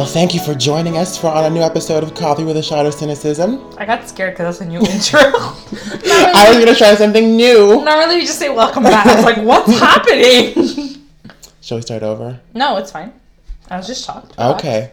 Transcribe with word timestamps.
Well, 0.00 0.08
thank 0.08 0.32
you 0.32 0.40
for 0.40 0.54
joining 0.54 0.96
us 0.96 1.18
for 1.18 1.26
on 1.26 1.44
a 1.44 1.50
new 1.50 1.60
episode 1.60 2.02
of 2.02 2.14
Coffee 2.14 2.42
with 2.42 2.56
a 2.56 2.62
Shot 2.62 2.86
of 2.86 2.94
Cynicism. 2.94 3.62
I 3.76 3.84
got 3.84 4.08
scared 4.08 4.32
because 4.32 4.56
that's 4.58 4.66
a 4.66 4.70
new 4.70 4.78
intro. 4.90 5.20
I 5.22 6.46
was 6.48 6.56
gonna 6.58 6.74
try 6.74 6.94
something 6.94 7.36
new. 7.36 7.84
Normally 7.84 8.14
you 8.16 8.22
just 8.22 8.38
say 8.38 8.48
welcome 8.48 8.82
back. 8.82 9.04
I 9.04 9.16
was 9.16 9.24
like, 9.26 9.36
what's 9.44 9.78
happening? 9.78 11.04
Shall 11.60 11.76
we 11.76 11.82
start 11.82 12.02
over? 12.02 12.40
no, 12.54 12.78
it's 12.78 12.90
fine. 12.90 13.12
I 13.68 13.76
was 13.76 13.86
just 13.86 14.06
shocked. 14.06 14.38
Okay. 14.38 14.90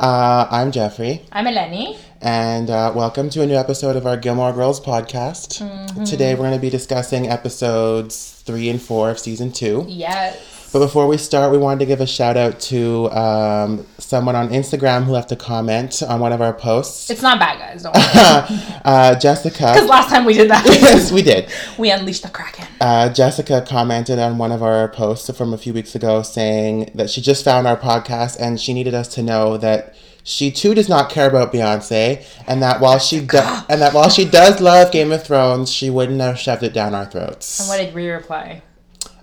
Uh, 0.00 0.46
I'm 0.50 0.72
Jeffrey, 0.72 1.26
I'm 1.30 1.44
Eleni. 1.44 1.98
and 2.22 2.70
uh, 2.70 2.90
welcome 2.96 3.28
to 3.28 3.42
a 3.42 3.46
new 3.46 3.56
episode 3.56 3.96
of 3.96 4.06
our 4.06 4.16
Gilmore 4.16 4.54
Girls 4.54 4.80
podcast. 4.80 5.60
Mm-hmm. 5.60 6.04
Today 6.04 6.32
we're 6.34 6.44
going 6.48 6.54
to 6.54 6.58
be 6.58 6.70
discussing 6.70 7.28
episodes 7.28 8.40
three 8.46 8.70
and 8.70 8.80
four 8.80 9.10
of 9.10 9.18
season 9.18 9.52
two. 9.52 9.84
Yes. 9.86 10.51
But 10.72 10.78
before 10.78 11.06
we 11.06 11.18
start, 11.18 11.52
we 11.52 11.58
wanted 11.58 11.80
to 11.80 11.86
give 11.86 12.00
a 12.00 12.06
shout 12.06 12.38
out 12.38 12.58
to 12.60 13.10
um, 13.10 13.86
someone 13.98 14.34
on 14.34 14.48
Instagram 14.48 15.04
who 15.04 15.12
left 15.12 15.30
a 15.30 15.36
comment 15.36 16.02
on 16.02 16.18
one 16.18 16.32
of 16.32 16.40
our 16.40 16.54
posts. 16.54 17.10
It's 17.10 17.20
not 17.20 17.38
bad, 17.38 17.58
guys. 17.58 17.82
Don't 17.82 17.94
worry. 17.94 18.60
uh, 18.84 19.14
Jessica. 19.16 19.52
Because 19.74 19.88
last 19.88 20.08
time 20.08 20.24
we 20.24 20.32
did 20.32 20.50
that, 20.50 20.64
yes, 20.66 21.12
we 21.12 21.20
did. 21.22 21.50
we 21.78 21.90
unleashed 21.90 22.22
the 22.22 22.30
Kraken. 22.30 22.66
Uh, 22.80 23.12
Jessica 23.12 23.62
commented 23.68 24.18
on 24.18 24.38
one 24.38 24.50
of 24.50 24.62
our 24.62 24.88
posts 24.88 25.28
from 25.36 25.52
a 25.52 25.58
few 25.58 25.74
weeks 25.74 25.94
ago 25.94 26.22
saying 26.22 26.90
that 26.94 27.10
she 27.10 27.20
just 27.20 27.44
found 27.44 27.66
our 27.66 27.76
podcast 27.76 28.38
and 28.40 28.58
she 28.58 28.72
needed 28.72 28.94
us 28.94 29.08
to 29.08 29.22
know 29.22 29.58
that 29.58 29.94
she 30.24 30.50
too 30.50 30.72
does 30.74 30.88
not 30.88 31.10
care 31.10 31.28
about 31.28 31.52
Beyonce 31.52 32.24
and 32.46 32.62
that 32.62 32.80
while 32.80 32.98
she 32.98 33.20
do- 33.20 33.38
and 33.68 33.82
that 33.82 33.92
while 33.92 34.08
she 34.08 34.24
does 34.24 34.60
love 34.60 34.90
Game 34.90 35.12
of 35.12 35.22
Thrones, 35.22 35.70
she 35.70 35.90
wouldn't 35.90 36.20
have 36.20 36.38
shoved 36.38 36.62
it 36.62 36.72
down 36.72 36.94
our 36.94 37.04
throats. 37.06 37.60
And 37.60 37.68
what 37.68 37.76
did 37.78 37.94
we 37.94 38.08
reply? 38.08 38.62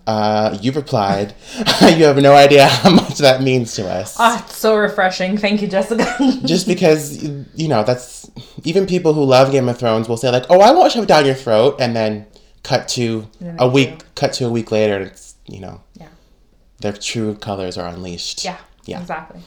Uh, 0.10 0.58
you 0.60 0.72
replied, 0.72 1.36
you 1.82 2.04
have 2.06 2.18
no 2.18 2.34
idea 2.34 2.66
how 2.66 2.90
much 2.90 3.20
that 3.20 3.44
means 3.44 3.76
to 3.76 3.88
us. 3.88 4.16
Ah, 4.18 4.44
it's 4.44 4.58
so 4.58 4.76
refreshing. 4.76 5.38
Thank 5.38 5.62
you, 5.62 5.68
Jessica. 5.68 6.04
Just 6.46 6.66
because 6.66 7.24
you 7.54 7.68
know 7.68 7.84
that's 7.84 8.28
even 8.64 8.88
people 8.88 9.14
who 9.14 9.24
love 9.24 9.52
Game 9.52 9.70
of 9.70 9.78
Thrones 9.78 10.10
will 10.10 10.18
say 10.18 10.32
like, 10.32 10.46
"Oh, 10.50 10.62
I 10.62 10.72
won't 10.72 10.92
shove 10.92 11.04
it 11.04 11.08
down 11.08 11.28
your 11.28 11.36
throat," 11.36 11.76
and 11.80 11.96
then 11.96 12.26
cut 12.64 12.88
to 12.98 13.28
Then 13.40 13.58
a 13.60 13.68
week, 13.68 14.00
do. 14.00 14.06
cut 14.16 14.34
to 14.34 14.48
a 14.48 14.50
week 14.50 14.72
later, 14.72 14.96
and 14.96 15.06
it's 15.06 15.36
you 15.46 15.60
know 15.60 15.84
yeah. 15.94 16.08
their 16.80 16.94
true 16.94 17.36
colors 17.36 17.78
are 17.78 17.88
unleashed. 17.88 18.44
Yeah. 18.44 18.58
Yeah. 18.86 19.02
Exactly. 19.02 19.42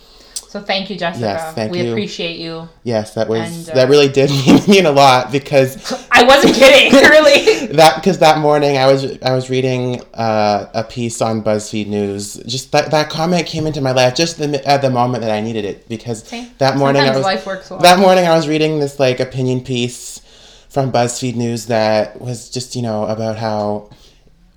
So 0.52 0.60
thank 0.60 0.90
you, 0.90 0.98
Jessica. 0.98 1.24
Yes, 1.24 1.54
thank 1.54 1.72
we 1.72 1.80
you. 1.80 1.92
appreciate 1.92 2.38
you. 2.38 2.68
Yes, 2.82 3.14
that 3.14 3.26
was 3.26 3.40
And, 3.40 3.70
uh, 3.70 3.74
that 3.74 3.88
really 3.88 4.10
did 4.10 4.28
mean, 4.68 4.84
a 4.84 4.92
lot 4.92 5.32
because 5.32 5.78
I 6.12 6.24
wasn't 6.24 6.54
kidding, 6.54 6.92
really. 7.08 7.68
that 7.68 7.94
because 7.94 8.18
that 8.18 8.36
morning 8.36 8.76
I 8.76 8.84
was 8.84 9.18
I 9.22 9.32
was 9.32 9.48
reading 9.48 10.02
uh, 10.12 10.68
a 10.74 10.84
piece 10.84 11.22
on 11.22 11.42
BuzzFeed 11.42 11.86
News. 11.86 12.34
Just 12.46 12.70
that 12.72 12.90
that 12.90 13.08
comment 13.08 13.46
came 13.46 13.66
into 13.66 13.80
my 13.80 13.92
life 13.92 14.14
just 14.14 14.36
the, 14.36 14.68
at 14.68 14.82
the 14.82 14.90
moment 14.90 15.22
that 15.22 15.30
I 15.30 15.40
needed 15.40 15.64
it 15.64 15.88
because 15.88 16.22
See? 16.24 16.52
that 16.58 16.76
morning 16.76 17.00
I 17.00 17.16
was 17.16 17.24
life 17.24 17.46
works 17.46 17.70
well. 17.70 17.80
that 17.80 17.98
morning 17.98 18.26
I 18.26 18.36
was 18.36 18.46
reading 18.46 18.78
this 18.78 19.00
like 19.00 19.20
opinion 19.20 19.64
piece 19.64 20.20
from 20.68 20.92
BuzzFeed 20.92 21.34
News 21.34 21.64
that 21.68 22.20
was 22.20 22.50
just 22.50 22.76
you 22.76 22.82
know 22.82 23.06
about 23.06 23.38
how 23.38 23.88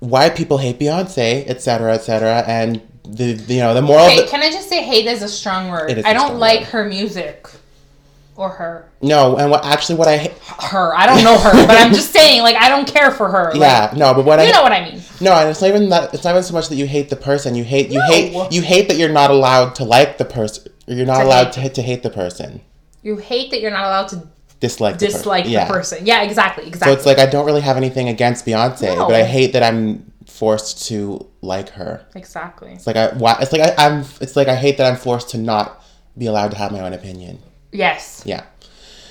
why 0.00 0.28
people 0.28 0.58
hate 0.58 0.78
Beyonce, 0.78 1.44
et 1.48 1.62
cetera, 1.62 1.94
et 1.94 2.02
cetera, 2.02 2.44
and 2.46 2.82
the 3.14 3.32
you 3.52 3.60
know 3.60 3.74
the 3.74 3.82
moral. 3.82 4.06
Okay, 4.06 4.26
can 4.26 4.40
I 4.42 4.50
just 4.50 4.68
say 4.68 4.82
hate 4.82 5.06
is 5.06 5.22
a 5.22 5.28
strong 5.28 5.70
word. 5.70 5.90
It 5.90 5.98
is 5.98 6.04
I 6.04 6.12
don't 6.12 6.38
like 6.38 6.60
word. 6.60 6.68
her 6.68 6.84
music. 6.88 7.48
Or 8.38 8.50
her. 8.50 8.86
no, 9.00 9.38
and 9.38 9.50
what 9.50 9.64
actually 9.64 9.94
what 9.94 10.08
I 10.08 10.18
ha- 10.18 10.66
Her. 10.68 10.94
I 10.94 11.06
don't 11.06 11.24
know 11.24 11.38
her, 11.38 11.52
but 11.66 11.74
I'm 11.74 11.94
just 11.94 12.12
saying, 12.18 12.42
like, 12.42 12.56
I 12.56 12.68
don't 12.68 12.86
care 12.86 13.10
for 13.10 13.30
her. 13.30 13.44
Like, 13.52 13.60
yeah 13.60 13.94
no, 13.96 14.12
but 14.12 14.26
what 14.26 14.38
I 14.38 14.44
You 14.44 14.52
know 14.52 14.62
what 14.62 14.72
I 14.72 14.84
mean. 14.90 15.00
No, 15.22 15.32
and 15.32 15.48
it's 15.48 15.62
not 15.62 15.68
even 15.68 15.88
that. 15.88 16.12
It's 16.12 16.22
not 16.22 16.32
even 16.32 16.42
so 16.42 16.52
much 16.52 16.68
that 16.68 16.74
you 16.76 16.86
hate 16.86 17.08
the 17.08 17.16
person. 17.16 17.54
You 17.54 17.64
hate 17.64 17.88
you 17.88 17.98
No. 17.98 18.06
hate 18.08 18.52
you 18.52 18.60
hate 18.60 18.88
that 18.88 18.98
you're 18.98 19.08
not 19.08 19.30
allowed 19.30 19.74
to 19.76 19.84
like 19.84 20.18
the 20.18 20.26
person. 20.26 20.70
You're 20.86 21.06
not 21.06 21.20
To 21.20 21.24
allowed 21.24 21.54
hate. 21.54 21.68
to 21.74 21.80
to 21.80 21.82
hate 21.82 22.02
the 22.02 22.10
person. 22.10 22.60
You 23.02 23.16
hate 23.16 23.50
that 23.52 23.62
you're 23.62 23.70
not 23.70 23.84
allowed 23.84 24.08
to 24.08 24.28
Dislike 24.60 24.98
the 24.98 25.06
per- 25.06 25.12
dislike 25.12 25.44
yeah. 25.48 25.64
the 25.66 25.72
person. 25.72 26.04
Yeah, 26.04 26.20
exactly. 26.22 26.64
So 26.64 26.68
Exactly. 26.68 26.92
it's 26.94 27.06
like 27.06 27.18
I 27.18 27.24
don't 27.24 27.46
really 27.46 27.62
have 27.62 27.78
anything 27.78 28.08
against 28.10 28.44
Beyonce, 28.44 28.96
No. 28.96 29.06
but 29.06 29.14
I 29.14 29.24
hate 29.24 29.54
that 29.54 29.62
I'm 29.62 30.12
forced 30.26 30.86
to 30.88 31.26
like 31.40 31.70
her. 31.70 32.04
exactly. 32.14 32.72
It's 32.72 32.86
like 32.86 32.96
I 32.96 33.08
why, 33.14 33.38
it's 33.40 33.52
like 33.52 33.62
I, 33.62 33.86
I'm 33.86 34.04
it's 34.20 34.36
like 34.36 34.48
I 34.48 34.56
hate 34.56 34.78
that 34.78 34.90
I'm 34.90 34.98
forced 34.98 35.30
to 35.30 35.38
not 35.38 35.82
be 36.18 36.26
allowed 36.26 36.50
to 36.52 36.56
have 36.56 36.72
my 36.72 36.80
own 36.80 36.92
opinion. 36.92 37.38
Yes. 37.72 38.22
Yeah. 38.26 38.44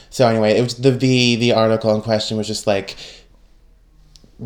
So 0.10 0.28
anyway, 0.28 0.58
it 0.58 0.62
was 0.62 0.76
the 0.76 0.92
the 0.92 1.36
the 1.36 1.54
article 1.54 1.94
in 1.96 2.02
question 2.02 2.38
was 2.38 2.48
just 2.48 2.68
like 2.68 2.96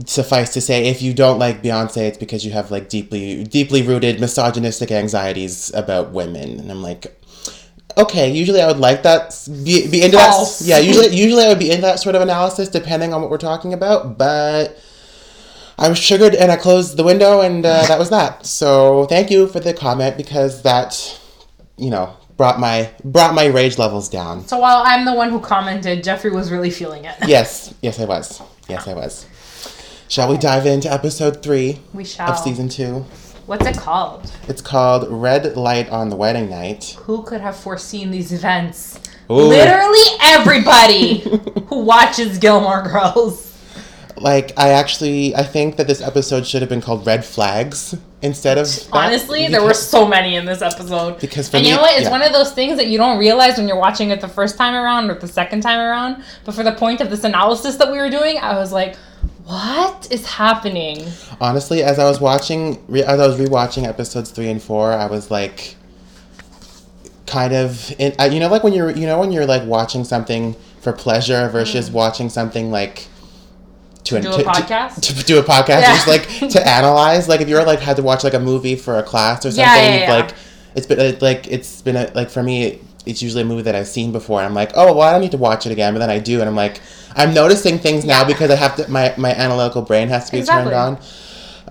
suffice 0.05 0.53
to 0.53 0.61
say 0.61 0.87
if 0.87 1.01
you 1.01 1.13
don't 1.13 1.39
like 1.39 1.63
Beyonce 1.63 1.97
it's 2.07 2.17
because 2.17 2.45
you 2.45 2.51
have 2.51 2.69
like 2.69 2.89
deeply 2.89 3.43
deeply 3.43 3.81
rooted 3.81 4.19
misogynistic 4.19 4.91
anxieties 4.91 5.73
about 5.73 6.11
women 6.11 6.59
and 6.59 6.71
I'm 6.71 6.83
like 6.83 7.19
okay 7.97 8.31
usually 8.31 8.61
I 8.61 8.67
would 8.67 8.77
like 8.77 9.01
that 9.01 9.35
be, 9.63 9.89
be 9.89 10.03
into 10.03 10.17
False. 10.17 10.59
that 10.59 10.65
yeah 10.67 10.77
usually 10.77 11.07
usually 11.07 11.43
I 11.43 11.47
would 11.47 11.57
be 11.57 11.71
into 11.71 11.81
that 11.81 11.99
sort 11.99 12.13
of 12.13 12.21
analysis 12.21 12.69
depending 12.69 13.15
on 13.15 13.21
what 13.21 13.31
we're 13.31 13.39
talking 13.39 13.73
about 13.73 14.15
but 14.19 14.77
I 15.79 15.87
was 15.87 15.99
triggered 16.05 16.35
and 16.35 16.51
I 16.51 16.57
closed 16.57 16.97
the 16.97 17.03
window 17.05 17.39
and 17.41 17.65
uh, 17.65 17.85
that 17.87 17.97
was 17.97 18.09
that 18.09 18.45
so 18.45 19.05
thank 19.05 19.31
you 19.31 19.47
for 19.47 19.59
the 19.61 19.73
comment 19.73 20.17
because 20.17 20.61
that 20.63 21.19
you 21.77 21.89
know 21.89 22.13
brought 22.35 22.59
my 22.59 22.91
brought 23.05 23.33
my 23.33 23.45
rage 23.45 23.77
levels 23.77 24.09
down 24.09 24.45
So 24.45 24.57
while 24.59 24.83
I'm 24.85 25.05
the 25.05 25.13
one 25.13 25.29
who 25.29 25.39
commented, 25.39 26.03
Jeffrey 26.03 26.31
was 26.31 26.51
really 26.51 26.69
feeling 26.69 27.05
it. 27.05 27.15
Yes, 27.27 27.73
yes, 27.81 27.99
I 27.99 28.05
was. 28.05 28.41
Yes, 28.67 28.87
I 28.87 28.93
was. 28.93 29.25
Shall 30.09 30.29
we 30.29 30.37
dive 30.37 30.65
into 30.65 30.91
episode 30.91 31.41
three 31.41 31.79
We 31.93 32.03
shall. 32.03 32.31
of 32.31 32.39
season 32.39 32.67
two? 32.69 33.05
What's 33.45 33.65
it 33.65 33.77
called? 33.77 34.31
It's 34.47 34.61
called 34.61 35.07
Red 35.09 35.55
Light 35.57 35.89
on 35.89 36.09
the 36.09 36.15
Wedding 36.15 36.49
Night. 36.49 36.95
Who 37.05 37.23
could 37.23 37.41
have 37.41 37.55
foreseen 37.57 38.11
these 38.11 38.31
events? 38.31 38.99
Ooh. 39.31 39.35
Literally 39.35 40.03
everybody 40.21 41.19
who 41.67 41.83
watches 41.83 42.37
Gilmore 42.37 42.83
Girls. 42.83 43.48
Like, 44.17 44.57
I 44.57 44.69
actually, 44.69 45.35
I 45.35 45.43
think 45.43 45.77
that 45.77 45.87
this 45.87 46.01
episode 46.01 46.45
should 46.45 46.61
have 46.61 46.69
been 46.69 46.81
called 46.81 47.05
Red 47.05 47.23
Flags 47.23 47.95
instead 48.21 48.57
of. 48.57 48.67
that, 48.67 48.89
Honestly, 48.91 49.47
there 49.47 49.63
were 49.63 49.73
so 49.73 50.07
many 50.07 50.35
in 50.35 50.45
this 50.45 50.61
episode. 50.61 51.19
Because 51.19 51.47
for 51.47 51.57
and 51.57 51.63
me- 51.63 51.69
you 51.69 51.75
know 51.75 51.81
what? 51.81 51.93
It's 51.93 52.03
yeah. 52.03 52.11
one 52.11 52.21
of 52.21 52.33
those 52.33 52.51
things 52.51 52.77
that 52.77 52.87
you 52.87 52.97
don't 52.97 53.17
realize 53.17 53.57
when 53.57 53.67
you're 53.67 53.77
watching 53.79 54.09
it 54.09 54.19
the 54.19 54.27
first 54.27 54.57
time 54.57 54.73
around 54.73 55.09
or 55.09 55.15
the 55.15 55.27
second 55.27 55.61
time 55.61 55.79
around. 55.79 56.23
But 56.43 56.53
for 56.55 56.63
the 56.63 56.73
point 56.73 57.01
of 57.01 57.09
this 57.09 57.23
analysis 57.23 57.77
that 57.77 57.91
we 57.91 57.97
were 57.97 58.09
doing, 58.09 58.37
I 58.39 58.55
was 58.55 58.71
like, 58.71 58.95
what 59.45 60.11
is 60.11 60.25
happening? 60.25 61.05
Honestly, 61.39 61.81
as 61.81 61.97
I 61.97 62.03
was 62.03 62.19
watching, 62.19 62.83
re- 62.87 63.03
as 63.03 63.19
I 63.19 63.27
was 63.27 63.37
rewatching 63.37 63.87
episodes 63.87 64.31
three 64.31 64.49
and 64.49 64.61
four, 64.61 64.91
I 64.91 65.07
was 65.07 65.31
like, 65.31 65.75
kind 67.25 67.53
of, 67.53 67.93
in, 67.99 68.13
uh, 68.19 68.25
you 68.25 68.39
know, 68.39 68.49
like 68.49 68.63
when 68.63 68.73
you're, 68.73 68.91
you 68.91 69.05
know, 69.05 69.19
when 69.19 69.31
you're 69.31 69.45
like 69.45 69.63
watching 69.63 70.03
something 70.03 70.55
for 70.81 70.91
pleasure 70.91 71.47
versus 71.49 71.89
watching 71.89 72.29
something 72.29 72.69
like. 72.71 73.07
To. 74.05 74.19
Do 74.21 74.29
a 74.33 74.43
podcast? 74.43 75.01
To, 75.01 75.23
do 75.25 75.39
a 75.39 75.43
podcast, 75.43 75.81
Yeah. 75.81 75.95
just 75.95 76.07
like 76.07 76.51
to 76.51 76.67
analyze. 76.77 77.27
Like 77.27 77.41
if 77.41 77.47
you're 77.49 77.63
like 77.63 77.79
had 77.79 77.97
to 77.97 78.01
watch 78.03 78.23
like 78.23 78.33
a 78.33 78.39
movie 78.39 78.75
for 78.75 78.97
a 78.97 79.03
class 79.03 79.45
or 79.45 79.51
something, 79.51 79.63
Yeah, 79.63 79.99
yeah, 80.07 80.13
like 80.13 80.33
it's 80.75 80.87
been 80.87 81.17
like 81.19 81.47
it's 81.47 81.81
been 81.81 81.95
a, 81.95 82.11
like 82.15 82.29
for 82.29 82.41
me, 82.41 82.79
it's 83.05 83.21
usually 83.21 83.43
a 83.43 83.45
movie 83.45 83.63
that 83.63 83.75
I've 83.75 83.87
seen 83.87 84.11
before. 84.11 84.39
And 84.39 84.47
I'm 84.47 84.53
like, 84.55 84.71
oh 84.75 84.93
well, 84.93 85.01
I 85.07 85.11
don't 85.11 85.21
need 85.21 85.31
to 85.31 85.37
watch 85.37 85.65
it 85.65 85.71
again, 85.71 85.93
but 85.93 85.99
then 85.99 86.09
I 86.09 86.19
do, 86.19 86.39
and 86.39 86.49
I'm 86.49 86.55
like, 86.55 86.81
I'm 87.15 87.33
noticing 87.33 87.77
things 87.77 88.05
now 88.05 88.23
because 88.25 88.49
I 88.49 88.55
have 88.55 88.75
to. 88.77 88.87
My 88.89 89.13
my 89.17 89.33
analytical 89.33 89.81
brain 89.83 90.07
has 90.09 90.25
to 90.27 90.31
be 90.31 90.37
Exactly. 90.39 90.71
turned 90.71 90.99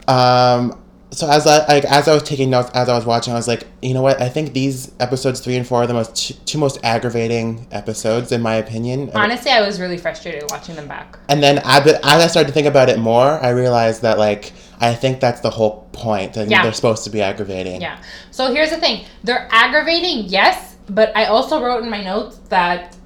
on. 0.08 0.70
Um, 0.70 0.78
so 1.10 1.28
as 1.30 1.46
I 1.46 1.66
like 1.66 1.84
as 1.84 2.06
I 2.06 2.14
was 2.14 2.22
taking 2.22 2.50
notes 2.50 2.70
as 2.74 2.88
I 2.88 2.94
was 2.94 3.06
watching, 3.06 3.32
I 3.32 3.36
was 3.36 3.48
like, 3.48 3.66
you 3.80 3.94
know 3.94 4.02
what? 4.02 4.20
I 4.20 4.28
think 4.28 4.52
these 4.52 4.92
episodes 5.00 5.40
three 5.40 5.56
and 5.56 5.66
four 5.66 5.82
are 5.82 5.86
the 5.86 5.94
most 5.94 6.14
two, 6.16 6.34
two 6.44 6.58
most 6.58 6.78
aggravating 6.84 7.66
episodes 7.70 8.30
in 8.32 8.42
my 8.42 8.56
opinion. 8.56 9.10
Honestly, 9.14 9.50
I 9.50 9.62
was 9.64 9.80
really 9.80 9.96
frustrated 9.96 10.44
watching 10.50 10.76
them 10.76 10.86
back. 10.86 11.18
And 11.28 11.42
then 11.42 11.60
I, 11.60 11.80
but 11.82 11.96
as 12.04 12.22
I 12.22 12.26
started 12.26 12.48
to 12.48 12.52
think 12.54 12.66
about 12.66 12.88
it 12.90 12.98
more, 12.98 13.42
I 13.42 13.50
realized 13.50 14.02
that 14.02 14.18
like 14.18 14.52
I 14.80 14.94
think 14.94 15.20
that's 15.20 15.40
the 15.40 15.50
whole 15.50 15.88
point. 15.92 16.34
That 16.34 16.48
Yeah. 16.48 16.62
they're 16.62 16.72
supposed 16.72 17.04
to 17.04 17.10
be 17.10 17.22
aggravating. 17.22 17.80
Yeah. 17.80 17.98
So 18.30 18.52
here's 18.52 18.70
the 18.70 18.76
thing 18.76 19.06
they're 19.24 19.48
aggravating, 19.50 20.26
yes, 20.26 20.76
but 20.90 21.10
I 21.16 21.24
also 21.26 21.62
wrote 21.62 21.82
in 21.82 21.90
my 21.90 22.02
notes 22.02 22.38
that 22.50 22.96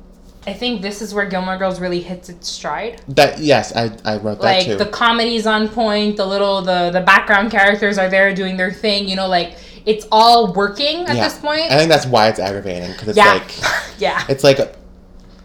I 0.46 0.52
think 0.52 0.82
this 0.82 1.00
is 1.00 1.14
where 1.14 1.26
Gilmore 1.26 1.56
Girls 1.56 1.78
really 1.78 2.00
hits 2.00 2.28
its 2.28 2.48
stride. 2.48 3.00
That 3.08 3.38
yes, 3.38 3.74
I, 3.76 3.96
I 4.04 4.16
wrote 4.16 4.40
that 4.40 4.42
like 4.42 4.66
too. 4.66 4.76
the 4.76 4.86
comedy's 4.86 5.46
on 5.46 5.68
point 5.68 6.16
the 6.16 6.26
little 6.26 6.62
the 6.62 6.90
the 6.90 7.00
background 7.00 7.50
characters 7.50 7.96
are 7.96 8.08
there 8.08 8.34
doing 8.34 8.56
their 8.56 8.72
thing 8.72 9.08
you 9.08 9.14
know 9.14 9.28
like 9.28 9.56
it's 9.86 10.06
all 10.10 10.52
working 10.52 11.06
at 11.06 11.16
yeah. 11.16 11.24
this 11.24 11.38
point 11.38 11.70
I 11.70 11.78
think 11.78 11.88
that's 11.88 12.06
why 12.06 12.28
it's 12.28 12.40
aggravating 12.40 12.90
because 12.92 13.08
it's 13.08 13.18
yeah 13.18 13.34
like 13.34 13.52
yeah 13.98 14.24
it's 14.28 14.42
like 14.42 14.58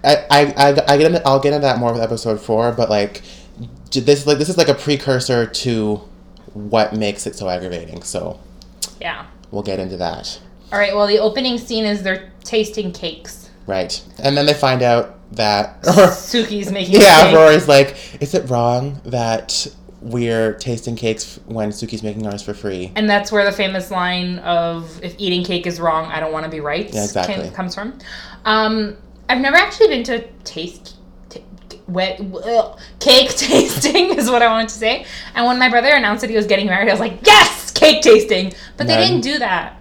I, 0.04 0.26
I, 0.30 0.54
I, 0.56 0.94
I 0.94 0.98
get 0.98 1.08
into, 1.08 1.28
I'll 1.28 1.40
get 1.40 1.54
into 1.54 1.66
that 1.66 1.80
more 1.80 1.92
with 1.92 2.02
episode 2.02 2.40
four, 2.40 2.72
but 2.72 2.90
like 2.90 3.24
this 3.92 4.26
like 4.26 4.38
this 4.38 4.50
is 4.50 4.58
like 4.58 4.70
a 4.70 4.76
precursor 4.76 5.46
to 5.46 6.02
what 6.54 6.94
makes 6.94 7.28
it 7.28 7.36
so 7.36 7.50
aggravating. 7.50 8.02
So 8.02 8.40
yeah 9.00 9.28
we'll 9.52 9.64
get 9.64 9.80
into 9.80 9.98
that. 9.98 10.40
all 10.72 10.80
right 10.80 10.96
well 10.96 11.08
the 11.08 11.20
opening 11.20 11.58
scene 11.58 11.86
is 11.86 12.04
they're 12.04 12.32
tasting 12.44 12.92
cakes 12.92 13.47
Right. 13.68 14.02
And 14.20 14.36
then 14.36 14.46
they 14.48 14.54
find 14.54 14.82
out 14.82 15.16
that 15.34 15.82
Sookie's 15.84 16.72
making 16.72 17.02
Yeah. 17.02 17.34
Rory's 17.34 17.68
like, 17.68 17.98
is 18.22 18.34
it 18.34 18.50
wrong 18.50 19.00
that 19.06 19.68
we're 20.02 20.54
tasting 20.54 20.96
cakes 20.96 21.40
when 21.46 21.70
Sookie's 21.70 22.04
making 22.04 22.26
ours 22.28 22.42
for 22.42 22.54
free. 22.54 22.92
And 22.96 23.10
that's 23.10 23.32
where 23.32 23.44
the 23.44 23.52
famous 23.52 23.92
line 23.92 24.40
of 24.40 25.04
"If 25.04 25.16
eating 25.18 25.44
cake 25.44 25.66
is 25.68 25.80
wrong, 25.80 26.06
I 26.06 26.20
don't 26.20 26.32
want 26.32 26.46
to 26.46 26.52
be 26.52 26.60
right" 26.60 26.92
Yeah, 26.94 27.04
exactly. 27.04 27.36
can- 27.36 27.54
comes 27.54 27.76
from. 27.76 27.98
Um, 28.46 28.98
I've 29.30 29.40
never 29.42 29.58
actually 29.58 29.88
been 29.88 30.04
to 30.04 30.26
taste 30.44 30.96
wet 31.88 32.20
ugh, 32.20 32.78
cake 33.00 33.30
tasting 33.38 34.18
is 34.18 34.30
what 34.30 34.42
I 34.42 34.48
wanted 34.48 34.70
to 34.70 34.76
say. 34.76 35.06
And 35.36 35.46
when 35.46 35.58
my 35.58 35.70
brother 35.70 35.90
announced 35.90 36.22
that 36.22 36.30
he 36.30 36.36
was 36.36 36.46
getting 36.46 36.68
married, 36.68 36.90
I 36.90 36.92
was 36.92 37.00
like, 37.00 37.26
"Yes, 37.26 37.72
cake 37.72 38.02
tasting!" 38.02 38.54
But 38.78 38.88
they 38.88 38.98
didn't 38.98 39.22
do 39.22 39.40
that. 39.40 39.77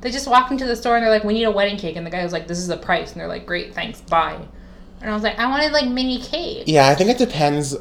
They 0.00 0.10
just 0.10 0.28
walked 0.28 0.50
into 0.50 0.66
the 0.66 0.76
store 0.76 0.96
and 0.96 1.02
they're 1.04 1.10
like, 1.10 1.24
"We 1.24 1.34
need 1.34 1.44
a 1.44 1.50
wedding 1.50 1.76
cake," 1.78 1.96
and 1.96 2.06
the 2.06 2.10
guy 2.10 2.22
was 2.22 2.32
like, 2.32 2.46
"This 2.46 2.58
is 2.58 2.68
the 2.68 2.76
price," 2.76 3.12
and 3.12 3.20
they're 3.20 3.28
like, 3.28 3.46
"Great, 3.46 3.74
thanks, 3.74 4.00
bye." 4.02 4.38
And 5.00 5.10
I 5.10 5.14
was 5.14 5.22
like, 5.22 5.38
"I 5.38 5.46
wanted 5.48 5.72
like 5.72 5.88
mini 5.88 6.18
cake." 6.20 6.64
Yeah, 6.66 6.88
I 6.88 6.94
think 6.94 7.10
it 7.10 7.18
depends. 7.18 7.74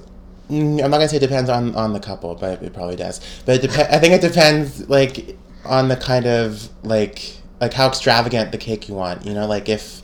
mm, 0.50 0.84
I'm 0.84 0.92
not 0.92 0.98
gonna 0.98 1.08
say 1.10 1.18
it 1.18 1.22
depends 1.22 1.50
on 1.50 1.76
on 1.76 1.94
the 1.94 2.00
couple, 2.00 2.36
but 2.36 2.62
it 2.64 2.74
probably 2.74 2.96
does. 2.96 3.20
But 3.46 3.64
it 3.64 3.70
dep- 3.70 3.92
I 3.92 4.00
think 4.00 4.14
it 4.14 4.22
depends 4.22 4.88
like 4.90 5.38
on 5.66 5.88
the 5.88 5.96
kind 5.98 6.26
of 6.26 6.70
like 6.84 7.38
like 7.60 7.74
how 7.74 7.88
extravagant 7.88 8.52
the 8.52 8.58
cake 8.58 8.88
you 8.88 8.96
want. 8.96 9.26
You 9.26 9.34
know, 9.34 9.48
like 9.48 9.70
if 9.70 10.02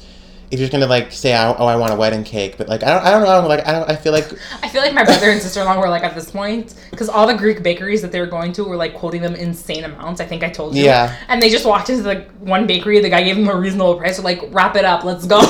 if 0.52 0.60
you're 0.60 0.68
just 0.68 0.74
gonna 0.74 0.86
like 0.86 1.14
say 1.14 1.34
oh, 1.34 1.56
oh 1.58 1.66
I 1.66 1.78
want 1.78 1.94
a 1.94 1.96
wedding 1.96 2.26
cake, 2.26 2.58
but 2.58 2.68
like 2.68 2.84
I 2.84 2.94
don't 2.94 3.06
I 3.06 3.12
don't 3.12 3.24
know 3.24 3.48
like 3.48 3.66
I 3.66 3.72
don't 3.72 3.90
I 3.90 3.96
feel 3.96 4.12
like 4.12 4.28
I 4.62 4.68
feel 4.68 4.82
like 4.82 4.94
my 4.94 5.06
brother 5.06 5.30
and 5.30 5.42
sister 5.42 5.62
in 5.62 5.66
law 5.66 5.80
were 5.80 5.90
like 5.90 6.04
at 6.04 6.14
this 6.14 6.30
point 6.30 6.76
because 6.92 7.08
all 7.08 7.26
the 7.26 7.34
Greek 7.34 7.64
bakeries 7.64 8.02
that 8.02 8.12
they 8.12 8.20
were 8.20 8.28
going 8.28 8.52
to 8.54 8.66
were 8.66 8.76
like 8.76 8.94
quoting 8.94 9.22
them 9.22 9.34
insane 9.36 9.86
amounts. 9.86 10.20
I 10.20 10.26
think 10.26 10.44
I 10.44 10.50
told 10.50 10.76
you. 10.76 10.84
Yeah. 10.84 11.16
And 11.30 11.42
they 11.42 11.50
just 11.50 11.66
walked 11.66 11.90
into 11.90 12.04
the 12.04 12.26
one 12.40 12.68
bakery. 12.68 13.00
The 13.00 13.10
guy 13.10 13.24
gave 13.24 13.38
them 13.38 13.48
a 13.48 13.56
reasonable 13.56 13.96
price. 13.96 14.18
They're 14.18 14.26
like, 14.26 14.42
wrap 14.52 14.76
it 14.76 14.84
up, 14.84 15.06
let's 15.06 15.26
go. 15.26 15.40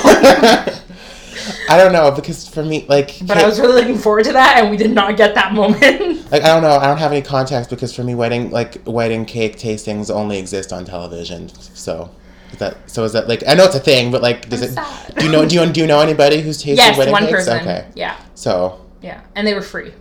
I 1.70 1.78
don't 1.78 1.94
know 1.94 2.12
because 2.12 2.48
for 2.48 2.64
me 2.64 2.86
like 2.88 3.16
but 3.26 3.38
I 3.38 3.48
was 3.48 3.60
really 3.60 3.74
looking 3.74 3.98
forward 3.98 4.26
to 4.26 4.34
that, 4.34 4.58
and 4.60 4.70
we 4.70 4.78
did 4.78 4.92
not 4.92 5.18
get 5.18 5.34
that 5.34 5.54
moment. 5.54 5.82
like 6.32 6.44
I 6.44 6.48
don't 6.48 6.62
know 6.62 6.78
I 6.78 6.86
don't 6.86 6.98
have 6.98 7.12
any 7.12 7.24
context 7.24 7.72
because 7.72 7.96
for 7.96 8.04
me 8.04 8.14
wedding 8.14 8.52
like 8.52 8.78
wedding 8.86 9.26
cake 9.26 9.58
tastings 9.58 10.14
only 10.14 10.38
exist 10.38 10.72
on 10.72 10.86
television. 10.86 11.50
So 11.50 12.12
is 12.52 12.60
that 12.60 12.90
so 12.90 13.04
is 13.04 13.14
that 13.14 13.28
like 13.28 13.44
I 13.48 13.54
know 13.54 13.66
it's 13.66 13.76
a 13.76 13.80
thing, 13.80 14.12
but 14.12 14.22
like 14.22 14.50
does 14.50 14.62
I'm 14.62 14.70
it? 14.70 14.74
sad. 14.74 15.16
Do 15.18 15.26
you 15.26 15.32
know 15.32 15.48
do 15.48 15.56
you 15.56 15.66
do 15.72 15.82
you 15.82 15.88
know 15.88 16.00
anybody 16.00 16.42
who's 16.42 16.58
tasted 16.62 16.78
yes, 16.78 16.98
wedding 16.98 17.12
one 17.12 17.24
cakes? 17.24 17.32
person. 17.34 17.60
Okay, 17.60 17.88
Yeah, 17.96 18.18
so 18.36 18.86
yeah, 19.02 19.22
and 19.36 19.46
they 19.48 19.54
were 19.54 19.62
free. 19.62 19.94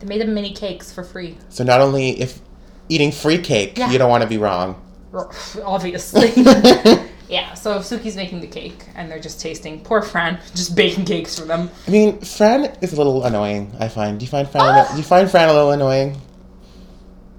They 0.00 0.06
made 0.06 0.20
them 0.20 0.32
mini 0.34 0.52
cakes 0.54 0.92
for 0.92 1.04
free. 1.04 1.36
So 1.50 1.62
not 1.64 1.80
only 1.80 2.20
if 2.20 2.40
eating 2.88 3.12
free 3.12 3.38
cake, 3.38 3.76
Yeah. 3.76 3.90
you 3.90 3.98
don't 3.98 4.08
want 4.10 4.22
to 4.22 4.28
be 4.28 4.38
wrong. 4.38 4.80
Obviously. 5.64 6.30
yeah. 7.28 7.54
So 7.54 7.80
Sookie's 7.80 8.16
making 8.16 8.40
the 8.40 8.46
cake, 8.46 8.86
and 8.94 9.10
they're 9.10 9.20
just 9.20 9.40
tasting. 9.40 9.80
Poor 9.82 10.00
Fran, 10.02 10.38
just 10.54 10.74
baking 10.74 11.04
cakes 11.04 11.38
for 11.38 11.44
them. 11.44 11.70
I 11.86 11.90
mean, 11.90 12.20
Fran 12.20 12.76
is 12.80 12.92
a 12.92 12.96
little 12.96 13.24
annoying. 13.24 13.72
I 13.78 13.88
find. 13.88 14.18
Do 14.18 14.24
you 14.24 14.30
find 14.30 14.48
Fran? 14.48 14.62
Ah! 14.64 14.88
do 14.92 14.96
you 14.98 15.02
find 15.04 15.30
Fran 15.30 15.48
a 15.48 15.52
little 15.52 15.72
annoying? 15.72 16.16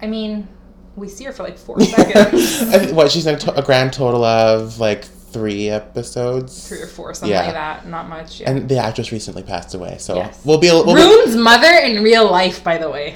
I 0.01 0.07
mean, 0.07 0.47
we 0.95 1.07
see 1.07 1.23
her 1.25 1.31
for 1.31 1.43
like 1.43 1.57
four 1.57 1.79
seconds. 1.81 2.91
What 2.93 3.11
she's 3.11 3.25
in 3.27 3.35
a, 3.35 3.39
to- 3.39 3.55
a 3.55 3.61
grand 3.63 3.93
total 3.93 4.23
of 4.25 4.79
like 4.79 5.03
three 5.05 5.69
episodes. 5.69 6.67
Three 6.67 6.81
or 6.81 6.87
four, 6.87 7.13
something 7.13 7.29
Yeah. 7.31 7.43
like 7.45 7.53
that. 7.53 7.87
Not 7.87 8.09
much. 8.09 8.41
Yeah. 8.41 8.51
And 8.51 8.67
the 8.69 8.77
actress 8.77 9.11
recently 9.11 9.43
passed 9.43 9.73
away, 9.73 9.97
so 9.99 10.15
Yes. 10.15 10.41
we'll 10.43 10.57
be. 10.57 10.67
We'll 10.67 10.85
be 10.85 10.93
Rune's 10.93 11.35
mother 11.37 11.71
in 11.71 12.03
real 12.03 12.29
life, 12.29 12.63
by 12.63 12.77
the 12.77 12.89
way. 12.89 13.15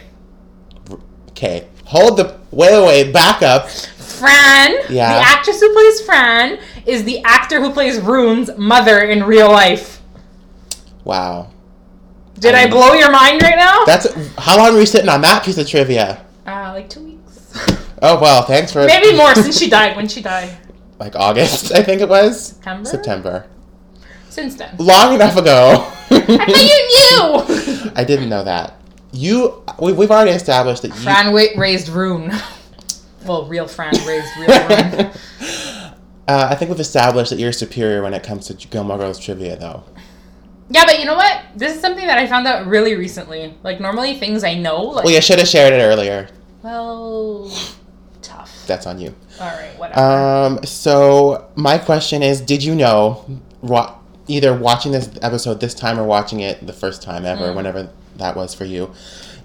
okay. 1.29 1.67
Hold 1.85 2.17
the 2.17 2.37
wait, 2.51 2.71
wait, 2.71 2.85
wait, 2.85 3.13
back 3.13 3.41
up. 3.43 3.69
Fran, 3.69 4.75
Yeah. 4.89 5.13
the 5.19 5.27
actress 5.27 5.59
who 5.59 5.73
plays 5.73 6.01
Fran, 6.01 6.57
is 6.85 7.03
the 7.03 7.21
actor 7.25 7.59
who 7.59 7.71
plays 7.73 7.99
Rune's 7.99 8.49
mother 8.57 8.99
in 9.01 9.23
real 9.25 9.51
life. 9.51 10.01
Wow, 11.03 11.49
Did 12.39 12.55
I 12.55 12.63
Um, 12.63 12.69
blow 12.71 12.93
your 12.93 13.11
mind 13.11 13.41
right 13.43 13.55
now? 13.57 13.83
that's 13.85 14.07
how 14.37 14.57
long 14.57 14.73
were 14.73 14.79
you 14.79 14.85
sitting 14.85 15.09
on 15.09 15.21
that 15.21 15.43
piece 15.43 15.57
of 15.57 15.67
trivia? 15.67 16.21
Uh, 16.47 16.71
like 16.73 16.89
two 16.89 17.01
weeks. 17.01 17.14
Oh 18.01 18.19
well, 18.21 18.43
thanks 18.43 18.71
for 18.71 18.85
Maybe 18.85 19.15
more 19.15 19.33
since 19.35 19.57
she 19.57 19.69
died. 19.69 19.95
When 19.95 20.07
she 20.07 20.21
died? 20.21 20.55
like 20.99 21.15
August, 21.15 21.71
I 21.73 21.81
think 21.83 22.01
it 22.01 22.09
was 22.09 22.47
September? 22.47 22.89
September. 22.89 23.47
Since 24.29 24.55
then. 24.55 24.75
Long 24.79 25.15
enough 25.15 25.37
ago. 25.37 25.91
I 26.11 26.19
thought 26.19 26.47
you 26.49 27.83
knew! 27.85 27.91
I 27.95 28.03
didn't 28.03 28.27
know 28.29 28.43
that. 28.43 28.73
You, 29.13 29.63
we, 29.79 29.93
we've 29.93 30.11
already 30.11 30.31
established 30.31 30.81
that 30.81 30.89
you. 30.89 30.93
Fran 30.95 31.31
wa- 31.33 31.45
raised 31.57 31.89
Rune. 31.89 32.31
Well, 33.25 33.47
real 33.47 33.67
Fran 33.67 33.91
raised 34.05 34.27
real 34.37 34.49
Rune. 34.49 35.11
uh, 36.27 36.47
I 36.51 36.53
think 36.53 36.69
we've 36.69 36.79
established 36.79 37.31
that 37.31 37.39
you're 37.39 37.51
superior 37.51 38.03
when 38.03 38.13
it 38.13 38.21
comes 38.21 38.45
to 38.47 38.53
Gilmore 38.67 38.99
Girls 38.99 39.17
trivia, 39.17 39.55
though. 39.57 39.83
Yeah, 40.69 40.85
but 40.85 40.99
you 40.99 41.05
know 41.05 41.15
what? 41.15 41.41
This 41.55 41.73
is 41.75 41.81
something 41.81 42.05
that 42.05 42.19
I 42.19 42.27
found 42.27 42.45
out 42.45 42.67
really 42.67 42.93
recently. 42.93 43.55
Like, 43.63 43.79
normally 43.79 44.19
things 44.19 44.43
I 44.43 44.53
know, 44.53 44.79
like, 44.79 45.05
Well, 45.05 45.13
you 45.15 45.21
should 45.21 45.39
have 45.39 45.47
shared 45.47 45.73
it 45.73 45.81
earlier. 45.81 46.27
well. 46.61 47.49
That's 48.67 48.85
on 48.87 48.99
you. 48.99 49.13
Alright, 49.39 49.77
whatever. 49.77 49.99
Um, 49.99 50.63
so 50.63 51.47
my 51.55 51.77
question 51.77 52.23
is, 52.23 52.41
did 52.41 52.63
you 52.63 52.75
know, 52.75 53.25
wa- 53.61 53.95
either 54.27 54.53
watching 54.57 54.91
this 54.91 55.09
episode 55.21 55.59
this 55.59 55.73
time 55.73 55.99
or 55.99 56.03
watching 56.03 56.39
it 56.39 56.65
the 56.65 56.73
first 56.73 57.01
time 57.03 57.25
ever, 57.25 57.47
Mm. 57.49 57.55
whenever 57.55 57.89
that 58.17 58.35
was 58.35 58.53
for 58.53 58.65
you, 58.65 58.91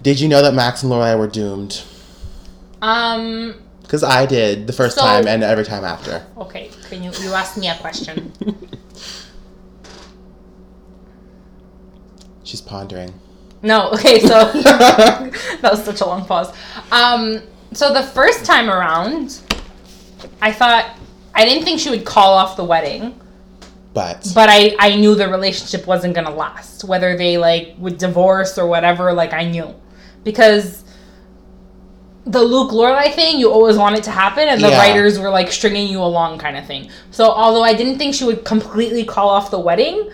did 0.02 0.19
you 0.20 0.28
know 0.28 0.40
that 0.43 0.55
Max 0.55 0.82
and 0.82 0.90
Lorelai 0.93 1.19
were 1.19 1.26
doomed? 1.26 1.82
um, 2.82 3.55
Because 3.82 4.02
I 4.05 4.25
did 4.25 4.67
the 4.67 4.72
first 4.72 4.94
So- 4.96 5.02
time 5.02 5.26
and 5.28 5.43
every 5.43 5.64
time 5.64 5.84
after. 5.84 6.25
okay, 6.38 6.70
can 6.88 7.02
you, 7.02 7.11
you 7.20 7.32
asked 7.34 7.56
me 7.58 7.69
a 7.69 7.75
question. 7.76 8.32
She's 12.44 12.61
pondering. 12.61 13.12
No, 13.62 13.90
okay, 13.90 14.20
so 14.20 14.28
that 14.52 15.61
was 15.62 15.84
such 15.84 16.00
a 16.00 16.06
long 16.06 16.25
pause. 16.25 16.52
Um, 16.90 17.43
so 17.72 17.93
the 17.93 18.02
first 18.02 18.44
time 18.44 18.69
around, 18.69 19.40
I 20.43 20.52
thought 20.52 20.96
I 21.34 21.44
didn't 21.44 21.64
think 21.64 21.81
she 21.81 21.90
would 21.90 22.05
call 22.05 22.34
off 22.34 22.56
the 22.56 22.64
wedding, 22.64 23.19
But 23.94 24.31
but 24.34 24.49
I 24.50 24.75
I 24.78 24.96
knew 24.96 25.14
the 25.14 25.28
relationship 25.28 25.87
wasn't 25.87 26.14
gonna 26.14 26.34
last. 26.34 26.84
Whether 26.84 27.17
they 27.17 27.38
like 27.38 27.75
would 27.78 27.99
divorce 27.99 28.58
or 28.58 28.67
whatever, 28.67 29.12
like 29.12 29.32
I 29.32 29.44
knew, 29.44 29.75
because 30.25 30.84
the 32.26 32.43
Luke 32.43 32.70
Lorelai 32.70 33.12
thing, 33.14 33.38
you 33.40 33.50
always 33.50 33.76
want 33.76 33.96
it 33.96 34.05
to 34.05 34.11
happen, 34.11 34.46
and 34.49 34.61
the 34.62 34.69
Yeah. 34.70 34.78
writers 34.78 35.19
were 35.19 35.31
like 35.31 35.50
stringing 35.50 35.88
you 35.88 36.02
along, 36.02 36.38
kind 36.38 36.56
of 36.56 36.66
thing. 36.66 36.88
So 37.11 37.30
although 37.30 37.64
I 37.64 37.73
didn't 37.75 37.99
think 37.99 38.14
she 38.14 38.25
would 38.25 38.44
completely 38.44 39.04
call 39.04 39.28
off 39.28 39.50
the 39.50 39.59
wedding, 39.59 40.09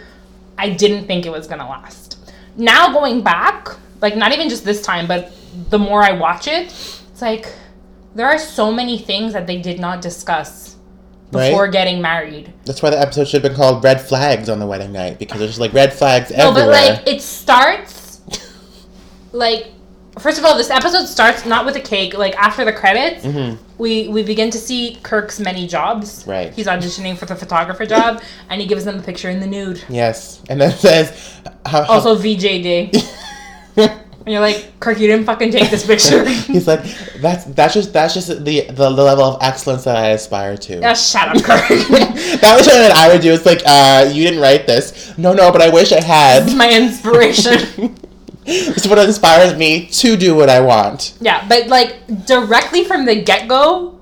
I 0.56 0.70
didn't 0.70 1.06
think 1.06 1.26
it 1.26 1.32
was 1.32 1.46
gonna 1.46 1.68
last. 1.68 2.16
Now 2.56 2.92
going 2.92 3.22
back, 3.22 3.68
like 4.00 4.16
not 4.16 4.32
even 4.32 4.48
just 4.48 4.64
this 4.64 4.80
time, 4.82 5.06
but 5.06 5.32
the 5.70 5.78
more 5.78 6.02
I 6.02 6.12
watch 6.12 6.46
it, 6.48 6.72
it's 7.16 7.22
like 7.22 7.50
there 8.14 8.26
are 8.26 8.38
so 8.38 8.70
many 8.70 8.98
things 8.98 9.32
that 9.32 9.46
they 9.46 9.56
did 9.58 9.80
not 9.80 10.02
discuss 10.02 10.76
Right. 11.32 11.48
before 11.48 11.66
getting 11.68 12.02
married. 12.02 12.52
that's 12.66 12.82
why 12.82 12.90
the 12.90 13.00
episode 13.00 13.26
should 13.26 13.42
have 13.42 13.50
been 13.50 13.56
called 13.58 13.82
Red 13.82 14.02
Flags 14.02 14.50
on 14.50 14.58
the 14.58 14.66
wedding 14.66 14.92
night 14.92 15.18
because 15.18 15.40
there's 15.40 15.58
like 15.58 15.72
red 15.72 15.92
flags 15.94 16.30
No, 16.30 16.50
everywhere. 16.50 16.66
but 16.66 16.98
like 17.06 17.08
it 17.08 17.22
starts 17.22 18.20
like 19.32 19.68
first 20.18 20.38
of 20.38 20.44
all, 20.44 20.56
this 20.56 20.70
episode 20.70 21.06
starts 21.06 21.44
not 21.46 21.66
with 21.66 21.76
a 21.76 21.80
cake. 21.80 22.16
Like 22.16 22.34
after 22.36 22.64
the 22.66 22.72
credits, 22.72 23.24
Mhm. 23.24 23.58
we 23.78 24.08
we 24.08 24.22
begin 24.22 24.50
to 24.50 24.58
see 24.58 24.98
Kirk's 25.02 25.40
many 25.40 25.66
jobs. 25.66 26.24
Right. 26.26 26.52
He's 26.54 26.66
auditioning 26.66 27.16
for 27.18 27.26
the 27.26 27.34
photographer 27.34 27.86
job, 27.86 28.22
and 28.50 28.60
he 28.60 28.66
gives 28.66 28.84
them 28.84 28.98
a 28.98 29.02
picture 29.02 29.28
in 29.30 29.40
the 29.40 29.46
nude. 29.46 29.82
Yes, 29.88 30.40
and 30.48 30.60
then 30.60 30.70
says 30.72 31.12
how, 31.66 31.82
how- 31.82 31.94
Also 31.94 32.14
VJ 32.14 32.62
Day, 32.62 32.92
and 34.26 34.32
you're 34.32 34.42
like, 34.42 34.80
Kirk, 34.80 34.98
you 34.98 35.06
didn't 35.06 35.24
fucking 35.24 35.52
take 35.52 35.70
this 35.70 35.86
picture. 35.86 36.28
He's 36.52 36.66
like, 36.66 36.82
that's 37.20 37.44
that's 37.44 37.74
just 37.74 37.92
that's 37.92 38.12
just 38.12 38.26
the, 38.26 38.34
the 38.34 38.72
the 38.72 38.90
level 38.90 39.22
of 39.22 39.38
excellence 39.40 39.84
that 39.84 39.96
I 39.96 40.08
aspire 40.08 40.56
to. 40.56 40.80
Yeah, 40.80 40.94
shut 40.94 41.28
up, 41.28 41.44
Kirk. 41.44 41.68
that 41.68 42.54
was 42.56 42.66
something 42.66 42.82
that 42.82 42.96
I 42.96 43.12
would 43.12 43.22
do. 43.22 43.32
It's 43.32 43.46
like, 43.46 43.62
uh, 43.64 44.10
you 44.12 44.24
didn't 44.24 44.40
write 44.40 44.66
this. 44.66 45.16
No, 45.16 45.32
no, 45.32 45.52
but 45.52 45.62
I 45.62 45.68
wish 45.68 45.92
I 45.92 46.00
this 46.00 46.04
is 46.04 46.10
had. 46.10 46.56
my 46.58 46.72
inspiration. 46.76 47.94
this 48.44 48.78
is 48.78 48.88
what 48.88 48.98
inspires 48.98 49.56
me 49.56 49.86
to 49.86 50.16
do 50.16 50.34
what 50.34 50.48
I 50.50 50.58
want. 50.58 51.14
Yeah, 51.20 51.46
but 51.48 51.68
like 51.68 52.26
directly 52.26 52.82
from 52.82 53.04
the 53.06 53.22
get 53.22 53.46
go, 53.46 53.95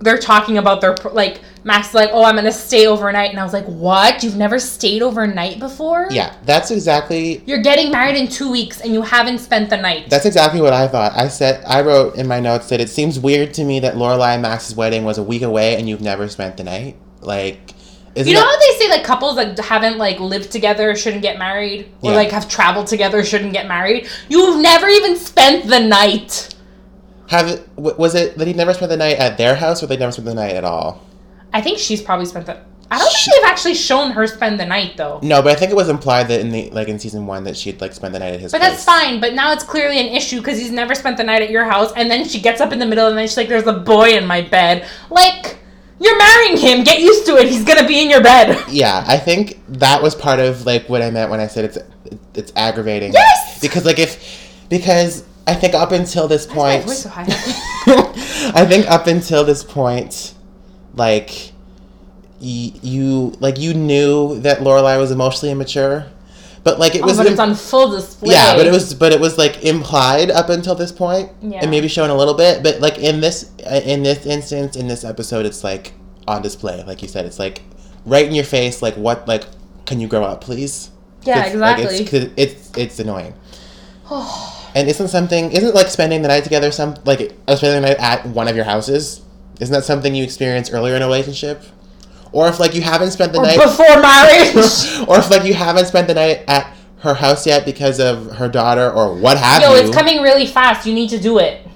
they're 0.00 0.18
talking 0.18 0.58
about 0.58 0.80
their 0.80 0.94
like 1.12 1.40
Max 1.62 1.92
like, 1.92 2.08
oh, 2.12 2.24
I'm 2.24 2.36
gonna 2.36 2.50
stay 2.52 2.86
overnight, 2.86 3.30
and 3.30 3.38
I 3.38 3.44
was 3.44 3.52
like, 3.52 3.66
what? 3.66 4.22
You've 4.22 4.36
never 4.36 4.58
stayed 4.58 5.02
overnight 5.02 5.58
before? 5.60 6.08
Yeah, 6.10 6.34
that's 6.46 6.70
exactly 6.70 7.42
You're 7.44 7.60
getting 7.62 7.90
married 7.92 8.16
in 8.16 8.28
two 8.28 8.50
weeks, 8.50 8.80
and 8.80 8.94
you 8.94 9.02
haven't 9.02 9.38
spent 9.40 9.68
the 9.68 9.76
night. 9.76 10.08
that's 10.08 10.24
exactly 10.26 10.60
what 10.62 10.72
I 10.72 10.88
thought. 10.88 11.12
I 11.14 11.28
said 11.28 11.62
I 11.66 11.82
wrote 11.82 12.16
in 12.16 12.26
my 12.26 12.40
notes 12.40 12.68
that 12.70 12.80
it 12.80 12.88
seems 12.88 13.18
weird 13.20 13.52
to 13.54 13.64
me 13.64 13.78
that 13.80 13.94
Lorelai 13.94 14.32
and 14.34 14.42
Max's 14.42 14.74
wedding 14.74 15.04
was 15.04 15.18
a 15.18 15.22
week 15.22 15.42
away 15.42 15.76
and 15.76 15.88
you've 15.88 16.00
never 16.00 16.28
spent 16.28 16.56
the 16.56 16.64
night. 16.64 16.96
Like, 17.20 17.74
isn't 18.14 18.26
you 18.26 18.34
know 18.34 18.40
that- 18.40 18.46
how 18.48 18.58
they 18.58 18.78
say 18.84 18.88
like 18.90 19.04
couples 19.04 19.36
that 19.36 19.58
haven't 19.58 19.98
like 19.98 20.18
lived 20.18 20.50
together 20.50 20.96
shouldn't 20.96 21.20
get 21.22 21.38
married, 21.38 21.92
or 22.00 22.12
Yeah. 22.12 22.16
like 22.16 22.30
have 22.30 22.48
traveled 22.48 22.86
together 22.86 23.22
shouldn't 23.22 23.52
get 23.52 23.68
married? 23.68 24.08
You've 24.30 24.62
never 24.62 24.88
even 24.88 25.14
spent 25.16 25.66
the 25.68 25.78
night. 25.80 26.54
Have 27.30 27.64
was 27.76 28.14
it 28.14 28.36
that 28.38 28.46
he 28.46 28.52
never 28.54 28.74
spent 28.74 28.90
the 28.90 28.96
night 28.96 29.18
at 29.18 29.38
their 29.38 29.54
house 29.54 29.82
or 29.82 29.86
they 29.86 29.96
never 29.96 30.12
spent 30.12 30.26
the 30.26 30.34
night 30.34 30.54
at 30.54 30.64
all? 30.64 31.00
I 31.52 31.60
think 31.60 31.78
she's 31.78 32.02
probably 32.02 32.26
spent 32.26 32.46
the. 32.46 32.60
I 32.92 32.98
don't 32.98 33.12
She- 33.12 33.30
think 33.30 33.42
they've 33.42 33.50
actually 33.50 33.74
shown 33.74 34.10
her 34.12 34.26
spend 34.26 34.58
the 34.58 34.66
night 34.66 34.96
though. 34.96 35.20
No, 35.22 35.40
but 35.42 35.52
I 35.52 35.54
think 35.54 35.70
it 35.70 35.76
was 35.76 35.88
implied 35.88 36.26
that 36.28 36.40
in 36.40 36.50
the 36.50 36.70
like 36.70 36.88
in 36.88 36.98
season 36.98 37.26
one 37.26 37.44
that 37.44 37.56
she'd 37.56 37.80
like 37.80 37.92
spend 37.92 38.14
the 38.14 38.18
night 38.18 38.34
at 38.34 38.40
his. 38.40 38.50
But 38.50 38.58
place. 38.60 38.72
that's 38.72 38.84
fine. 38.84 39.20
But 39.20 39.34
now 39.34 39.52
it's 39.52 39.62
clearly 39.62 40.00
an 40.00 40.06
issue 40.12 40.38
because 40.38 40.58
he's 40.58 40.72
never 40.72 40.94
spent 40.96 41.16
the 41.16 41.22
night 41.24 41.40
at 41.42 41.50
your 41.50 41.64
house, 41.64 41.92
and 41.96 42.10
then 42.10 42.26
she 42.26 42.40
gets 42.40 42.60
up 42.60 42.72
in 42.72 42.80
the 42.80 42.86
middle, 42.86 43.06
and 43.06 43.16
then 43.16 43.28
she's 43.28 43.36
like, 43.36 43.48
"There's 43.48 43.66
a 43.66 43.72
boy 43.72 44.10
in 44.16 44.26
my 44.26 44.42
bed." 44.42 44.88
Like, 45.08 45.58
you're 46.00 46.18
marrying 46.18 46.56
him. 46.56 46.82
Get 46.82 46.98
used 46.98 47.26
to 47.26 47.36
it. 47.36 47.48
He's 47.48 47.64
gonna 47.64 47.86
be 47.86 48.00
in 48.02 48.10
your 48.10 48.22
bed. 48.22 48.60
Yeah, 48.68 49.04
I 49.06 49.18
think 49.18 49.60
that 49.68 50.02
was 50.02 50.16
part 50.16 50.40
of 50.40 50.66
like 50.66 50.88
what 50.88 51.00
I 51.00 51.10
meant 51.12 51.30
when 51.30 51.38
I 51.38 51.46
said 51.46 51.64
it's 51.66 51.78
it's 52.34 52.52
aggravating. 52.56 53.12
Yes! 53.12 53.60
Because 53.60 53.84
like 53.84 54.00
if 54.00 54.64
because 54.68 55.24
I 55.46 55.54
think 55.54 55.74
up 55.74 55.90
until 55.92 56.28
this 56.28 56.46
point, 56.46 56.84
voice 56.84 57.02
so 57.02 57.08
high. 57.08 57.24
I 58.54 58.64
think 58.66 58.88
up 58.90 59.06
until 59.06 59.44
this 59.44 59.64
point, 59.64 60.34
like 60.94 61.52
y- 62.40 62.72
you 62.82 63.34
like 63.40 63.58
you 63.58 63.74
knew 63.74 64.38
that 64.40 64.58
Lorelai 64.60 64.98
was 64.98 65.10
emotionally 65.10 65.50
immature, 65.50 66.06
but 66.62 66.78
like 66.78 66.94
it 66.94 67.02
Oh, 67.02 67.06
was 67.06 67.16
but 67.16 67.26
im- 67.26 67.32
it's 67.32 67.40
on 67.40 67.54
full 67.54 67.90
display. 67.90 68.32
yeah, 68.34 68.54
but 68.56 68.66
it 68.66 68.70
was 68.72 68.94
but 68.94 69.12
it 69.12 69.20
was 69.20 69.38
like 69.38 69.64
implied 69.64 70.30
up 70.30 70.50
until 70.50 70.74
this 70.74 70.92
point, 70.92 71.30
Yeah. 71.42 71.60
and 71.62 71.70
maybe 71.70 71.88
shown 71.88 72.10
a 72.10 72.14
little 72.14 72.34
bit. 72.34 72.62
But 72.62 72.80
like 72.80 72.98
in 72.98 73.20
this 73.20 73.50
uh, 73.66 73.80
in 73.84 74.02
this 74.02 74.26
instance 74.26 74.76
in 74.76 74.86
this 74.86 75.04
episode, 75.04 75.46
it's 75.46 75.64
like 75.64 75.92
on 76.28 76.42
display, 76.42 76.84
like 76.84 77.02
you 77.02 77.08
said, 77.08 77.24
it's 77.26 77.38
like 77.38 77.62
right 78.06 78.26
in 78.26 78.34
your 78.34 78.44
face. 78.44 78.82
Like 78.82 78.94
what? 78.94 79.26
Like 79.26 79.44
can 79.86 80.00
you 80.00 80.06
grow 80.06 80.22
up, 80.22 80.42
please? 80.42 80.90
Yeah, 81.24 81.44
It's, 81.46 81.56
like, 81.56 81.78
exactly. 81.80 82.18
it's, 82.20 82.32
it's 82.36 82.78
it's 82.78 82.98
annoying. 83.00 83.34
and 84.74 84.88
isn't 84.88 85.08
something 85.08 85.52
isn't 85.52 85.74
like 85.74 85.88
spending 85.88 86.22
the 86.22 86.28
night 86.28 86.44
together 86.44 86.70
some 86.70 86.96
like 87.04 87.32
uh, 87.48 87.56
spending 87.56 87.82
the 87.82 87.88
night 87.88 87.98
at 87.98 88.26
one 88.26 88.48
of 88.48 88.56
your 88.56 88.64
houses? 88.64 89.22
Isn't 89.60 89.72
that 89.72 89.84
something 89.84 90.14
you 90.14 90.24
experienced 90.24 90.72
earlier 90.72 90.94
in 90.96 91.02
a 91.02 91.06
relationship? 91.06 91.62
Or 92.32 92.48
if 92.48 92.60
like 92.60 92.74
you 92.74 92.80
haven't 92.82 93.10
spent 93.10 93.32
the 93.32 93.40
Or 93.40 93.42
night 93.42 93.58
before 93.62 94.00
marriage. 94.00 94.56
or 95.08 95.18
if 95.18 95.30
like 95.30 95.44
you 95.44 95.54
haven't 95.54 95.86
spent 95.86 96.06
the 96.06 96.14
night 96.14 96.44
at 96.48 96.74
her 97.00 97.14
house 97.14 97.46
yet 97.46 97.64
because 97.64 97.98
of 97.98 98.36
her 98.36 98.48
daughter 98.48 98.90
or 98.90 99.14
what 99.14 99.38
have 99.38 99.62
Yo, 99.62 99.74
you. 99.74 99.80
it's 99.80 99.94
coming 99.94 100.22
really 100.22 100.46
fast. 100.46 100.86
You 100.86 100.94
need 100.94 101.10
to 101.10 101.18
do 101.18 101.38
it. 101.38 101.66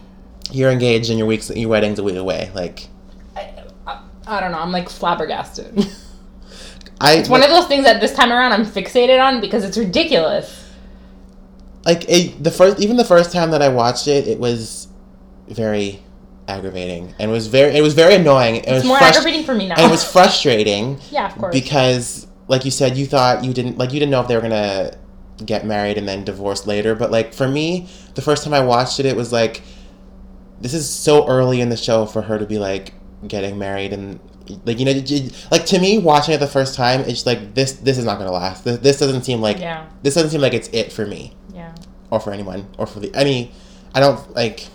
You're 0.51 0.71
engaged 0.71 1.11
and 1.11 1.19
your 1.19 1.27
week's 1.27 1.51
your 1.51 1.69
wedding's 1.71 1.99
a 1.99 2.03
week 2.05 2.17
away. 2.17 2.51
Like 2.55 2.89
I, 3.37 3.53
I, 3.87 4.03
I 4.27 4.41
don't 4.41 4.53
know. 4.53 4.59
I'm 4.59 4.71
like 4.73 4.89
flabbergasted. 4.89 5.87
I 7.01 7.15
It's 7.15 7.29
one 7.29 7.43
of 7.43 7.51
those 7.51 7.67
things 7.67 7.85
that 7.85 8.01
this 8.01 8.13
time 8.15 8.31
around 8.31 8.53
I'm 8.53 8.65
fixated 8.65 9.21
on 9.21 9.41
because 9.41 9.65
it's 9.65 9.77
ridiculous. 9.77 10.64
Like 11.87 12.09
it, 12.09 12.43
the 12.43 12.51
first 12.51 12.81
even 12.81 12.97
the 12.97 13.05
first 13.05 13.33
time 13.33 13.51
that 13.53 13.63
I 13.63 13.69
watched 13.69 14.09
it, 14.09 14.27
it 14.29 14.39
was 14.39 14.89
very 15.49 16.03
aggravating 16.49 17.15
and 17.19 17.31
was 17.31 17.47
very 17.47 17.77
it 17.77 17.83
was 17.83 17.95
very 17.95 18.15
annoying. 18.15 18.57
It 18.57 18.67
was 18.69 18.79
It's 18.79 18.87
more 18.87 18.99
frust- 18.99 19.17
aggravating 19.17 19.45
for 19.45 19.55
me 19.55 19.69
now. 19.69 19.77
and 19.77 19.85
it 19.87 19.91
was 19.91 20.05
frustrating 20.05 20.99
yeah, 21.11 21.27
of 21.29 21.39
course. 21.39 21.55
because 21.55 22.27
like 22.49 22.65
you 22.65 22.71
said 22.71 22.97
you 22.97 23.07
thought 23.07 23.45
you 23.45 23.55
didn't 23.55 23.79
like 23.79 23.93
you 23.93 23.99
didn't 24.01 24.11
know 24.11 24.21
if 24.21 24.29
they 24.29 24.35
were 24.37 24.43
gonna 24.43 24.97
get 25.45 25.65
married 25.67 25.97
and 25.99 26.07
then 26.07 26.23
divorce 26.25 26.67
later 26.67 26.95
but 26.95 27.11
like 27.11 27.33
for 27.35 27.49
me 27.49 27.89
the 28.15 28.23
first 28.23 28.45
time 28.45 28.55
i 28.55 28.61
watched 28.61 29.01
it 29.01 29.07
it 29.07 29.17
was 29.17 29.33
like 29.33 29.63
this 30.61 30.73
is 30.75 30.89
so 30.89 31.27
early 31.27 31.61
in 31.61 31.71
the 31.71 31.77
show 31.77 32.07
for 32.07 32.23
her 32.23 32.39
to 32.39 32.47
be 32.47 32.59
like 32.59 32.93
getting 33.27 33.59
married 33.59 33.93
and 33.93 34.21
like 34.65 34.79
you 34.79 34.85
know 34.85 34.93
like 35.51 35.65
to 35.67 35.81
me 35.81 35.99
watching 35.99 36.35
it 36.35 36.39
the 36.39 36.47
first 36.47 36.75
time 36.77 37.01
it's 37.01 37.25
like 37.27 37.55
this 37.55 37.73
this 37.73 37.97
is 37.99 38.05
not 38.05 38.19
gonna 38.19 38.31
last 38.31 38.65
this, 38.65 38.79
this 38.79 38.99
doesn't 38.99 39.23
seem 39.25 39.41
like 39.41 39.59
yeah, 39.59 39.87
this 40.03 40.15
doesn't 40.15 40.31
seem 40.31 40.41
like 40.43 40.53
it's 40.55 40.69
it 40.69 40.93
for 40.93 41.07
me. 41.07 41.35
Or 42.15 42.21
for 42.21 42.33
anyone 42.33 42.67
or 42.79 42.87
for 42.87 43.01
the 43.01 43.13
any 43.15 43.51
i 43.95 44.01
don't 44.01 44.35
like 44.35 44.69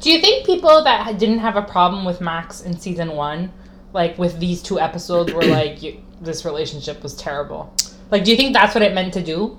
Do 0.00 0.10
you 0.10 0.20
think 0.20 0.46
people 0.46 0.84
that 0.84 1.18
didn't 1.18 1.40
have 1.40 1.56
a 1.56 1.62
problem 1.62 2.04
with 2.04 2.20
Max 2.20 2.60
in 2.62 2.78
season 2.78 3.12
one, 3.16 3.52
like 3.92 4.16
with 4.16 4.38
these 4.38 4.62
two 4.62 4.78
episodes, 4.78 5.32
were 5.32 5.42
like, 5.42 5.82
you, 5.82 6.00
"This 6.20 6.44
relationship 6.44 7.02
was 7.02 7.16
terrible"? 7.16 7.74
Like, 8.12 8.22
do 8.24 8.30
you 8.30 8.36
think 8.36 8.52
that's 8.54 8.74
what 8.76 8.84
it 8.84 8.94
meant 8.94 9.12
to 9.14 9.22
do? 9.22 9.58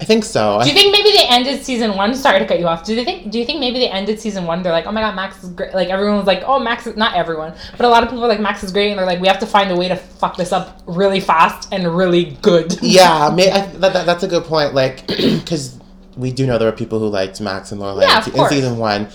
i 0.00 0.04
think 0.04 0.24
so 0.24 0.60
Do 0.62 0.68
you 0.68 0.74
think 0.74 0.92
maybe 0.92 1.10
they 1.16 1.26
ended 1.28 1.64
season 1.64 1.96
one? 1.96 2.14
Sorry 2.14 2.38
to 2.38 2.46
cut 2.46 2.58
you 2.58 2.66
off. 2.66 2.84
Do 2.84 2.94
they 2.94 3.04
think? 3.04 3.30
Do 3.30 3.38
you 3.38 3.46
think 3.46 3.60
maybe 3.60 3.78
they 3.78 3.88
ended 3.88 4.20
season 4.20 4.44
one? 4.44 4.62
They're 4.62 4.72
like, 4.72 4.86
"Oh 4.86 4.92
my 4.92 5.00
god, 5.00 5.14
Max 5.14 5.42
is 5.42 5.50
great." 5.50 5.72
Like 5.72 5.88
everyone 5.88 6.18
was 6.18 6.26
like, 6.26 6.42
"Oh, 6.44 6.58
Max 6.58 6.86
is 6.86 6.96
not 6.96 7.14
everyone, 7.14 7.54
but 7.78 7.86
a 7.86 7.88
lot 7.88 8.02
of 8.02 8.10
people 8.10 8.24
are 8.24 8.28
like, 8.28 8.40
Max 8.40 8.62
is 8.62 8.72
great," 8.72 8.90
and 8.90 8.98
they're 8.98 9.06
like, 9.06 9.20
"We 9.20 9.28
have 9.28 9.38
to 9.38 9.46
find 9.46 9.70
a 9.70 9.76
way 9.76 9.88
to 9.88 9.96
fuck 9.96 10.36
this 10.36 10.52
up 10.52 10.82
really 10.86 11.20
fast 11.20 11.72
and 11.72 11.96
really 11.96 12.36
good." 12.42 12.76
yeah 12.82 13.30
may, 13.38 13.50
I, 13.50 13.60
that, 13.82 13.92
that, 13.94 14.04
that's 14.04 14.22
a 14.22 14.28
good 14.28 14.44
point 14.44 14.74
like 14.74 15.06
because 15.40 15.80
we 16.16 16.32
do 16.32 16.46
know 16.46 16.58
there 16.58 16.70
were 16.70 16.76
people 16.76 16.98
who 16.98 17.08
liked 17.08 17.40
max 17.40 17.72
and 17.72 17.80
Lorelai 17.80 18.02
Yeah, 18.02 18.24
in, 18.26 18.40
in 18.40 18.48
season 18.48 18.78
one 18.78 19.08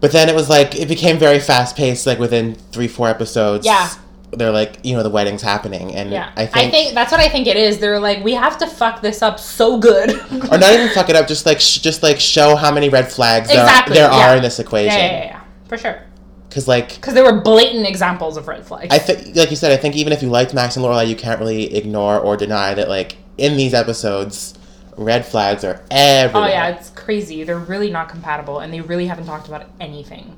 but 0.00 0.12
then 0.12 0.28
it 0.28 0.34
was 0.34 0.48
like 0.48 0.74
it 0.74 0.88
became 0.88 1.18
very 1.18 1.40
fast 1.40 1.76
paced 1.76 2.06
like 2.06 2.18
within 2.18 2.54
three 2.72 2.88
four 2.88 3.08
episodes 3.08 3.64
Yeah. 3.66 3.88
they're 4.32 4.50
like 4.52 4.78
you 4.84 4.94
know 4.96 5.02
the 5.02 5.10
wedding's 5.10 5.42
happening 5.42 5.94
and 5.94 6.10
Yeah, 6.10 6.30
i 6.36 6.46
think, 6.46 6.94
that's 6.94 7.10
what 7.10 7.20
I 7.20 7.28
think 7.28 7.46
it 7.46 7.56
is. 7.56 7.78
They're 7.78 7.98
like, 8.00 8.22
we 8.22 8.34
have 8.34 8.58
to 8.58 8.66
fuck 8.66 9.00
this 9.00 9.22
up 9.22 9.38
so 9.40 9.78
good, 9.78 10.10
or 10.52 10.58
not 10.58 10.72
even 10.72 10.88
fuck 10.90 11.08
it 11.08 11.16
up 11.16 11.26
just 11.26 11.46
like 11.46 11.60
sh- 11.60 11.78
just 11.78 12.02
like 12.02 12.20
show 12.20 12.54
how 12.56 12.70
many 12.72 12.88
red 12.88 13.10
flags 13.10 13.48
Exactly, 13.48 13.94
there, 13.94 14.08
there 14.08 14.18
yeah. 14.18 14.30
are 14.32 14.36
in 14.36 14.42
this 14.42 14.58
Yeah, 14.58 14.64
equation 14.64 14.98
yeah, 14.98 15.12
yeah, 15.18 15.24
yeah, 15.24 15.40
for 15.68 15.78
sure. 15.78 16.02
because 16.48 16.68
like 16.68 16.94
Because 16.96 17.14
there 17.14 17.24
were 17.24 17.40
blatant 17.40 17.86
examples 17.86 18.36
of 18.36 18.46
red 18.48 18.64
flags. 18.66 18.88
I 18.94 18.98
think, 18.98 19.34
like 19.36 19.50
you 19.50 19.56
said, 19.56 19.72
I 19.72 19.76
think 19.78 19.96
even 19.96 20.12
if 20.12 20.22
you 20.22 20.28
liked 20.28 20.52
Max 20.54 20.76
and 20.76 20.84
Lorelai, 20.84 21.08
you 21.08 21.16
can't 21.16 21.40
really 21.40 21.74
ignore 21.74 22.18
or 22.20 22.36
deny 22.36 22.74
that, 22.74 22.88
like, 22.88 23.16
in 23.38 23.56
these 23.56 23.72
episodes, 23.74 24.54
red 24.96 25.24
flags 25.26 25.64
are 25.64 25.82
everywhere. 25.90 26.48
oh 26.48 26.50
yeah, 26.52 26.68
it's 26.68 26.90
crazy. 26.90 27.44
They're 27.44 27.58
really 27.58 27.90
not 27.90 28.08
compatible, 28.08 28.60
and 28.60 28.72
they 28.72 28.80
really 28.80 29.06
haven't 29.06 29.26
talked 29.26 29.48
about 29.48 29.68
anything. 29.80 30.36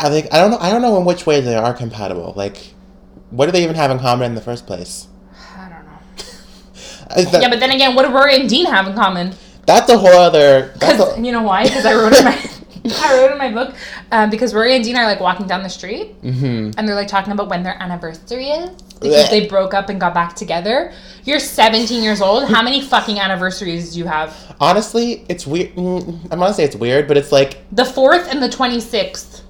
I 0.00 0.08
think 0.10 0.32
I 0.32 0.38
don't 0.38 0.50
know. 0.50 0.58
I 0.58 0.70
don't 0.70 0.82
know 0.82 0.96
in 0.98 1.04
which 1.04 1.26
way 1.26 1.40
they 1.40 1.54
are 1.56 1.72
compatible. 1.74 2.32
Like, 2.36 2.56
what 3.30 3.46
do 3.46 3.52
they 3.52 3.62
even 3.62 3.76
have 3.76 3.90
in 3.90 3.98
common 3.98 4.26
in 4.26 4.34
the 4.34 4.40
first 4.40 4.66
place? 4.66 5.08
I 5.56 5.68
don't 5.68 5.84
know. 5.86 7.30
That- 7.32 7.42
Yeah, 7.42 7.48
but 7.48 7.60
then 7.60 7.70
again, 7.70 7.94
what 7.94 8.04
do 8.06 8.12
Rory 8.12 8.36
and 8.36 8.48
Dean 8.48 8.66
have 8.66 8.86
in 8.86 8.94
common? 8.94 9.34
that's 9.66 9.88
a 9.88 9.96
whole 9.96 10.08
other. 10.08 10.70
Because 10.74 11.18
you 11.24 11.32
know 11.32 11.42
why? 11.42 11.64
Because 11.64 11.86
I 11.86 11.94
wrote 11.94 12.12
in 12.18 12.24
my 12.24 12.36
I 12.84 13.16
wrote 13.18 13.32
in 13.32 13.38
my 13.38 13.50
book 13.50 13.74
um, 14.12 14.28
because 14.30 14.52
Rory 14.54 14.74
and 14.76 14.84
Dean 14.84 14.96
are 14.96 15.06
like 15.06 15.20
walking 15.20 15.46
down 15.46 15.62
the 15.62 15.68
street 15.70 16.08
hmm 16.20 16.70
and 16.76 16.86
they're 16.86 16.94
like 16.94 17.08
talking 17.08 17.32
about 17.32 17.48
when 17.48 17.62
their 17.62 17.80
anniversary 17.82 18.48
is 18.48 18.70
because 19.00 19.26
Blech. 19.26 19.30
they 19.30 19.46
broke 19.46 19.74
up 19.74 19.88
and 19.88 20.00
got 20.00 20.14
back 20.14 20.34
together. 20.36 20.92
You're 21.24 21.38
17 21.40 22.02
years 22.02 22.20
old. 22.20 22.48
How 22.48 22.62
many 22.62 22.80
fucking 22.80 23.18
anniversaries 23.18 23.92
do 23.92 23.98
you 23.98 24.06
have? 24.06 24.36
Honestly, 24.60 25.24
it's 25.28 25.46
weird. 25.46 25.74
Mm, 25.74 26.22
I'm 26.30 26.38
gonna 26.38 26.54
say 26.54 26.64
it's 26.64 26.76
weird, 26.76 27.08
but 27.08 27.16
it's 27.16 27.32
like 27.32 27.58
The 27.72 27.84
fourth 27.84 28.30
and 28.30 28.42
the 28.42 28.48
26th. 28.48 29.42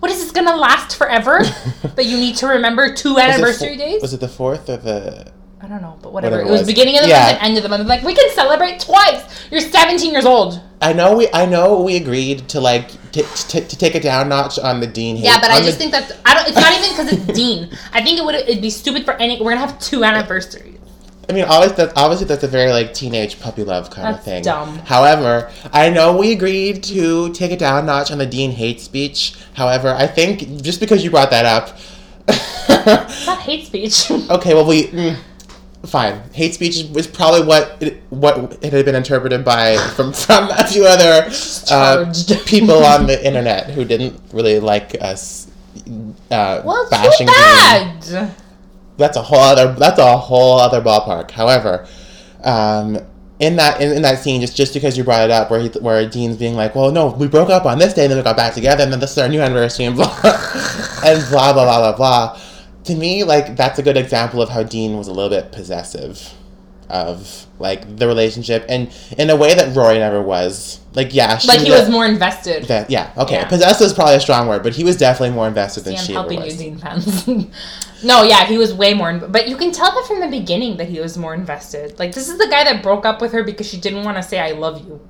What 0.00 0.10
is 0.10 0.22
this 0.22 0.30
gonna 0.30 0.56
last 0.56 0.96
forever? 0.96 1.40
that 1.96 2.04
you 2.06 2.16
need 2.18 2.36
to 2.36 2.46
remember 2.46 2.94
two 2.94 3.18
anniversary 3.18 3.76
fo- 3.76 3.84
days? 3.84 4.02
Was 4.02 4.12
it 4.14 4.20
the 4.20 4.28
fourth 4.28 4.68
or 4.68 4.76
the? 4.76 5.32
I 5.66 5.68
don't 5.68 5.82
know, 5.82 5.98
but 6.00 6.12
whatever. 6.12 6.36
Whatever 6.36 6.48
it 6.48 6.52
was, 6.52 6.60
it 6.60 6.62
was. 6.62 6.66
beginning 6.68 6.96
of 6.96 7.02
the 7.02 7.08
Yeah. 7.08 7.26
month 7.26 7.38
and 7.40 7.46
end 7.48 7.56
of 7.56 7.62
the 7.64 7.68
month. 7.68 7.88
Like 7.88 8.04
we 8.04 8.14
can 8.14 8.30
celebrate 8.34 8.78
twice. 8.78 9.20
You're 9.50 9.60
17 9.60 10.12
years 10.12 10.24
old. 10.24 10.60
I 10.80 10.92
know 10.92 11.16
we. 11.16 11.28
I 11.32 11.44
know 11.44 11.80
we 11.80 11.96
agreed 11.96 12.48
to 12.50 12.60
like 12.60 12.90
t- 13.10 13.24
t- 13.48 13.62
to 13.62 13.76
take 13.76 13.96
it 13.96 14.02
down 14.04 14.28
notch 14.28 14.60
on 14.60 14.78
the 14.78 14.86
Dean. 14.86 15.16
Yeah, 15.16 15.32
hate- 15.32 15.40
but 15.40 15.50
I 15.50 15.58
just 15.62 15.72
the- 15.72 15.78
think 15.78 15.90
that's 15.92 16.12
I 16.24 16.34
don't. 16.34 16.46
It's 16.46 16.56
not 16.56 16.72
even 16.72 16.90
because 16.90 17.12
it's 17.12 17.38
Dean. 17.40 17.76
I 17.92 18.00
think 18.00 18.16
it 18.20 18.24
would. 18.24 18.36
It'd 18.36 18.62
be 18.62 18.70
stupid 18.70 19.04
for 19.04 19.14
any. 19.14 19.42
We're 19.42 19.54
gonna 19.54 19.66
have 19.66 19.80
two 19.80 20.04
anniversaries. 20.04 20.74
I 21.28 21.32
mean, 21.32 21.42
always 21.46 21.72
that's 21.72 21.92
obviously 21.96 22.26
that's 22.28 22.44
a 22.44 22.48
very 22.48 22.70
like 22.70 22.94
teenage 22.94 23.40
puppy 23.40 23.64
love 23.64 23.90
kind 23.90 24.06
That's 24.06 24.18
of 24.18 24.24
thing. 24.24 24.42
dumb. 24.44 24.78
However, 24.84 25.50
I 25.72 25.90
know 25.90 26.16
we 26.16 26.30
agreed 26.30 26.84
to 26.84 27.32
take 27.32 27.50
it 27.50 27.58
down 27.58 27.86
notch 27.86 28.12
on 28.12 28.18
the 28.18 28.26
Dean 28.26 28.52
hate 28.52 28.80
speech. 28.80 29.34
However, 29.54 29.88
I 29.92 30.06
think 30.06 30.62
just 30.62 30.78
because 30.78 31.02
you 31.02 31.10
brought 31.10 31.30
that 31.32 31.44
up, 31.44 31.76
It's 32.28 33.26
not 33.26 33.40
hate 33.40 33.66
speech. 33.66 34.08
okay, 34.30 34.54
well 34.54 34.64
we. 34.66 34.84
Mm, 34.88 35.16
Fine. 35.84 36.20
Hate 36.32 36.54
speech 36.54 36.84
was 36.92 37.06
probably 37.06 37.46
what 37.46 37.76
it, 37.80 38.02
what 38.10 38.58
it 38.62 38.72
had 38.72 38.84
been 38.84 38.94
interpreted 38.94 39.44
by 39.44 39.76
from 39.94 40.12
from 40.26 40.48
a 40.50 40.66
few 40.66 40.84
other 40.84 41.30
uh, 41.70 42.12
people 42.46 42.84
on 42.84 43.06
the 43.06 43.24
internet 43.24 43.70
who 43.70 43.84
didn't 43.84 44.20
really 44.32 44.58
like 44.58 45.00
us 45.00 45.50
uh, 46.30 46.62
well, 46.64 46.88
bashing 46.90 47.26
too 47.26 47.32
bad. 47.32 48.34
that's 48.96 49.16
a 49.16 49.22
whole 49.22 49.38
other 49.38 49.72
that's 49.74 49.98
a 49.98 50.16
whole 50.16 50.58
other 50.58 50.80
ballpark. 50.80 51.30
However, 51.30 51.86
um, 52.42 52.98
in 53.38 53.56
that 53.56 53.80
in, 53.80 53.92
in 53.92 54.02
that 54.02 54.18
scene, 54.18 54.40
just 54.40 54.56
just 54.56 54.74
because 54.74 54.96
you 54.96 55.04
brought 55.04 55.22
it 55.22 55.30
up, 55.30 55.50
where 55.50 55.60
he, 55.60 55.68
where 55.80 56.08
Dean's 56.08 56.36
being 56.36 56.54
like, 56.54 56.74
"Well, 56.74 56.90
no, 56.90 57.08
we 57.08 57.28
broke 57.28 57.50
up 57.50 57.66
on 57.66 57.78
this 57.78 57.94
day, 57.94 58.04
and 58.04 58.10
then 58.10 58.18
we 58.18 58.24
got 58.24 58.36
back 58.36 58.54
together, 58.54 58.82
and 58.82 58.92
then 58.92 59.00
this 59.00 59.12
is 59.12 59.18
our 59.18 59.28
new 59.28 59.40
anniversary, 59.40 59.86
and 59.86 59.96
blah 59.96 60.06
and 61.04 61.24
blah 61.30 61.52
blah 61.52 61.64
blah 61.64 61.92
blah 61.92 61.96
blah." 61.96 62.40
To 62.86 62.94
me, 62.94 63.24
like 63.24 63.56
that's 63.56 63.78
a 63.78 63.82
good 63.82 63.96
example 63.96 64.40
of 64.42 64.48
how 64.48 64.62
Dean 64.62 64.96
was 64.96 65.08
a 65.08 65.12
little 65.12 65.30
bit 65.30 65.52
possessive 65.52 66.32
of 66.88 67.46
like 67.58 67.96
the 67.96 68.06
relationship, 68.06 68.64
and 68.68 68.92
in 69.18 69.28
a 69.30 69.36
way 69.36 69.54
that 69.54 69.74
Rory 69.74 69.98
never 69.98 70.22
was. 70.22 70.80
Like, 70.94 71.12
yeah, 71.12 71.36
she 71.36 71.48
Like 71.48 71.60
he 71.60 71.70
was 71.70 71.80
was 71.82 71.90
more 71.90 72.06
invested. 72.06 72.64
that- 72.64 72.88
yeah, 72.90 73.12
okay. 73.18 73.34
Yeah. 73.34 73.48
Possessive 73.48 73.86
is 73.88 73.92
probably 73.92 74.14
a 74.14 74.20
strong 74.20 74.48
word, 74.48 74.62
but 74.62 74.74
he 74.74 74.82
was 74.82 74.96
definitely 74.96 75.34
more 75.34 75.46
invested 75.46 75.84
than 75.84 75.94
I'm 75.96 76.04
she 76.04 76.12
helping 76.14 76.38
you, 76.38 76.44
was. 76.46 76.56
Dean 76.56 76.78
fans. 76.78 77.26
no, 78.04 78.22
yeah, 78.22 78.46
he 78.46 78.56
was 78.56 78.72
way 78.72 78.94
more. 78.94 79.10
In- 79.10 79.30
but 79.30 79.46
you 79.48 79.56
can 79.58 79.72
tell 79.72 79.90
that 79.90 80.06
from 80.06 80.20
the 80.20 80.28
beginning 80.28 80.78
that 80.78 80.88
he 80.88 80.98
was 81.00 81.18
more 81.18 81.34
invested. 81.34 81.98
Like 81.98 82.12
this 82.14 82.28
is 82.30 82.38
the 82.38 82.48
guy 82.48 82.64
that 82.64 82.82
broke 82.82 83.04
up 83.04 83.20
with 83.20 83.32
her 83.32 83.42
because 83.44 83.68
she 83.68 83.78
didn't 83.78 84.04
want 84.04 84.16
to 84.16 84.22
say 84.22 84.38
"I 84.38 84.52
love 84.52 84.86
you." 84.86 85.00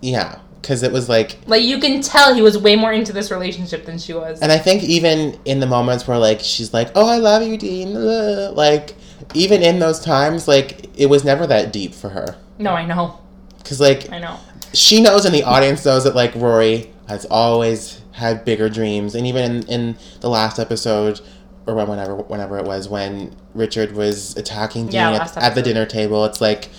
Yeah, 0.00 0.40
because 0.66 0.82
it 0.82 0.90
was 0.90 1.08
like 1.08 1.38
Like 1.46 1.62
you 1.62 1.78
can 1.78 2.00
tell 2.02 2.34
he 2.34 2.42
was 2.42 2.58
way 2.58 2.74
more 2.74 2.92
into 2.92 3.12
this 3.12 3.30
relationship 3.30 3.84
than 3.86 3.98
she 3.98 4.12
was. 4.12 4.40
And 4.40 4.50
I 4.50 4.58
think 4.58 4.82
even 4.82 5.38
in 5.44 5.60
the 5.60 5.66
moments 5.66 6.08
where 6.08 6.18
like 6.18 6.40
she's 6.40 6.74
like, 6.74 6.90
"Oh, 6.96 7.08
I 7.08 7.18
love 7.18 7.46
you, 7.46 7.56
Dean," 7.56 7.96
uh, 7.96 8.50
like 8.52 8.94
even 9.32 9.62
in 9.62 9.78
those 9.78 10.00
times, 10.00 10.48
like 10.48 10.90
it 10.98 11.06
was 11.06 11.22
never 11.24 11.46
that 11.46 11.72
deep 11.72 11.94
for 11.94 12.08
her. 12.10 12.36
no, 12.58 12.70
I 12.70 12.84
know. 12.84 13.20
Cause 13.64 13.80
like 13.80 14.10
I 14.10 14.18
know. 14.18 14.38
she 14.72 15.00
knows, 15.00 15.24
and 15.24 15.32
the 15.34 15.44
audience 15.44 15.84
knows 15.84 16.02
that 16.04 16.16
like 16.16 16.34
Rory 16.34 16.90
has 17.08 17.24
always 17.26 18.00
had 18.12 18.44
bigger 18.44 18.68
dreams, 18.68 19.14
and 19.14 19.24
even 19.26 19.44
in, 19.44 19.62
in 19.68 19.96
the 20.20 20.28
last 20.28 20.58
episode, 20.58 21.20
or 21.66 21.74
when- 21.76 21.86
whenever 21.88 22.16
whenever 22.16 22.58
it 22.58 22.64
was 22.64 22.88
when 22.88 23.36
Richard 23.54 23.92
was 23.92 24.36
attacking 24.36 24.86
Dean 24.86 24.94
Yeah, 24.94 25.12
at, 25.12 25.36
at 25.36 25.54
the 25.54 25.62
dinner 25.62 25.86
table, 25.86 26.24
it's 26.24 26.40
like 26.40 26.70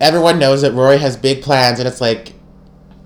everyone 0.00 0.38
knows 0.38 0.60
that 0.62 0.72
Rory 0.74 0.98
has 0.98 1.16
big 1.16 1.42
plans, 1.42 1.78
and 1.78 1.88
it's 1.88 2.02
like. 2.02 2.34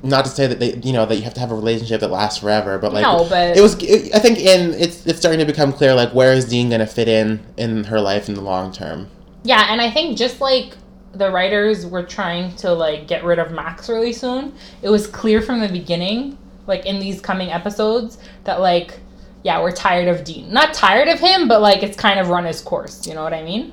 Not 0.04 0.26
to 0.26 0.30
say 0.30 0.46
that 0.46 0.60
they, 0.60 0.74
you 0.76 0.92
know, 0.92 1.06
that 1.06 1.16
you 1.16 1.22
have 1.22 1.34
to 1.34 1.40
have 1.40 1.50
a 1.50 1.54
relationship 1.54 2.00
that 2.00 2.10
lasts 2.10 2.40
forever, 2.40 2.78
but 2.78 2.92
like, 2.92 3.02
No, 3.02 3.26
but- 3.28 3.56
it 3.56 3.60
was. 3.60 3.74
It, 3.82 4.14
I 4.14 4.18
think 4.18 4.38
in 4.38 4.74
it's 4.74 5.06
it's 5.06 5.18
starting 5.18 5.40
to 5.40 5.46
become 5.46 5.72
clear, 5.72 5.94
like, 5.94 6.12
where 6.12 6.32
is 6.32 6.44
Dean 6.44 6.70
gonna 6.70 6.86
fit 6.86 7.08
in 7.08 7.40
in 7.56 7.84
her 7.84 8.00
life 8.00 8.28
in 8.28 8.34
the 8.34 8.42
long 8.42 8.70
term? 8.70 9.08
Yeah, 9.44 9.66
and 9.70 9.80
I 9.80 9.90
think 9.90 10.16
just 10.18 10.40
like 10.40 10.76
the 11.12 11.30
writers 11.30 11.86
were 11.86 12.02
trying 12.02 12.54
to 12.56 12.72
like 12.72 13.06
get 13.06 13.24
rid 13.24 13.38
of 13.38 13.50
Max 13.52 13.88
really 13.88 14.12
soon, 14.12 14.52
it 14.82 14.90
was 14.90 15.06
clear 15.06 15.40
from 15.40 15.60
the 15.60 15.68
beginning, 15.68 16.36
like 16.66 16.84
in 16.86 16.98
these 17.00 17.20
coming 17.20 17.50
episodes, 17.50 18.18
that 18.44 18.60
like 18.60 18.98
yeah, 19.42 19.60
we're 19.62 19.72
tired 19.72 20.08
of 20.08 20.24
Dean. 20.24 20.52
Not 20.52 20.72
tired 20.72 21.08
of 21.08 21.20
him, 21.20 21.48
but 21.48 21.60
like 21.60 21.82
it's 21.82 21.96
kind 21.96 22.18
of 22.18 22.28
run 22.28 22.46
its 22.46 22.60
course. 22.60 23.06
You 23.06 23.14
know 23.14 23.22
what 23.22 23.34
I 23.34 23.42
mean? 23.42 23.72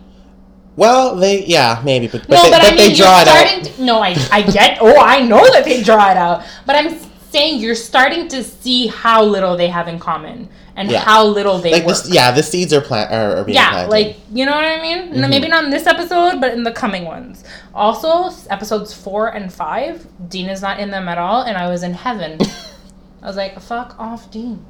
Well, 0.77 1.15
they, 1.17 1.45
yeah, 1.45 1.81
maybe, 1.83 2.07
but, 2.07 2.21
but, 2.27 2.29
no, 2.35 2.43
they, 2.43 2.49
but, 2.51 2.61
but 2.61 2.73
I 2.73 2.75
mean, 2.75 2.89
they 2.89 2.95
draw 2.95 3.21
it 3.21 3.27
out. 3.27 3.63
To, 3.65 3.83
no, 3.83 4.01
I 4.01 4.15
I 4.31 4.41
get. 4.41 4.77
Oh, 4.81 4.97
I 4.99 5.21
know 5.21 5.43
that 5.51 5.65
they 5.65 5.83
draw 5.83 6.09
it 6.11 6.17
out, 6.17 6.43
but 6.65 6.75
I'm 6.75 6.97
saying 7.29 7.59
you're 7.59 7.75
starting 7.75 8.27
to 8.29 8.43
see 8.43 8.87
how 8.87 9.23
little 9.23 9.55
they 9.57 9.67
have 9.67 9.87
in 9.87 9.99
common 9.99 10.49
and 10.75 10.89
Yeah. 10.89 10.99
how 10.99 11.25
little 11.25 11.57
they 11.59 11.71
like 11.73 11.85
work. 11.85 11.97
this, 11.97 12.09
yeah, 12.13 12.31
the 12.31 12.41
seeds 12.43 12.71
are 12.73 12.81
plant 12.81 13.11
are, 13.11 13.37
are 13.37 13.43
being 13.43 13.55
yeah, 13.55 13.71
planted. 13.71 13.91
like 13.91 14.17
you 14.33 14.45
know 14.45 14.53
what 14.53 14.63
I 14.65 14.81
mean. 14.81 15.13
Mhm. 15.13 15.29
Maybe 15.29 15.47
not 15.49 15.65
in 15.65 15.69
this 15.71 15.87
episode, 15.87 16.39
but 16.39 16.53
in 16.53 16.63
the 16.63 16.71
coming 16.71 17.03
ones. 17.05 17.43
Also, 17.75 18.33
episodes 18.49 18.93
four 18.93 19.27
and 19.27 19.51
five, 19.51 20.07
Dean 20.29 20.49
is 20.49 20.61
not 20.61 20.79
in 20.79 20.89
them 20.91 21.07
at 21.09 21.17
all, 21.17 21.41
and 21.41 21.57
I 21.57 21.69
was 21.69 21.83
in 21.83 21.93
heaven. 21.93 22.37
I 23.21 23.27
was 23.27 23.35
like, 23.35 23.59
"Fuck 23.59 23.95
off, 23.99 24.31
Dean, 24.31 24.65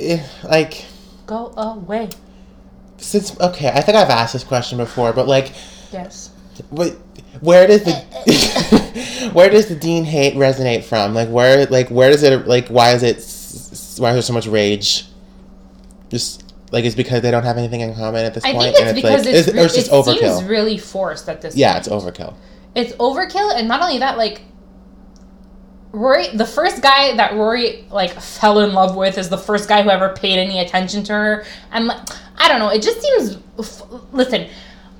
Eh, 0.00 0.20
like 0.44 0.84
go 1.26 1.52
away." 1.56 2.08
Since 3.02 3.38
okay, 3.40 3.68
I 3.68 3.80
think 3.80 3.96
I've 3.96 4.10
asked 4.10 4.32
this 4.32 4.44
question 4.44 4.78
before, 4.78 5.12
but 5.12 5.26
like, 5.28 5.52
Yes. 5.92 6.30
what, 6.70 6.90
where 7.40 7.66
does 7.66 7.82
the 7.84 7.92
uh, 7.92 8.04
uh, 8.26 9.28
uh. 9.28 9.30
where 9.32 9.50
does 9.50 9.66
the 9.68 9.74
Dean 9.74 10.04
hate 10.04 10.34
resonate 10.34 10.84
from? 10.84 11.14
Like, 11.14 11.28
where 11.28 11.66
like 11.66 11.88
where 11.90 12.10
does 12.10 12.22
it 12.22 12.46
like 12.46 12.68
why 12.68 12.92
is 12.92 13.02
it 13.02 13.16
s- 13.18 13.72
s- 13.72 14.00
why 14.00 14.10
is 14.10 14.14
there 14.16 14.22
so 14.22 14.32
much 14.32 14.46
rage? 14.46 15.06
Just 16.10 16.52
like 16.70 16.84
it's 16.84 16.94
because 16.94 17.22
they 17.22 17.30
don't 17.30 17.44
have 17.44 17.58
anything 17.58 17.80
in 17.80 17.94
common 17.94 18.24
at 18.24 18.34
this 18.34 18.44
I 18.44 18.52
point, 18.52 18.74
think 18.74 18.86
it's 18.86 18.92
because 18.94 19.24
like, 19.26 19.34
it's, 19.34 19.48
is- 19.48 19.54
re- 19.54 19.60
or 19.60 19.64
it's 19.64 19.74
just 19.74 19.88
it 19.88 19.92
overkill. 19.92 20.36
seems 20.38 20.44
really 20.44 20.78
forced 20.78 21.28
at 21.28 21.40
this. 21.42 21.56
yeah, 21.56 21.72
point. 21.74 21.86
it's 21.86 21.94
overkill. 21.94 22.34
It's 22.74 22.92
overkill, 22.94 23.54
and 23.58 23.68
not 23.68 23.82
only 23.82 23.98
that, 23.98 24.16
like 24.16 24.42
Rory, 25.92 26.28
the 26.34 26.46
first 26.46 26.82
guy 26.82 27.14
that 27.16 27.34
Rory 27.34 27.84
like 27.90 28.12
fell 28.12 28.60
in 28.60 28.72
love 28.72 28.96
with 28.96 29.18
is 29.18 29.28
the 29.28 29.38
first 29.38 29.68
guy 29.68 29.82
who 29.82 29.90
ever 29.90 30.10
paid 30.10 30.38
any 30.38 30.60
attention 30.60 31.02
to 31.04 31.12
her, 31.12 31.44
and 31.70 31.86
like, 31.86 31.98
I 32.38 32.48
don't 32.48 32.58
know, 32.58 32.68
it 32.70 32.82
just 32.82 33.02
seems. 33.02 33.38
Listen, 34.12 34.48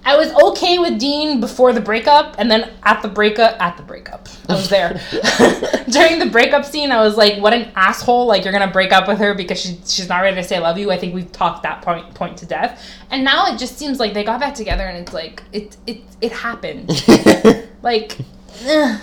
I 0.04 0.16
was 0.16 0.32
okay 0.50 0.78
with 0.78 0.98
Dean 0.98 1.40
before 1.40 1.72
the 1.72 1.80
breakup, 1.80 2.34
and 2.38 2.50
then 2.50 2.70
at 2.82 3.00
the 3.00 3.08
breakup, 3.08 3.60
at 3.60 3.76
the 3.76 3.82
breakup, 3.82 4.28
I 4.48 4.54
was 4.54 4.68
there 4.68 4.90
during 5.90 6.18
the 6.18 6.28
breakup 6.30 6.66
scene. 6.66 6.92
I 6.92 7.00
was 7.00 7.16
like, 7.16 7.38
"What 7.38 7.54
an 7.54 7.72
asshole! 7.74 8.26
Like 8.26 8.44
you're 8.44 8.52
gonna 8.52 8.70
break 8.70 8.92
up 8.92 9.08
with 9.08 9.18
her 9.18 9.32
because 9.32 9.60
she, 9.60 9.78
she's 9.86 10.08
not 10.10 10.20
ready 10.20 10.36
to 10.36 10.42
say 10.42 10.56
I 10.56 10.60
love 10.60 10.76
you." 10.76 10.90
I 10.90 10.98
think 10.98 11.14
we've 11.14 11.32
talked 11.32 11.62
that 11.62 11.80
point 11.80 12.12
point 12.14 12.36
to 12.38 12.46
death, 12.46 12.84
and 13.10 13.24
now 13.24 13.52
it 13.52 13.58
just 13.58 13.78
seems 13.78 13.98
like 13.98 14.12
they 14.12 14.24
got 14.24 14.40
back 14.40 14.54
together, 14.54 14.84
and 14.84 14.98
it's 14.98 15.14
like 15.14 15.42
it 15.52 15.76
it 15.86 16.02
it 16.20 16.32
happened. 16.32 16.90
Like, 17.82 18.16
ugh. 18.64 19.00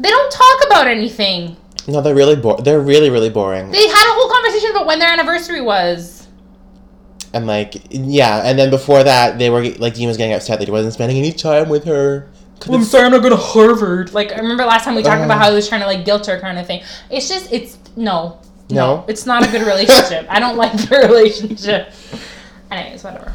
They 0.00 0.08
don't 0.08 0.32
talk 0.32 0.66
about 0.66 0.86
anything. 0.88 1.56
no, 1.86 2.00
they're 2.00 2.14
really 2.14 2.36
bo- 2.36 2.56
They're 2.60 2.80
really 2.80 3.10
really 3.10 3.30
boring. 3.30 3.70
They 3.70 3.86
had 3.86 4.10
a 4.10 4.14
whole 4.14 4.30
conversation 4.30 4.70
about 4.72 4.86
when 4.86 4.98
their 4.98 5.08
anniversary 5.12 5.60
was. 5.60 6.26
And 7.32 7.46
like, 7.46 7.74
yeah, 7.90 8.42
and 8.44 8.58
then 8.58 8.70
before 8.70 9.04
that, 9.04 9.38
they 9.38 9.50
were 9.50 9.62
like, 9.78 9.94
Dean 9.94 10.08
was 10.08 10.16
getting 10.16 10.32
upset 10.34 10.58
that 10.58 10.66
he 10.66 10.72
wasn't 10.72 10.94
spending 10.94 11.16
any 11.16 11.30
time 11.32 11.68
with 11.68 11.84
her. 11.84 12.28
I'm 12.68 12.82
sorry, 12.82 13.04
I'm 13.04 13.12
not 13.12 13.20
going 13.22 13.30
to 13.30 13.36
Harvard. 13.36 14.12
Like, 14.12 14.32
I 14.32 14.36
remember 14.38 14.64
last 14.64 14.84
time 14.84 14.94
we 14.96 15.02
talked 15.02 15.20
Uh. 15.22 15.26
about 15.26 15.38
how 15.38 15.48
he 15.48 15.54
was 15.54 15.68
trying 15.68 15.80
to 15.80 15.86
like 15.86 16.04
guilt 16.04 16.26
her, 16.26 16.40
kind 16.40 16.58
of 16.58 16.66
thing. 16.66 16.82
It's 17.08 17.28
just, 17.28 17.52
it's 17.52 17.78
no, 17.96 18.40
No? 18.68 19.04
it's 19.08 19.26
not 19.26 19.46
a 19.46 19.50
good 19.50 19.62
relationship. 19.66 20.26
I 20.28 20.40
don't 20.40 20.56
like 20.56 20.72
the 20.72 20.96
relationship. 21.08 21.92
Anyways, 22.70 23.02
whatever. 23.04 23.32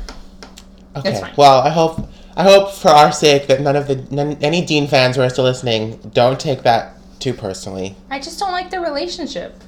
okay. 0.97 1.19
fine. 1.21 1.33
Well, 1.37 1.61
I 1.61 1.69
hope 1.69 2.07
I 2.35 2.43
hope 2.43 2.73
for 2.73 2.89
our 2.89 3.11
sake 3.11 3.47
that 3.47 3.61
none 3.61 3.75
of 3.75 3.87
the 3.87 3.95
none, 4.13 4.37
any 4.41 4.65
Dean 4.65 4.87
fans 4.87 5.15
who 5.15 5.21
are 5.21 5.29
still 5.29 5.45
listening 5.45 5.97
don't 6.13 6.39
take 6.39 6.63
that 6.63 6.95
too 7.19 7.33
personally. 7.33 7.95
I 8.09 8.19
just 8.19 8.39
don't 8.39 8.51
like 8.51 8.69
the 8.69 8.79
relationship. 8.79 9.61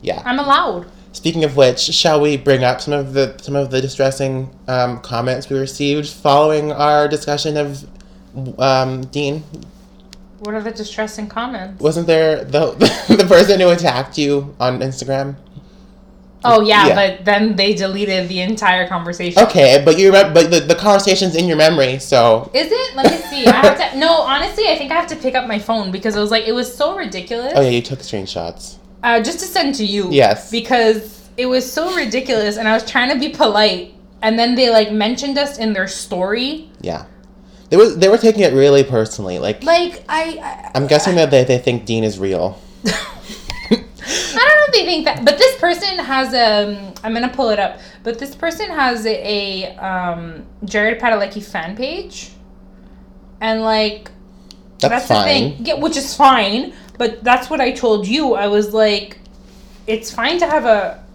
Yeah. 0.00 0.22
I'm 0.24 0.38
allowed. 0.38 0.86
Speaking 1.12 1.44
of 1.44 1.56
which, 1.56 1.80
shall 1.80 2.20
we 2.20 2.36
bring 2.36 2.64
up 2.64 2.80
some 2.80 2.94
of 2.94 3.12
the 3.12 3.36
some 3.40 3.56
of 3.56 3.70
the 3.70 3.80
distressing 3.80 4.50
um, 4.68 5.00
comments 5.00 5.50
we 5.50 5.58
received 5.58 6.08
following 6.08 6.72
our 6.72 7.08
discussion 7.08 7.56
of 7.56 7.86
um, 8.58 9.02
Dean? 9.06 9.42
What 10.40 10.54
are 10.54 10.62
the 10.62 10.70
distressing 10.70 11.28
comments? 11.28 11.80
Wasn't 11.80 12.06
there 12.06 12.44
the 12.44 12.72
the 13.08 13.26
person 13.26 13.60
who 13.60 13.70
attacked 13.70 14.16
you 14.16 14.54
on 14.60 14.80
Instagram? 14.80 15.36
Oh 16.44 16.60
yeah, 16.60 16.86
Yeah. 16.88 16.94
but 16.94 17.24
then 17.24 17.56
they 17.56 17.74
deleted 17.74 18.28
the 18.28 18.40
entire 18.40 18.86
conversation. 18.86 19.42
Okay, 19.42 19.82
but 19.84 19.98
you 19.98 20.06
remember, 20.06 20.34
but 20.42 20.50
the, 20.50 20.60
the 20.60 20.74
conversation's 20.76 21.34
in 21.34 21.46
your 21.46 21.56
memory, 21.56 21.98
so 21.98 22.50
Is 22.54 22.68
it? 22.70 22.94
Let 22.96 23.10
me 23.10 23.18
see. 23.28 23.46
I 23.46 23.56
have 23.56 23.92
to. 23.92 23.98
No, 23.98 24.20
honestly, 24.20 24.68
I 24.68 24.76
think 24.78 24.92
I 24.92 24.94
have 24.94 25.08
to 25.08 25.16
pick 25.16 25.34
up 25.34 25.48
my 25.48 25.58
phone 25.58 25.90
because 25.90 26.14
it 26.14 26.20
was 26.20 26.30
like 26.30 26.46
it 26.46 26.52
was 26.52 26.72
so 26.72 26.96
ridiculous. 26.96 27.52
oh 27.56 27.60
yeah, 27.62 27.70
you 27.70 27.82
took 27.82 27.98
screenshots. 28.00 28.76
Uh, 29.02 29.20
just 29.20 29.40
to 29.40 29.46
send 29.46 29.74
to 29.76 29.84
you. 29.84 30.08
Yes. 30.10 30.50
Because 30.50 31.28
it 31.36 31.46
was 31.46 31.70
so 31.70 31.94
ridiculous, 31.96 32.56
and 32.56 32.68
I 32.68 32.72
was 32.74 32.88
trying 32.88 33.10
to 33.12 33.18
be 33.18 33.28
polite, 33.34 33.94
and 34.22 34.38
then 34.38 34.54
they 34.54 34.70
like 34.70 34.92
mentioned 34.92 35.38
us 35.38 35.58
in 35.58 35.72
their 35.72 35.88
story. 35.88 36.70
Yeah, 36.80 37.06
they 37.70 37.76
was 37.76 37.96
they 37.98 38.08
were 38.08 38.18
taking 38.18 38.42
it 38.42 38.52
really 38.52 38.84
personally. 38.84 39.38
Like 39.40 39.64
Like 39.64 40.04
I, 40.08 40.22
I, 40.40 40.70
I'm 40.76 40.86
guessing 40.86 41.16
that 41.16 41.30
they, 41.32 41.42
they 41.44 41.58
think 41.58 41.84
Dean 41.84 42.04
is 42.04 42.18
real. 42.20 42.60
I 44.08 44.36
don't 44.36 44.58
know 44.58 44.64
if 44.68 44.72
they 44.72 44.84
think 44.84 45.04
that, 45.04 45.24
but 45.24 45.38
this 45.38 45.58
person 45.60 45.98
has 45.98 46.28
um. 46.34 46.94
I'm 47.04 47.12
gonna 47.12 47.28
pull 47.28 47.50
it 47.50 47.58
up, 47.58 47.78
but 48.02 48.18
this 48.18 48.34
person 48.34 48.66
has 48.70 49.06
a, 49.06 49.64
a 49.66 49.76
um 49.76 50.46
Jared 50.64 51.00
Padalecki 51.00 51.42
fan 51.44 51.76
page, 51.76 52.30
and 53.40 53.62
like 53.62 54.10
That's, 54.80 55.08
the 55.08 55.14
fine. 55.14 55.24
thing, 55.24 55.66
yeah, 55.66 55.74
which 55.74 55.96
is 55.96 56.14
fine. 56.14 56.72
But 56.96 57.22
that's 57.22 57.48
what 57.48 57.60
I 57.60 57.70
told 57.72 58.08
you. 58.08 58.34
I 58.34 58.48
was 58.48 58.74
like, 58.74 59.18
it's 59.86 60.10
fine 60.10 60.38
to 60.40 60.46
have 60.46 60.64
a, 60.64 60.68
a 60.68 61.07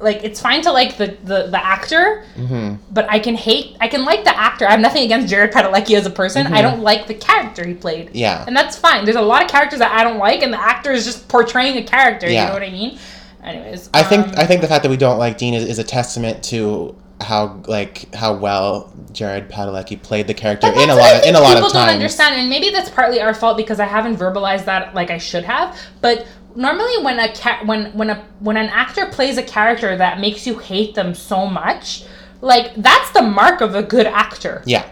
like, 0.00 0.22
it's 0.22 0.40
fine 0.40 0.62
to 0.62 0.70
like 0.72 0.96
the 0.96 1.16
the, 1.24 1.46
the 1.48 1.64
actor, 1.64 2.24
hmm 2.36 2.74
but 2.90 3.08
I 3.10 3.18
can 3.18 3.34
hate, 3.34 3.76
I 3.80 3.88
can 3.88 4.04
like 4.04 4.24
the 4.24 4.36
actor. 4.36 4.66
I 4.66 4.70
have 4.72 4.80
nothing 4.80 5.04
against 5.04 5.28
Jared 5.28 5.52
Padalecki 5.52 5.96
as 5.96 6.06
a 6.06 6.10
person. 6.10 6.46
I 6.48 6.58
Mhm. 6.60 6.62
don't 6.62 6.80
like 6.82 7.06
the 7.06 7.14
character 7.14 7.66
he 7.66 7.74
played, 7.74 8.10
Yeah. 8.12 8.44
and 8.46 8.56
that's 8.56 8.76
fine. 8.76 9.04
There's 9.04 9.16
a 9.16 9.22
lot 9.22 9.42
of 9.42 9.48
characters 9.48 9.78
that 9.80 9.92
I 9.92 10.04
don't 10.04 10.18
like, 10.18 10.42
and 10.42 10.52
the 10.52 10.60
actor 10.60 10.92
is 10.92 11.04
just 11.04 11.28
portraying 11.28 11.76
a 11.76 11.82
character. 11.82 12.28
Yeah. 12.28 12.42
You 12.42 12.46
know 12.48 12.54
what 12.54 12.62
I 12.62 12.70
mean? 12.70 12.98
Anyways, 13.44 13.88
I 13.94 14.02
think 14.02 14.26
um, 14.28 14.34
I 14.36 14.46
think 14.46 14.60
the 14.60 14.66
fact 14.68 14.82
that 14.82 14.88
we 14.90 14.96
don't 14.96 15.18
like 15.18 15.38
Dean 15.38 15.54
is, 15.54 15.64
is 15.64 15.78
a 15.78 15.84
testament 15.84 16.42
to 16.44 16.94
how 17.20 17.60
like 17.66 18.12
how 18.14 18.32
well 18.34 18.92
Jared 19.12 19.48
Padalecki 19.48 20.00
played 20.00 20.26
the 20.28 20.34
character 20.34 20.68
in 20.68 20.90
a 20.90 20.94
lot 20.94 21.16
of 21.16 21.22
in 21.24 21.34
a 21.34 21.40
lot 21.40 21.56
of 21.56 21.62
times. 21.62 21.72
people 21.72 21.80
don't 21.80 21.88
understand, 21.94 22.34
and 22.36 22.48
maybe 22.48 22.70
that's 22.70 22.90
partly 22.90 23.20
our 23.20 23.34
fault 23.34 23.56
because 23.56 23.80
I 23.80 23.86
haven't 23.86 24.16
verbalized 24.16 24.64
that 24.66 24.94
like 24.94 25.10
I 25.10 25.18
should 25.18 25.44
have. 25.44 25.76
But 26.00 26.26
normally, 26.58 27.02
when 27.02 27.18
a 27.18 27.32
ca- 27.32 27.62
when 27.64 27.92
when 27.96 28.10
a 28.10 28.16
when 28.40 28.56
an 28.58 28.68
actor 28.68 29.06
plays 29.06 29.38
a 29.38 29.42
character 29.42 29.96
that 29.96 30.20
makes 30.20 30.46
you 30.46 30.58
hate 30.58 30.94
them 30.94 31.14
so 31.14 31.46
much, 31.46 32.04
like 32.42 32.74
that's 32.76 33.10
the 33.12 33.22
mark 33.22 33.62
of 33.62 33.74
a 33.74 33.82
good 33.82 34.06
actor. 34.06 34.62
Yeah. 34.66 34.84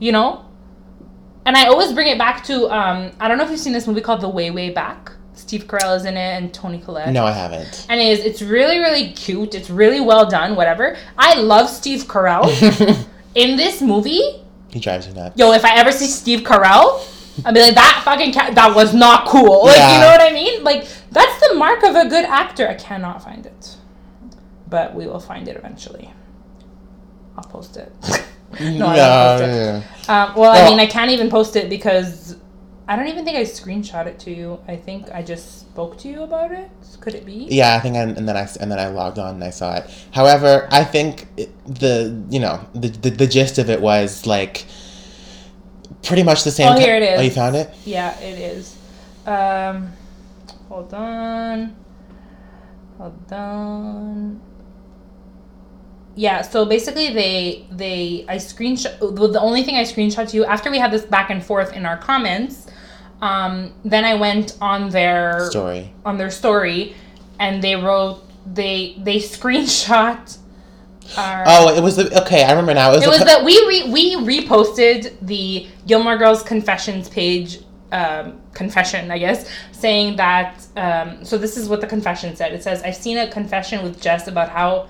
You 0.00 0.10
know. 0.12 0.40
And 1.46 1.56
I 1.58 1.66
always 1.66 1.92
bring 1.92 2.08
it 2.08 2.16
back 2.18 2.42
to 2.44 2.68
um, 2.74 3.12
I 3.20 3.28
don't 3.28 3.36
know 3.38 3.44
if 3.44 3.50
you've 3.50 3.60
seen 3.60 3.74
this 3.74 3.86
movie 3.86 4.00
called 4.00 4.22
The 4.22 4.28
Way 4.28 4.50
Way 4.50 4.70
Back. 4.70 5.12
Steve 5.34 5.64
Carell 5.66 5.96
is 5.96 6.04
in 6.06 6.16
it 6.16 6.42
and 6.42 6.54
Toni 6.54 6.78
Collette. 6.78 7.12
No, 7.12 7.24
I 7.26 7.32
haven't. 7.32 7.86
And 7.90 8.00
it 8.00 8.06
is 8.18 8.24
it's 8.24 8.40
really 8.40 8.78
really 8.78 9.12
cute. 9.12 9.54
It's 9.54 9.68
really 9.68 10.00
well 10.00 10.26
done. 10.28 10.56
Whatever. 10.56 10.96
I 11.18 11.34
love 11.34 11.68
Steve 11.68 12.04
Carell 12.04 12.44
in 13.34 13.56
this 13.56 13.82
movie. 13.82 14.22
he 14.70 14.80
drives 14.80 15.06
you 15.06 15.12
nuts. 15.12 15.36
Yo, 15.38 15.52
if 15.52 15.64
I 15.64 15.76
ever 15.76 15.92
see 15.92 16.06
Steve 16.06 16.40
Carell, 16.40 17.02
I'd 17.44 17.54
be 17.54 17.60
like, 17.60 17.74
that 17.74 18.02
fucking 18.04 18.32
cat, 18.32 18.54
that 18.54 18.74
was 18.74 18.94
not 18.94 19.26
cool. 19.26 19.64
Like, 19.66 19.76
Yeah. 19.76 19.94
you 19.94 20.00
know 20.00 20.06
what 20.10 20.20
I 20.20 20.32
mean? 20.32 20.62
Like, 20.64 20.86
that's 21.10 21.48
the 21.48 21.54
mark 21.54 21.82
of 21.82 21.94
a 21.96 22.08
good 22.08 22.24
actor. 22.24 22.68
I 22.68 22.74
cannot 22.74 23.22
find 23.22 23.44
it, 23.46 23.76
but 24.68 24.94
we 24.94 25.06
will 25.06 25.20
find 25.20 25.48
it 25.48 25.56
eventually. 25.56 26.12
I'll 27.36 27.44
post 27.44 27.76
it. 27.76 27.92
no, 28.60 28.86
I 28.86 28.96
won't 28.96 29.40
post 29.40 29.42
it. 29.42 29.84
yeah. 30.08 30.24
Um, 30.24 30.34
well, 30.36 30.52
I 30.52 30.68
mean, 30.68 30.78
I 30.78 30.86
can't 30.86 31.10
even 31.10 31.28
post 31.30 31.56
it 31.56 31.68
because 31.68 32.36
I 32.86 32.96
don't 32.96 33.08
even 33.08 33.24
think 33.24 33.36
I 33.38 33.42
screenshot 33.42 34.06
it 34.06 34.18
to 34.20 34.30
you. 34.30 34.60
I 34.68 34.76
think 34.76 35.10
I 35.10 35.22
just 35.22 35.60
spoke 35.60 35.98
to 35.98 36.08
you 36.08 36.22
about 36.22 36.52
it. 36.52 36.70
Could 37.00 37.14
it 37.14 37.24
be? 37.26 37.48
Yeah, 37.50 37.74
I 37.74 37.80
think, 37.80 37.96
I, 37.96 38.02
and 38.02 38.28
then 38.28 38.36
I 38.36 38.48
and 38.60 38.70
then 38.70 38.78
I 38.78 38.88
logged 38.88 39.18
on 39.18 39.34
and 39.34 39.44
I 39.44 39.50
saw 39.50 39.74
it. 39.76 39.90
However, 40.12 40.68
I 40.70 40.84
think 40.84 41.26
it, 41.36 41.50
the 41.66 42.22
you 42.30 42.38
know 42.40 42.60
the, 42.74 42.88
the 42.88 43.10
the 43.10 43.26
gist 43.26 43.58
of 43.58 43.68
it 43.70 43.80
was 43.80 44.26
like 44.26 44.64
pretty 46.04 46.22
much 46.22 46.44
the 46.44 46.50
same. 46.50 46.68
Oh, 46.72 46.78
here 46.78 46.96
it 46.96 47.02
is. 47.02 47.18
Oh, 47.20 47.22
you 47.22 47.30
found 47.30 47.56
it? 47.56 47.70
Yeah, 47.84 48.18
it 48.20 48.38
is. 48.38 48.76
Um, 49.26 49.92
hold 50.68 50.92
on. 50.94 51.74
Hold 52.98 53.32
on. 53.32 54.40
Yeah, 56.16 56.42
so 56.42 56.64
basically 56.64 57.12
they 57.12 57.66
they 57.72 58.24
I 58.28 58.36
screenshot 58.36 58.98
the 59.00 59.40
only 59.40 59.64
thing 59.64 59.74
I 59.76 59.82
screenshot 59.82 60.28
to 60.30 60.36
you 60.36 60.44
after 60.44 60.70
we 60.70 60.78
had 60.78 60.92
this 60.92 61.02
back 61.04 61.30
and 61.30 61.42
forth 61.44 61.72
in 61.72 61.84
our 61.84 61.96
comments, 61.96 62.68
um, 63.20 63.72
then 63.84 64.04
I 64.04 64.14
went 64.14 64.56
on 64.60 64.90
their 64.90 65.50
Story. 65.50 65.92
on 66.04 66.16
their 66.16 66.30
story 66.30 66.94
and 67.40 67.62
they 67.62 67.74
wrote 67.74 68.22
they 68.46 68.94
they 68.98 69.16
screenshot 69.36 70.38
our 71.16 71.44
Oh, 71.46 71.76
it 71.76 71.82
was 71.82 71.96
the 71.96 72.22
okay. 72.22 72.44
I 72.44 72.50
remember 72.50 72.74
now. 72.74 72.92
It 72.92 72.96
was, 72.96 73.04
it 73.04 73.08
was 73.08 73.18
co- 73.18 73.24
that 73.24 73.44
we 73.44 73.54
re- 73.66 73.90
we 73.90 74.16
reposted 74.16 75.14
the 75.22 75.66
Gilmore 75.86 76.16
Girls 76.16 76.42
confessions 76.42 77.08
page 77.08 77.60
um, 77.92 78.40
confession, 78.52 79.10
I 79.10 79.18
guess, 79.18 79.48
saying 79.72 80.16
that. 80.16 80.66
Um, 80.76 81.24
so 81.24 81.38
this 81.38 81.56
is 81.56 81.68
what 81.68 81.80
the 81.80 81.86
confession 81.86 82.34
said. 82.36 82.52
It 82.52 82.62
says, 82.62 82.82
"I've 82.82 82.96
seen 82.96 83.18
a 83.18 83.28
confession 83.30 83.82
with 83.82 84.00
Jess 84.00 84.26
about 84.28 84.48
how 84.48 84.88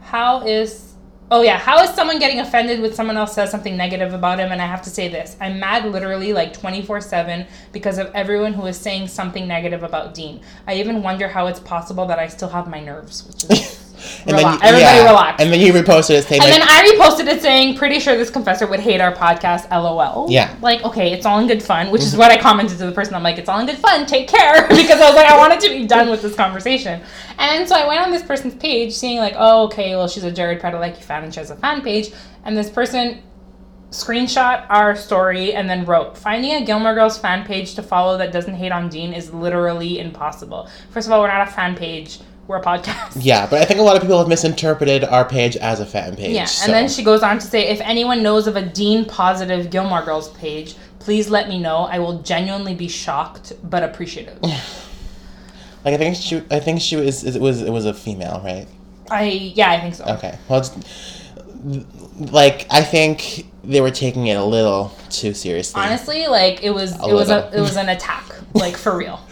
how 0.00 0.46
is 0.46 0.92
oh 1.30 1.40
yeah 1.40 1.56
how 1.58 1.82
is 1.82 1.90
someone 1.90 2.18
getting 2.18 2.40
offended 2.40 2.80
when 2.80 2.92
someone 2.92 3.16
else 3.16 3.34
says 3.34 3.50
something 3.50 3.76
negative 3.76 4.12
about 4.12 4.38
him 4.38 4.52
and 4.52 4.60
i 4.60 4.66
have 4.66 4.82
to 4.82 4.90
say 4.90 5.08
this 5.08 5.36
i'm 5.40 5.58
mad 5.58 5.86
literally 5.86 6.32
like 6.34 6.52
24-7 6.52 7.46
because 7.72 7.96
of 7.96 8.10
everyone 8.14 8.52
who 8.52 8.66
is 8.66 8.76
saying 8.76 9.08
something 9.08 9.48
negative 9.48 9.82
about 9.82 10.12
dean 10.12 10.40
i 10.66 10.74
even 10.74 11.02
wonder 11.02 11.28
how 11.28 11.46
it's 11.46 11.60
possible 11.60 12.04
that 12.06 12.18
i 12.18 12.28
still 12.28 12.50
have 12.50 12.68
my 12.68 12.80
nerves 12.80 13.26
which 13.26 13.44
is 13.44 13.78
and 14.26 14.36
relax. 14.36 14.62
you- 14.62 14.68
everybody 14.68 14.96
yeah, 14.98 15.08
relax 15.08 15.42
And 15.42 15.52
then 15.52 15.60
you 15.60 15.72
reposted 15.72 16.18
it 16.18 16.24
saying 16.24 16.42
and 16.42 16.50
like, 16.50 16.60
then 16.60 16.68
I 16.68 16.94
reposted 16.94 17.26
it 17.28 17.42
saying, 17.42 17.76
pretty 17.76 17.98
sure 18.00 18.16
this 18.16 18.30
confessor 18.30 18.66
would 18.66 18.80
hate 18.80 19.00
our 19.00 19.14
podcast, 19.14 19.70
lol. 19.70 20.30
Yeah. 20.30 20.54
Like, 20.60 20.82
okay, 20.84 21.12
it's 21.12 21.26
all 21.26 21.38
in 21.38 21.46
good 21.46 21.62
fun, 21.62 21.90
which 21.90 22.02
is 22.02 22.10
mm-hmm. 22.10 22.18
what 22.18 22.30
I 22.30 22.38
commented 22.38 22.78
to 22.78 22.86
the 22.86 22.92
person. 22.92 23.14
I'm 23.14 23.22
like, 23.22 23.38
it's 23.38 23.48
all 23.48 23.60
in 23.60 23.66
good 23.66 23.78
fun, 23.78 24.06
take 24.06 24.28
care. 24.28 24.66
because 24.68 25.00
I 25.00 25.06
was 25.06 25.16
like, 25.16 25.26
I 25.26 25.36
wanted 25.36 25.60
to 25.60 25.68
be 25.68 25.86
done 25.86 26.10
with 26.10 26.22
this 26.22 26.34
conversation. 26.34 27.02
And 27.38 27.68
so 27.68 27.74
I 27.74 27.86
went 27.86 28.00
on 28.00 28.10
this 28.10 28.22
person's 28.22 28.54
page 28.54 28.92
seeing, 28.92 29.18
like, 29.18 29.34
oh, 29.36 29.64
okay, 29.64 29.96
well, 29.96 30.08
she's 30.08 30.24
a 30.24 30.32
Jared 30.32 30.60
Padalecki 30.60 31.02
fan 31.02 31.24
and 31.24 31.32
she 31.32 31.40
has 31.40 31.50
a 31.50 31.56
fan 31.56 31.82
page. 31.82 32.10
And 32.44 32.56
this 32.56 32.70
person 32.70 33.22
screenshot 33.92 34.64
our 34.70 34.96
story 34.96 35.52
and 35.52 35.68
then 35.68 35.84
wrote 35.84 36.16
finding 36.16 36.52
a 36.52 36.64
gilmore 36.64 36.94
girls 36.94 37.18
fan 37.18 37.44
page 37.44 37.74
to 37.74 37.82
follow 37.82 38.16
that 38.16 38.32
doesn't 38.32 38.54
hate 38.54 38.72
on 38.72 38.88
dean 38.88 39.12
is 39.12 39.34
literally 39.34 39.98
impossible 39.98 40.66
first 40.90 41.06
of 41.06 41.12
all 41.12 41.20
we're 41.20 41.28
not 41.28 41.46
a 41.46 41.50
fan 41.50 41.76
page 41.76 42.18
we're 42.46 42.56
a 42.56 42.62
podcast 42.62 43.12
yeah, 43.20 43.46
but 43.46 43.62
I 43.62 43.64
think 43.64 43.80
a 43.80 43.82
lot 43.82 43.96
of 43.96 44.02
people 44.02 44.18
have 44.18 44.28
misinterpreted 44.28 45.04
our 45.04 45.24
page 45.24 45.56
as 45.56 45.80
a 45.80 45.86
fan 45.86 46.16
page. 46.16 46.34
Yeah, 46.34 46.44
so. 46.46 46.64
and 46.64 46.74
then 46.74 46.88
she 46.88 47.04
goes 47.04 47.22
on 47.22 47.38
to 47.38 47.46
say, 47.46 47.68
if 47.68 47.80
anyone 47.80 48.22
knows 48.22 48.46
of 48.46 48.56
a 48.56 48.62
Dean 48.62 49.04
positive 49.04 49.70
Gilmore 49.70 50.02
Girls 50.02 50.30
page, 50.30 50.74
please 50.98 51.30
let 51.30 51.48
me 51.48 51.58
know. 51.58 51.84
I 51.84 51.98
will 51.98 52.20
genuinely 52.22 52.74
be 52.74 52.88
shocked 52.88 53.52
but 53.62 53.82
appreciative. 53.82 54.40
like 54.42 55.94
I 55.94 55.96
think 55.96 56.16
she, 56.16 56.42
I 56.50 56.58
think 56.58 56.80
she 56.80 56.96
was, 56.96 57.24
it 57.24 57.40
was, 57.40 57.62
it 57.62 57.70
was 57.70 57.86
a 57.86 57.94
female, 57.94 58.40
right? 58.44 58.66
I 59.10 59.24
yeah, 59.24 59.70
I 59.70 59.80
think 59.80 59.94
so. 59.94 60.04
Okay. 60.04 60.38
Well, 60.48 60.60
it's, 60.60 60.72
like 62.32 62.66
I 62.70 62.82
think 62.82 63.46
they 63.62 63.80
were 63.80 63.90
taking 63.90 64.26
it 64.26 64.36
a 64.36 64.44
little 64.44 64.92
too 65.10 65.34
seriously. 65.34 65.80
Honestly, 65.80 66.26
like 66.26 66.62
it 66.62 66.70
was 66.70 66.98
A 67.00 67.08
it 67.08 67.12
was 67.12 67.30
a 67.30 67.50
it 67.54 67.60
was 67.60 67.76
an 67.76 67.88
attack, 67.88 68.24
like 68.54 68.76
for 68.76 68.96
real. 68.96 69.20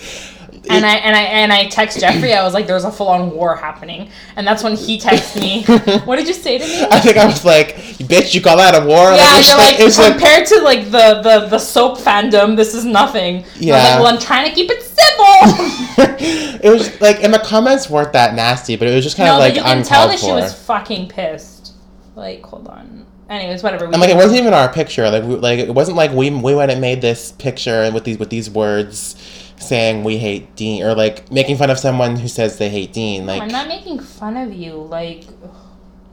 And 0.68 0.84
I 0.84 0.94
and 0.96 1.16
I 1.16 1.22
and 1.22 1.52
I 1.52 1.66
text 1.68 2.00
Jeffrey. 2.00 2.34
I 2.34 2.42
was 2.42 2.52
like, 2.52 2.66
"There's 2.66 2.84
a 2.84 2.92
full 2.92 3.08
on 3.08 3.30
war 3.30 3.56
happening," 3.56 4.10
and 4.36 4.46
that's 4.46 4.62
when 4.62 4.76
he 4.76 4.98
texted 4.98 5.40
me. 5.40 5.64
what 6.04 6.16
did 6.16 6.28
you 6.28 6.34
say 6.34 6.58
to 6.58 6.64
me? 6.64 6.86
I 6.90 7.00
think 7.00 7.16
I 7.16 7.24
was 7.24 7.46
like, 7.46 7.76
"Bitch, 7.76 8.34
you 8.34 8.42
call 8.42 8.58
that 8.58 8.74
a 8.74 8.84
war?" 8.84 9.12
Yeah, 9.12 9.38
was 9.38 9.48
you're 9.48 9.56
like, 9.56 9.78
was 9.78 9.98
like, 9.98 10.12
compared 10.12 10.46
to 10.48 10.60
like 10.60 10.84
the, 10.84 11.22
the 11.22 11.46
the 11.48 11.58
soap 11.58 11.96
fandom, 11.96 12.56
this 12.56 12.74
is 12.74 12.84
nothing. 12.84 13.44
Yeah. 13.56 13.76
like, 13.76 14.00
well, 14.00 14.14
I'm 14.14 14.20
trying 14.20 14.50
to 14.50 14.54
keep 14.54 14.70
it 14.70 14.82
civil. 14.82 16.60
it 16.62 16.70
was 16.70 17.00
like, 17.00 17.24
and 17.24 17.32
the 17.32 17.38
comments 17.38 17.88
weren't 17.88 18.12
that 18.12 18.34
nasty, 18.34 18.76
but 18.76 18.86
it 18.86 18.94
was 18.94 19.04
just 19.04 19.16
kind 19.16 19.28
no, 19.28 19.34
of 19.34 19.38
like 19.38 19.54
you 19.54 19.62
can 19.62 19.82
tell 19.82 20.08
that 20.08 20.18
she 20.18 20.26
for. 20.26 20.34
was 20.34 20.52
fucking 20.52 21.08
pissed. 21.08 21.72
Like, 22.16 22.44
hold 22.44 22.68
on. 22.68 23.06
Anyways, 23.30 23.62
whatever. 23.62 23.86
We 23.86 23.92
And 23.92 24.00
like, 24.02 24.10
it 24.10 24.16
wasn't 24.16 24.40
even 24.40 24.52
our 24.52 24.70
picture. 24.70 25.08
Like, 25.08 25.22
we, 25.22 25.36
like 25.36 25.58
it 25.58 25.72
wasn't 25.72 25.96
like 25.96 26.10
we 26.12 26.28
we 26.28 26.54
went 26.54 26.70
and 26.70 26.80
made 26.80 27.00
this 27.00 27.32
picture 27.32 27.90
with 27.92 28.04
these 28.04 28.18
with 28.18 28.28
these 28.28 28.50
words 28.50 29.16
saying 29.60 30.02
we 30.02 30.18
hate 30.18 30.56
Dean 30.56 30.82
or 30.82 30.94
like 30.94 31.30
making 31.30 31.56
fun 31.56 31.70
of 31.70 31.78
someone 31.78 32.16
who 32.16 32.28
says 32.28 32.58
they 32.58 32.68
hate 32.68 32.92
Dean. 32.92 33.26
Like, 33.26 33.42
I'm 33.42 33.48
not 33.48 33.68
making 33.68 34.00
fun 34.00 34.36
of 34.36 34.52
you. 34.52 34.74
Like, 34.74 35.24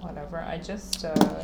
whatever. 0.02 0.40
I 0.40 0.58
just. 0.60 1.06
Uh... 1.06 1.44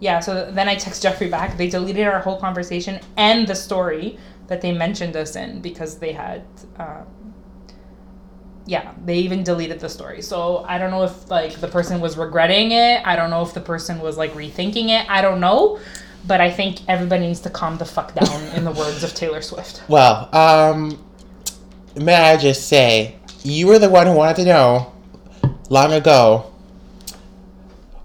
Yeah. 0.00 0.20
So 0.20 0.50
then 0.50 0.68
I 0.68 0.74
text 0.74 1.02
Jeffrey 1.02 1.28
back. 1.28 1.56
They 1.56 1.68
deleted 1.68 2.06
our 2.06 2.20
whole 2.20 2.38
conversation 2.38 3.00
and 3.16 3.46
the 3.46 3.54
story 3.54 4.18
that 4.48 4.60
they 4.60 4.72
mentioned 4.72 5.16
us 5.16 5.36
in 5.36 5.60
because 5.62 5.98
they 5.98 6.12
had. 6.12 6.44
Um, 6.76 7.06
yeah, 8.66 8.94
they 9.04 9.18
even 9.18 9.42
deleted 9.44 9.78
the 9.80 9.90
story. 9.90 10.22
So 10.22 10.64
I 10.66 10.78
don't 10.78 10.90
know 10.90 11.04
if 11.04 11.30
like 11.30 11.60
the 11.60 11.68
person 11.68 12.00
was 12.00 12.16
regretting 12.16 12.72
it. 12.72 13.06
I 13.06 13.14
don't 13.14 13.30
know 13.30 13.42
if 13.42 13.52
the 13.52 13.60
person 13.60 14.00
was 14.00 14.16
like 14.16 14.32
rethinking 14.32 14.88
it. 14.88 15.08
I 15.08 15.20
don't 15.20 15.40
know. 15.40 15.78
But 16.26 16.40
I 16.40 16.50
think 16.50 16.80
everybody 16.88 17.26
needs 17.26 17.40
to 17.40 17.50
calm 17.50 17.76
the 17.76 17.84
fuck 17.84 18.14
down, 18.14 18.42
in 18.56 18.64
the 18.64 18.72
words 18.72 19.04
of 19.04 19.14
Taylor 19.14 19.42
Swift. 19.42 19.82
well, 19.88 20.34
um, 20.34 21.02
may 21.96 22.14
I 22.14 22.36
just 22.36 22.66
say, 22.68 23.16
you 23.42 23.66
were 23.66 23.78
the 23.78 23.90
one 23.90 24.06
who 24.06 24.14
wanted 24.14 24.36
to 24.36 24.44
know 24.46 24.92
long 25.68 25.92
ago. 25.92 26.50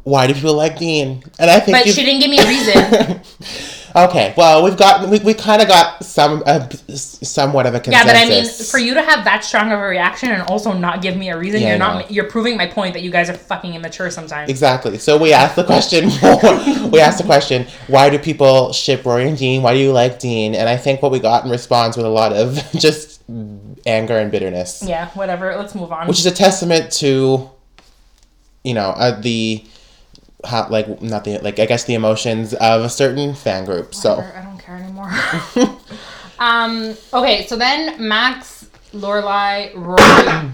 Why 0.03 0.27
do 0.27 0.33
people 0.33 0.55
like 0.55 0.79
Dean? 0.79 1.23
And 1.37 1.49
I 1.49 1.59
think 1.59 1.77
But 1.77 1.87
she 1.87 2.03
didn't 2.03 2.21
give 2.21 2.31
me 2.31 2.39
a 2.39 2.47
reason. 2.47 3.21
okay, 3.95 4.33
well, 4.37 4.63
we've 4.63 4.77
got 4.77 5.09
we, 5.09 5.19
we 5.19 5.33
kind 5.33 5.61
of 5.61 5.67
got 5.67 6.03
some 6.03 6.43
uh, 6.45 6.67
somewhat 6.69 7.65
of 7.65 7.75
a 7.75 7.79
consensus. 7.79 8.07
Yeah, 8.07 8.13
but 8.13 8.15
I 8.15 8.29
mean, 8.29 8.49
for 8.65 8.77
you 8.77 8.93
to 8.93 9.01
have 9.01 9.23
that 9.25 9.43
strong 9.43 9.71
of 9.71 9.79
a 9.79 9.83
reaction 9.83 10.31
and 10.31 10.41
also 10.43 10.73
not 10.73 11.01
give 11.01 11.17
me 11.17 11.29
a 11.29 11.37
reason, 11.37 11.61
Yeah, 11.61 11.69
you're 11.69 11.77
not. 11.77 12.11
You're 12.11 12.29
proving 12.29 12.57
my 12.57 12.67
point 12.67 12.93
that 12.93 13.03
you 13.03 13.11
guys 13.11 13.29
are 13.29 13.33
fucking 13.33 13.73
immature 13.73 14.09
sometimes. 14.09 14.49
Exactly. 14.49 14.97
So 14.97 15.17
we 15.17 15.33
asked 15.33 15.55
the 15.55 15.63
question. 15.63 16.05
we 16.91 16.99
asked 16.99 17.17
the 17.17 17.25
question: 17.25 17.67
Why 17.87 18.09
do 18.09 18.19
people 18.19 18.73
ship 18.73 19.05
Rory 19.05 19.27
and 19.27 19.37
Dean? 19.37 19.61
Why 19.61 19.73
do 19.73 19.79
you 19.79 19.91
like 19.91 20.19
Dean? 20.19 20.55
And 20.55 20.67
I 20.69 20.77
think 20.77 21.01
what 21.01 21.11
we 21.11 21.19
got 21.19 21.45
in 21.45 21.51
response 21.51 21.97
was 21.97 22.05
a 22.05 22.09
lot 22.09 22.33
of 22.33 22.55
just 22.73 23.21
anger 23.85 24.17
and 24.17 24.31
bitterness, 24.31 24.83
Yeah, 24.85 25.09
whatever. 25.09 25.55
Let's 25.55 25.75
move 25.75 25.91
on. 25.91 26.07
which 26.07 26.19
is 26.19 26.25
a 26.25 26.31
testament 26.31 26.91
to, 26.93 27.49
you 28.63 28.73
know, 28.73 28.89
uh, 28.89 29.19
the 29.19 29.63
how 30.45 30.67
like 30.69 31.01
not 31.01 31.23
the 31.23 31.39
like 31.39 31.59
I 31.59 31.65
guess 31.65 31.83
the 31.83 31.95
emotions 31.95 32.53
of 32.53 32.83
a 32.83 32.89
certain 32.89 33.33
fan 33.33 33.65
group. 33.65 33.93
So 33.93 34.15
I 34.15 34.41
don't 34.41 34.57
care 34.57 34.75
anymore. 34.75 35.09
um. 36.39 36.95
Okay. 37.13 37.45
So 37.47 37.55
then 37.55 38.07
Max, 38.07 38.67
Lorelai, 38.93 39.73
Rory. 39.75 40.51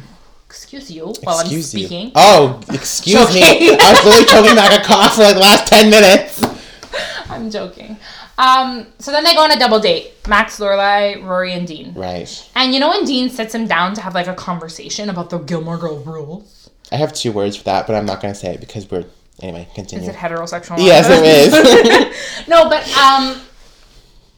excuse 0.47 0.89
you 0.89 1.13
while 1.23 1.39
excuse 1.39 1.73
I'm 1.73 1.79
you. 1.79 1.87
speaking. 1.87 2.11
Oh, 2.15 2.61
excuse 2.69 3.33
me. 3.33 3.41
I 3.43 3.91
was 3.91 4.05
literally 4.05 4.25
choking 4.25 4.55
back 4.55 4.79
a 4.79 4.83
cough 4.83 5.15
for 5.15 5.21
like 5.23 5.35
the 5.35 5.41
last 5.41 5.67
ten 5.67 5.89
minutes. 5.89 6.43
I'm 7.29 7.49
joking. 7.49 7.97
Um. 8.37 8.87
So 8.99 9.11
then 9.11 9.23
they 9.23 9.33
go 9.33 9.41
on 9.41 9.51
a 9.51 9.59
double 9.59 9.79
date. 9.79 10.13
Max, 10.27 10.59
Lorelai, 10.59 11.23
Rory, 11.23 11.53
and 11.53 11.67
Dean. 11.67 11.93
Right. 11.93 12.49
And 12.55 12.73
you 12.73 12.79
know 12.79 12.89
when 12.89 13.05
Dean 13.05 13.29
sits 13.29 13.53
him 13.53 13.67
down 13.67 13.93
to 13.93 14.01
have 14.01 14.15
like 14.15 14.27
a 14.27 14.33
conversation 14.33 15.09
about 15.09 15.29
the 15.29 15.37
Gilmore 15.37 15.77
Girl 15.77 15.99
rules. 15.99 16.69
I 16.91 16.97
have 16.97 17.13
two 17.13 17.31
words 17.31 17.55
for 17.55 17.63
that, 17.63 17.87
but 17.87 17.95
I'm 17.95 18.05
not 18.05 18.21
going 18.21 18.33
to 18.33 18.39
say 18.39 18.53
it 18.53 18.59
because 18.59 18.89
we're 18.89 19.05
anyway. 19.41 19.67
Continue. 19.75 20.07
Is 20.09 20.15
it 20.15 20.17
heterosexual? 20.17 20.77
Yes, 20.77 21.07
it 21.09 21.23
is. 21.25 22.47
no, 22.47 22.69
but 22.69 22.83
um, 22.97 23.41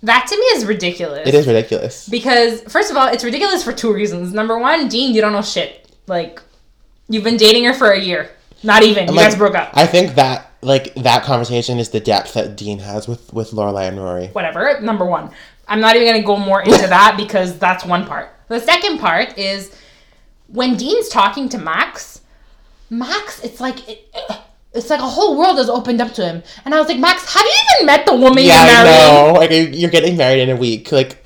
that 0.03 0.27
to 0.27 0.35
me 0.35 0.43
is 0.57 0.65
ridiculous. 0.65 1.27
it 1.27 1.33
is 1.33 1.47
ridiculous. 1.47 2.07
because 2.07 2.61
first 2.63 2.91
of 2.91 2.97
all, 2.97 3.07
it's 3.07 3.23
ridiculous 3.23 3.63
for 3.63 3.73
two 3.73 3.93
reasons. 3.93 4.33
Number 4.33 4.57
one, 4.57 4.87
Dean, 4.87 5.13
you 5.13 5.21
don't 5.21 5.33
know 5.33 5.41
shit. 5.41 5.89
Like, 6.07 6.41
you've 7.09 7.23
been 7.23 7.37
dating 7.37 7.65
her 7.65 7.73
for 7.73 7.91
a 7.91 7.99
year. 7.99 8.29
Not 8.63 8.83
even. 8.83 9.07
You 9.07 9.13
Like, 9.13 9.25
guys 9.29 9.35
broke 9.35 9.55
up. 9.55 9.71
I 9.73 9.85
think 9.85 10.15
that 10.15 10.51
like 10.61 10.95
that 10.95 11.23
conversation 11.23 11.77
is 11.77 11.89
the 11.89 11.99
depth 11.99 12.33
that 12.33 12.55
Dean 12.55 12.79
has 12.79 13.07
with 13.07 13.31
with 13.33 13.51
Lorelai 13.51 13.87
and 13.87 13.97
Rory. 13.97 14.27
Whatever. 14.27 14.79
Number 14.81 15.05
one. 15.05 15.31
I'm 15.67 15.79
not 15.81 15.95
even 15.95 16.07
gonna 16.07 16.23
go 16.23 16.37
more 16.37 16.61
into 16.61 16.87
that 16.87 17.15
because 17.17 17.59
that's 17.59 17.85
one 17.85 18.05
part. 18.07 18.29
The 18.47 18.59
second 18.59 18.99
part 18.99 19.37
is 19.37 19.75
when 20.47 20.75
Dean's 20.77 21.09
talking 21.09 21.49
to 21.49 21.57
Max. 21.57 22.21
Max, 22.89 23.43
it's 23.43 23.59
like 23.59 23.87
it, 23.89 24.09
it's 24.77 24.89
like 24.89 24.99
a 24.99 25.07
whole 25.17 25.37
world 25.37 25.57
has 25.57 25.69
opened 25.69 25.99
up 26.01 26.13
to 26.13 26.25
him, 26.25 26.43
and 26.63 26.73
I 26.73 26.79
was 26.79 26.87
like, 26.87 26.99
Max, 26.99 27.33
have 27.33 27.43
you 27.43 27.51
even 27.75 27.85
met 27.87 28.05
the 28.05 28.15
woman 28.15 28.43
Yeah, 28.43 28.55
you're 28.65 28.85
marrying? 28.85 29.33
know. 29.33 29.39
Like 29.39 29.51
you- 29.51 29.79
you're 29.79 29.89
getting 29.91 30.15
married 30.17 30.41
in 30.41 30.49
a 30.49 30.55
week, 30.55 30.91
like, 30.91 31.25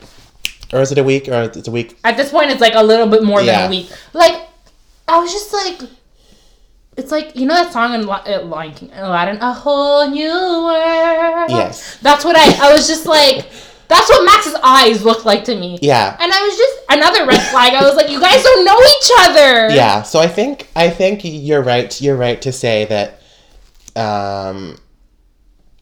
or 0.73 0.81
is 0.81 0.91
it 0.91 0.97
a 0.97 1.03
week? 1.03 1.27
Or 1.27 1.43
it's 1.43 1.67
a 1.67 1.71
week. 1.71 1.97
At 2.03 2.17
this 2.17 2.31
point, 2.31 2.49
it's 2.51 2.61
like 2.61 2.75
a 2.75 2.83
little 2.83 3.07
bit 3.07 3.23
more 3.23 3.43
than 3.43 3.67
a 3.67 3.69
week. 3.69 3.91
Like, 4.13 4.35
I 5.07 5.19
was 5.19 5.31
just 5.31 5.51
like, 5.53 5.89
it's 6.97 7.11
like 7.11 7.35
you 7.35 7.45
know 7.45 7.53
that 7.55 7.71
song 7.73 7.93
in 7.93 8.07
uh, 8.09 8.41
Lion 8.43 8.73
King, 8.73 8.91
Aladdin, 8.93 9.37
a 9.41 9.53
whole 9.53 10.09
new 10.09 10.31
world. 10.31 11.49
Yes. 11.49 11.97
That's 12.01 12.23
what 12.25 12.35
I. 12.35 12.69
I 12.69 12.73
was 12.73 12.87
just 12.87 13.05
like, 13.05 13.49
That's 13.91 14.07
what 14.09 14.23
Max's 14.23 14.55
eyes 14.63 15.03
looked 15.03 15.25
like 15.25 15.43
to 15.45 15.55
me. 15.55 15.77
Yeah. 15.81 16.15
And 16.17 16.31
I 16.31 16.41
was 16.47 16.57
just 16.57 16.75
another 16.89 17.25
red 17.25 17.41
flag. 17.49 17.73
I 17.73 17.83
was 17.83 17.95
like, 17.95 18.09
you 18.09 18.21
guys 18.21 18.41
don't 18.41 18.63
know 18.63 18.77
each 18.79 19.11
other. 19.19 19.75
Yeah. 19.75 20.01
So 20.03 20.19
I 20.19 20.27
think 20.27 20.69
I 20.77 20.89
think 20.89 21.21
you're 21.23 21.61
right. 21.61 21.99
You're 21.99 22.15
right 22.15 22.41
to 22.41 22.53
say 22.53 22.85
that 22.85 23.20
um 23.95 24.77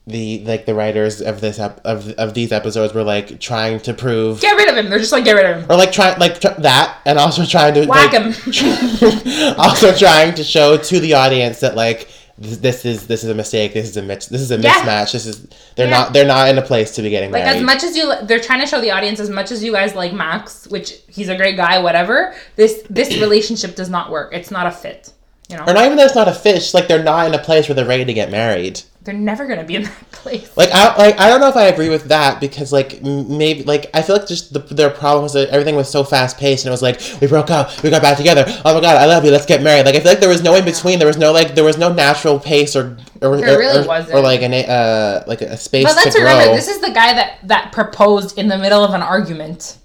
the 0.07 0.39
like 0.45 0.65
the 0.65 0.73
writers 0.73 1.21
of 1.21 1.39
this 1.39 1.59
ep- 1.59 1.81
of 1.85 2.09
of 2.13 2.33
these 2.33 2.51
episodes 2.51 2.93
were 2.95 3.03
like 3.03 3.39
trying 3.39 3.79
to 3.81 3.93
prove 3.93 4.41
Get 4.41 4.55
rid 4.57 4.67
of 4.69 4.75
him. 4.75 4.89
They're 4.89 4.97
just 4.99 5.11
like, 5.11 5.23
get 5.23 5.33
rid 5.35 5.45
of 5.45 5.61
him. 5.63 5.71
or 5.71 5.75
like 5.75 5.91
trying 5.91 6.19
like 6.19 6.39
tr- 6.41 6.59
that 6.59 6.97
and 7.05 7.19
also 7.19 7.45
trying 7.45 7.75
to 7.75 7.85
Whack 7.85 8.11
like, 8.13 8.21
him. 8.23 9.53
also 9.59 9.95
trying 9.95 10.33
to 10.35 10.43
show 10.43 10.77
to 10.77 10.99
the 10.99 11.13
audience 11.13 11.59
that 11.59 11.75
like 11.75 12.09
this, 12.39 12.57
this 12.57 12.85
is 12.85 13.05
this 13.05 13.23
is 13.23 13.29
a 13.29 13.35
mistake 13.35 13.73
this 13.73 13.87
is 13.87 13.97
a 13.97 14.01
mis- 14.01 14.27
this 14.27 14.41
is 14.41 14.49
a 14.49 14.57
Yeah. 14.57 14.71
mismatch 14.73 15.11
this 15.11 15.27
is 15.27 15.45
they're 15.75 15.87
Yeah. 15.87 15.99
not 15.99 16.13
they're 16.13 16.25
not 16.25 16.49
in 16.49 16.57
a 16.57 16.61
place 16.63 16.95
to 16.95 17.03
be 17.03 17.11
getting 17.11 17.31
Like 17.31 17.43
married 17.43 17.57
as 17.57 17.63
much 17.63 17.83
as 17.83 17.95
you, 17.95 18.11
they're 18.23 18.39
trying 18.39 18.61
to 18.61 18.65
show 18.65 18.81
the 18.81 18.89
audience 18.89 19.19
as 19.19 19.29
much 19.29 19.51
as 19.51 19.63
you 19.63 19.73
guys 19.73 19.93
like 19.93 20.11
Max, 20.13 20.65
which 20.69 20.93
he's 21.07 21.29
a 21.29 21.35
great 21.35 21.55
guy, 21.57 21.77
whatever. 21.79 22.33
This 22.55 22.81
this 22.89 23.09
relationship 23.19 23.75
does 23.75 23.89
not 23.89 24.09
work. 24.09 24.33
It's 24.33 24.49
not 24.49 24.65
a 24.65 24.71
fit. 24.71 25.11
You 25.49 25.57
know, 25.57 25.63
or 25.65 25.73
not 25.73 25.85
even 25.85 25.97
that 25.97 26.05
it's 26.05 26.15
not 26.15 26.27
a 26.27 26.33
fish 26.33 26.75
like 26.75 26.87
they're 26.87 27.01
not 27.03 27.25
in 27.25 27.33
a 27.33 27.39
place 27.39 27.67
where 27.67 27.73
they're 27.75 27.85
ready 27.87 28.05
to 28.05 28.13
get 28.13 28.29
married 28.29 28.81
they're 29.01 29.15
never 29.15 29.47
gonna 29.47 29.63
be 29.63 29.75
in 29.77 29.83
that 29.83 30.11
place. 30.11 30.55
like 30.55 30.69
I 30.71 30.95
like 30.95 31.19
I 31.19 31.27
don't 31.27 31.39
know 31.41 31.47
if 31.47 31.55
I 31.55 31.63
agree 31.63 31.89
with 31.89 32.03
that 32.09 32.39
because 32.39 32.71
like 32.71 33.01
m- 33.03 33.35
maybe 33.39 33.63
like 33.63 33.89
I 33.95 34.03
feel 34.03 34.17
like 34.17 34.27
just 34.27 34.53
the, 34.53 34.59
their 34.59 34.91
problem 34.91 35.23
was 35.23 35.33
that 35.33 35.49
everything 35.49 35.75
was 35.75 35.89
so 35.89 36.03
fast 36.03 36.37
paced 36.37 36.65
and 36.65 36.69
it 36.69 36.71
was 36.71 36.83
like 36.83 37.01
we 37.19 37.25
broke 37.25 37.49
up 37.49 37.81
we 37.81 37.89
got 37.89 38.03
back 38.03 38.17
together 38.17 38.43
oh 38.63 38.75
my 38.75 38.81
god 38.81 38.97
I 38.97 39.05
love 39.07 39.25
you 39.25 39.31
let's 39.31 39.47
get 39.47 39.63
married 39.63 39.85
like 39.87 39.95
I 39.95 40.01
feel 40.01 40.11
like 40.11 40.19
there 40.19 40.29
was 40.29 40.43
no 40.43 40.53
in 40.53 40.65
between 40.65 40.99
there 40.99 41.07
was 41.07 41.17
no 41.17 41.31
like 41.31 41.55
there 41.55 41.63
was 41.63 41.79
no 41.79 41.91
natural 41.91 42.39
pace 42.39 42.75
or 42.75 42.97
or, 43.21 43.37
There 43.37 43.57
really 43.57 43.83
or, 43.83 43.87
wasn't. 43.87 44.13
or 44.15 44.21
like 44.21 44.43
an 44.43 44.53
uh 44.53 45.23
like 45.25 45.41
a 45.41 45.57
space 45.57 45.85
But 45.85 45.95
let's 45.95 46.13
to 46.13 46.21
grow 46.21 46.29
remember, 46.31 46.55
this 46.55 46.67
is 46.67 46.79
the 46.79 46.91
guy 46.91 47.13
that 47.13 47.39
that 47.45 47.71
proposed 47.71 48.37
in 48.37 48.49
the 48.49 48.57
middle 48.59 48.83
of 48.83 48.93
an 48.93 49.01
argument. 49.01 49.77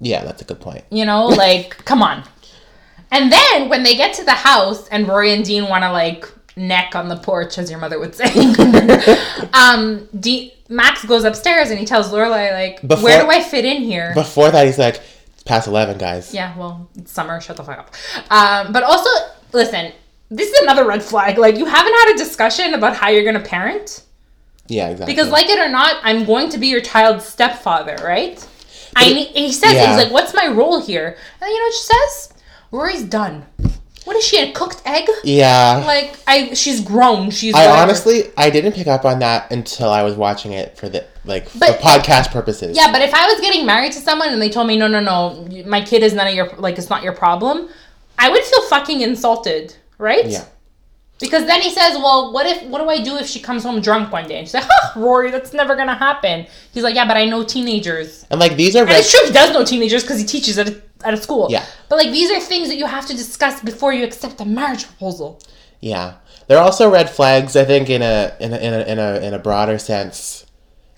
yeah 0.00 0.24
that's 0.24 0.42
a 0.42 0.44
good 0.44 0.58
point 0.60 0.82
You 0.90 1.04
know, 1.04 1.26
like 1.26 1.84
come 1.84 2.02
on. 2.02 2.24
And 3.12 3.30
then 3.30 3.68
when 3.68 3.82
they 3.84 3.94
get 3.94 4.14
to 4.14 4.24
the 4.24 4.32
house 4.32 4.88
and 4.88 5.06
Rory 5.06 5.32
and 5.32 5.44
Dean 5.44 5.68
want 5.68 5.84
to 5.84 5.92
like 5.92 6.26
neck 6.56 6.96
on 6.96 7.08
the 7.08 7.16
porch, 7.16 7.58
as 7.58 7.70
your 7.70 7.78
mother 7.78 7.98
would 7.98 8.14
say, 8.14 8.24
um, 9.52 10.08
Max 10.68 11.04
goes 11.04 11.24
upstairs 11.24 11.70
and 11.70 11.78
he 11.78 11.84
tells 11.84 12.10
Lorelai 12.10 12.52
like, 12.52 12.80
Before- 12.80 13.04
"Where 13.04 13.22
do 13.22 13.30
I 13.30 13.42
fit 13.42 13.64
in 13.64 13.82
here?" 13.82 14.12
before 14.14 14.50
that 14.50 14.64
he's 14.66 14.78
like 14.78 15.00
it's 15.34 15.42
past 15.42 15.68
11 15.68 15.98
guys 15.98 16.32
Yeah, 16.34 16.56
well, 16.56 16.88
it's 16.96 17.12
summer. 17.12 17.40
Shut 17.40 17.56
the 17.56 17.64
fuck 17.64 17.78
up. 17.78 17.94
Um, 18.30 18.72
but 18.72 18.82
also, 18.82 19.10
listen, 19.52 19.92
this 20.30 20.50
is 20.50 20.60
another 20.62 20.86
red 20.86 21.02
flag. 21.02 21.36
Like, 21.36 21.58
you 21.58 21.66
haven't 21.66 21.92
had 21.92 22.14
a 22.14 22.16
discussion 22.18 22.74
about 22.74 22.96
how 22.96 23.08
you're 23.10 23.24
gonna 23.24 23.44
parent 23.44 24.02
yeah 24.68 24.88
exactly 24.88 25.12
because, 25.12 25.28
like 25.30 25.48
it 25.50 25.58
or 25.58 25.68
not, 25.68 25.96
I'm 26.02 26.24
going 26.24 26.48
to 26.50 26.58
be 26.58 26.68
your 26.68 26.80
child's 26.80 27.26
stepfather, 27.26 27.96
right? 28.02 28.44
I 28.96 29.06
it- 29.06 29.28
he 29.36 29.52
says 29.52 29.74
yeah. 29.74 29.88
he's 29.88 30.04
like, 30.04 30.12
"What's 30.12 30.32
my 30.32 30.46
role 30.48 30.80
here?" 30.80 31.16
And 31.40 31.50
you 31.50 31.58
know 31.58 31.64
what 31.64 31.74
she 31.74 31.82
says? 31.82 32.31
Rory's 32.72 33.04
done. 33.04 33.46
What 34.04 34.16
is 34.16 34.24
she? 34.24 34.42
A 34.42 34.52
cooked 34.52 34.82
egg? 34.84 35.08
yeah 35.22 35.84
Like 35.86 36.18
I, 36.26 36.54
she's 36.54 36.80
grown. 36.80 37.30
She's. 37.30 37.54
I 37.54 37.66
whatever. 37.66 37.82
honestly 37.82 38.24
I 38.36 38.50
didn't 38.50 38.72
pick 38.72 38.88
up 38.88 39.04
on 39.04 39.20
that 39.20 39.52
until 39.52 39.90
I 39.90 40.02
was 40.02 40.16
watching 40.16 40.52
it 40.52 40.76
for 40.76 40.88
the 40.88 41.06
like 41.24 41.48
for 41.48 41.58
podcast 41.58 42.32
purposes 42.32 42.76
Yeah, 42.76 42.90
but 42.90 43.00
if 43.02 43.14
I 43.14 43.26
was 43.28 43.40
getting 43.40 43.64
married 43.64 43.92
to 43.92 44.00
someone 44.00 44.30
and 44.30 44.42
they 44.42 44.48
told 44.50 44.66
me, 44.66 44.76
no, 44.76 44.88
no, 44.88 44.98
no, 44.98 45.46
my 45.66 45.80
kid 45.82 46.02
is 46.02 46.14
none 46.14 46.26
of 46.26 46.34
your, 46.34 46.48
like, 46.56 46.78
it's 46.78 46.90
not 46.90 47.04
your 47.04 47.12
problem, 47.12 47.68
I 48.18 48.28
would 48.28 48.42
feel 48.42 48.62
fucking 48.62 49.02
insulted, 49.02 49.76
right? 49.98 50.26
yeah 50.26 50.44
Because 51.20 51.46
then 51.46 51.60
he 51.60 51.70
says, 51.70 51.96
well, 51.96 52.32
what 52.32 52.46
if, 52.46 52.64
what 52.64 52.80
do 52.80 52.88
I 52.88 53.00
do 53.00 53.16
if 53.18 53.28
she 53.28 53.38
comes 53.38 53.62
home 53.62 53.80
drunk 53.80 54.12
one 54.12 54.26
day? 54.26 54.38
And 54.38 54.48
she's 54.48 54.54
like, 54.54 54.64
huh, 54.66 55.00
Rory, 55.00 55.30
that's 55.30 55.52
never 55.52 55.76
gonna 55.76 55.94
happen. 55.94 56.46
He's 56.72 56.82
like, 56.82 56.96
yeah, 56.96 57.06
but 57.06 57.16
I 57.16 57.26
know 57.26 57.44
teenagers. 57.44 58.26
and 58.30 58.40
like 58.40 58.56
these 58.56 58.74
are 58.74 58.80
And 58.80 58.90
it's 58.90 59.10
true, 59.12 59.20
he 59.24 59.32
does 59.32 59.52
know 59.52 59.64
teenagers 59.64 60.02
because 60.02 60.18
he 60.18 60.26
teaches 60.26 60.58
at 60.58 60.68
a, 60.68 60.82
at 61.04 61.14
a 61.14 61.16
school. 61.16 61.48
Yeah. 61.50 61.64
But, 61.88 61.96
like, 61.96 62.10
these 62.10 62.30
are 62.30 62.40
things 62.40 62.68
that 62.68 62.76
you 62.76 62.86
have 62.86 63.06
to 63.06 63.14
discuss 63.14 63.60
before 63.60 63.92
you 63.92 64.04
accept 64.04 64.40
a 64.40 64.44
marriage 64.44 64.86
proposal. 64.86 65.40
Yeah, 65.80 66.14
There 66.46 66.58
are 66.58 66.62
also 66.64 66.88
red 66.90 67.10
flags. 67.10 67.56
I 67.56 67.64
think 67.64 67.90
in 67.90 68.02
a 68.02 68.36
in 68.38 68.52
a 68.52 68.56
in 68.56 68.72
a 68.72 68.80
in 68.82 68.98
a, 69.00 69.14
in 69.26 69.34
a 69.34 69.38
broader 69.40 69.78
sense. 69.78 70.46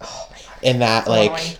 Oh 0.00 0.28
my 0.30 0.36
god. 0.36 0.62
In 0.62 0.78
that, 0.80 1.08
like, 1.08 1.30
annoying. 1.30 1.56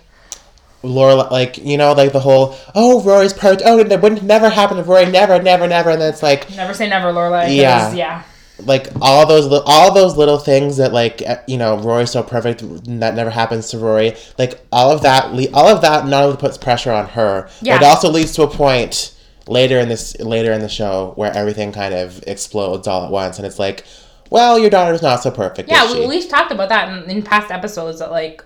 Laura, 0.85 1.15
like 1.15 1.57
you 1.57 1.79
know, 1.79 1.95
like 1.95 2.13
the 2.13 2.21
whole 2.21 2.55
oh 2.75 3.01
Rory's 3.03 3.33
perfect. 3.33 3.63
Oh, 3.65 3.79
it 3.79 3.89
wouldn't 4.01 4.23
never 4.23 4.51
happen 4.51 4.77
to 4.77 4.83
Rory. 4.83 5.07
Never, 5.07 5.41
never, 5.43 5.67
never. 5.67 5.91
And 5.91 6.01
then 6.01 6.13
it's 6.13 6.23
like 6.23 6.55
Never 6.55 6.75
say 6.75 6.89
never, 6.89 7.09
Lorelai. 7.13 7.57
Yeah. 7.57 7.95
Yeah. 7.95 8.23
Like 8.61 8.89
all 9.01 9.27
those 9.27 9.47
li- 9.47 9.63
all 9.67 9.93
those 9.93 10.17
little 10.17 10.39
things 10.39 10.77
that 10.77 10.93
like 10.93 11.23
uh, 11.27 11.39
you 11.49 11.57
know 11.59 11.77
Rory's 11.79 12.11
so 12.11 12.23
perfect 12.23 12.61
that 13.01 13.15
never 13.15 13.31
happens 13.31 13.69
to 13.71 13.79
Rory. 13.79 14.15
Like 14.39 14.61
all 14.71 14.91
of 14.93 15.03
that, 15.03 15.33
le- 15.33 15.51
all 15.53 15.67
of 15.69 15.83
that 15.83 16.07
not 16.07 16.25
only 16.25 16.37
puts 16.37 16.57
pressure 16.57 16.93
on 16.93 17.09
her, 17.09 17.49
Yeah. 17.63 17.77
but 17.79 17.83
it 17.85 17.87
also 17.89 18.11
leads 18.11 18.33
to 18.37 18.43
a 18.43 18.49
point 18.49 19.13
later 19.49 19.79
in 19.79 19.89
this 19.89 20.19
later 20.21 20.53
in 20.53 20.61
the 20.61 20.69
show 20.69 21.13
where 21.17 21.33
everything 21.37 21.73
kind 21.73 21.95
of 21.95 22.23
explodes 22.27 22.87
all 22.87 23.05
at 23.05 23.11
once, 23.11 23.39
and 23.39 23.47
it's 23.47 23.59
like, 23.59 23.85
well, 24.31 24.59
your 24.59 24.71
daughter's 24.71 25.03
not 25.03 25.23
so 25.23 25.31
perfect. 25.31 25.69
Yeah, 25.69 25.85
is 25.85 25.93
she? 25.93 26.01
we, 26.01 26.07
we've 26.07 26.29
talked 26.29 26.53
about 26.53 26.69
that 26.69 26.89
in, 27.05 27.11
in 27.11 27.23
past 27.23 27.51
episodes 27.51 27.99
that, 27.99 28.11
like, 28.11 28.45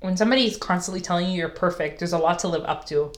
when 0.00 0.16
somebody's 0.16 0.56
constantly 0.56 1.00
telling 1.00 1.26
you 1.28 1.32
you're 1.36 1.48
perfect, 1.48 1.98
there's 1.98 2.12
a 2.14 2.18
lot 2.18 2.38
to 2.38 2.48
live 2.48 2.62
up 2.64 2.86
to. 2.86 3.12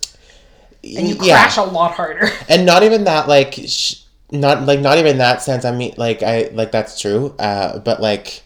And 0.83 1.07
you 1.07 1.15
Yeah. 1.21 1.35
crash 1.45 1.59
a 1.59 1.63
lot 1.63 1.93
harder. 1.93 2.29
and 2.49 2.67
not 2.67 2.83
even 2.83 3.05
that 3.05 3.29
like 3.29 3.55
sh- 3.55 4.02
not 4.33 4.65
like 4.67 4.81
not 4.81 4.99
even 4.99 5.19
that 5.19 5.43
sense 5.43 5.65
i 5.65 5.71
mean 5.71 5.95
like 5.97 6.23
i 6.23 6.49
like 6.53 6.73
that's 6.73 7.01
true 7.01 7.35
uh 7.39 7.79
but 7.81 8.01
like 8.01 8.43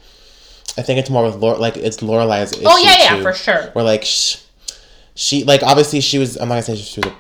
i 0.77 0.83
think 0.83 0.99
it's 0.99 1.09
more 1.11 1.25
with 1.25 1.37
Lore, 1.37 1.57
like 1.57 1.77
it's 1.77 1.99
lorelai's 1.99 2.53
issue 2.53 2.63
oh, 2.67 2.79
yeah, 2.79 2.97
yeah, 2.99 3.17
too, 3.17 3.23
for 3.23 3.33
sure. 3.33 3.71
where 3.73 3.85
like 3.85 4.05
sh- 4.05 4.39
she 5.15 5.45
like 5.45 5.63
obviously 5.63 6.01
she 6.01 6.19
was 6.19 6.37
i'm 6.37 6.49
not 6.49 6.55
gonna 6.55 6.63
say 6.63 6.77
she 6.77 7.01
was 7.01 7.13
a 7.13 7.17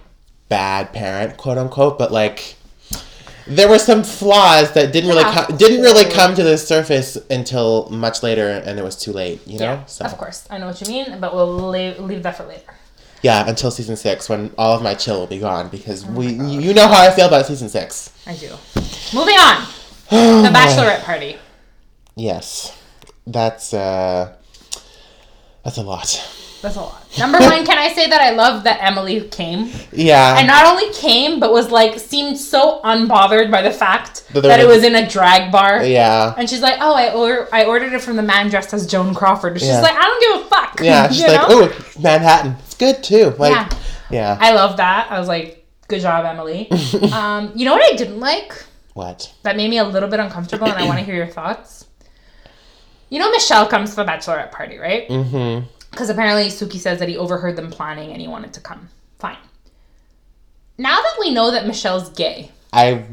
bad 0.48 0.92
parent 0.92 1.36
quote 1.36 1.58
unquote 1.58 1.98
but 1.98 2.12
like 2.12 2.56
there 3.46 3.68
were 3.68 3.78
some 3.78 4.02
flaws 4.02 4.72
that 4.72 4.92
didn't 4.92 5.08
really 5.08 5.22
Yeah, 5.22 5.46
come 5.46 5.56
didn't 5.56 5.82
really 5.82 6.10
come 6.10 6.34
to 6.34 6.42
the 6.42 6.58
surface 6.58 7.16
until 7.30 7.88
much 7.90 8.22
later 8.22 8.48
and 8.48 8.78
it 8.78 8.82
was 8.82 8.96
too 8.96 9.12
late 9.12 9.40
you 9.46 9.58
know 9.58 9.64
Yeah, 9.64 9.84
so 9.86 10.04
of 10.04 10.18
course. 10.18 10.46
I 10.50 10.58
know 10.58 10.66
what 10.66 10.80
you 10.80 10.88
mean, 10.88 11.20
but 11.20 11.32
we'll 11.34 11.70
leave, 11.70 11.98
leave 12.00 12.22
that 12.24 12.36
for 12.36 12.44
later. 12.44 12.74
Yeah 13.26 13.48
until 13.52 13.70
season 13.70 13.96
six 13.96 14.28
when 14.30 14.40
all 14.56 14.74
of 14.76 14.82
my 14.88 14.94
chill 15.02 15.18
will 15.20 15.32
be 15.36 15.40
gone 15.48 15.66
because 15.76 16.00
we 16.18 16.26
you 16.66 16.72
know 16.78 16.86
how 16.92 17.00
i 17.06 17.10
feel 17.16 17.26
about 17.32 17.44
season 17.52 17.68
six 17.68 18.12
I 18.28 18.34
do. 18.34 18.50
Moving 19.14 19.38
on. 19.46 19.56
The 20.46 20.50
bachelorette 20.58 21.02
party. 21.04 21.32
Yes. 22.16 22.46
That's 23.26 23.72
uh 23.74 24.34
that's 25.64 25.76
a 25.78 25.82
lot. 25.82 26.08
That's 26.62 26.76
a 26.76 26.80
lot. 26.80 27.02
Number 27.18 27.38
one, 27.38 27.64
can 27.66 27.78
I 27.78 27.88
say 27.92 28.08
that 28.08 28.20
I 28.20 28.30
love 28.30 28.64
that 28.64 28.78
Emily 28.82 29.20
came? 29.28 29.70
Yeah. 29.92 30.38
And 30.38 30.46
not 30.46 30.64
only 30.66 30.92
came, 30.92 31.38
but 31.38 31.52
was 31.52 31.70
like, 31.70 31.98
seemed 32.00 32.36
so 32.38 32.80
unbothered 32.82 33.50
by 33.50 33.62
the 33.62 33.70
fact 33.70 34.26
That 34.32 34.42
that, 34.42 34.60
it 34.60 34.66
was- 34.66 34.82
in 34.82 34.94
a 34.96 35.08
drag 35.08 35.52
bar. 35.52 35.84
yeah. 35.84 36.34
And 36.38 36.48
she's 36.50 36.62
like, 36.62 36.78
oh, 36.80 36.94
I, 36.94 37.12
or- 37.12 37.48
I 37.52 37.64
ordered 37.66 37.92
it 37.92 38.00
from 38.02 38.16
the 38.16 38.22
man 38.22 38.48
dressed 38.50 38.72
as 38.74 38.86
Joan 38.86 39.14
Crawford. 39.14 39.58
She's 39.60 39.68
Yeah. 39.68 39.82
like, 39.82 39.94
I 39.96 40.02
don't 40.02 40.20
give 40.26 40.46
a 40.46 40.48
fuck. 40.54 40.80
Yeah. 40.80 41.08
She's 41.16 41.26
like, 41.26 41.48
know? 41.48 41.68
oh, 41.70 41.86
Manhattan. 42.00 42.56
Good 42.78 43.02
too. 43.02 43.34
Like 43.38 43.52
Yeah. 43.52 43.68
yeah. 44.10 44.38
I 44.40 44.52
love 44.54 44.76
that. 44.78 45.10
I 45.10 45.18
was 45.18 45.28
like, 45.28 45.66
good 45.88 46.00
job, 46.00 46.24
Emily. 46.24 46.70
um, 47.12 47.52
you 47.54 47.64
know 47.64 47.72
what 47.72 47.92
I 47.92 47.96
didn't 47.96 48.20
like? 48.20 48.64
what? 48.94 49.32
That 49.42 49.56
made 49.56 49.68
me 49.68 49.76
a 49.78 49.84
little 49.84 50.08
bit 50.08 50.20
uncomfortable, 50.20 50.66
and 50.66 50.78
I 50.78 50.86
want 50.86 50.98
to 50.98 51.04
hear 51.04 51.14
your 51.14 51.26
thoughts. 51.26 51.86
You 53.10 53.18
know, 53.18 53.30
Michel 53.30 53.66
comes 53.66 53.90
to 53.90 53.96
the 53.96 54.04
bachelorette 54.04 54.50
party, 54.52 54.78
right? 54.78 55.06
Mm-hmm. 55.08 55.66
Because 55.90 56.10
apparently 56.10 56.46
Sookie 56.48 56.78
says 56.78 56.98
that 56.98 57.08
he 57.08 57.16
overheard 57.16 57.56
them 57.56 57.70
planning 57.70 58.12
and 58.12 58.20
he 58.20 58.26
wanted 58.28 58.52
to 58.54 58.60
come. 58.60 58.88
Fine. 59.18 59.38
Now 60.78 60.96
that 60.96 61.16
we 61.20 61.32
know 61.32 61.50
that 61.52 61.66
Michel's 61.66 62.10
gay, 62.10 62.50
I, 62.72 63.04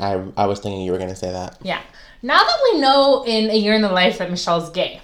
I 0.00 0.22
I 0.36 0.46
was 0.46 0.60
thinking 0.60 0.80
you 0.82 0.92
were 0.92 0.98
gonna 0.98 1.16
say 1.16 1.30
that. 1.32 1.58
yeah. 1.62 1.82
Now 2.22 2.38
that 2.38 2.58
we 2.72 2.80
know 2.80 3.24
in 3.26 3.50
A 3.50 3.56
Year 3.56 3.74
in 3.74 3.82
the 3.82 3.90
Life 3.92 4.18
that 4.18 4.30
Michel's 4.30 4.70
gay, 4.70 5.01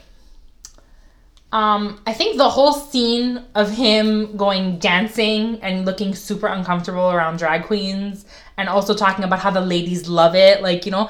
um, 1.53 2.01
I 2.07 2.13
think 2.13 2.37
the 2.37 2.49
whole 2.49 2.73
scene 2.73 3.43
of 3.55 3.71
him 3.71 4.37
going 4.37 4.79
dancing 4.79 5.61
and 5.63 5.87
looking 5.87 6.15
super 6.15 6.47
uncomfortable 6.47 7.11
around 7.11 7.39
drag 7.39 7.65
queens 7.65 8.27
and 8.59 8.69
also 8.69 8.95
talking 8.95 9.25
about 9.25 9.39
how 9.39 9.51
the 9.51 9.61
ladies 9.61 10.09
love 10.09 10.35
it, 10.35 10.63
like, 10.63 10.85
you 10.85 10.93
know, 10.93 11.09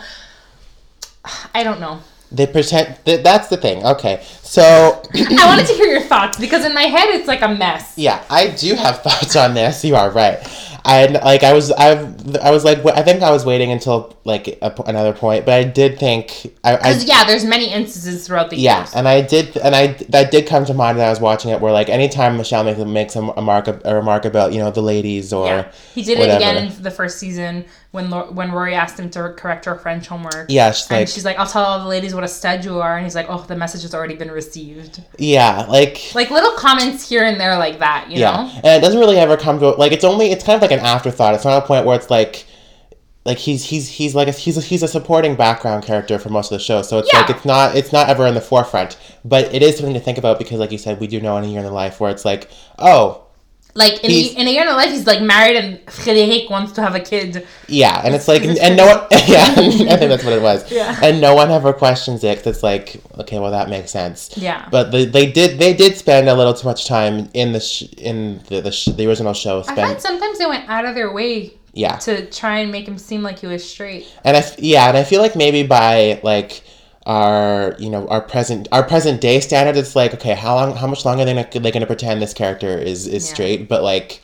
I 1.54 1.64
don't 1.64 1.80
know. 1.80 2.00
They 2.30 2.46
pretend 2.46 2.98
th- 3.04 3.24
that's 3.24 3.48
the 3.48 3.56
thing. 3.56 3.84
Okay. 3.84 4.22
So 4.42 4.62
I 4.62 5.46
wanted 5.46 5.66
to 5.66 5.72
hear 5.72 5.86
your 5.86 6.02
thoughts 6.02 6.38
because 6.38 6.64
in 6.64 6.74
my 6.74 6.82
head 6.82 7.08
it's 7.08 7.26
like 7.26 7.42
a 7.42 7.48
mess. 7.48 7.94
yeah, 7.96 8.22
I 8.28 8.48
do 8.48 8.74
have 8.74 8.98
thoughts 9.02 9.34
on 9.34 9.54
this. 9.54 9.84
You 9.84 9.96
are 9.96 10.10
right. 10.10 10.38
I 10.84 10.94
had 10.96 11.12
like 11.24 11.42
I 11.42 11.52
was 11.52 11.70
I 11.72 11.92
I 12.42 12.50
was 12.50 12.64
like 12.64 12.84
I 12.86 13.02
think 13.02 13.22
I 13.22 13.30
was 13.30 13.44
waiting 13.44 13.70
until 13.72 14.16
like 14.24 14.48
a, 14.62 14.74
another 14.86 15.12
point, 15.12 15.44
but 15.44 15.54
I 15.54 15.64
did 15.64 15.98
think 15.98 16.54
I, 16.64 16.74
I 16.74 16.76
Because 16.76 17.04
yeah, 17.04 17.24
there's 17.24 17.44
many 17.44 17.70
instances 17.72 18.26
throughout 18.26 18.50
the 18.50 18.56
Yeah, 18.56 18.80
years. 18.80 18.94
and 18.94 19.06
I 19.08 19.20
did, 19.20 19.56
and 19.58 19.74
I 19.74 19.88
that 20.10 20.30
did 20.30 20.46
come 20.46 20.64
to 20.66 20.74
mind 20.74 20.98
when 20.98 21.06
I 21.06 21.10
was 21.10 21.20
watching 21.20 21.50
it. 21.50 21.60
Where 21.60 21.72
like 21.72 21.88
anytime 21.88 22.36
Michel 22.36 22.64
makes 22.64 22.78
makes 22.80 23.16
a, 23.16 23.20
a 23.22 23.42
mark 23.42 23.68
a 23.68 23.94
remark 23.94 24.24
about 24.24 24.52
you 24.52 24.58
know 24.60 24.70
the 24.70 24.82
ladies 24.82 25.32
or 25.32 25.46
Yeah, 25.46 25.72
he 25.94 26.02
did 26.02 26.18
whatever. 26.18 26.32
it 26.34 26.36
again 26.36 26.56
in 26.76 26.82
the 26.82 26.90
first 26.90 27.18
season 27.18 27.64
when 27.90 28.10
when 28.10 28.52
Rory 28.52 28.74
asked 28.74 28.98
him 29.00 29.10
to 29.10 29.32
correct 29.36 29.64
her 29.64 29.74
French 29.74 30.06
homework. 30.06 30.46
yeah, 30.48 30.70
she's 30.72 30.90
and 30.90 31.00
like 31.00 31.08
she's 31.08 31.24
like, 31.24 31.38
"I'll 31.38 31.46
tell 31.46 31.64
all 31.64 31.80
the 31.80 31.88
ladies 31.88 32.14
what 32.14 32.24
a 32.24 32.28
stud 32.28 32.64
you 32.64 32.80
are," 32.80 32.96
and 32.96 33.04
he's 33.04 33.14
like, 33.14 33.26
"Oh, 33.28 33.42
the 33.48 33.56
message 33.56 33.82
has 33.82 33.94
already 33.94 34.14
been 34.14 34.30
received." 34.30 35.02
Yeah, 35.18 35.64
like 35.68 36.12
Like 36.14 36.30
little 36.30 36.52
comments 36.52 37.08
here 37.08 37.24
and 37.24 37.40
there 37.40 37.56
like 37.56 37.78
that, 37.78 38.10
you 38.10 38.18
yeah, 38.20 38.30
know? 38.32 38.50
and 38.56 38.66
it 38.66 38.80
doesn't 38.84 38.98
really 39.00 39.16
ever 39.18 39.36
come 39.36 39.58
to 39.60 39.70
like 39.70 39.92
it's 39.92 40.04
only 40.04 40.30
it's 40.32 40.44
kind 40.44 40.56
of 40.56 40.62
like 40.62 40.67
an 40.70 40.80
afterthought. 40.80 41.34
It's 41.34 41.44
not 41.44 41.62
a 41.62 41.66
point 41.66 41.86
where 41.86 41.96
it's 41.96 42.10
like. 42.10 42.46
Like 43.24 43.36
he's 43.36 43.64
he's 43.64 43.88
he's 43.90 44.14
like 44.14 44.26
a, 44.28 44.30
he's 44.30 44.56
a, 44.56 44.62
he's 44.62 44.82
a 44.82 44.88
supporting 44.88 45.36
background 45.36 45.84
character 45.84 46.18
for 46.18 46.30
most 46.30 46.50
of 46.50 46.58
the 46.58 46.64
show, 46.64 46.80
so 46.80 46.98
it's 46.98 47.10
Yeah. 47.12 47.20
like 47.20 47.30
it's 47.30 47.44
not 47.44 47.76
it's 47.76 47.92
not 47.92 48.08
ever 48.08 48.26
in 48.26 48.32
the 48.32 48.40
forefront, 48.40 48.96
but 49.22 49.52
it 49.54 49.62
is 49.62 49.76
something 49.76 49.92
to 49.92 50.00
think 50.00 50.16
about 50.16 50.38
because, 50.38 50.58
like 50.58 50.72
you 50.72 50.78
said, 50.78 50.98
we 50.98 51.06
do 51.08 51.20
know 51.20 51.36
in 51.36 51.44
a 51.44 51.46
year 51.46 51.58
in 51.58 51.66
the 51.66 51.70
life 51.70 52.00
where 52.00 52.10
it's 52.10 52.24
like, 52.24 52.48
oh, 52.78 53.26
Like 53.74 54.02
in 54.02 54.10
a, 54.10 54.40
in 54.40 54.48
a 54.48 54.50
year 54.50 54.62
in 54.62 54.68
a 54.68 54.72
life, 54.72 54.90
he's 54.90 55.06
like 55.06 55.22
married 55.22 55.56
and 55.56 55.78
Frédéric 55.86 56.50
wants 56.50 56.72
to 56.72 56.82
have 56.82 56.96
a 56.96 57.00
kid. 57.00 57.46
Yeah, 57.68 58.00
and 58.04 58.12
it's 58.14 58.26
like, 58.26 58.42
It's 58.42 58.58
and 58.58 58.76
no 58.76 58.86
one, 58.86 58.98
yeah, 59.28 59.44
I 59.56 59.96
think 59.96 60.08
that's 60.10 60.24
what 60.24 60.32
it 60.32 60.42
was. 60.42 60.68
Yeah. 60.72 60.98
And 61.02 61.20
no 61.20 61.34
one 61.34 61.50
ever 61.52 61.72
questions 61.72 62.24
it 62.24 62.38
'cause 62.38 62.46
it's 62.48 62.62
like, 62.64 63.00
okay, 63.20 63.38
well, 63.38 63.52
that 63.52 63.68
makes 63.68 63.92
sense. 63.92 64.36
Yeah. 64.36 64.68
But 64.70 64.90
they, 64.90 65.04
they 65.04 65.30
did 65.30 65.60
they 65.60 65.74
did 65.74 65.96
spend 65.96 66.28
a 66.28 66.34
little 66.34 66.54
too 66.54 66.66
much 66.66 66.86
time 66.88 67.28
in 67.34 67.52
the 67.52 67.60
sh- 67.60 67.84
in 67.98 68.40
the 68.48 68.60
the, 68.62 68.72
sh- 68.72 68.86
the 68.86 69.06
original 69.06 69.34
show. 69.34 69.60
I 69.60 69.62
Spend 69.62 69.78
find 69.78 70.00
sometimes 70.00 70.38
they 70.38 70.46
went 70.46 70.68
out 70.68 70.84
of 70.84 70.94
their 70.96 71.12
way 71.12 71.54
yeah, 71.74 71.96
to 71.98 72.28
try 72.30 72.58
and 72.58 72.72
make 72.72 72.88
him 72.88 72.98
seem 72.98 73.22
like 73.22 73.38
he 73.38 73.46
was 73.46 73.62
straight. 73.68 74.08
and 74.24 74.36
I 74.36 74.40
f- 74.40 74.58
yeah, 74.58 74.88
and 74.88 74.96
I 74.96 75.04
feel 75.04 75.20
like 75.20 75.36
maybe 75.36 75.62
by 75.64 76.18
like 76.24 76.62
our 77.08 77.74
you 77.80 77.90
know 77.90 78.06
our 78.08 78.20
present 78.22 78.68
our 78.72 78.84
present 78.84 79.20
day 79.20 79.40
standard, 79.40 79.76
it's 79.76 79.96
like 79.96 80.14
okay, 80.14 80.34
how 80.36 80.54
long 80.56 80.76
how 80.76 80.86
much 80.86 81.04
longer 81.04 81.22
are 81.22 81.26
they 81.26 81.34
gonna, 81.34 81.60
they 81.60 81.72
gonna 81.72 81.86
pretend 81.86 82.22
this 82.22 82.34
character 82.34 82.78
is 82.78 83.06
is 83.08 83.26
Yeah. 83.28 83.34
straight? 83.34 83.68
But 83.68 83.82
like. 83.82 84.22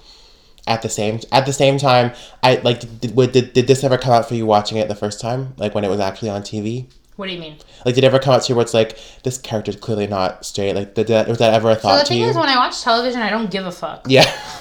At 0.66 0.80
the 0.82 0.88
same 0.88 1.20
at 1.30 1.44
the 1.44 1.52
same 1.52 1.76
time, 1.76 2.12
I 2.42 2.56
like 2.64 2.80
did, 3.00 3.14
did, 3.32 3.52
did 3.52 3.66
this 3.66 3.84
ever 3.84 3.98
come 3.98 4.14
out 4.14 4.26
for 4.26 4.34
you 4.34 4.46
watching 4.46 4.78
it 4.78 4.88
the 4.88 4.94
first 4.94 5.20
time, 5.20 5.52
like 5.58 5.74
when 5.74 5.84
it 5.84 5.90
was 5.90 6.00
actually 6.00 6.30
on 6.30 6.42
TV? 6.42 6.86
What 7.16 7.28
do 7.28 7.32
you 7.32 7.38
mean? 7.38 7.58
Like, 7.84 7.94
did 7.94 8.02
it 8.02 8.06
ever 8.08 8.18
come 8.18 8.34
out 8.34 8.42
to 8.42 8.48
you 8.48 8.56
where 8.56 8.62
it's 8.64 8.74
like 8.74 8.98
this 9.22 9.38
character's 9.38 9.76
clearly 9.76 10.06
not 10.08 10.44
straight? 10.44 10.74
Like, 10.74 10.94
did 10.94 11.06
that 11.08 11.28
was 11.28 11.38
that 11.38 11.54
ever 11.54 11.70
a 11.70 11.76
thought 11.76 11.92
So 11.92 11.98
the 11.98 12.02
to 12.04 12.08
thing 12.08 12.20
you? 12.22 12.26
is, 12.28 12.36
when 12.36 12.48
I 12.48 12.56
watch 12.56 12.82
television, 12.82 13.20
I 13.22 13.30
don't 13.30 13.50
give 13.50 13.66
a 13.66 13.70
fuck. 13.72 14.06
yeah, 14.08 14.24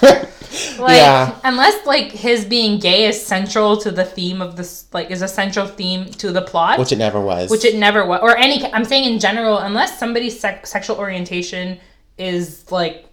Like, 0.78 0.96
yeah, 0.98 1.36
unless 1.42 1.84
like 1.84 2.12
his 2.12 2.44
being 2.44 2.78
gay 2.78 3.06
is 3.06 3.20
central 3.24 3.76
to 3.78 3.90
the 3.90 4.04
theme 4.04 4.40
of 4.40 4.54
this, 4.56 4.86
like, 4.92 5.10
is 5.10 5.20
a 5.20 5.26
central 5.26 5.66
theme 5.66 6.06
to 6.06 6.30
the 6.30 6.42
plot, 6.42 6.78
which 6.78 6.92
it 6.92 6.98
never 6.98 7.20
was. 7.20 7.50
which 7.50 7.64
it 7.64 7.74
never 7.76 8.06
was, 8.06 8.20
or 8.22 8.36
any. 8.36 8.64
I'm 8.72 8.84
saying 8.84 9.12
in 9.12 9.18
general, 9.18 9.58
unless 9.58 9.98
somebody's 9.98 10.38
sexual 10.38 10.96
orientation 10.96 11.80
is 12.18 12.70
like 12.70 13.06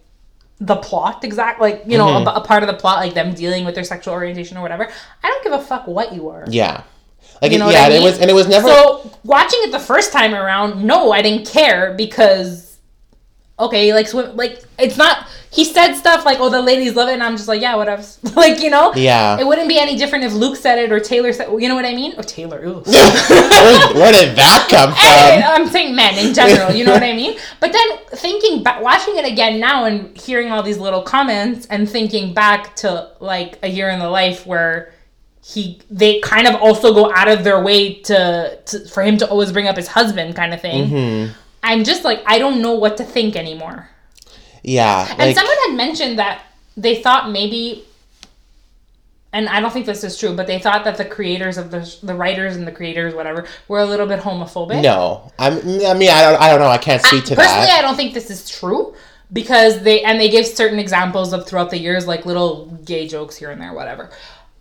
the 0.59 0.75
plot 0.75 1.23
exact, 1.23 1.59
like 1.59 1.81
you 1.87 1.97
know, 1.97 2.05
Mm-hmm. 2.05 2.27
a, 2.27 2.31
a 2.41 2.41
part 2.45 2.61
of 2.61 2.67
the 2.67 2.75
plot, 2.75 2.99
like 2.99 3.15
them 3.15 3.33
dealing 3.33 3.65
with 3.65 3.73
their 3.73 3.83
sexual 3.83 4.13
orientation 4.13 4.55
or 4.57 4.61
whatever. 4.61 4.87
I 5.23 5.27
don't 5.27 5.43
give 5.43 5.53
a 5.53 5.61
fuck 5.63 5.87
what 5.87 6.13
you 6.13 6.29
are. 6.29 6.45
yeah, 6.47 6.83
like 7.41 7.51
You 7.51 7.59
know 7.59 7.69
yeah, 7.69 7.83
I 7.83 7.85
and 7.85 7.93
it 7.95 8.03
was 8.03 8.19
and 8.19 8.29
it 8.29 8.33
was 8.33 8.47
never. 8.47 8.67
So 8.67 9.11
watching 9.23 9.59
it 9.63 9.71
the 9.71 9.79
first 9.79 10.11
time 10.13 10.33
around, 10.33 10.83
no, 10.83 11.11
I 11.11 11.21
didn't 11.21 11.47
care 11.47 11.93
because 11.93 12.79
okay, 13.59 13.93
like 13.93 14.07
sw- 14.07 14.35
like 14.35 14.63
it's 14.79 14.97
not. 14.97 15.27
He 15.51 15.65
said 15.65 15.95
stuff 15.95 16.23
like, 16.23 16.39
"Oh, 16.39 16.49
the 16.49 16.61
ladies 16.61 16.95
love 16.95 17.09
it," 17.09 17.13
and 17.13 17.23
I'm 17.23 17.35
just 17.35 17.49
like, 17.49 17.61
"Yeah, 17.61 17.75
whatever." 17.75 18.03
like 18.35 18.61
you 18.61 18.69
know, 18.69 18.93
Yeah. 18.95 19.37
It 19.37 19.45
wouldn't 19.45 19.67
be 19.67 19.77
any 19.79 19.97
different 19.97 20.23
if 20.23 20.33
Luke 20.33 20.55
said 20.55 20.79
it 20.79 20.91
or 20.93 20.99
Taylor 20.99 21.33
said. 21.33 21.49
You 21.59 21.67
know 21.67 21.75
what 21.75 21.83
I 21.85 21.93
mean? 21.93 22.13
Or 22.17 22.23
Taylor. 22.23 22.63
Ew. 22.63 22.73
where, 22.85 23.93
where 23.93 24.11
did 24.13 24.35
that 24.37 24.67
come 24.69 24.91
from? 24.91 25.63
I'm 25.63 25.67
saying 25.69 25.93
men 25.93 26.17
in 26.25 26.33
general, 26.33 26.71
you 26.73 26.85
know 26.85 26.93
what 26.93 27.03
I 27.03 27.13
mean? 27.21 27.37
But 27.59 27.73
then 27.73 27.97
thinking 28.13 28.63
back, 28.63 28.81
watching 28.81 29.17
it 29.17 29.25
again 29.25 29.59
now 29.59 29.85
and 29.85 30.17
hearing 30.17 30.51
all 30.51 30.63
these 30.63 30.77
little 30.77 31.01
comments 31.01 31.65
and 31.69 31.89
thinking 31.89 32.33
back 32.33 32.75
to 32.77 33.09
like 33.19 33.59
a 33.61 33.67
year 33.67 33.89
in 33.89 33.99
the 33.99 34.09
life 34.09 34.45
where 34.47 34.93
he 35.43 35.79
they 35.89 36.19
kind 36.19 36.47
of 36.47 36.55
also 36.55 36.93
go 36.93 37.11
out 37.13 37.27
of 37.27 37.43
their 37.43 37.61
way 37.61 37.95
to, 37.95 38.59
to 38.65 38.87
for 38.87 39.03
him 39.03 39.17
to 39.17 39.27
always 39.27 39.51
bring 39.51 39.67
up 39.67 39.75
his 39.75 39.87
husband 39.87 40.35
kind 40.35 40.53
of 40.53 40.61
thing. 40.61 40.89
Mm-hmm. 40.89 41.33
I'm 41.63 41.83
just 41.83 42.03
like 42.03 42.21
I 42.25 42.37
don't 42.37 42.61
know 42.61 42.73
what 42.73 42.97
to 42.97 43.03
think 43.03 43.35
anymore. 43.35 43.89
Yeah, 44.63 45.07
And 45.09 45.17
like 45.17 45.35
someone 45.35 45.57
had 45.67 45.75
mentioned 45.75 46.19
that 46.19 46.43
they 46.77 47.01
thought 47.01 47.31
maybe 47.31 47.85
and 49.33 49.47
I 49.47 49.61
don't 49.61 49.71
think 49.71 49.85
this 49.85 50.03
is 50.03 50.17
true, 50.17 50.35
but 50.35 50.45
they 50.45 50.59
thought 50.59 50.83
that 50.83 50.97
the 50.97 51.05
creators 51.05 51.57
of 51.57 51.71
the 51.71 51.95
the 52.03 52.13
writers 52.13 52.55
and 52.55 52.67
the 52.67 52.71
creators 52.71 53.15
whatever 53.15 53.47
were 53.67 53.79
a 53.79 53.85
little 53.85 54.05
bit 54.05 54.19
homophobic. 54.19 54.81
no. 54.81 55.31
I'm, 55.39 55.57
I 55.57 55.93
mean, 55.93 56.09
I 56.09 56.21
don't, 56.21 56.41
I 56.41 56.49
don't 56.49 56.59
know. 56.59 56.67
I 56.67 56.77
can't 56.77 57.01
speak 57.01 57.25
to 57.25 57.35
Personally, 57.35 57.45
that. 57.45 57.55
Personally, 57.55 57.79
I 57.79 57.81
don't 57.81 57.95
think 57.95 58.13
this 58.13 58.29
is 58.29 58.49
true 58.49 58.93
because 59.31 59.81
they 59.81 60.03
and 60.03 60.19
they 60.19 60.29
give 60.29 60.45
certain 60.45 60.79
examples 60.79 61.33
of 61.33 61.47
throughout 61.47 61.69
the 61.69 61.79
years, 61.79 62.05
like 62.07 62.25
little 62.25 62.65
gay 62.85 63.07
jokes 63.07 63.35
here 63.37 63.51
and 63.51 63.61
there, 63.61 63.73
whatever. 63.73 64.09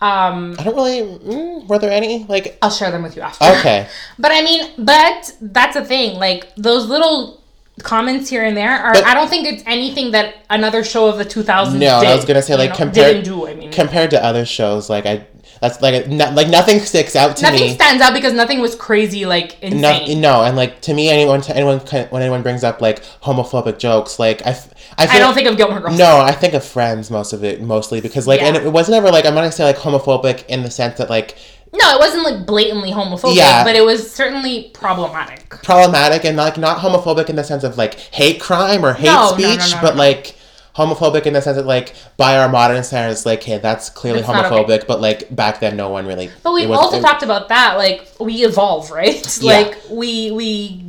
Um, 0.01 0.55
I 0.57 0.63
don't 0.63 0.75
really. 0.75 1.01
Mm, 1.01 1.67
were 1.67 1.77
there 1.77 1.91
any 1.91 2.25
like? 2.25 2.57
I'll 2.61 2.71
share 2.71 2.89
them 2.91 3.03
with 3.03 3.15
you 3.15 3.21
after. 3.21 3.45
Okay. 3.45 3.87
But 4.19 4.31
I 4.31 4.41
mean, 4.41 4.71
but 4.77 5.35
that's 5.41 5.75
the 5.75 5.85
thing. 5.85 6.17
Like 6.17 6.53
those 6.55 6.87
little 6.87 7.41
comments 7.83 8.29
here 8.29 8.43
and 8.43 8.57
there 8.57 8.71
are. 8.77 8.93
But- 8.93 9.05
I 9.05 9.13
don't 9.13 9.29
think 9.29 9.47
it's 9.47 9.63
anything 9.65 10.11
that 10.11 10.35
another 10.49 10.83
show 10.83 11.07
of 11.07 11.17
the 11.17 11.25
2000s. 11.25 11.73
No, 11.73 11.99
did, 12.01 12.09
I 12.09 12.15
was 12.15 12.25
gonna 12.25 12.41
say 12.41 12.53
you 12.53 12.59
like 12.59 12.71
know, 12.71 12.75
compared 12.77 13.23
didn't 13.23 13.25
do. 13.25 13.47
I 13.47 13.53
mean, 13.53 13.71
compared 13.71 14.09
to 14.11 14.23
other 14.23 14.45
shows, 14.45 14.89
like 14.89 15.05
I 15.05 15.27
that's 15.61 15.81
like 15.81 16.07
no, 16.07 16.29
like 16.31 16.49
nothing 16.49 16.79
sticks 16.79 17.15
out 17.15 17.37
to 17.37 17.43
nothing 17.43 17.59
me. 17.59 17.65
Nothing 17.67 17.75
stands 17.75 18.01
out 18.03 18.13
because 18.13 18.33
nothing 18.33 18.59
was 18.59 18.75
crazy 18.75 19.25
like 19.25 19.61
No, 19.61 19.67
insane. 19.91 20.19
no, 20.19 20.43
and 20.43 20.57
like 20.57 20.81
to 20.81 20.93
me, 20.93 21.09
anyone, 21.09 21.41
anyone, 21.49 21.79
when 22.09 22.21
anyone 22.21 22.41
brings 22.41 22.63
up 22.63 22.81
like 22.81 23.03
homophobic 23.23 23.77
jokes, 23.77 24.17
like 24.19 24.45
I, 24.45 24.51
I, 24.97 25.05
I 25.07 25.19
don't 25.19 25.33
think 25.35 25.47
of 25.47 25.57
Gilmore 25.57 25.79
Girls. 25.79 25.97
No, 25.97 26.17
I 26.19 26.31
think 26.31 26.53
of 26.55 26.65
Friends 26.65 27.09
most 27.11 27.31
of 27.31 27.43
it, 27.43 27.61
mostly 27.61 28.01
because 28.01 28.27
like, 28.27 28.41
and 28.41 28.55
it 28.57 28.73
wasn't 28.73 28.95
ever 28.97 29.09
like 29.11 29.25
I'm 29.25 29.35
not 29.35 29.41
gonna 29.41 29.51
say 29.51 29.63
like 29.63 29.77
homophobic 29.77 30.45
in 30.47 30.63
the 30.63 30.71
sense 30.71 30.97
that 30.97 31.09
like 31.11 31.37
No, 31.73 31.93
it 31.95 31.99
wasn't 31.99 32.23
like 32.23 32.45
blatantly 32.47 32.91
homophobic, 32.91 33.35
Yeah. 33.35 33.63
but 33.63 33.75
it 33.75 33.85
was 33.85 34.11
certainly 34.11 34.71
problematic. 34.73 35.47
problematic 35.63 36.25
and 36.25 36.37
like 36.37 36.57
not 36.57 36.79
homophobic 36.79 37.29
in 37.29 37.35
the 37.35 37.43
sense 37.43 37.63
of 37.63 37.77
like 37.77 37.93
hate 37.99 38.41
crime 38.41 38.83
or 38.83 38.93
hate 38.93 39.05
No, 39.05 39.29
no, 39.29 39.33
speech, 39.33 39.71
no, 39.71 39.75
no, 39.75 39.81
but 39.81 39.91
no. 39.95 39.99
like 39.99 40.35
homophobic 40.75 41.25
in 41.25 41.33
the 41.33 41.41
sense 41.41 41.57
that 41.57 41.65
like 41.65 41.93
by 42.17 42.37
our 42.37 42.49
modern 42.49 42.83
standards, 42.83 43.25
like 43.25 43.43
hey, 43.43 43.57
that's 43.57 43.89
clearly 43.89 44.21
not 44.21 44.45
homophobic, 44.45 44.69
okay. 44.69 44.85
but 44.87 45.01
like 45.01 45.33
back 45.35 45.59
then, 45.59 45.75
no 45.75 45.89
one 45.89 46.05
really. 46.05 46.29
But 46.43 46.53
we 46.53 46.65
also 46.65 46.97
it- 46.97 47.01
talked 47.01 47.23
about 47.23 47.49
that, 47.49 47.77
like 47.77 48.07
we 48.19 48.43
evolve, 48.45 48.91
right? 48.91 49.27
Yeah. 49.41 49.51
Like 49.51 49.77
we 49.89 50.31
we 50.31 50.83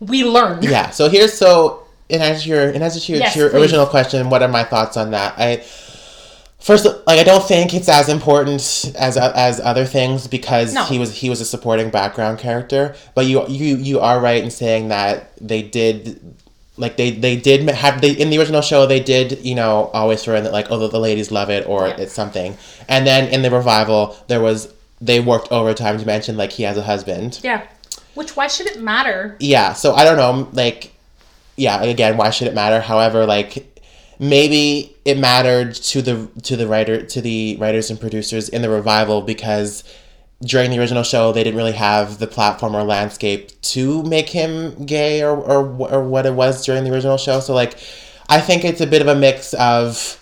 we 0.00 0.24
learn. 0.24 0.62
Yeah. 0.62 0.90
So 0.90 1.08
here's 1.08 1.32
so 1.32 1.86
in 2.08 2.20
answer 2.20 2.42
to 2.42 2.48
your 2.48 2.70
in 2.70 2.82
answer 2.82 3.00
to 3.00 3.12
your, 3.12 3.20
Yes, 3.20 3.32
to 3.34 3.38
your 3.40 3.50
original 3.50 3.86
question, 3.86 4.30
what 4.30 4.42
are 4.42 4.48
my 4.48 4.64
thoughts 4.64 4.96
on 4.96 5.10
that? 5.12 5.34
I 5.38 5.64
first 6.60 6.84
like 6.84 7.18
I 7.18 7.24
don't 7.24 7.46
think 7.46 7.74
it's 7.74 7.88
as 7.88 8.08
important 8.08 8.60
as 8.96 9.16
as 9.16 9.60
other 9.60 9.84
things 9.84 10.26
because 10.26 10.74
No. 10.74 10.84
he 10.84 10.98
was 10.98 11.14
he 11.16 11.30
was 11.30 11.40
a 11.40 11.44
supporting 11.44 11.90
background 11.90 12.38
character. 12.38 12.94
But 13.14 13.26
you 13.26 13.46
you 13.48 13.76
you 13.76 14.00
are 14.00 14.20
right 14.20 14.42
in 14.42 14.50
saying 14.50 14.88
that 14.88 15.36
they 15.40 15.62
did. 15.62 16.36
Like 16.76 16.96
they, 16.96 17.10
they 17.12 17.36
did 17.36 17.68
have 17.70 18.00
they 18.00 18.10
in 18.12 18.30
the 18.30 18.38
original 18.38 18.60
show 18.60 18.84
they 18.86 18.98
did 19.00 19.44
you 19.44 19.54
know 19.54 19.90
always 19.92 20.24
throw 20.24 20.34
in 20.34 20.42
that 20.44 20.52
like 20.52 20.70
oh 20.72 20.78
the, 20.78 20.88
the 20.88 20.98
ladies 20.98 21.30
love 21.30 21.48
it 21.48 21.66
or 21.68 21.86
Yeah. 21.86 21.96
it's 21.98 22.12
something 22.12 22.56
and 22.88 23.06
then 23.06 23.28
in 23.32 23.42
the 23.42 23.50
revival 23.50 24.16
there 24.26 24.40
was 24.40 24.72
they 25.00 25.20
worked 25.20 25.52
overtime 25.52 25.98
to 25.98 26.04
mention 26.06 26.36
like 26.36 26.50
he 26.52 26.64
has 26.64 26.76
a 26.76 26.82
husband 26.82 27.38
Yeah. 27.44 27.64
Which 28.14 28.34
why 28.36 28.48
should 28.48 28.66
it 28.66 28.80
matter? 28.80 29.36
yeah 29.38 29.72
so 29.72 29.94
i 29.94 30.02
don't 30.04 30.16
know 30.16 30.48
like 30.52 30.92
yeah 31.56 31.80
again 31.82 32.16
why 32.16 32.30
should 32.30 32.48
it 32.48 32.54
matter 32.54 32.80
however 32.80 33.24
like 33.24 33.52
maybe 34.18 34.96
it 35.04 35.16
mattered 35.18 35.74
to 35.74 36.02
the 36.02 36.28
to 36.42 36.56
the 36.56 36.66
writer 36.66 37.04
to 37.06 37.20
the 37.20 37.56
writers 37.60 37.90
and 37.90 38.00
producers 38.00 38.48
in 38.48 38.62
the 38.62 38.68
revival 38.70 39.22
because 39.22 39.84
during 40.44 40.70
the 40.70 40.78
original 40.78 41.02
show 41.02 41.32
they 41.32 41.42
didn't 41.42 41.56
really 41.56 41.72
have 41.72 42.18
the 42.18 42.26
platform 42.26 42.74
or 42.74 42.82
landscape 42.82 43.60
to 43.62 44.02
make 44.02 44.28
him 44.28 44.84
gay 44.84 45.22
or 45.22 45.34
or, 45.36 45.66
or 45.90 46.02
what 46.04 46.26
it 46.26 46.34
was 46.34 46.64
during 46.64 46.84
the 46.84 46.92
original 46.92 47.16
show. 47.16 47.40
So 47.40 47.54
like 47.54 47.78
i 48.28 48.40
think 48.40 48.64
it's 48.64 48.80
a 48.80 48.86
bit 48.86 49.02
of 49.02 49.08
a 49.08 49.14
mix 49.14 49.52
of 49.54 50.18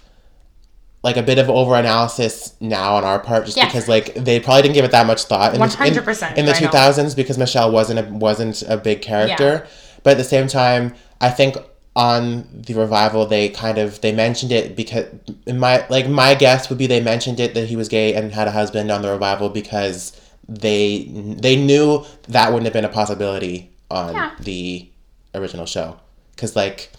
like 1.05 1.17
a 1.17 1.23
bit 1.23 1.39
of 1.39 1.51
over 1.51 1.75
analysis 1.75 2.55
now 2.61 2.95
on 2.97 3.05
our 3.05 3.19
part 3.19 3.45
just 3.45 3.57
Yeah. 3.57 3.67
because 3.67 3.89
like 3.89 4.15
they 4.15 4.39
probably 4.41 4.63
didn't 4.63 4.75
give 4.75 4.85
it 4.85 4.91
that 4.93 5.07
much 5.07 5.25
thought 5.25 5.55
in 5.55 5.61
the- 5.61 5.67
100%, 5.67 6.37
in 6.37 6.47
the 6.47 6.53
2000s 6.53 7.15
because 7.17 7.39
Michel 7.39 7.71
wasn't 7.73 7.99
a, 8.01 8.05
wasn't 8.13 8.63
a 8.63 8.77
big 8.77 9.03
character. 9.03 9.67
But 10.05 10.13
at 10.13 10.19
the 10.19 10.25
same 10.25 10.47
time 10.49 10.95
I 11.21 11.31
think 11.31 11.57
on 11.95 12.47
the 12.53 12.73
revival 12.75 13.27
they 13.27 13.49
kind 13.51 13.77
of 13.77 14.01
they 14.01 14.13
mentioned 14.13 14.51
it 14.51 14.75
because 14.75 15.05
in 15.47 15.59
my 15.59 15.87
like 15.89 16.09
my 16.09 16.35
guess 16.35 16.69
would 16.71 16.79
be 16.79 16.87
they 16.87 17.01
mentioned 17.01 17.39
it 17.39 17.53
that 17.55 17.69
he 17.69 17.77
was 17.77 17.89
gay 17.89 18.15
and 18.15 18.33
had 18.33 18.49
a 18.49 18.51
husband 18.51 18.91
on 18.91 19.03
the 19.03 19.11
revival 19.11 19.51
because 19.51 20.19
they 20.49 21.05
they 21.39 21.55
knew 21.55 22.03
that 22.29 22.49
wouldn't 22.51 22.65
have 22.65 22.73
been 22.73 22.85
a 22.87 22.89
possibility 22.89 23.71
on 23.91 24.15
Yeah. 24.15 24.31
the 24.41 24.89
original 25.35 25.67
show 25.67 25.99
because 26.35 26.57
like 26.57 26.91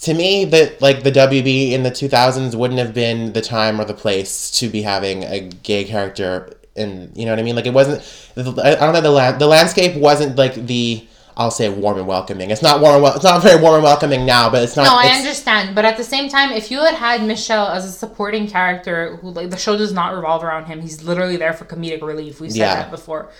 to 0.00 0.12
me 0.14 0.44
that 0.46 0.80
like 0.82 1.02
the 1.02 1.10
WB 1.12 1.72
in 1.72 1.82
the 1.82 1.90
2000s 1.90 2.54
wouldn't 2.54 2.78
have 2.78 2.92
been 2.94 3.32
the 3.32 3.40
time 3.42 3.80
or 3.80 3.84
the 3.86 3.94
place 3.94 4.50
to 4.50 4.68
be 4.68 4.82
having 4.82 5.24
a 5.24 5.40
gay 5.40 5.84
character 5.84 6.52
and 6.76 7.16
you 7.16 7.24
know 7.24 7.32
what 7.32 7.38
I 7.38 7.42
mean 7.42 7.56
like 7.56 7.66
it 7.66 7.72
wasn't 7.74 8.02
I 8.36 8.74
don't 8.76 8.92
know 8.92 9.00
the 9.00 9.10
land 9.10 9.40
the 9.40 9.46
landscape 9.46 9.96
wasn't 9.96 10.36
like 10.36 10.54
the 10.54 11.06
I'll 11.36 11.50
say 11.50 11.68
warm 11.68 11.98
and 11.98 12.06
welcoming 12.06 12.50
it's 12.50 12.62
not 12.62 12.80
warm 12.80 13.04
it's 13.04 13.24
not 13.24 13.42
very 13.42 13.60
warm 13.60 13.76
and 13.76 13.84
welcoming 13.84 14.26
now 14.26 14.50
but 14.50 14.62
it's 14.62 14.76
not 14.76 14.84
No, 14.84 14.96
I 14.96 15.14
understand, 15.16 15.74
but 15.74 15.84
at 15.84 15.96
the 15.96 16.04
same 16.04 16.28
time, 16.28 16.52
if 16.52 16.70
you 16.70 16.80
had 16.80 16.94
had 16.94 17.24
Michel 17.24 17.68
as 17.68 17.84
a 17.84 17.92
supporting 17.92 18.48
character, 18.48 19.16
who 19.16 19.30
like 19.30 19.50
the 19.50 19.56
show 19.56 19.76
does 19.76 19.92
not 19.92 20.14
revolve 20.14 20.42
around 20.44 20.66
him, 20.66 20.80
he's 20.80 21.02
literally 21.02 21.36
there 21.36 21.52
for 21.52 21.64
comedic 21.64 22.02
relief. 22.02 22.40
We've 22.40 22.50
said 22.50 22.58
Yeah. 22.58 22.74
that 22.76 22.90
before. 22.90 23.30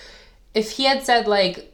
If 0.54 0.72
he 0.72 0.84
had 0.84 1.04
said 1.04 1.26
like, 1.28 1.72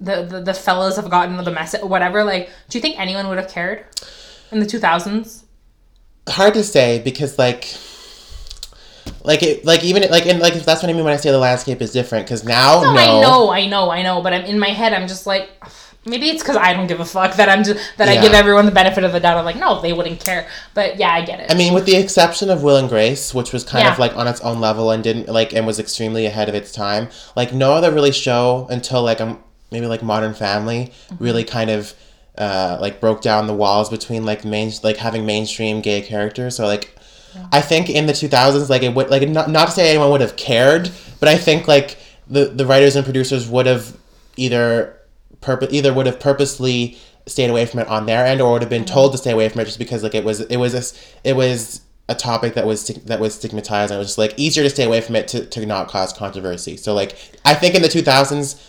the, 0.00 0.24
the 0.24 0.40
the 0.42 0.54
fellas 0.54 0.96
have 0.96 1.08
gotten 1.10 1.36
the 1.42 1.50
message, 1.50 1.82
whatever. 1.82 2.22
Like, 2.22 2.50
do 2.68 2.76
you 2.78 2.82
think 2.82 2.98
anyone 2.98 3.28
would 3.28 3.38
have 3.38 3.48
cared 3.48 3.86
in 4.52 4.60
the 4.60 4.66
two 4.66 4.78
thousands? 4.78 5.44
hard 6.28 6.54
to 6.54 6.64
say 6.64 6.98
because 6.98 7.38
like 7.38 7.62
like 9.26 9.42
it 9.42 9.64
like 9.64 9.84
even 9.84 10.08
like 10.10 10.24
and 10.26 10.38
like 10.40 10.54
if 10.56 10.64
that's 10.64 10.82
what 10.82 10.88
I 10.90 10.92
mean 10.94 11.04
when 11.04 11.12
I 11.12 11.16
say 11.16 11.30
the 11.30 11.38
landscape 11.38 11.82
is 11.82 11.92
different 11.92 12.26
because 12.26 12.44
now 12.44 12.80
No, 12.82 12.94
no, 12.94 12.98
I 13.00 13.20
know, 13.20 13.50
I 13.50 13.66
know, 13.66 13.90
I 13.90 14.02
know. 14.02 14.22
But 14.22 14.32
I'm 14.32 14.44
in 14.44 14.58
my 14.58 14.68
head. 14.70 14.92
I'm 14.92 15.06
just 15.08 15.26
like, 15.26 15.50
maybe 16.04 16.28
it's 16.28 16.42
because 16.42 16.56
I 16.56 16.72
don't 16.72 16.86
give 16.86 17.00
a 17.00 17.04
fuck 17.04 17.34
that 17.36 17.48
I'm 17.48 17.64
just 17.64 17.78
that 17.98 18.08
I 18.08 18.20
give 18.22 18.32
everyone 18.32 18.64
the 18.66 18.72
benefit 18.72 19.02
of 19.04 19.12
the 19.12 19.18
doubt. 19.20 19.36
I'm 19.36 19.44
like, 19.44 19.56
no, 19.56 19.80
they 19.82 19.92
wouldn't 19.92 20.20
care. 20.24 20.46
But 20.74 20.98
yeah, 20.98 21.12
I 21.12 21.22
get 21.24 21.40
it. 21.40 21.50
I 21.50 21.54
mean, 21.54 21.74
with 21.74 21.86
the 21.86 21.96
exception 21.96 22.48
of 22.50 22.62
Will 22.62 22.76
and 22.76 22.88
Grace, 22.88 23.34
which 23.34 23.52
was 23.52 23.64
kind 23.64 23.84
Yeah. 23.84 23.92
of 23.92 23.98
like 23.98 24.16
on 24.16 24.26
its 24.28 24.40
own 24.42 24.60
level 24.60 24.90
and 24.92 25.02
didn't 25.02 25.28
like 25.28 25.52
and 25.52 25.66
was 25.66 25.78
extremely 25.80 26.24
ahead 26.26 26.48
of 26.48 26.54
its 26.54 26.70
time. 26.72 27.08
Like 27.34 27.52
no 27.52 27.72
other 27.72 27.90
really 27.90 28.12
show 28.12 28.66
until 28.70 29.02
like 29.02 29.20
um 29.20 29.42
maybe 29.72 29.86
like 29.86 30.02
Modern 30.02 30.34
Family 30.34 30.92
Mm-hmm. 31.10 31.24
really 31.24 31.44
kind 31.44 31.70
of 31.70 31.94
uh 32.38 32.76
like 32.80 33.00
broke 33.00 33.22
down 33.22 33.46
the 33.48 33.54
walls 33.54 33.88
between 33.88 34.24
like 34.24 34.44
main 34.44 34.70
like 34.84 34.98
having 34.98 35.26
mainstream 35.26 35.80
gay 35.80 36.00
characters. 36.02 36.54
So 36.56 36.66
like 36.66 36.94
I 37.52 37.60
think 37.60 37.90
in 37.90 38.06
the 38.06 38.12
two 38.12 38.28
thousands, 38.28 38.70
like 38.70 38.82
it 38.82 38.94
would 38.94 39.10
like 39.10 39.28
not 39.28 39.50
not 39.50 39.66
to 39.66 39.72
say 39.72 39.90
anyone 39.90 40.10
would 40.10 40.20
have 40.20 40.36
cared, 40.36 40.90
but 41.20 41.28
I 41.28 41.36
think 41.36 41.68
like 41.68 41.98
the 42.28 42.46
the 42.46 42.66
writers 42.66 42.96
and 42.96 43.04
producers 43.04 43.48
would 43.48 43.66
have 43.66 43.96
either 44.36 44.96
purpose 45.40 45.72
either 45.72 45.92
would 45.92 46.06
have 46.06 46.20
purposely 46.20 46.98
stayed 47.26 47.50
away 47.50 47.66
from 47.66 47.80
it 47.80 47.88
on 47.88 48.06
their 48.06 48.24
end 48.24 48.40
or 48.40 48.52
would 48.52 48.62
have 48.62 48.70
been 48.70 48.84
told 48.84 49.12
to 49.12 49.18
stay 49.18 49.32
away 49.32 49.48
from 49.48 49.60
it 49.60 49.64
just 49.64 49.78
because 49.78 50.02
like 50.02 50.14
it 50.14 50.24
was 50.24 50.40
it 50.42 50.56
was 50.56 50.74
a, 50.74 51.28
it 51.28 51.34
was 51.34 51.82
a 52.08 52.14
topic 52.14 52.54
that 52.54 52.66
was 52.66 52.86
that 52.86 53.18
was 53.18 53.34
stigmatized 53.34 53.90
and 53.90 53.96
it 53.96 53.98
was 53.98 54.08
just 54.08 54.18
like 54.18 54.34
easier 54.36 54.62
to 54.62 54.70
stay 54.70 54.84
away 54.84 55.00
from 55.00 55.16
it 55.16 55.26
to, 55.28 55.44
to 55.46 55.66
not 55.66 55.88
cause 55.88 56.12
controversy 56.12 56.76
so 56.76 56.94
like 56.94 57.16
i 57.44 57.52
think 57.52 57.74
in 57.74 57.82
the 57.82 57.88
2000s 57.88 58.62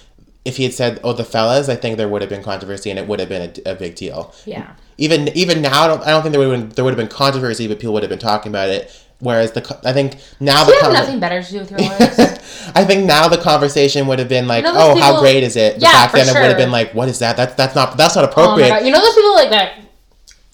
if 0.44 0.58
he 0.58 0.64
had 0.64 0.74
said 0.74 1.00
oh 1.04 1.14
the 1.14 1.24
fellas 1.24 1.70
i 1.70 1.76
think 1.76 1.98
there 1.98 2.10
would 2.10 2.22
have 2.22 2.30
been 2.30 2.44
controversy 2.44 2.90
and 2.90 2.98
it 2.98 3.08
would 3.08 3.20
have 3.20 3.30
been 3.30 3.54
a, 3.66 3.72
a 3.72 3.76
big 3.76 3.96
deal 3.96 4.34
yeah. 4.46 4.74
Even 4.98 5.30
even 5.30 5.62
now 5.62 5.84
I 5.84 5.88
don't, 5.88 6.02
I 6.04 6.10
don't 6.12 6.22
think 6.22 6.32
there 6.34 6.40
would 6.40 6.52
have 6.52 6.62
been 6.68 6.76
there 6.76 6.84
would 6.86 6.92
have 6.98 6.98
been 6.98 7.16
controversy 7.16 7.68
but 7.68 7.80
people 7.80 7.94
would 7.94 8.04
have 8.04 8.10
been 8.10 8.20
talking 8.20 8.52
about 8.52 8.70
it 8.70 8.92
whereas 9.20 9.52
the 9.54 9.80
i 9.84 9.92
think 9.94 10.18
now 10.40 10.64
the 10.64 10.72
You 10.74 10.80
have 10.82 10.92
conver- 10.92 10.94
nothing 10.94 11.20
better 11.20 11.42
to 11.42 11.52
do 11.52 11.60
with 11.60 11.72
your 11.72 11.80
lives. 11.80 12.20
I 12.76 12.84
think 12.86 13.06
now 13.06 13.28
the 13.28 13.38
conversation 13.38 14.08
would 14.08 14.20
have 14.20 14.28
been 14.30 14.48
like, 14.48 14.66
You 14.66 14.74
know 14.74 14.94
"Oh, 14.96 15.00
how 15.00 15.20
great 15.22 15.44
is 15.44 15.56
it?" 15.56 15.76
But 15.76 15.84
Yeah, 15.84 15.92
back 15.94 16.12
then 16.12 16.28
it 16.28 16.34
would 16.34 16.50
have 16.50 16.58
been 16.58 16.72
like, 16.72 16.94
"What 16.94 17.08
is 17.08 17.20
that? 17.20 17.38
That's 17.38 17.56
that's 17.56 17.76
not 17.76 17.98
that's 17.98 18.16
not 18.16 18.26
oh 18.26 18.30
appropriate." 18.30 18.68
god! 18.68 18.86
You 18.86 18.92
know 18.92 19.00
those 19.02 19.16
people 19.16 19.34
like 19.36 19.50
that 19.52 19.80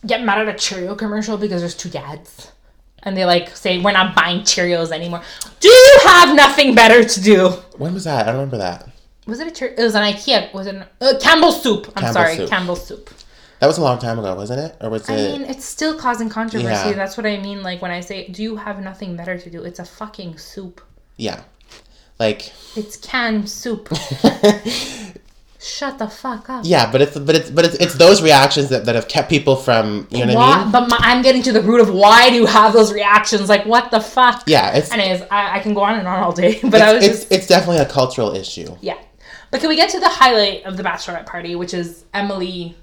get 0.05 0.23
mad 0.23 0.47
at 0.47 0.53
a 0.53 0.57
Cheerio 0.57 0.95
commercial 0.95 1.37
because 1.37 1.61
there's 1.61 1.75
two 1.75 1.89
dads. 1.89 2.51
And 3.01 3.17
they 3.17 3.25
like 3.25 3.55
say 3.55 3.79
we're 3.79 3.91
not 3.91 4.15
buying 4.15 4.41
Cheerios 4.41 4.91
anymore. 4.91 5.21
Do 5.59 5.67
you 5.69 5.99
have 6.03 6.35
nothing 6.35 6.75
better 6.75 7.03
to 7.03 7.21
do? 7.21 7.49
when 7.77 7.93
was 7.93 8.03
that? 8.05 8.23
I 8.23 8.25
don't 8.27 8.35
remember 8.35 8.57
that. 8.57 8.87
Was 9.25 9.39
it 9.39 9.47
a 9.47 9.51
Cheer? 9.51 9.73
It 9.77 9.83
was 9.83 9.95
an 9.95 10.03
IKEA. 10.03 10.53
Was 10.53 10.67
it 10.67 10.75
an, 10.75 10.85
uh, 11.01 11.13
Campbell's 11.19 11.61
soup? 11.63 11.91
I'm 11.95 12.13
sorry, 12.13 12.37
soup. 12.37 12.49
Campbell's 12.49 12.85
soup. 12.85 13.09
That 13.63 13.67
was 13.67 13.77
a 13.77 13.81
long 13.81 13.97
time 13.97 14.19
ago, 14.19 14.35
wasn't 14.35 14.59
it? 14.59 14.75
Or 14.81 14.89
was 14.89 15.09
I 15.09 15.13
it? 15.13 15.35
I 15.35 15.37
mean, 15.37 15.49
it's 15.49 15.63
still 15.63 15.97
causing 15.97 16.27
controversy. 16.27 16.89
Yeah. 16.89 16.91
That's 16.91 17.15
what 17.15 17.25
I 17.25 17.37
mean. 17.37 17.63
Like 17.63 17.81
when 17.81 17.91
I 17.91 18.01
say, 18.01 18.27
"Do 18.27 18.43
you 18.43 18.57
have 18.57 18.81
nothing 18.81 19.15
better 19.15 19.37
to 19.37 19.49
do?" 19.49 19.63
It's 19.63 19.79
a 19.79 19.85
fucking 19.85 20.37
soup. 20.37 20.81
yeah, 21.15 21.43
like 22.19 22.51
It's 22.75 22.97
canned 22.97 23.49
soup. 23.49 23.87
Shut 25.61 25.97
the 25.97 26.09
fuck 26.09 26.49
up. 26.49 26.65
yeah, 26.65 26.91
but 26.91 27.01
it's 27.01 27.17
but 27.17 27.35
it's 27.37 27.49
but 27.51 27.63
it's, 27.63 27.75
it's 27.75 27.93
those 27.93 28.21
reactions 28.21 28.67
that, 28.67 28.83
that 28.83 28.95
have 28.95 29.07
kept 29.07 29.29
people 29.29 29.55
from 29.55 30.07
you 30.09 30.25
know 30.25 30.35
what 30.35 30.43
I 30.43 30.63
mean? 30.63 30.71
but 30.73 30.89
my, 30.89 30.97
I'm 30.99 31.21
getting 31.21 31.41
to 31.43 31.53
the 31.53 31.61
root 31.61 31.79
of 31.79 31.89
why 31.89 32.31
do 32.31 32.35
you 32.35 32.45
have 32.45 32.73
those 32.73 32.91
reactions? 32.91 33.47
Like, 33.47 33.65
what 33.65 33.91
the 33.91 34.01
fuck? 34.01 34.43
Yeah, 34.45 34.75
it's 34.75 34.91
Anyways, 34.91 35.21
I, 35.31 35.55
I 35.55 35.59
can 35.59 35.73
go 35.73 35.83
on 35.83 35.97
and 35.97 36.05
on 36.05 36.21
all 36.21 36.33
day, 36.33 36.59
but 36.63 36.81
I 36.81 36.95
was 36.95 37.05
it's, 37.05 37.13
just 37.13 37.31
it's 37.31 37.35
it's 37.43 37.47
definitely 37.47 37.77
a 37.77 37.85
cultural 37.85 38.35
issue. 38.35 38.75
yeah. 38.81 38.97
But 39.51 39.61
can 39.61 39.69
we 39.69 39.77
get 39.77 39.89
to 39.91 40.01
the 40.01 40.09
highlight 40.09 40.65
of 40.65 40.75
the 40.75 40.83
bachelorette 40.83 41.27
party, 41.27 41.55
which 41.55 41.73
is 41.73 42.03
Emily 42.13 42.75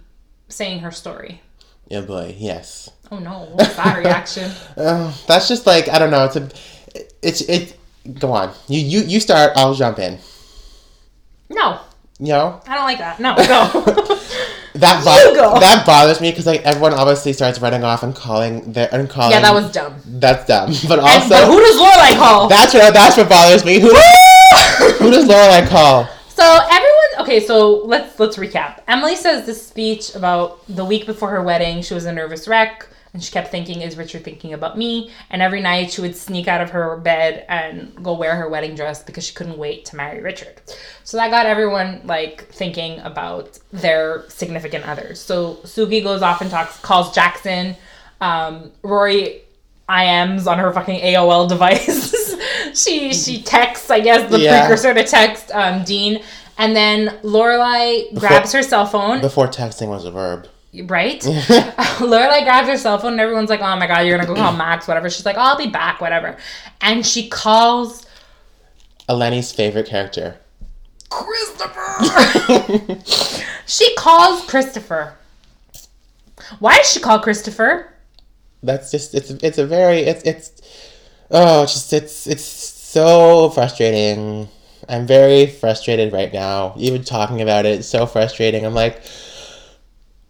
saying 0.51 0.81
her 0.81 0.91
story? 0.91 1.41
Yeah, 1.89 2.03
boy, 2.03 2.35
yes. 2.39 2.91
Oh 3.11 3.19
no, 3.19 3.49
what's 3.53 3.75
that 3.77 3.99
reaction? 3.99 4.51
Uh, 4.77 5.13
that's 5.27 5.49
just 5.49 5.67
like 5.67 5.89
I 5.89 5.99
don't 5.99 6.11
know. 6.11 6.25
It's 6.27 6.37
a 6.37 6.49
it's 7.23 7.41
it. 7.43 7.77
Go 8.19 8.33
on, 8.33 8.53
you 8.69 8.81
you 8.81 9.01
you 9.01 9.21
start. 9.21 9.53
I'll 9.57 9.75
jump 9.75 9.99
in. 9.99 10.19
No, 11.49 11.81
You 12.19 12.29
know 12.33 12.61
I 12.67 12.75
don't 12.77 12.85
like 12.85 12.99
that. 12.99 13.19
No, 13.21 13.35
go. 13.35 13.43
that 14.79 15.03
bo- 15.05 15.35
go. 15.35 15.59
that 15.61 15.85
bothers 15.85 16.21
me 16.21 16.31
because 16.31 16.47
like 16.47 16.63
everyone 16.63 16.95
obviously 16.95 17.33
starts 17.33 17.61
running 17.61 17.83
off 17.83 18.03
and 18.05 18.15
calling 18.15 18.73
their 18.73 18.89
and 18.95 19.11
calling. 19.11 19.33
yeah, 19.33 19.41
that 19.41 19.53
was 19.53 19.71
dumb. 19.73 19.97
That's 20.07 20.47
dumb. 20.47 20.71
But 20.89 21.01
And, 21.01 21.09
also, 21.09 21.29
but 21.29 21.45
who 21.47 21.59
does 21.61 21.77
Lorelai 21.77 22.17
call? 22.17 22.49
that's 22.49 22.73
what 22.73 22.95
that's 22.95 23.17
what 23.17 23.29
bothers 23.29 23.65
me. 23.65 23.81
Who 23.81 23.89
who 23.89 25.11
does 25.11 25.27
Lorelai 25.27 25.67
call? 25.69 26.07
So 26.29 26.45
everyone, 26.47 26.90
okay. 27.21 27.41
So 27.41 27.77
let's 27.85 28.19
let's 28.19 28.37
recap. 28.37 28.81
Emily 28.89 29.17
says 29.17 29.47
this 29.47 29.65
speech 29.67 30.15
about 30.15 30.61
the 30.69 30.85
week 30.85 31.07
before 31.07 31.31
her 31.31 31.43
wedding. 31.43 31.83
She 31.83 31.95
was 31.95 32.05
a 32.05 32.13
nervous 32.13 32.47
wreck, 32.49 32.87
and 33.15 33.23
she 33.23 33.31
kept 33.33 33.51
thinking, 33.51 33.81
"Is 33.83 33.97
Richard 33.97 34.25
thinking 34.25 34.53
about 34.53 34.77
me?" 34.79 35.11
And 35.31 35.43
every 35.43 35.61
night 35.61 35.93
she 35.93 36.01
would 36.01 36.17
sneak 36.17 36.49
out 36.49 36.61
of 36.61 36.71
her 36.71 36.97
bed 36.97 37.45
and 37.49 37.93
go 38.03 38.15
wear 38.15 38.37
her 38.37 38.49
wedding 38.49 38.75
dress 38.75 39.03
because 39.03 39.25
she 39.25 39.35
couldn't 39.35 39.59
wait 39.59 39.85
to 39.87 39.97
marry 39.97 40.21
Richard. 40.21 40.61
So 41.05 41.17
that 41.17 41.31
got 41.31 41.47
everyone 41.47 42.03
like 42.05 42.47
thinking 42.53 43.01
about 43.01 43.59
their 43.73 44.25
significant 44.29 44.87
others. 44.89 45.21
So 45.21 45.57
Sookie 45.65 46.03
goes 46.03 46.23
off 46.23 46.41
and 46.41 46.51
talks, 46.51 46.79
calls 46.81 47.15
Jackson. 47.15 47.77
Um, 48.21 48.71
Rory 48.83 49.43
IMs 49.89 50.47
on 50.47 50.59
her 50.59 50.73
fucking 50.73 51.01
AOL 51.01 51.49
device. 51.55 52.37
she 52.81 53.13
she 53.13 53.43
texts, 53.43 53.91
I 53.91 53.99
guess, 54.01 54.31
the 54.31 54.39
Yeah. 54.39 54.61
precursor 54.67 54.95
to 54.95 55.03
text 55.05 55.51
um, 55.53 55.83
Dean, 55.85 56.23
and 56.61 56.77
then 56.77 57.09
Lorelai 57.23 58.15
grabs 58.15 58.53
her 58.53 58.63
cell 58.63 58.85
phone. 58.85 59.23
Before 59.23 59.49
texting 59.49 59.89
was 59.89 60.05
a 60.05 60.11
verb. 60.11 60.47
right? 60.85 61.19
Lorelai 61.23 62.45
grabs 62.45 62.69
her 62.69 62.77
cell 62.77 62.99
phone, 62.99 63.13
and 63.13 63.21
everyone's 63.21 63.49
like, 63.49 63.61
"Oh 63.63 63.77
my 63.77 63.87
god, 63.87 64.01
you're 64.01 64.19
gonna 64.19 64.29
go 64.29 64.37
call 64.37 64.53
Max, 64.57 64.87
whatever." 64.87 65.09
She's 65.09 65.25
like, 65.25 65.37
"Oh, 65.37 65.41
"I'll 65.41 65.57
be 65.57 65.69
back, 65.69 66.03
whatever," 66.03 66.37
and 66.83 67.05
she 67.05 67.31
calls 67.31 68.07
Eleni's 69.09 69.51
favorite 69.53 69.87
character. 69.87 70.37
Christopher. 71.09 73.01
she 73.67 73.95
calls 73.97 74.45
Christopher. 74.45 75.15
Why 76.59 76.77
does 76.77 76.93
she 76.93 77.01
call 77.01 77.21
Christopher? 77.21 77.93
That's 78.63 78.91
just 78.91 79.15
it's 79.15 79.31
it's 79.31 79.57
a 79.57 79.67
very 79.67 80.01
it's 80.01 80.23
it's 80.25 80.53
oh 81.31 81.63
it's 81.63 81.73
just 81.73 81.93
it's 81.95 82.27
it's 82.27 82.45
so 82.45 83.49
frustrating. 83.49 84.49
I'm 84.91 85.07
very 85.07 85.47
frustrated 85.47 86.13
right 86.13 86.33
now. 86.33 86.75
Even 86.77 87.05
talking 87.05 87.41
about 87.41 87.65
it, 87.67 87.79
it's 87.79 87.89
so 87.89 88.07
frustrating. 88.07 88.67
I'm 88.67 88.75
like 88.75 89.03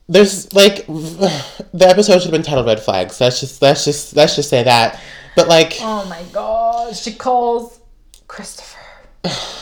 there's 0.09 0.53
like 0.53 0.87
the 0.87 1.87
episode 1.87 2.15
should 2.15 2.25
have 2.25 2.33
been 2.33 2.43
titled 2.43 2.67
Red 2.67 2.81
Flags. 2.81 3.21
Let's 3.21 3.41
just 3.41 3.63
let's 3.63 3.85
just 3.85 4.15
let's 4.17 4.37
just 4.37 4.49
say 4.51 4.63
that. 4.65 5.01
But 5.37 5.49
like 5.49 5.79
Oh 5.81 6.05
my 6.09 6.23
god, 6.33 6.95
she 6.97 7.13
calls 7.15 7.81
Christopher. 8.29 8.79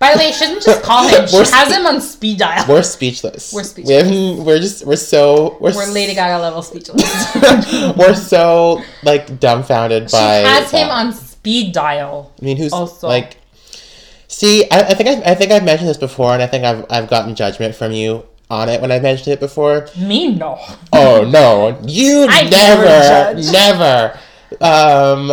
By 0.00 0.12
the 0.12 0.18
way, 0.18 0.30
she 0.30 0.40
doesn't 0.44 0.62
just 0.62 0.82
call 0.84 1.08
him; 1.08 1.26
she 1.28 1.36
We're 1.36 1.44
has 1.44 1.68
spe- 1.68 1.76
him 1.76 1.86
on 1.86 2.00
speed 2.00 2.38
dial. 2.38 2.64
we're 2.68 2.82
speechless. 2.84 3.52
We're 3.52 3.64
speechless. 3.64 4.04
haven't- 4.04 4.44
we're 4.44 4.60
just 4.60 4.86
we're 4.86 4.94
so 4.96 5.58
we're 5.60 5.74
We're 5.74 5.90
Lady 5.92 6.14
Gaga 6.14 6.40
level 6.40 6.62
speechless. 6.62 7.34
we're 7.96 8.14
so 8.14 8.80
like 9.02 9.40
dumbfounded 9.40 10.08
she 10.08 10.16
by 10.16 10.34
has 10.36 10.70
him 10.70 10.88
on 10.88 11.12
speed 11.48 11.72
dial. 11.72 12.32
I 12.40 12.44
mean, 12.44 12.56
who's 12.56 12.72
Also- 12.72 13.08
like? 13.08 13.36
See, 14.30 14.70
I, 14.70 14.80
I 14.80 14.94
think 14.94 15.08
I, 15.08 15.30
I 15.30 15.34
think 15.34 15.50
I've 15.52 15.64
mentioned 15.64 15.88
this 15.88 15.96
before, 15.96 16.32
and 16.34 16.42
I 16.42 16.46
think 16.46 16.62
I've 16.64 16.84
I've 16.90 17.08
gotten 17.08 17.34
judgment 17.34 17.74
from 17.74 17.92
you 17.92 18.24
on 18.50 18.68
it 18.68 18.80
when 18.82 18.92
I 18.92 18.98
mentioned 18.98 19.28
it 19.28 19.40
before. 19.40 19.86
Me 19.96 20.34
no. 20.34 20.58
Oh 20.92 21.24
no, 21.24 21.80
you 21.86 22.26
I 22.28 22.42
never 22.44 22.84
never, 22.84 23.50
never. 23.50 24.18
Um, 24.60 25.32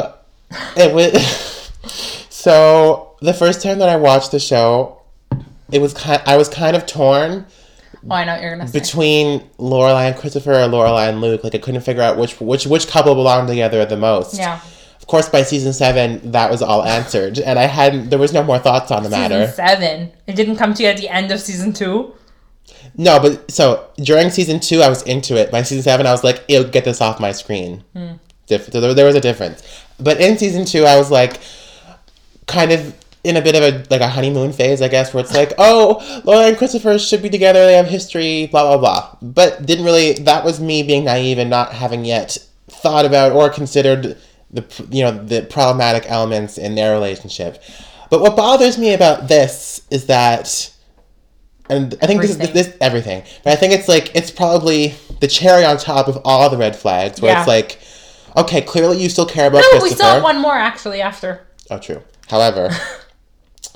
it 0.78 0.94
was 0.94 1.72
so 2.30 3.16
the 3.22 3.34
first 3.34 3.62
time 3.62 3.80
that 3.80 3.90
I 3.90 3.98
watched 3.98 4.32
the 4.32 4.40
show, 4.40 5.02
it 5.72 5.82
was 5.82 5.94
kind. 5.94 6.22
I 6.26 6.38
was 6.38 6.48
kind 6.48 6.76
of 6.78 6.86
torn 6.86 7.46
Oh, 8.10 8.14
I 8.16 8.24
know 8.24 8.40
you're 8.40 8.56
gonna 8.56 8.68
say. 8.68 8.80
between 8.80 9.42
Lorelai 9.58 10.10
and 10.12 10.16
Christopher 10.16 10.54
or 10.54 10.68
Lorelai 10.70 11.10
and 11.10 11.20
Luke. 11.20 11.44
Like 11.44 11.54
I 11.56 11.58
couldn't 11.58 11.82
figure 11.82 12.02
out 12.04 12.18
which 12.18 12.40
which 12.40 12.66
which 12.66 12.88
couple 12.88 13.14
belonged 13.16 13.50
together 13.50 13.84
the 13.86 13.98
most. 13.98 14.38
Yeah. 14.38 14.62
Of 15.06 15.10
course, 15.10 15.30
by 15.30 15.44
season 15.44 15.72
seven, 15.72 16.32
that 16.32 16.50
was 16.50 16.64
all 16.64 16.84
answered, 16.84 17.38
and 17.38 17.60
I 17.60 17.66
hadn't. 17.68 18.10
There 18.10 18.18
was 18.18 18.34
no 18.34 18.42
more 18.42 18.58
thoughts 18.58 18.90
on 18.90 19.04
the 19.04 19.10
matter. 19.12 19.46
Seven. 19.52 20.12
It 20.26 20.36
didn't 20.36 20.56
come 20.56 20.74
to 20.74 20.82
you 20.82 20.90
at 20.90 20.98
the 20.98 21.10
end 21.10 21.32
of 21.32 21.40
season 21.40 21.74
two. 21.74 22.16
No, 22.98 23.20
but 23.20 23.52
so 23.52 23.88
during 23.98 24.32
season 24.32 24.60
two, 24.60 24.82
I 24.82 24.90
was 24.90 25.04
into 25.04 25.38
it. 25.38 25.52
By 25.52 25.62
season 25.62 25.84
seven, 25.84 26.08
I 26.08 26.12
was 26.12 26.24
like, 26.24 26.44
"Ew, 26.48 26.64
get 26.64 26.86
this 26.86 27.02
off 27.02 27.20
my 27.20 27.34
screen." 27.34 27.84
Hmm. 27.96 28.14
Diff- 28.48 28.72
so 28.72 28.82
there, 28.82 28.96
there 28.96 29.06
was 29.06 29.14
a 29.14 29.22
difference. 29.22 29.62
But 30.00 30.20
in 30.20 30.40
season 30.40 30.66
two, 30.66 30.86
I 30.86 30.98
was 30.98 31.12
like, 31.12 31.40
kind 32.48 32.72
of 32.72 32.96
in 33.24 33.38
a 33.38 33.44
bit 33.44 33.54
of 33.54 33.62
a 33.62 33.86
like 33.92 34.02
a 34.02 34.10
honeymoon 34.10 34.54
phase, 34.54 34.82
I 34.82 34.88
guess, 34.88 35.14
where 35.14 35.24
it's 35.24 35.36
like, 35.36 35.54
"Oh, 35.60 36.22
Laura 36.26 36.48
and 36.48 36.58
Christopher 36.58 36.98
should 36.98 37.22
be 37.22 37.30
together. 37.30 37.64
They 37.64 37.76
have 37.78 37.86
history." 37.86 38.48
Blah 38.48 38.76
blah 38.76 38.78
blah. 38.80 39.18
But 39.22 39.68
didn't 39.68 39.86
really. 39.86 40.14
That 40.14 40.44
was 40.44 40.60
me 40.60 40.82
being 40.82 41.04
naive 41.04 41.38
and 41.38 41.52
not 41.52 41.74
having 41.74 42.06
yet 42.06 42.40
thought 42.68 43.06
about 43.06 43.34
or 43.34 43.52
considered 43.52 44.18
the 44.56 44.88
you 44.90 45.04
know 45.04 45.12
the 45.12 45.44
problematic 45.44 46.10
elements 46.10 46.58
in 46.58 46.76
their 46.76 46.94
relationship. 46.94 47.62
But 48.10 48.22
what 48.22 48.36
bothers 48.36 48.78
me 48.78 48.94
about 48.94 49.28
this 49.28 49.82
is 49.90 50.08
that 50.08 50.72
and 51.70 51.96
I 52.02 52.08
think 52.08 52.22
this 52.22 52.32
is 52.32 52.38
Everything. 52.38 52.54
this 52.54 52.78
everything. 52.80 53.24
But 53.44 53.54
I 53.54 53.56
think 53.56 53.74
it's 53.74 53.88
like 53.88 54.16
it's 54.16 54.32
probably 54.32 54.96
the 55.20 55.28
cherry 55.28 55.66
on 55.66 55.78
top 55.78 56.08
of 56.08 56.20
all 56.24 56.50
the 56.50 56.58
red 56.58 56.76
flags. 56.76 57.22
Where 57.22 57.38
it's 57.38 57.48
like, 57.48 57.80
okay, 58.38 58.62
clearly 58.62 59.02
you 59.02 59.10
still 59.10 59.26
care 59.26 59.48
about 59.48 59.64
No, 59.74 59.80
we 59.82 59.90
still 59.90 60.06
have 60.06 60.24
one 60.24 60.40
more 60.40 60.56
actually 60.56 61.02
after, 61.02 61.46
Oh, 61.72 61.80
true. 61.80 62.04
However, 62.28 62.70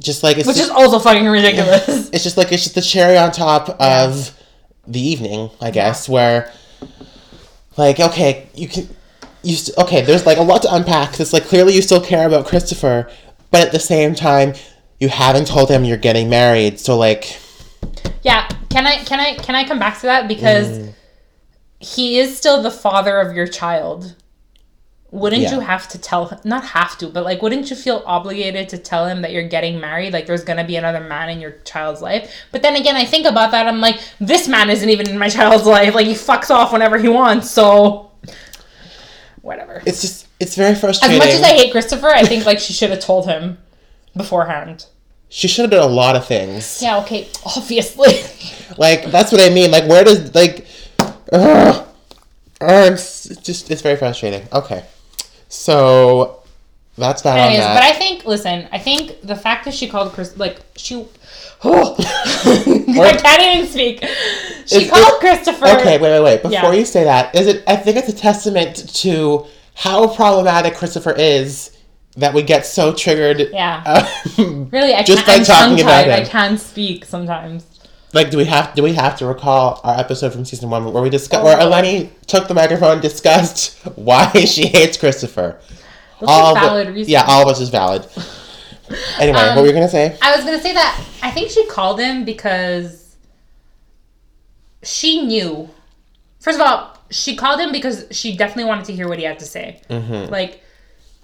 just 0.00 0.22
like 0.22 0.38
it's 0.38 0.46
which 0.46 0.56
just, 0.56 0.70
is 0.70 0.74
also 0.74 0.98
fucking 0.98 1.26
ridiculous. 1.26 1.86
it's 2.12 2.24
just 2.24 2.38
like 2.38 2.52
it's 2.52 2.62
just 2.62 2.74
the 2.74 2.82
cherry 2.82 3.18
on 3.18 3.30
top 3.30 3.68
of 3.80 4.38
the 4.86 5.00
evening, 5.00 5.50
I 5.60 5.70
guess, 5.70 6.08
where 6.08 6.50
like 7.76 8.00
okay, 8.00 8.48
you 8.54 8.68
can 8.68 8.88
you 9.44 9.56
st- 9.56 9.76
okay, 9.78 10.00
there's 10.02 10.26
like 10.26 10.38
a 10.38 10.42
lot 10.42 10.62
to 10.62 10.74
unpack. 10.74 11.20
It's 11.20 11.32
like 11.32 11.44
clearly 11.44 11.74
you 11.74 11.82
still 11.82 12.00
care 12.00 12.26
about 12.26 12.46
Christopher, 12.46 13.10
but 13.50 13.60
at 13.66 13.72
the 13.72 13.80
same 13.80 14.14
time 14.14 14.54
you 15.00 15.08
haven't 15.08 15.46
told 15.46 15.68
him 15.70 15.84
you're 15.84 15.96
getting 15.96 16.28
married. 16.30 16.80
So 16.80 16.96
like 16.96 17.38
Yeah, 18.22 18.48
can 18.70 18.86
I 18.86 18.98
can 19.04 19.20
I 19.20 19.34
can 19.36 19.54
I 19.54 19.64
come 19.64 19.78
back 19.78 19.96
to 20.00 20.06
that 20.06 20.28
because 20.28 20.68
Mm. 20.68 20.92
he 21.78 22.18
is 22.18 22.36
still 22.36 22.62
the 22.62 22.70
father 22.70 23.18
of 23.20 23.34
your 23.36 23.46
child. 23.46 24.14
Wouldn't 25.10 25.42
Yeah. 25.42 25.52
you 25.54 25.60
have 25.60 25.86
to 25.88 25.98
tell 25.98 26.26
him 26.26 26.38
not 26.44 26.64
have 26.64 26.98
to, 26.98 27.06
but 27.06 27.22
like 27.24 27.40
wouldn't 27.40 27.70
you 27.70 27.76
feel 27.76 28.02
obligated 28.04 28.68
to 28.70 28.78
tell 28.78 29.06
him 29.06 29.22
that 29.22 29.30
you're 29.30 29.46
getting 29.46 29.78
married? 29.78 30.12
Like 30.12 30.26
there's 30.26 30.42
gonna 30.42 30.64
be 30.64 30.74
another 30.76 31.00
man 31.00 31.28
in 31.28 31.40
your 31.40 31.52
child's 31.64 32.02
life. 32.02 32.28
But 32.50 32.62
then 32.62 32.74
again 32.74 32.96
I 32.96 33.04
think 33.04 33.24
about 33.26 33.52
that, 33.52 33.68
I'm 33.68 33.80
like, 33.80 34.00
this 34.20 34.48
man 34.48 34.70
isn't 34.70 34.88
even 34.88 35.08
in 35.08 35.18
my 35.18 35.28
child's 35.38 35.66
life. 35.66 35.94
Like 35.94 36.06
he 36.06 36.14
fucks 36.14 36.50
off 36.50 36.72
whenever 36.72 36.98
he 36.98 37.08
wants, 37.08 37.48
so 37.50 38.03
whatever. 39.44 39.82
it's 39.86 40.00
just 40.00 40.26
it's 40.40 40.54
very 40.56 40.74
frustrating. 40.74 41.20
As 41.20 41.26
much 41.26 41.34
as 41.34 41.42
I 41.42 41.54
hate 41.54 41.70
Christopher, 41.70 42.08
I 42.08 42.24
think 42.24 42.44
like 42.46 42.58
she 42.58 42.72
should 42.72 42.90
have 42.90 43.00
told 43.00 43.26
him 43.26 43.58
beforehand. 44.16 44.86
she 45.28 45.48
should 45.48 45.62
have 45.62 45.70
done 45.70 45.88
a 45.88 45.92
lot 45.92 46.16
of 46.16 46.26
things. 46.26 46.80
Yeah, 46.82 46.98
okay, 47.02 47.28
obviously. 47.56 48.14
Like 48.78 49.04
that's 49.12 49.30
what 49.30 49.40
I 49.42 49.50
mean. 49.54 49.70
Like 49.70 49.86
where 49.88 50.02
does 50.02 50.34
like 50.34 50.66
ugh, 51.32 51.86
ugh, 52.60 52.92
it's 52.92 53.24
just 53.48 53.70
it's 53.70 53.82
very 53.82 53.96
frustrating. 53.96 54.48
Okay. 54.52 54.84
So 55.48 56.42
that's 56.96 57.22
that 57.22 57.38
Anyways, 57.38 57.64
on 57.66 57.74
but. 57.76 57.82
I 57.82 57.92
think, 57.92 58.24
listen, 58.24 58.68
I 58.72 58.78
think 58.78 59.20
the 59.22 59.34
fact 59.36 59.64
that 59.64 59.74
she 59.74 59.88
called 59.88 60.12
Chris, 60.12 60.36
like, 60.36 60.60
she. 60.76 61.06
Oh, 61.64 61.94
I 61.98 63.16
can't 63.20 63.42
even 63.56 63.66
speak. 63.68 64.00
She 64.66 64.84
Is- 64.84 64.90
called 64.90 65.14
is- 65.14 65.18
Christopher. 65.20 65.66
okay, 65.80 65.98
wait, 65.98 66.10
wait, 66.10 66.20
wait. 66.22 66.36
Before 66.42 66.50
Yeah. 66.52 66.72
you 66.72 66.84
say 66.84 67.04
that, 67.04 67.34
is 67.34 67.46
it 67.46 67.64
I 67.66 67.76
think 67.76 67.96
it's 67.96 68.08
a 68.08 68.12
testament 68.16 68.94
to 68.96 69.46
how 69.74 70.08
problematic 70.14 70.74
Christopher 70.74 71.12
is 71.12 71.76
that 72.16 72.32
we 72.34 72.42
get 72.42 72.64
so 72.66 72.92
triggered. 72.92 73.48
Yeah. 73.52 73.82
uh, 73.86 74.06
Really, 74.70 74.94
I 74.94 75.02
Just 75.02 75.24
can't, 75.24 75.26
by 75.26 75.32
I'm 75.34 75.44
talking 75.44 75.80
about 75.80 76.04
tongue-tied. 76.04 76.22
I 76.22 76.24
can't 76.28 76.60
speak 76.60 77.04
sometimes. 77.06 77.64
like 78.12 78.30
do 78.30 78.36
we 78.36 78.44
have 78.44 78.72
do 78.76 78.82
we 78.84 78.92
have 78.92 79.16
to 79.18 79.26
recall 79.26 79.80
our 79.82 79.98
episode 79.98 80.32
from 80.32 80.44
season 80.44 80.70
one 80.70 80.92
where 80.92 81.02
we 81.02 81.10
discuss 81.10 81.40
Oh. 81.40 81.44
where 81.44 81.56
Eleni 81.56 82.10
took 82.26 82.46
the 82.46 82.54
microphone 82.54 82.92
and 82.92 83.02
discussed 83.02 83.78
why 83.96 84.30
she 84.44 84.66
hates 84.66 84.96
Christopher. 84.96 85.58
Are 86.28 86.54
valid 86.54 86.88
reasons. 86.88 87.08
Yeah, 87.08 87.24
all 87.26 87.42
of 87.42 87.48
us 87.48 87.60
is 87.60 87.68
valid. 87.70 88.06
Anyway, 89.18 89.38
Um, 89.38 89.56
what 89.56 89.62
were 89.62 89.66
you 89.68 89.72
gonna 89.72 89.88
say? 89.88 90.14
I 90.20 90.36
was 90.36 90.44
gonna 90.44 90.60
say 90.60 90.74
that 90.74 91.02
I 91.22 91.30
think 91.30 91.50
she 91.50 91.64
called 91.68 91.98
him 91.98 92.26
because 92.26 93.16
she 94.82 95.22
knew. 95.24 95.70
First 96.40 96.60
of 96.60 96.66
all, 96.66 96.98
she 97.10 97.34
called 97.34 97.60
him 97.60 97.72
because 97.72 98.04
she 98.10 98.36
definitely 98.36 98.64
wanted 98.66 98.84
to 98.86 98.92
hear 98.94 99.08
what 99.08 99.18
he 99.18 99.24
had 99.24 99.38
to 99.38 99.46
say. 99.46 99.80
Mm-hmm. 99.88 100.30
Like, 100.30 100.62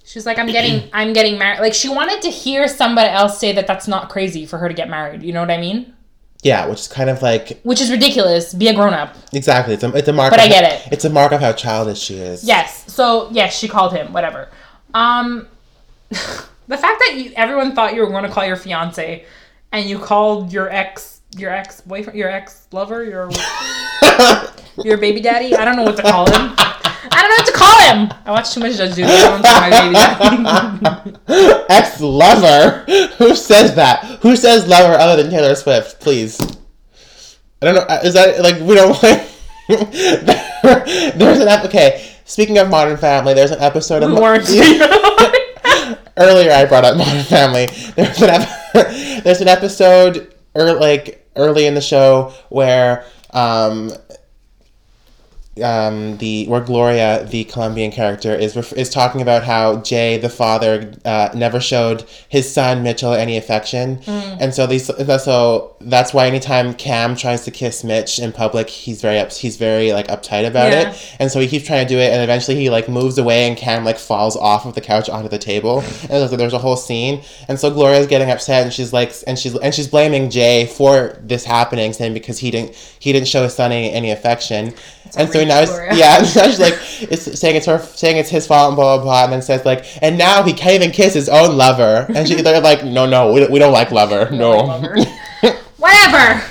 she's 0.03 0.25
like, 0.25 0.39
"I'm 0.39 0.47
getting, 0.47 0.89
I'm 0.93 1.13
getting 1.13 1.37
married." 1.37 1.59
Like, 1.59 1.73
she 1.75 1.89
wanted 1.89 2.21
to 2.23 2.29
hear 2.29 2.67
somebody 2.67 3.09
else 3.09 3.39
say 3.39 3.51
that 3.53 3.67
that's 3.67 3.87
not 3.87 4.09
crazy 4.09 4.45
for 4.45 4.57
her 4.57 4.67
to 4.67 4.73
get 4.73 4.89
married. 4.89 5.21
You 5.21 5.33
know 5.33 5.41
what 5.41 5.51
I 5.51 5.57
mean? 5.57 5.93
Yeah, 6.43 6.65
which 6.65 6.79
is 6.79 6.87
kind 6.87 7.11
of 7.11 7.21
like 7.21 7.61
Which 7.61 7.79
is 7.81 7.91
ridiculous. 7.91 8.55
Be 8.55 8.67
a 8.69 8.73
grown 8.73 8.95
up. 8.95 9.15
exactly. 9.31 9.75
It's 9.75 9.83
a 9.83 9.95
it's 9.95 10.07
a 10.07 10.13
mark. 10.13 10.31
But 10.31 10.39
I 10.39 10.47
get 10.47 10.63
how- 10.65 10.87
it. 10.87 10.93
It's 10.93 11.05
a 11.05 11.09
mark 11.11 11.31
of 11.31 11.41
how 11.41 11.53
childish 11.53 11.99
she 11.99 12.15
is. 12.15 12.43
Yes. 12.43 12.91
So 12.91 13.29
yes, 13.31 13.55
she 13.55 13.67
called 13.67 13.93
him. 13.93 14.11
Whatever. 14.13 14.49
Um, 14.93 15.47
the 16.09 16.77
fact 16.77 16.99
that 16.99 17.13
you, 17.15 17.31
everyone 17.35 17.73
thought 17.75 17.93
you 17.95 18.01
were 18.01 18.07
going 18.09 18.23
to 18.23 18.29
call 18.29 18.45
your 18.45 18.55
fiance, 18.57 19.25
and 19.71 19.89
you 19.89 19.99
called 19.99 20.51
your 20.51 20.69
ex, 20.69 21.21
your 21.37 21.51
ex 21.51 21.81
boyfriend, 21.81 22.17
your 22.17 22.29
ex 22.29 22.67
lover, 22.71 23.03
your 23.03 23.29
your 24.83 24.97
baby 24.97 25.21
daddy. 25.21 25.55
I 25.55 25.65
don't 25.65 25.75
know 25.75 25.83
what 25.83 25.97
to 25.97 26.03
call 26.03 26.25
him. 26.27 26.55
I 27.13 27.21
don't 27.21 27.29
know 27.29 27.35
what 27.37 27.45
to 27.47 27.53
call 27.53 27.81
him. 27.83 28.21
I 28.25 28.31
watched 28.31 28.53
too 28.53 28.59
much 28.59 28.77
Judge 28.77 28.95
Judy. 28.95 29.03
I 29.11 29.29
don't 29.29 29.41
my 29.43 29.69
baby 29.69 31.15
daddy. 31.27 31.65
Ex 31.69 31.99
lover. 32.01 32.85
Who 33.17 33.35
says 33.35 33.75
that? 33.75 34.03
Who 34.21 34.35
says 34.35 34.67
lover 34.67 34.93
other 34.93 35.21
than 35.21 35.31
Taylor 35.31 35.55
Swift? 35.55 35.99
Please. 35.99 36.39
I 37.61 37.65
don't 37.65 37.75
know. 37.75 37.81
uh, 37.81 37.99
Is 38.03 38.13
that 38.15 38.41
like 38.41 38.59
we 38.61 38.75
don't 38.75 38.99
there's 39.71 41.39
an 41.39 41.47
ep- 41.47 41.65
okay. 41.65 42.10
Speaking 42.31 42.59
of 42.59 42.69
Modern 42.69 42.95
Family, 42.95 43.33
there's 43.33 43.51
an 43.51 43.59
episode 43.59 44.03
of 44.03 44.13
weren't. 44.13 44.43
earlier 46.17 46.49
I 46.53 46.63
brought 46.65 46.85
up 46.85 46.95
Modern 46.95 47.23
Family. 47.23 47.65
There's 47.97 48.21
an 48.21 48.29
ep- 48.29 48.69
there's 49.25 49.41
an 49.41 49.49
episode 49.49 50.33
or 50.53 50.71
like 50.71 51.29
early 51.35 51.65
in 51.65 51.73
the 51.73 51.81
show 51.81 52.33
where 52.47 53.03
um 53.31 53.91
um 55.61 56.15
the 56.19 56.47
where 56.47 56.61
Gloria 56.61 57.25
the 57.25 57.43
Colombian 57.43 57.91
character 57.91 58.33
is 58.33 58.55
ref- 58.55 58.71
is 58.71 58.89
talking 58.89 59.21
about 59.21 59.43
how 59.43 59.81
Jay 59.81 60.17
the 60.17 60.29
father 60.29 60.93
uh, 61.03 61.27
never 61.35 61.59
showed 61.59 62.05
his 62.29 62.51
son 62.51 62.83
Mitchell 62.83 63.11
any 63.13 63.35
affection. 63.35 63.99
And 64.07 64.53
so 64.53 64.65
these 64.65 64.85
so 64.85 65.75
that's 65.81 66.13
why 66.13 66.27
anytime 66.27 66.73
Cam 66.73 67.17
tries 67.17 67.43
to 67.43 67.51
kiss 67.51 67.83
Mitch 67.83 68.17
in 68.17 68.31
public 68.31 68.69
he's 68.69 69.01
very 69.01 69.19
ups- 69.19 69.39
he's 69.39 69.57
very 69.57 69.91
like 69.91 70.07
uptight 70.07 70.47
about 70.47 70.71
Yeah. 70.71 70.91
it 70.91 71.15
and 71.19 71.29
so 71.29 71.41
he 71.41 71.47
keeps 71.49 71.67
trying 71.67 71.85
to 71.85 71.93
do 71.93 71.99
it 71.99 72.13
and 72.13 72.23
eventually 72.23 72.55
he 72.55 72.69
like 72.69 72.87
moves 72.87 73.17
away 73.17 73.45
and 73.49 73.57
Cam 73.57 73.83
like 73.83 73.97
falls 73.99 74.37
off 74.37 74.65
of 74.65 74.73
the 74.75 74.81
couch 74.81 75.09
onto 75.09 75.27
the 75.27 75.37
table. 75.37 75.83
And 76.03 76.09
there's, 76.21 76.31
there's 76.31 76.53
a 76.53 76.59
whole 76.59 76.77
scene. 76.77 77.21
And 77.49 77.59
so 77.59 77.69
Gloria's 77.69 78.07
getting 78.07 78.29
upset 78.31 78.63
and 78.63 78.71
she's 78.71 78.93
like 78.93 79.13
and 79.27 79.37
she's 79.37 79.57
and 79.57 79.75
she's 79.75 79.87
blaming 79.87 80.29
Jay 80.29 80.65
for 80.65 81.19
this 81.21 81.43
happening 81.43 81.91
saying 81.91 82.13
because 82.13 82.39
he 82.39 82.51
didn't 82.51 82.73
he 82.99 83.11
didn't 83.11 83.27
show 83.27 83.43
his 83.43 83.53
son 83.53 83.73
any, 83.73 83.91
any 83.91 84.11
affection. 84.11 84.73
And 85.17 85.27
so 85.29 85.40
outrageous, 85.49 85.69
now 85.69 85.75
Gloria. 85.77 85.95
yeah 85.95 86.17
now 86.35 86.47
she's 86.49 86.59
like 86.59 86.73
it's 87.11 87.39
saying 87.39 87.55
it's 87.55 87.65
her 87.65 87.79
saying 87.79 88.17
it's 88.17 88.29
his 88.29 88.45
fault 88.45 88.67
and 88.69 88.75
blah 88.75 88.97
blah 88.97 89.03
blah 89.03 89.23
and 89.23 89.33
then 89.33 89.41
says 89.41 89.65
like 89.65 89.85
and 90.03 90.17
now 90.17 90.43
he 90.43 90.53
can't 90.53 90.75
even 90.75 90.91
kiss 90.91 91.13
his 91.13 91.29
own 91.29 91.57
lover 91.57 92.05
and 92.13 92.27
she 92.27 92.35
they're 92.35 92.59
like 92.61 92.83
no 92.83 93.05
no 93.05 93.31
we 93.33 93.39
don't, 93.39 93.51
we 93.51 93.59
don't 93.59 93.73
like 93.73 93.91
lover 93.91 94.29
no 94.31 94.51
Lover. 94.61 94.95
Whatever. 95.77 96.43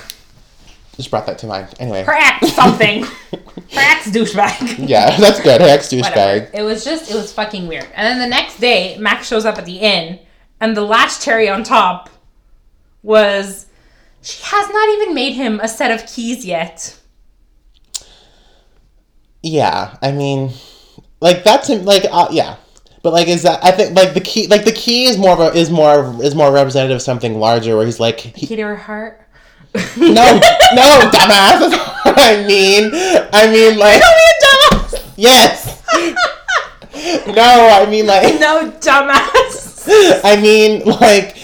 just 0.97 1.11
brought 1.11 1.27
that 1.27 1.39
to 1.39 1.47
mind 1.47 1.73
anyway 1.79 2.03
Her 2.03 2.13
ex 2.15 2.53
something. 2.53 3.05
Her 3.73 3.77
ex 3.77 4.11
douchebag. 4.11 4.89
yeah 4.89 5.17
that's 5.19 5.41
good 5.41 5.61
her 5.61 5.69
ex 5.69 5.89
douchebag 5.89 6.51
It 6.55 6.63
was 6.63 6.85
just, 6.85 7.11
it 7.11 7.15
was 7.15 7.33
fucking 7.33 7.69
weird. 7.69 7.87
And 7.95 8.07
then 8.07 8.19
the 8.19 8.27
next 8.27 8.59
day, 8.59 8.97
Max 8.99 9.29
shows 9.29 9.45
up 9.45 9.57
at 9.59 9.65
the 9.67 9.77
inn, 9.79 10.19
and 10.61 10.77
the 10.77 10.83
last 10.83 11.23
cherry 11.23 11.49
on 11.49 11.63
top 11.63 12.11
was 13.03 13.67
she 14.23 14.43
has 14.45 14.69
not 14.69 14.89
even 14.91 15.15
made 15.15 15.33
him 15.35 15.61
a 15.61 15.69
set 15.69 15.91
of 15.93 16.07
keys 16.09 16.45
yet. 16.45 16.99
Yeah, 19.43 19.97
I 20.03 20.13
mean, 20.13 20.53
like 21.21 21.45
that's. 21.45 21.69
Like, 21.71 22.05
uh, 22.11 22.29
yeah, 22.31 22.57
but 23.03 23.13
like, 23.13 23.29
is 23.29 23.43
that? 23.45 23.65
I 23.65 23.71
think 23.71 23.97
like 23.97 24.13
the 24.13 24.21
key, 24.21 24.47
like 24.49 24.65
the 24.65 24.73
key 24.73 25.07
is 25.07 25.17
more 25.17 25.33
of 25.33 25.41
a, 25.41 25.59
is 25.59 25.71
more 25.71 26.23
is 26.23 26.35
more 26.35 26.53
representative 26.53 26.97
of 26.97 27.03
something 27.03 27.39
larger, 27.39 27.77
where 27.77 27.87
he's 27.87 28.01
like, 28.01 28.21
he, 28.21 28.47
Key 28.47 28.57
to 28.57 28.63
her 28.63 28.77
heart. 28.77 29.27
no, 29.75 29.81
no, 30.75 31.11
dumbass. 31.11 31.61
That's 31.71 32.05
what 32.05 32.15
I 32.19 32.45
mean. 32.47 32.91
I 33.33 33.51
mean, 33.51 33.79
like, 33.79 34.03
yes. 35.17 35.83
no, 37.27 37.69
I 37.73 37.87
mean 37.89 38.07
like, 38.07 38.35
no, 38.41 38.71
dumbass. 38.81 40.21
I 40.25 40.41
mean 40.41 40.85
like. 40.85 41.37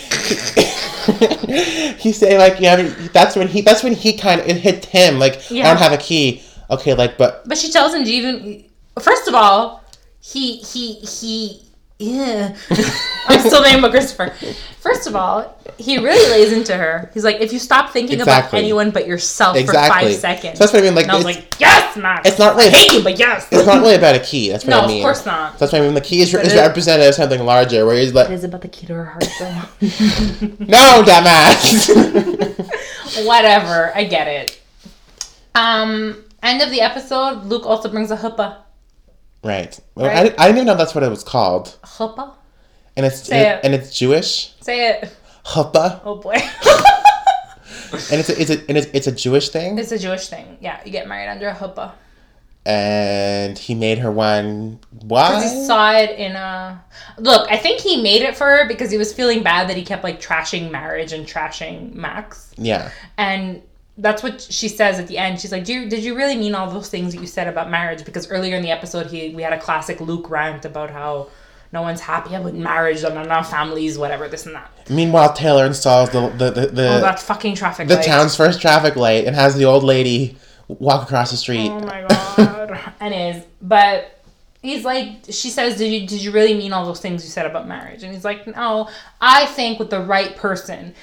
He's 1.98 2.18
saying 2.18 2.38
like 2.38 2.60
yeah, 2.60 2.74
I 2.74 2.82
mean, 2.82 3.10
that's 3.12 3.36
when 3.36 3.46
he 3.46 3.60
that's 3.60 3.82
when 3.84 3.94
he 3.94 4.18
kind 4.18 4.40
of 4.40 4.48
it 4.48 4.56
hit 4.56 4.84
him 4.86 5.20
like 5.20 5.40
I 5.50 5.62
don't 5.62 5.78
have 5.78 5.92
a 5.92 5.96
key. 5.96 6.42
Okay, 6.70 6.94
like 6.94 7.16
but 7.18 7.46
But 7.48 7.58
she 7.58 7.70
tells 7.70 7.94
him 7.94 8.04
to 8.04 8.10
even. 8.10 8.64
First 9.00 9.28
of 9.28 9.34
all, 9.34 9.84
he 10.20 10.56
he 10.58 10.94
he. 10.94 11.62
Yeah, 11.98 12.54
I'm 13.26 13.40
still 13.40 13.62
named 13.62 13.80
but 13.80 13.90
Christopher. 13.90 14.34
First 14.80 15.06
of 15.06 15.16
all, 15.16 15.58
he 15.78 15.96
really 15.96 16.30
lays 16.30 16.52
into 16.52 16.76
her. 16.76 17.10
He's 17.14 17.24
like, 17.24 17.40
if 17.40 17.54
you 17.54 17.58
stop 17.58 17.90
thinking 17.90 18.18
Exactly. 18.20 18.58
about 18.58 18.64
anyone 18.64 18.90
but 18.90 19.06
yourself 19.06 19.56
Exactly. 19.56 20.08
for 20.08 20.10
five 20.12 20.20
seconds. 20.20 20.58
So 20.58 20.64
that's 20.64 20.74
what 20.74 20.82
I 20.82 20.86
mean, 20.86 20.94
like, 20.94 21.04
and 21.04 21.12
I 21.12 21.16
was 21.16 21.24
like, 21.24 21.54
yes, 21.58 21.96
Max. 21.96 22.28
it's 22.28 22.38
not 22.38 22.54
really- 22.54 22.68
I 22.68 22.72
hate 22.72 22.92
you, 22.92 23.02
but 23.02 23.18
yes. 23.18 23.48
it's 23.50 23.64
not 23.66 23.80
really 23.80 23.94
about 23.94 24.14
a 24.14 24.18
key. 24.20 24.50
That's 24.50 24.66
what 24.66 24.72
no, 24.72 24.80
I 24.82 24.86
mean. 24.88 24.98
of 24.98 25.04
course 25.04 25.24
not. 25.24 25.58
That's 25.58 25.72
what 25.72 25.80
I 25.80 25.84
mean. 25.86 25.94
The 25.94 26.02
key 26.02 26.20
is, 26.20 26.34
is 26.34 26.52
it- 26.52 26.56
representative 26.60 27.08
of 27.08 27.14
something 27.14 27.42
larger, 27.46 27.86
where 27.86 27.96
he's 27.98 28.12
like, 28.12 28.28
It 28.28 28.34
is 28.34 28.44
about 28.44 28.60
the 28.60 28.68
key 28.68 28.86
to 28.88 28.94
her 28.94 29.04
heart, 29.06 29.24
though. 29.38 29.62
no, 30.66 31.02
dumbass. 31.02 31.88
Whatever, 33.26 33.92
I 33.94 34.04
get 34.04 34.28
it. 34.28 34.60
Um, 35.54 36.22
end 36.46 36.62
of 36.62 36.70
the 36.70 36.80
episode. 36.80 37.44
Luke 37.44 37.66
also 37.66 37.88
brings 37.88 38.10
a 38.10 38.16
chuppah. 38.16 38.58
right. 39.44 39.78
Well, 39.94 40.10
I, 40.10 40.22
didn't, 40.24 40.40
I 40.40 40.44
didn't 40.46 40.56
even 40.58 40.66
know 40.66 40.74
that's 40.76 40.94
what 40.94 41.04
it 41.04 41.10
was 41.10 41.22
called, 41.24 41.76
Chuppah. 41.84 42.34
and 42.96 43.04
it's 43.06 43.22
Say 43.24 43.48
it. 43.50 43.60
and 43.64 43.74
it's 43.74 43.96
Jewish. 43.96 44.54
Say 44.60 44.88
it. 44.90 45.16
Chuppah. 45.44 46.00
Oh 46.04 46.16
boy. 46.16 46.34
and 48.10 48.20
it's 48.20 48.28
a, 48.28 48.40
it's 48.40 48.50
a 48.50 48.58
and 48.68 48.76
it's, 48.78 48.86
it's 48.92 49.06
a 49.06 49.12
Jewish 49.12 49.48
thing, 49.50 49.78
It's 49.78 49.92
a 49.92 49.98
Jewish 49.98 50.28
thing. 50.28 50.58
Yeah, 50.60 50.80
you 50.84 50.90
get 50.90 51.06
married 51.08 51.28
under 51.28 51.48
a 51.48 51.54
chuppah. 51.54 51.92
and 52.64 53.56
he 53.58 53.74
made 53.74 53.98
her 53.98 54.10
one. 54.10 54.80
Because 54.92 55.52
he 55.52 55.58
Why? 55.60 55.66
saw 55.66 55.92
it 55.98 56.18
in 56.18 56.32
a. 56.34 56.82
Look, 57.18 57.50
I 57.50 57.56
think 57.56 57.80
he 57.80 58.02
made 58.02 58.22
it 58.22 58.36
for 58.36 58.44
her 58.46 58.66
because 58.66 58.90
he 58.90 58.98
was 58.98 59.12
feeling 59.12 59.42
bad 59.44 59.68
that 59.68 59.76
he 59.76 59.84
kept 59.84 60.02
like 60.02 60.20
trashing 60.20 60.70
marriage 60.70 61.12
and 61.12 61.26
trashing 61.26 61.94
Max. 61.94 62.52
Yeah, 62.56 62.90
And 63.18 63.62
that's 63.98 64.22
what 64.22 64.40
she 64.40 64.68
says 64.68 64.98
at 64.98 65.06
the 65.08 65.18
end. 65.18 65.40
She's 65.40 65.52
like, 65.52 65.64
"Do 65.64 65.72
you, 65.72 65.88
did 65.88 66.04
you 66.04 66.14
really 66.16 66.36
mean 66.36 66.54
all 66.54 66.70
those 66.70 66.88
things 66.88 67.14
that 67.14 67.20
you 67.20 67.26
said 67.26 67.48
about 67.48 67.70
marriage?" 67.70 68.04
Because 68.04 68.30
earlier 68.30 68.56
in 68.56 68.62
the 68.62 68.70
episode, 68.70 69.06
he 69.06 69.34
we 69.34 69.42
had 69.42 69.52
a 69.52 69.58
classic 69.58 70.00
Luke 70.00 70.28
rant 70.30 70.64
about 70.64 70.90
how 70.90 71.28
no 71.72 71.82
one's 71.82 72.00
happy 72.00 72.34
about 72.34 72.54
marriage 72.54 73.02
and 73.02 73.16
enough 73.18 73.50
families, 73.50 73.98
whatever, 73.98 74.28
this 74.28 74.46
and 74.46 74.54
that. 74.54 74.70
Meanwhile, 74.90 75.32
Taylor 75.32 75.66
installs 75.66 76.10
the 76.10 76.28
the 76.28 76.50
the, 76.50 76.66
the, 76.66 76.88
Oh, 76.96 77.00
that 77.00 77.18
fucking 77.20 77.54
traffic 77.54 77.88
the 77.88 77.96
light. 77.96 78.04
town's 78.04 78.36
first 78.36 78.60
traffic 78.60 78.96
light 78.96 79.24
and 79.26 79.34
has 79.34 79.56
the 79.56 79.64
old 79.64 79.82
lady 79.82 80.36
walk 80.68 81.02
across 81.04 81.30
the 81.30 81.36
street. 81.36 81.70
Oh 81.70 81.80
my 81.80 82.04
god. 82.08 82.80
Anyways, 83.00 83.44
but 83.62 84.20
he's 84.62 84.84
like, 84.84 85.24
she 85.30 85.48
says, 85.50 85.78
did 85.78 85.90
you 85.92 86.06
did 86.06 86.22
you 86.22 86.32
really 86.32 86.54
mean 86.54 86.72
all 86.72 86.84
those 86.84 87.00
things 87.00 87.24
you 87.24 87.30
said 87.30 87.46
about 87.46 87.66
marriage? 87.66 88.02
And 88.02 88.12
he's 88.12 88.24
like, 88.24 88.46
no, 88.46 88.88
I 89.20 89.46
think 89.46 89.78
with 89.78 89.90
the 89.90 90.00
right 90.00 90.36
person. 90.36 90.94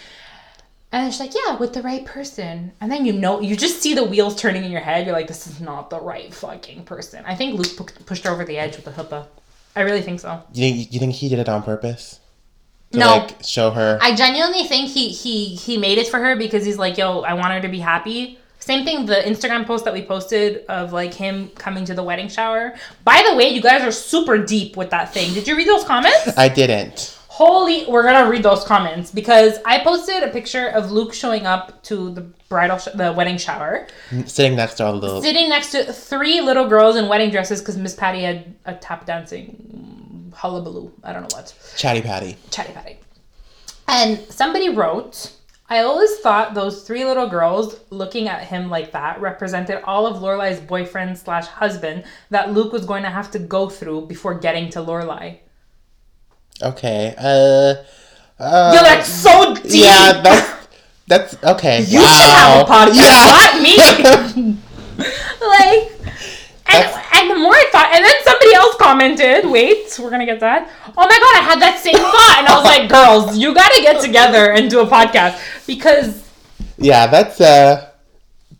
And 0.94 1.12
she's 1.12 1.20
like, 1.20 1.34
yeah, 1.34 1.58
with 1.58 1.74
the 1.74 1.82
right 1.82 2.06
person. 2.06 2.72
And 2.80 2.92
then 2.92 3.06
you 3.06 3.14
know, 3.14 3.42
you 3.42 3.58
just 3.58 3.82
see 3.82 3.94
the 3.96 4.04
wheels 4.04 4.40
turning 4.40 4.64
in 4.64 4.72
your 4.72 4.80
head. 4.82 5.06
You're 5.08 5.16
like, 5.16 5.28
this 5.28 5.48
is 5.48 5.60
not 5.60 5.90
the 5.90 6.00
right 6.00 6.32
fucking 6.34 6.86
person. 6.86 7.24
I 7.26 7.36
think 7.36 7.58
Luke 7.60 7.76
pu- 7.76 8.04
pushed 8.06 8.24
her 8.26 8.30
over 8.32 8.46
the 8.46 8.58
edge 8.60 8.76
with 8.76 8.86
the 8.86 8.92
huppah. 8.92 9.26
I 9.76 9.82
really 9.82 10.04
think 10.04 10.20
so. 10.20 10.44
You 10.54 10.62
think 10.72 10.94
you 10.94 11.00
think 11.00 11.14
he 11.14 11.30
did 11.30 11.40
it 11.40 11.50
on 11.50 11.64
purpose? 11.64 12.20
To 12.92 13.00
No. 13.00 13.08
like 13.18 13.44
show 13.44 13.72
her. 13.72 13.98
I 14.04 14.14
genuinely 14.16 14.66
think 14.66 14.92
he 14.92 15.10
he 15.10 15.56
he 15.56 15.80
made 15.80 15.98
it 15.98 16.08
for 16.10 16.20
her 16.20 16.36
because 16.36 16.64
he's 16.64 16.78
like, 16.78 16.96
yo, 16.98 17.22
I 17.22 17.34
want 17.34 17.54
her 17.54 17.62
to 17.62 17.68
be 17.70 17.80
happy. 17.80 18.38
Same 18.60 18.86
thing, 18.86 19.08
the 19.08 19.16
Instagram 19.16 19.66
post 19.66 19.84
that 19.86 19.94
we 19.94 20.04
posted 20.06 20.64
of 20.68 20.94
like 20.94 21.14
him 21.14 21.50
coming 21.56 21.84
to 21.86 21.94
the 21.96 22.04
wedding 22.04 22.30
shower. 22.30 22.76
By 23.04 23.26
the 23.28 23.36
way, 23.36 23.50
you 23.50 23.62
guys 23.62 23.82
are 23.82 23.92
super 23.92 24.38
deep 24.38 24.78
with 24.78 24.92
that 24.92 25.12
thing. 25.14 25.34
Did 25.34 25.48
you 25.48 25.58
read 25.58 25.68
those 25.68 25.84
comments? 25.84 26.38
I 26.38 26.48
didn't. 26.50 27.13
Holy, 27.34 27.88
we're 27.88 28.04
gonna 28.04 28.30
read 28.30 28.44
those 28.44 28.64
comments 28.64 29.10
because 29.10 29.58
I 29.66 29.80
posted 29.80 30.22
a 30.22 30.28
picture 30.28 30.68
of 30.68 30.92
Luke 30.92 31.16
showing 31.16 31.48
up 31.48 31.82
to 31.86 32.12
the 32.12 32.22
bridal, 32.48 32.78
sh- 32.78 32.90
the 32.94 33.12
wedding 33.12 33.40
shower, 33.40 33.88
mm, 34.12 34.30
Sitting 34.30 34.56
next 34.56 34.76
to 34.76 34.86
all 34.86 34.94
the 34.94 35.00
little 35.00 35.20
sitting 35.24 35.50
next 35.50 35.72
to 35.72 35.92
three 35.92 36.42
little 36.42 36.68
girls 36.68 36.96
in 36.96 37.08
wedding 37.08 37.32
dresses 37.32 37.60
because 37.60 37.76
Miss 37.76 37.96
Patty 37.96 38.22
had 38.22 38.54
a 38.66 38.76
tap 38.76 39.08
dancing 39.08 40.32
hullabaloo. 40.36 40.92
I 41.04 41.12
don't 41.12 41.24
know 41.24 41.36
what. 41.36 41.56
chatty 41.76 42.04
patty. 42.04 42.38
Chatty 42.52 42.72
Patty. 42.72 43.00
And 43.88 44.20
somebody 44.30 44.70
wrote, 44.70 45.34
I 45.70 45.80
always 45.80 46.16
thought 46.20 46.54
those 46.54 46.84
three 46.84 47.04
little 47.04 47.28
girls 47.28 47.80
looking 47.90 48.28
at 48.28 48.44
him 48.44 48.70
like 48.70 48.92
that 48.92 49.20
represented 49.20 49.82
all 49.86 50.06
of 50.06 50.22
Lorelai's 50.22 50.60
boyfriend 50.60 51.18
slash 51.18 51.48
husband 51.48 52.04
that 52.30 52.52
Luke 52.52 52.72
was 52.72 52.86
going 52.86 53.02
to 53.02 53.10
have 53.10 53.32
to 53.32 53.40
go 53.40 53.70
through 53.70 54.06
before 54.06 54.36
getting 54.36 54.70
to 54.70 54.80
Lorelai. 54.82 55.40
Okay. 56.64 57.14
Uh. 57.18 57.76
uh 58.42 58.74
Yo, 58.76 58.84
that's 58.84 59.10
so 59.10 59.56
deep. 59.56 59.66
yeah, 59.66 60.22
that's 60.22 60.68
that's 61.08 61.44
okay. 61.44 61.84
you 61.84 62.00
wow. 62.00 62.06
should 62.08 62.32
have 62.32 62.68
a 62.68 62.72
podcast, 62.72 62.96
Yeah. 62.96 63.38
not 63.38 63.62
me. 63.62 64.58
like, 65.48 65.92
and, 66.68 67.04
and 67.14 67.30
the 67.30 67.36
more 67.36 67.54
I 67.54 67.66
thought, 67.72 67.90
and 67.94 68.06
then 68.06 68.14
somebody 68.24 68.54
else 68.56 68.76
commented, 68.78 69.52
wait, 69.52 70.00
we're 70.02 70.10
gonna 70.10 70.26
get 70.26 70.40
that. 70.40 70.70
Oh 70.86 71.08
my 71.08 71.20
god, 71.20 71.36
I 71.36 71.44
had 71.44 71.62
that 71.62 71.80
same 71.80 71.96
thought, 71.96 72.36
and 72.40 72.48
I 72.48 72.56
was 72.56 72.64
like, 72.64 72.90
girls, 72.90 73.38
you 73.38 73.54
gotta 73.54 73.82
get 73.82 74.02
together 74.02 74.52
and 74.52 74.70
do 74.70 74.80
a 74.80 74.88
podcast 74.88 75.40
because, 75.68 76.28
yeah, 76.78 77.08
that's 77.08 77.42
uh, 77.42 77.90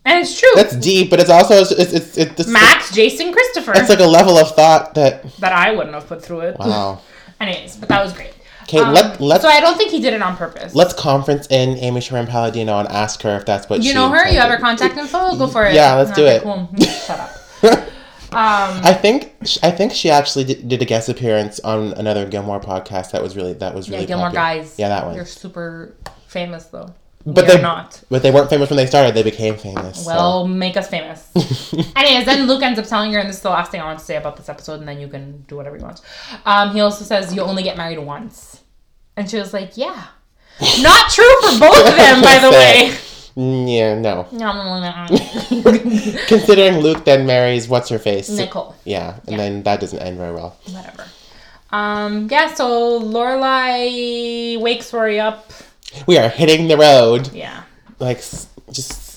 and 0.04 0.20
it's 0.20 0.38
true. 0.38 0.50
that's 0.54 0.76
deep, 0.76 1.08
but 1.08 1.20
it's 1.20 1.30
also 1.30 1.54
it's 1.54 1.72
it's 1.72 2.16
it's, 2.16 2.40
it's, 2.40 2.48
Max, 2.48 2.92
Jason, 2.92 3.32
Christopher. 3.32 3.72
it's 3.74 3.88
like 3.88 4.00
a 4.00 4.06
level 4.06 4.36
of 4.36 4.54
thought 4.54 4.94
that 4.94 5.24
that 5.38 5.52
I 5.52 5.72
wouldn't 5.72 5.94
have 5.94 6.06
put 6.06 6.22
through 6.22 6.40
it. 6.40 6.58
wow. 6.58 7.00
Anyways, 7.48 7.76
but 7.76 7.88
that 7.88 8.02
was 8.02 8.12
great. 8.12 8.32
Okay, 8.62 8.78
Um, 8.78 8.94
let 8.94 9.20
let's 9.20 9.42
so 9.42 9.48
I 9.48 9.60
don't 9.60 9.76
think 9.76 9.90
he 9.90 10.00
did 10.00 10.14
it 10.14 10.22
on 10.22 10.36
purpose. 10.36 10.74
let's 10.74 10.94
conference 10.94 11.46
in 11.48 11.76
Amy 11.78 12.00
Sherman 12.00 12.26
Palladino 12.26 12.78
and 12.78 12.88
ask 12.88 13.20
her 13.22 13.36
if 13.36 13.44
that's 13.44 13.68
what 13.68 13.82
you 13.82 13.92
know 13.92 14.08
her? 14.08 14.26
You 14.28 14.38
have 14.40 14.50
her 14.50 14.58
contact 14.58 14.96
info? 14.96 15.36
Go 15.36 15.46
for 15.46 15.66
it. 15.66 15.74
Yeah, 15.74 15.94
let's 15.94 16.12
do 16.12 16.24
it. 16.24 16.42
Cool. 16.42 16.68
Shut 17.06 17.20
up. 17.20 17.88
Um, 18.34 18.80
I 18.82 18.92
think 18.92 19.32
I 19.62 19.70
think 19.70 19.92
she 19.92 20.10
actually 20.10 20.42
did, 20.42 20.68
did 20.68 20.82
a 20.82 20.84
guest 20.84 21.08
appearance 21.08 21.60
on 21.60 21.92
another 21.92 22.26
Gilmore 22.28 22.58
podcast 22.58 23.12
that 23.12 23.22
was 23.22 23.36
really 23.36 23.52
that 23.52 23.76
was 23.76 23.88
yeah, 23.88 23.94
really 23.94 24.06
Gilmore 24.06 24.30
popular. 24.30 24.56
Guys. 24.56 24.74
Yeah, 24.76 24.88
that 24.88 25.06
one. 25.06 25.14
They're 25.14 25.24
super 25.24 25.94
famous 26.26 26.64
though. 26.64 26.92
But 27.26 27.46
they're 27.46 27.62
not. 27.62 28.02
But 28.10 28.22
they 28.22 28.30
weren't 28.30 28.50
famous 28.50 28.68
when 28.68 28.76
they 28.76 28.86
started. 28.86 29.14
They 29.14 29.22
became 29.22 29.56
famous. 29.56 30.04
so. 30.04 30.10
Well, 30.10 30.46
make 30.46 30.76
us 30.76 30.88
famous. 30.88 31.30
Anyways, 31.96 32.26
then 32.26 32.46
Luke 32.46 32.62
ends 32.62 32.78
up 32.78 32.86
telling 32.86 33.12
her, 33.14 33.18
and 33.18 33.28
this 33.28 33.36
is 33.36 33.42
the 33.42 33.48
last 33.50 33.70
thing 33.70 33.80
I 33.80 33.84
want 33.84 33.98
to 33.98 34.04
say 34.04 34.16
about 34.16 34.36
this 34.36 34.48
episode, 34.50 34.80
and 34.80 34.86
then 34.88 35.00
you 35.00 35.08
can 35.08 35.42
do 35.48 35.56
whatever 35.56 35.76
you 35.76 35.82
want. 35.82 36.02
Um, 36.44 36.72
he 36.74 36.80
also 36.80 37.02
says, 37.04 37.34
You 37.34 37.40
only 37.42 37.62
get 37.62 37.76
married 37.78 37.98
once. 37.98 38.60
And 39.16 39.30
she 39.30 39.38
was 39.38 39.52
like, 39.54 39.76
Yeah. 39.76 40.04
Not 40.80 41.10
true 41.10 41.34
for 41.42 41.58
both 41.60 41.88
of 41.88 41.96
them, 41.96 42.20
by 42.22 42.38
the 42.38 42.50
way. 42.60 42.94
Yeah, 43.36 43.98
no. 43.98 44.28
Considering 46.28 46.78
Luke 46.78 47.04
then 47.04 47.26
marries 47.26 47.68
what's 47.68 47.88
her 47.88 47.98
face. 47.98 48.28
Nicole. 48.28 48.76
Yeah, 48.84 49.16
and 49.26 49.30
Yeah. 49.32 49.36
then 49.38 49.62
that 49.64 49.80
doesn't 49.80 49.98
end 49.98 50.18
very 50.18 50.32
well. 50.34 50.56
Whatever. 50.70 51.06
Um, 51.70 52.28
yeah, 52.30 52.54
so 52.54 53.00
Lorelai 53.00 54.58
wakes 54.60 54.92
Rory 54.92 55.18
up. 55.18 55.50
We 56.06 56.18
are 56.18 56.28
hitting 56.28 56.68
the 56.68 56.76
road. 56.76 57.32
Yeah. 57.32 57.62
Like 57.98 58.18
just. 58.18 58.50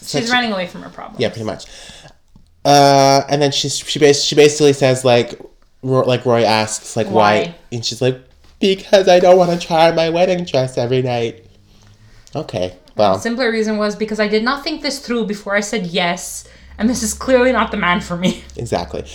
She's 0.08 0.24
such- 0.28 0.30
running 0.30 0.54
away 0.54 0.68
from 0.68 0.82
her 0.84 0.90
problem. 0.90 1.20
Yeah, 1.22 1.30
pretty 1.30 1.44
much. 1.46 1.66
Uh, 2.64 3.24
and 3.30 3.42
then 3.42 3.52
she's 3.52 3.78
she 3.78 4.00
bas- 4.00 4.24
she 4.24 4.36
basically 4.36 4.74
says 4.74 5.04
like, 5.06 5.40
Ro- 5.84 6.02
like 6.08 6.26
Rory 6.26 6.46
asks 6.46 6.96
like 6.96 7.08
why, 7.08 7.40
Why? 7.40 7.56
and 7.72 7.86
she's 7.86 8.02
like, 8.02 8.20
because 8.60 9.08
I 9.08 9.20
don't 9.20 9.38
want 9.38 9.52
to 9.60 9.68
try 9.68 9.92
my 9.92 10.10
wedding 10.10 10.44
dress 10.46 10.78
every 10.78 11.02
night. 11.02 11.46
Okay, 12.36 12.76
well, 12.96 13.18
Simpler 13.20 13.52
reason 13.52 13.78
was 13.78 13.96
because 13.96 14.20
I 14.20 14.28
did 14.28 14.44
not 14.44 14.64
think 14.64 14.82
this 14.82 15.00
through 15.00 15.26
before 15.28 15.56
I 15.56 15.62
said 15.62 15.88
yes, 15.88 16.48
and 16.78 16.90
this 16.90 17.04
is 17.04 17.14
clearly 17.14 17.52
not 17.54 17.72
the 17.72 17.78
man 17.78 18.02
for 18.02 18.18
me. 18.18 18.44
exactly. 18.58 19.06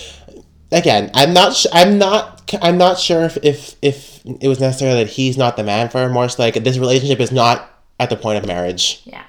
Again, 0.73 1.11
I'm 1.15 1.33
not. 1.33 1.55
Sh- 1.55 1.67
I'm 1.73 1.99
not. 1.99 2.53
I'm 2.61 2.79
not 2.79 2.99
sure 2.99 3.23
if, 3.25 3.37
if 3.43 3.77
if 3.83 4.21
it 4.25 4.49
was 4.49 4.61
necessary 4.61 4.95
that 4.95 5.09
he's 5.09 5.37
not 5.37 5.57
the 5.57 5.65
man 5.65 5.89
for 5.89 5.99
her. 5.99 6.09
More 6.09 6.29
so 6.29 6.43
like 6.43 6.55
this 6.55 6.79
relationship 6.79 7.21
is 7.21 7.31
not 7.33 7.69
at 8.01 8.11
the 8.11 8.17
point 8.17 8.39
of 8.39 8.47
marriage. 8.47 9.03
Yeah. 9.05 9.25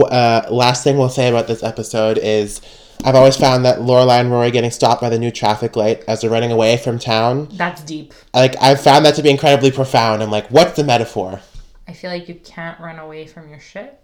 Uh, 0.00 0.46
last 0.50 0.84
thing 0.84 0.96
we'll 0.96 1.08
say 1.08 1.28
about 1.28 1.46
this 1.46 1.62
episode 1.62 2.18
is. 2.18 2.60
I've 3.04 3.14
always 3.14 3.36
found 3.36 3.64
that 3.64 3.78
Lorelai 3.78 4.18
and 4.18 4.28
Rory 4.32 4.50
getting 4.50 4.72
stopped 4.72 5.00
by 5.00 5.08
the 5.08 5.20
new 5.20 5.30
traffic 5.30 5.76
light 5.76 6.02
as 6.08 6.20
they're 6.20 6.30
running 6.30 6.50
away 6.50 6.76
from 6.78 6.98
town. 6.98 7.46
That's 7.52 7.80
deep. 7.84 8.12
Like 8.34 8.60
I've 8.60 8.80
found 8.80 9.04
that 9.04 9.14
to 9.14 9.22
be 9.22 9.30
incredibly 9.30 9.70
profound. 9.70 10.20
I'm 10.20 10.32
like, 10.32 10.48
what's 10.50 10.74
the 10.74 10.82
metaphor? 10.82 11.40
I 11.86 11.92
feel 11.92 12.10
like 12.10 12.28
you 12.28 12.34
can't 12.34 12.78
run 12.80 12.98
away 12.98 13.28
from 13.28 13.50
your 13.50 13.60
shit. 13.60 14.02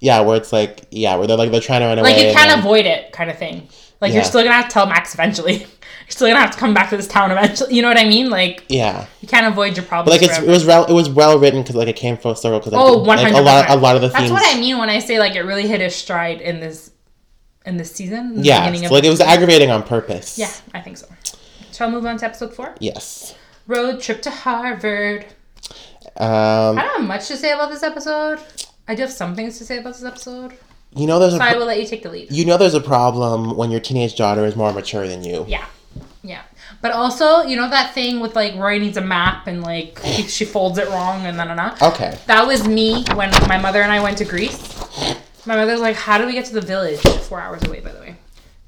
Yeah, 0.00 0.20
where 0.20 0.36
it's 0.36 0.52
like, 0.52 0.88
yeah, 0.90 1.16
where 1.16 1.26
they're 1.26 1.38
like 1.38 1.50
they're 1.50 1.62
trying 1.62 1.80
to 1.80 1.86
run 1.86 1.98
away. 1.98 2.12
Like 2.12 2.26
you 2.26 2.32
can't 2.34 2.50
then- 2.50 2.58
avoid 2.58 2.84
it, 2.84 3.12
kind 3.12 3.30
of 3.30 3.38
thing. 3.38 3.66
Like 4.00 4.12
you're 4.12 4.24
still 4.24 4.42
gonna 4.42 4.54
have 4.54 4.68
to 4.68 4.72
tell 4.72 4.86
Max 4.86 5.14
eventually. 5.14 5.66
You're 6.08 6.12
still 6.12 6.28
gonna 6.28 6.40
have 6.40 6.52
to 6.52 6.58
come 6.58 6.72
back 6.72 6.88
to 6.88 6.96
this 6.96 7.06
town 7.06 7.30
eventually. 7.30 7.74
You 7.74 7.82
know 7.82 7.88
what 7.88 7.98
I 7.98 8.04
mean? 8.08 8.30
Like 8.30 8.64
Yeah, 8.70 9.06
you 9.20 9.28
can't 9.28 9.44
avoid 9.46 9.76
your 9.76 9.84
problems. 9.84 10.16
but 10.18 10.22
like 10.22 10.30
forever. 10.30 10.46
it 10.50 10.54
was 10.54 10.64
well 10.64 10.86
it 10.86 10.92
was 10.94 11.10
well 11.10 11.38
written 11.38 11.60
because 11.60 11.74
like 11.74 11.88
it 11.88 11.96
came 11.96 12.16
full 12.16 12.34
circle 12.34 12.60
because 12.60 12.72
like, 12.72 12.82
Oh, 12.82 12.96
like, 12.98 13.34
a 13.34 13.40
lot 13.42 13.68
a 13.68 13.76
lot 13.76 13.94
of 13.94 14.00
the 14.00 14.08
That's 14.08 14.20
themes. 14.20 14.30
what 14.32 14.56
I 14.56 14.58
mean 14.58 14.78
when 14.78 14.88
I 14.88 15.00
say 15.00 15.18
like 15.18 15.34
it 15.34 15.42
really 15.42 15.66
hit 15.66 15.82
a 15.82 15.90
stride 15.90 16.40
in 16.40 16.60
this 16.60 16.92
in 17.66 17.76
this 17.76 17.92
season. 17.92 18.36
in 18.36 18.44
Yeah, 18.44 18.72
so, 18.72 18.94
like 18.94 19.04
it 19.04 19.10
was 19.10 19.18
season. 19.18 19.30
aggravating 19.32 19.70
on 19.70 19.82
purpose. 19.82 20.38
Yeah, 20.38 20.50
I 20.72 20.80
think 20.80 20.96
so. 20.96 21.06
Shall 21.72 21.88
I 21.88 21.90
move 21.90 22.06
on 22.06 22.16
to 22.18 22.24
episode 22.24 22.54
four? 22.54 22.74
Yes. 22.80 23.34
Road 23.66 24.00
trip 24.00 24.22
to 24.22 24.30
Harvard. 24.30 25.26
Um, 26.16 26.78
I 26.78 26.82
don't 26.86 27.00
have 27.00 27.06
much 27.06 27.28
to 27.28 27.36
say 27.36 27.52
about 27.52 27.70
this 27.70 27.82
episode. 27.82 28.40
I 28.88 28.94
do 28.94 29.02
have 29.02 29.12
some 29.12 29.36
things 29.36 29.58
to 29.58 29.64
say 29.66 29.76
about 29.78 29.92
this 29.92 30.04
episode. 30.04 30.54
You 30.94 31.06
know 31.06 31.18
there's 31.18 31.34
a 31.34 31.36
So 31.38 31.42
I 31.42 31.56
will 31.56 31.66
let 31.66 31.80
you 31.80 31.86
take 31.86 32.02
the 32.02 32.10
lead. 32.10 32.30
you 32.30 32.44
know 32.44 32.56
there's 32.56 32.74
a 32.74 32.80
problem 32.80 33.56
when 33.56 33.70
your 33.70 33.80
teenage 33.80 34.16
daughter 34.16 34.44
is 34.44 34.56
more 34.56 34.72
mature 34.72 35.06
than 35.06 35.22
you. 35.24 35.44
Yeah. 35.48 35.66
Yeah. 36.22 36.42
But 36.80 36.92
also, 36.92 37.42
you 37.42 37.56
know 37.56 37.68
that 37.70 37.94
thing 37.94 38.20
with 38.20 38.34
like 38.36 38.54
Rory 38.54 38.78
needs 38.78 38.96
a 38.96 39.00
map 39.02 39.46
and 39.46 39.62
like 39.62 40.00
she 40.28 40.44
folds 40.44 40.78
it 40.78 40.88
wrong 40.88 41.26
and 41.26 41.38
then 41.38 41.48
na 41.54 41.76
Okay. 41.82 42.18
That 42.26 42.46
was 42.46 42.66
me 42.66 43.04
when 43.14 43.30
my 43.48 43.58
mother 43.58 43.82
and 43.82 43.92
I 43.92 44.02
went 44.02 44.18
to 44.18 44.24
Greece. 44.24 44.58
My 45.46 45.56
mother's 45.56 45.80
like, 45.80 45.96
"How 45.96 46.18
do 46.18 46.26
we 46.26 46.32
get 46.32 46.44
to 46.46 46.52
the 46.54 46.60
village?" 46.60 47.00
Four 47.00 47.40
hours 47.40 47.62
away, 47.64 47.80
by 47.80 47.92
the 47.92 48.00
way. 48.00 48.07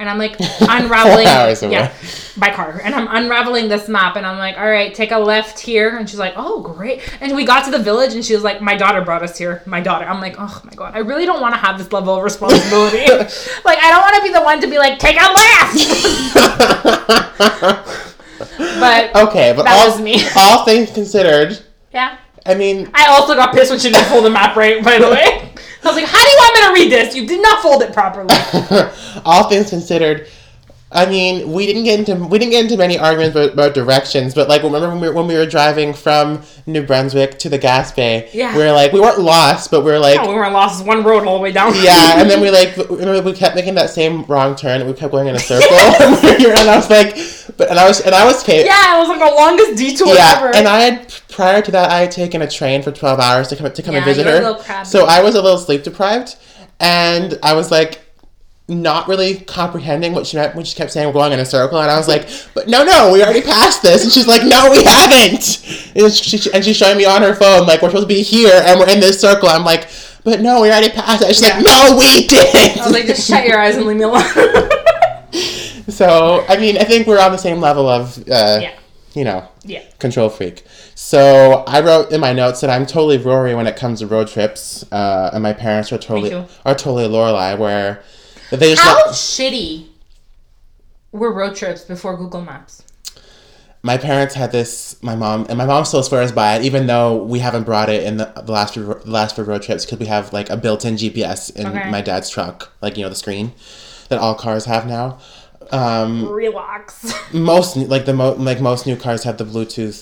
And 0.00 0.08
I'm 0.08 0.16
like 0.18 0.34
unraveling, 0.62 1.26
yeah, 1.70 1.92
by 2.38 2.50
car. 2.50 2.80
And 2.82 2.94
I'm 2.94 3.06
unraveling 3.06 3.68
this 3.68 3.86
map, 3.86 4.16
and 4.16 4.26
I'm 4.26 4.38
like, 4.38 4.56
"All 4.56 4.68
right, 4.68 4.94
take 4.94 5.10
a 5.12 5.18
left 5.18 5.60
here." 5.60 5.98
And 5.98 6.08
she's 6.08 6.18
like, 6.18 6.32
"Oh, 6.36 6.62
great." 6.62 7.02
And 7.20 7.36
we 7.36 7.44
got 7.44 7.66
to 7.66 7.70
the 7.70 7.78
village, 7.78 8.14
and 8.14 8.24
she 8.24 8.32
was 8.34 8.42
like, 8.42 8.62
"My 8.62 8.76
daughter 8.76 9.02
brought 9.02 9.22
us 9.22 9.36
here." 9.36 9.62
My 9.66 9.80
daughter. 9.82 10.06
I'm 10.06 10.18
like, 10.20 10.36
"Oh 10.38 10.60
my 10.64 10.72
god, 10.72 10.94
I 10.94 11.00
really 11.00 11.26
don't 11.26 11.42
want 11.42 11.54
to 11.54 11.60
have 11.60 11.76
this 11.76 11.92
level 11.92 12.14
of 12.16 12.24
responsibility. 12.24 13.00
like, 13.64 13.78
I 13.78 13.90
don't 13.90 14.00
want 14.00 14.16
to 14.16 14.22
be 14.22 14.32
the 14.32 14.40
one 14.42 14.60
to 14.62 14.66
be 14.68 14.78
like, 14.78 14.98
take 14.98 15.16
a 15.20 15.32
left." 15.32 15.76
but 18.80 19.14
Okay, 19.28 19.52
but 19.54 19.64
That 19.64 19.78
all, 19.80 19.90
was 19.90 20.00
me. 20.00 20.22
all 20.36 20.64
things 20.64 20.90
considered, 20.92 21.58
yeah, 21.92 22.16
I 22.46 22.54
mean, 22.54 22.90
I 22.94 23.06
also 23.08 23.34
got 23.34 23.54
pissed 23.54 23.70
when 23.70 23.78
she 23.78 23.90
didn't 23.90 24.06
fold 24.06 24.24
the 24.24 24.30
map 24.30 24.56
right, 24.56 24.82
by 24.82 24.98
the 24.98 25.08
way. 25.08 25.52
I 25.82 25.86
was 25.86 25.96
like, 25.96 26.04
how 26.04 26.22
do 26.22 26.30
you 26.30 26.36
want 26.36 26.54
me 26.54 26.60
to 26.66 26.82
read 26.82 26.92
this? 26.92 27.14
You 27.14 27.26
did 27.26 27.42
not 27.42 27.62
fold 27.62 27.82
it 27.82 27.92
properly. 27.92 28.28
all 29.24 29.48
things 29.48 29.70
considered, 29.70 30.28
I 30.92 31.06
mean, 31.06 31.52
we 31.52 31.66
didn't 31.66 31.84
get 31.84 32.00
into 32.00 32.16
we 32.26 32.36
didn't 32.40 32.50
get 32.50 32.64
into 32.64 32.76
many 32.76 32.98
arguments 32.98 33.36
about, 33.36 33.52
about 33.52 33.74
directions, 33.74 34.34
but 34.34 34.48
like 34.48 34.64
remember 34.64 34.88
when 34.88 35.00
we, 35.00 35.06
were, 35.08 35.14
when 35.14 35.26
we 35.28 35.36
were 35.36 35.46
driving 35.46 35.94
from 35.94 36.42
New 36.66 36.82
Brunswick 36.84 37.38
to 37.38 37.48
the 37.48 37.60
Gaspé, 37.60 38.28
Yeah. 38.32 38.56
we 38.56 38.64
were 38.64 38.72
like 38.72 38.92
we 38.92 38.98
weren't 38.98 39.20
lost, 39.20 39.70
but 39.70 39.84
we 39.84 39.92
were 39.92 40.00
like 40.00 40.18
Oh, 40.18 40.28
we 40.28 40.34
weren't 40.34 40.52
lost 40.52 40.84
one 40.84 41.04
road 41.04 41.28
all 41.28 41.36
the 41.36 41.42
way 41.42 41.52
down. 41.52 41.74
yeah, 41.76 42.20
and 42.20 42.28
then 42.28 42.40
we 42.40 42.50
like 42.50 42.76
remember 42.76 43.22
we 43.22 43.32
kept 43.34 43.54
making 43.54 43.76
that 43.76 43.90
same 43.90 44.24
wrong 44.24 44.56
turn, 44.56 44.80
and 44.80 44.90
we 44.90 44.96
kept 44.96 45.12
going 45.12 45.28
in 45.28 45.36
a 45.36 45.38
circle, 45.38 45.68
and 45.76 46.68
I 46.68 46.76
was 46.76 46.90
like, 46.90 47.14
but 47.56 47.70
and 47.70 47.78
I 47.78 47.86
was 47.86 48.00
and 48.00 48.12
I 48.12 48.24
was 48.24 48.42
paid. 48.42 48.66
Yeah, 48.66 48.96
it 48.96 48.98
was 48.98 49.08
like 49.08 49.20
the 49.20 49.32
longest 49.36 49.76
detour 49.78 50.08
Yeah, 50.12 50.34
ever. 50.38 50.56
and 50.56 50.66
I 50.66 50.80
had 50.80 51.14
prior 51.28 51.62
to 51.62 51.70
that 51.70 51.90
I 51.92 52.00
had 52.00 52.10
taken 52.10 52.42
a 52.42 52.48
train 52.50 52.82
for 52.82 52.90
twelve 52.90 53.20
hours 53.20 53.46
to 53.48 53.56
come 53.56 53.70
to 53.72 53.82
come 53.82 53.94
and 53.94 54.04
visit 54.04 54.26
her. 54.26 54.84
So 54.84 55.06
I 55.06 55.22
was 55.22 55.36
a 55.36 55.40
little 55.42 55.58
sleep 55.58 55.84
deprived, 55.84 56.34
and 56.80 57.38
I 57.44 57.52
was 57.54 57.70
like 57.70 58.00
not 58.70 59.08
really 59.08 59.40
comprehending 59.40 60.12
what 60.14 60.26
she 60.26 60.36
meant 60.38 60.54
when 60.54 60.64
she 60.64 60.74
kept 60.76 60.90
saying 60.92 61.06
we're 61.08 61.12
going 61.12 61.32
in 61.32 61.40
a 61.40 61.44
circle, 61.44 61.78
and 61.80 61.90
I 61.90 61.98
was 61.98 62.08
like, 62.08 62.28
but 62.54 62.68
no, 62.68 62.84
no, 62.84 63.12
we 63.12 63.22
already 63.22 63.42
passed 63.42 63.82
this, 63.82 64.04
and 64.04 64.12
she's 64.12 64.26
like, 64.28 64.42
no, 64.44 64.70
we 64.70 64.82
haven't, 64.84 65.66
and, 65.96 66.12
she, 66.12 66.50
and 66.54 66.64
she's 66.64 66.76
showing 66.76 66.96
me 66.96 67.04
on 67.04 67.20
her 67.22 67.34
phone 67.34 67.66
like 67.66 67.82
we're 67.82 67.90
supposed 67.90 68.08
to 68.08 68.14
be 68.14 68.22
here 68.22 68.62
and 68.64 68.78
we're 68.80 68.88
in 68.88 69.00
this 69.00 69.20
circle. 69.20 69.48
I'm 69.48 69.64
like. 69.64 69.88
But 70.22 70.42
no, 70.42 70.60
we 70.60 70.68
already 70.68 70.90
passed 70.90 71.22
it. 71.22 71.28
And 71.28 71.34
she's 71.34 71.40
Yeah. 71.42 71.54
like, 71.56 71.64
no, 71.64 71.96
we 71.98 72.26
didn't. 72.26 72.78
I 72.78 72.84
was 72.84 72.92
like, 72.92 73.06
just 73.06 73.26
shut 73.26 73.46
your 73.46 73.58
eyes 73.58 73.76
and 73.76 73.86
leave 73.86 73.96
me 73.96 74.02
alone. 74.02 74.22
So, 75.88 76.44
I 76.48 76.56
mean, 76.58 76.76
I 76.78 76.84
think 76.84 77.06
we're 77.06 77.20
on 77.20 77.32
the 77.32 77.38
same 77.38 77.58
level 77.60 77.88
of, 77.88 78.18
uh, 78.28 78.58
yeah. 78.62 78.72
you 79.14 79.24
know, 79.24 79.48
Yeah. 79.64 79.82
control 79.98 80.28
freak. 80.28 80.64
So 80.94 81.64
I 81.66 81.80
wrote 81.80 82.12
in 82.12 82.20
my 82.20 82.32
notes 82.32 82.60
that 82.60 82.70
I'm 82.70 82.86
totally 82.86 83.18
Rory 83.18 83.54
when 83.54 83.66
it 83.66 83.76
comes 83.76 84.00
to 84.00 84.06
road 84.06 84.28
trips, 84.28 84.84
uh, 84.92 85.30
and 85.32 85.42
my 85.42 85.52
parents 85.52 85.92
are 85.92 85.98
totally 85.98 86.32
are 86.34 86.74
totally 86.74 87.08
Lorelai, 87.08 87.58
where 87.58 88.02
they 88.58 88.70
just 88.72 88.82
How 88.82 88.94
let- 88.96 89.14
shitty 89.14 89.86
were 91.12 91.32
road 91.32 91.54
trips 91.56 91.82
before 91.82 92.16
Google 92.16 92.40
Maps? 92.42 92.82
my 93.82 93.96
parents 93.96 94.34
had 94.34 94.52
this. 94.52 95.02
My 95.02 95.16
mom 95.16 95.46
and 95.48 95.56
my 95.56 95.64
mom 95.64 95.86
still 95.86 96.02
swears 96.02 96.32
by 96.32 96.56
it, 96.56 96.64
even 96.64 96.86
though 96.86 97.16
we 97.22 97.38
haven't 97.38 97.62
brought 97.64 97.88
it 97.88 98.02
in 98.04 98.18
the, 98.18 98.26
the 98.44 98.52
last 98.52 98.74
few, 98.74 98.84
the 98.84 99.10
last 99.10 99.34
few 99.36 99.44
road 99.44 99.62
trips 99.62 99.86
because 99.86 99.98
we 99.98 100.04
have 100.06 100.32
like 100.34 100.50
a 100.50 100.56
built-in 100.58 100.96
GPS 100.96 101.54
in 101.56 101.66
Okay. 101.66 101.90
my 101.90 102.02
dad's 102.02 102.28
truck, 102.28 102.72
like 102.82 102.96
you 102.98 103.02
know 103.04 103.08
the 103.08 103.14
screen 103.14 103.52
that 104.10 104.18
all 104.18 104.34
cars 104.34 104.66
have 104.66 104.86
now. 104.86 105.18
Um, 105.72 106.28
Relax. 106.28 107.12
most 107.32 107.76
like 107.76 108.04
the 108.04 108.12
mo- 108.14 108.32
like 108.34 108.60
most 108.60 108.86
new 108.86 108.96
cars 108.96 109.22
have 109.24 109.38
the 109.38 109.44
Bluetooth 109.44 109.92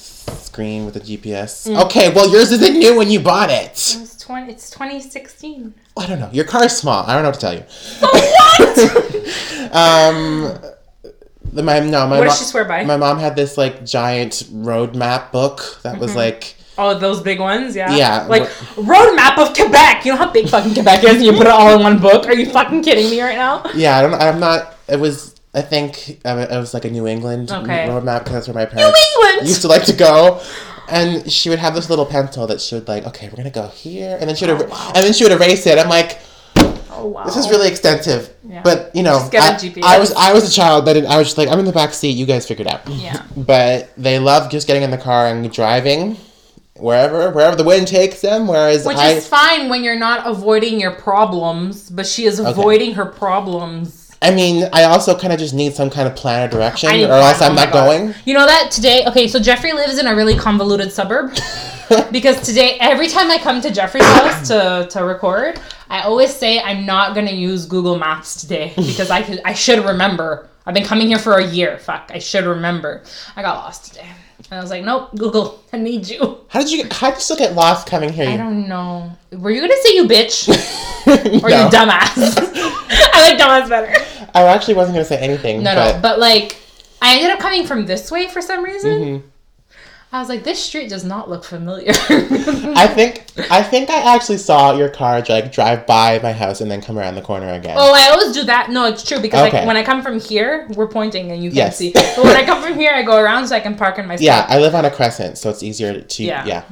screen 0.40 0.84
with 0.84 0.94
the 0.94 1.00
GPS. 1.00 1.68
Mm. 1.70 1.84
Okay, 1.86 2.12
well 2.12 2.30
yours 2.30 2.50
isn't 2.52 2.78
new 2.78 2.96
when 2.96 3.10
you 3.10 3.20
bought 3.20 3.50
it. 3.50 3.72
It's 3.72 4.16
twenty. 4.16 4.52
It's 4.52 4.70
2016. 4.70 5.74
I 5.96 6.06
don't 6.06 6.20
know. 6.20 6.30
Your 6.32 6.44
car 6.44 6.64
is 6.64 6.76
small. 6.76 7.04
I 7.06 7.14
don't 7.14 7.22
know 7.22 7.30
what 7.30 7.34
to 7.34 7.40
tell 7.40 7.54
you. 7.54 7.64
what? 8.00 9.14
Um, 9.70 10.58
the, 11.52 11.62
my 11.62 11.80
no, 11.80 12.06
my 12.06 12.18
What 12.18 12.28
mo- 12.28 12.34
she 12.34 12.44
swear 12.44 12.64
by? 12.64 12.84
My 12.84 12.96
mom 12.96 13.18
had 13.18 13.36
this 13.36 13.58
like 13.58 13.84
giant 13.84 14.44
road 14.50 14.94
map 14.96 15.32
book 15.32 15.80
that 15.82 15.98
was 15.98 16.14
like 16.16 16.54
oh, 16.78 16.98
those 16.98 17.20
big 17.20 17.38
ones. 17.40 17.74
Yeah. 17.76 17.94
Yeah, 17.94 18.26
Like 18.26 18.44
but- 18.76 18.76
road 18.86 19.14
map 19.16 19.36
of 19.38 19.54
Quebec. 19.54 20.04
You 20.06 20.12
know 20.12 20.18
how 20.18 20.30
big 20.32 20.48
fucking 20.48 20.72
Quebec 20.74 21.04
is, 21.04 21.16
and 21.16 21.24
you 21.24 21.32
put 21.32 21.42
it 21.46 21.52
all 21.52 21.74
in 21.76 21.82
one 21.82 21.98
book. 21.98 22.26
Are 22.26 22.34
you 22.34 22.50
fucking 22.50 22.82
kidding 22.82 23.10
me 23.10 23.20
right 23.20 23.36
now? 23.36 23.64
yeah. 23.74 23.98
I 23.98 24.02
don't. 24.02 24.14
I'm 24.14 24.40
not. 24.40 24.76
It 24.88 24.98
was. 25.00 25.34
I 25.58 25.62
think 25.62 26.20
uh, 26.24 26.46
it 26.50 26.56
was 26.56 26.72
like 26.74 26.84
a 26.84 26.90
New 26.90 27.06
England 27.06 27.50
Okay. 27.50 27.88
road 27.88 28.04
map 28.04 28.22
because 28.24 28.34
that's 28.34 28.48
where 28.48 28.54
my 28.54 28.66
parents 28.66 28.98
used 29.42 29.62
to 29.62 29.68
like 29.68 29.84
to 29.84 29.92
go. 29.92 30.40
And 30.90 31.30
she 31.30 31.50
would 31.50 31.58
have 31.58 31.74
this 31.74 31.90
little 31.90 32.06
pencil 32.06 32.46
that 32.46 32.60
she 32.60 32.74
would 32.76 32.88
like. 32.88 33.06
Okay, 33.08 33.28
we're 33.28 33.36
gonna 33.36 33.50
go 33.50 33.68
here, 33.68 34.16
and 34.18 34.28
then 34.28 34.36
she 34.36 34.46
would, 34.46 34.54
Oh, 34.60 34.64
er- 34.64 34.68
wow. 34.68 34.92
and 34.94 35.04
then 35.04 35.12
she 35.12 35.24
would 35.24 35.32
erase 35.32 35.66
it. 35.66 35.78
I'm 35.78 35.88
like, 35.90 36.18
Oh 36.90 37.06
wow. 37.08 37.24
this 37.24 37.36
is 37.36 37.50
really 37.50 37.68
extensive. 37.68 38.34
Yeah. 38.48 38.62
But 38.62 38.94
you 38.94 39.02
know, 39.02 39.18
I, 39.34 39.58
I 39.84 39.98
was 39.98 40.12
I 40.14 40.32
was 40.32 40.48
a 40.48 40.52
child 40.52 40.86
that 40.86 40.96
I 40.96 41.18
was 41.18 41.26
just 41.28 41.38
like 41.38 41.48
I'm 41.48 41.58
in 41.58 41.64
the 41.66 41.72
back 41.72 41.92
seat. 41.92 42.12
You 42.16 42.24
guys 42.26 42.46
figure 42.48 42.64
it 42.66 42.72
out. 42.72 42.88
Yeah. 42.88 43.22
But 43.36 43.90
they 43.96 44.18
love 44.18 44.50
just 44.50 44.66
getting 44.66 44.82
in 44.82 44.90
the 44.90 44.98
car 44.98 45.26
and 45.26 45.52
driving 45.52 46.16
wherever 46.76 47.30
wherever 47.30 47.54
the 47.56 47.64
wind 47.64 47.86
takes 47.88 48.20
them. 48.22 48.46
Whereas 48.48 48.86
Which 48.86 48.96
I 48.96 49.10
is 49.12 49.28
fine 49.28 49.68
when 49.68 49.84
you're 49.84 49.98
not 49.98 50.26
avoiding 50.26 50.80
your 50.80 50.92
problems, 50.92 51.90
but 51.90 52.06
she 52.06 52.24
is 52.24 52.38
avoiding 52.38 52.94
her 52.94 53.04
problems. 53.04 53.97
I 54.20 54.32
mean 54.32 54.68
I 54.72 54.84
also 54.84 55.16
kind 55.16 55.32
of 55.32 55.38
just 55.38 55.54
need 55.54 55.74
some 55.74 55.90
kind 55.90 56.08
of 56.08 56.16
plan 56.16 56.48
or 56.48 56.50
direction, 56.50 56.90
or 56.90 57.12
else 57.12 57.40
I'm 57.40 57.52
oh 57.52 57.54
not 57.54 57.72
going. 57.72 58.14
You 58.24 58.34
know 58.34 58.46
that 58.46 58.70
today? 58.70 59.04
Okay, 59.06 59.28
so 59.28 59.38
Jeffrey 59.38 59.72
lives 59.72 59.98
in 59.98 60.06
a 60.06 60.14
really 60.14 60.36
convoluted 60.36 60.92
suburb. 60.92 61.36
because 62.12 62.40
today, 62.42 62.76
every 62.80 63.08
time 63.08 63.30
I 63.30 63.38
come 63.38 63.60
to 63.62 63.70
Jeffrey's 63.70 64.04
house 64.04 64.48
to, 64.48 64.86
to 64.90 65.04
record, 65.04 65.58
I 65.88 66.02
always 66.02 66.34
say 66.34 66.60
I'm 66.60 66.84
not 66.84 67.14
gonna 67.14 67.32
use 67.32 67.66
Google 67.66 67.98
Maps 67.98 68.40
today 68.40 68.72
because 68.76 69.10
I 69.10 69.22
could, 69.22 69.40
I 69.44 69.54
should 69.54 69.84
remember. 69.84 70.48
I've 70.66 70.74
been 70.74 70.84
coming 70.84 71.08
here 71.08 71.18
for 71.18 71.38
a 71.38 71.46
year. 71.46 71.78
Fuck, 71.78 72.10
I 72.12 72.18
should 72.18 72.44
remember. 72.44 73.02
I 73.36 73.42
got 73.42 73.56
lost 73.56 73.86
today, 73.86 74.06
and 74.50 74.58
I 74.58 74.60
was 74.62 74.70
like, 74.70 74.84
nope, 74.84 75.10
Google, 75.16 75.62
I 75.72 75.76
need 75.78 76.08
you. 76.08 76.38
How 76.48 76.60
did 76.60 76.70
you 76.70 76.82
get, 76.84 76.92
how 76.92 77.10
did 77.10 77.16
you 77.16 77.22
still 77.22 77.36
get 77.36 77.54
lost 77.54 77.86
coming 77.86 78.12
here? 78.12 78.28
I 78.28 78.36
don't 78.36 78.68
know. 78.68 79.12
Were 79.32 79.50
you 79.50 79.60
gonna 79.60 79.74
say 79.82 79.94
you 79.94 80.04
bitch 80.04 80.48
or 81.42 81.50
you 81.50 81.56
dumbass? 81.68 82.12
I 82.90 83.30
like 83.30 83.38
dumbass 83.38 83.68
better. 83.68 84.28
I 84.34 84.42
actually 84.44 84.74
wasn't 84.74 84.94
gonna 84.96 85.04
say 85.04 85.18
anything. 85.18 85.62
No, 85.62 85.74
but 85.74 85.92
no, 85.96 86.00
but 86.00 86.18
like, 86.18 86.56
I 87.02 87.16
ended 87.16 87.30
up 87.30 87.38
coming 87.40 87.66
from 87.66 87.86
this 87.86 88.10
way 88.10 88.28
for 88.28 88.40
some 88.40 88.64
reason. 88.64 88.90
Mhm. 88.90 89.22
I 90.10 90.20
was 90.20 90.30
like, 90.30 90.42
this 90.42 90.58
street 90.62 90.88
does 90.88 91.04
not 91.04 91.28
look 91.28 91.44
familiar. 91.44 91.90
I 92.00 92.86
think 92.86 93.26
I 93.50 93.62
think 93.62 93.90
I 93.90 94.14
actually 94.14 94.38
saw 94.38 94.74
your 94.74 94.88
car 94.88 95.22
like 95.28 95.52
drive 95.52 95.86
by 95.86 96.18
my 96.22 96.32
house 96.32 96.62
and 96.62 96.70
then 96.70 96.80
come 96.80 96.98
around 96.98 97.14
the 97.16 97.20
corner 97.22 97.48
again. 97.52 97.76
oh, 97.78 97.92
I 97.94 98.08
always 98.10 98.32
do 98.34 98.44
that. 98.44 98.70
No, 98.70 98.86
it's 98.86 99.06
true 99.06 99.20
because 99.20 99.46
Okay. 99.48 99.58
like 99.58 99.66
when 99.66 99.76
I 99.76 99.82
come 99.84 100.02
from 100.02 100.18
here, 100.18 100.66
we're 100.70 100.86
pointing 100.88 101.30
and 101.30 101.42
you 101.44 101.50
can't 101.50 101.56
Yes. 101.56 101.76
see. 101.76 101.92
But 101.92 102.16
when 102.24 102.36
I 102.36 102.44
come 102.46 102.62
from 102.62 102.78
here, 102.78 102.92
I 102.94 103.02
go 103.02 103.18
around 103.18 103.48
so 103.48 103.54
I 103.56 103.60
can 103.60 103.74
park 103.74 103.98
in 103.98 104.06
my 104.06 104.16
spot 104.16 104.24
yeah, 104.24 104.46
I 104.48 104.58
live 104.58 104.74
on 104.74 104.86
a 104.86 104.90
crescent, 104.90 105.36
so 105.36 105.50
it's 105.50 105.62
easier 105.62 106.00
to 106.00 106.24
Yeah. 106.24 106.46
yeah. 106.46 106.62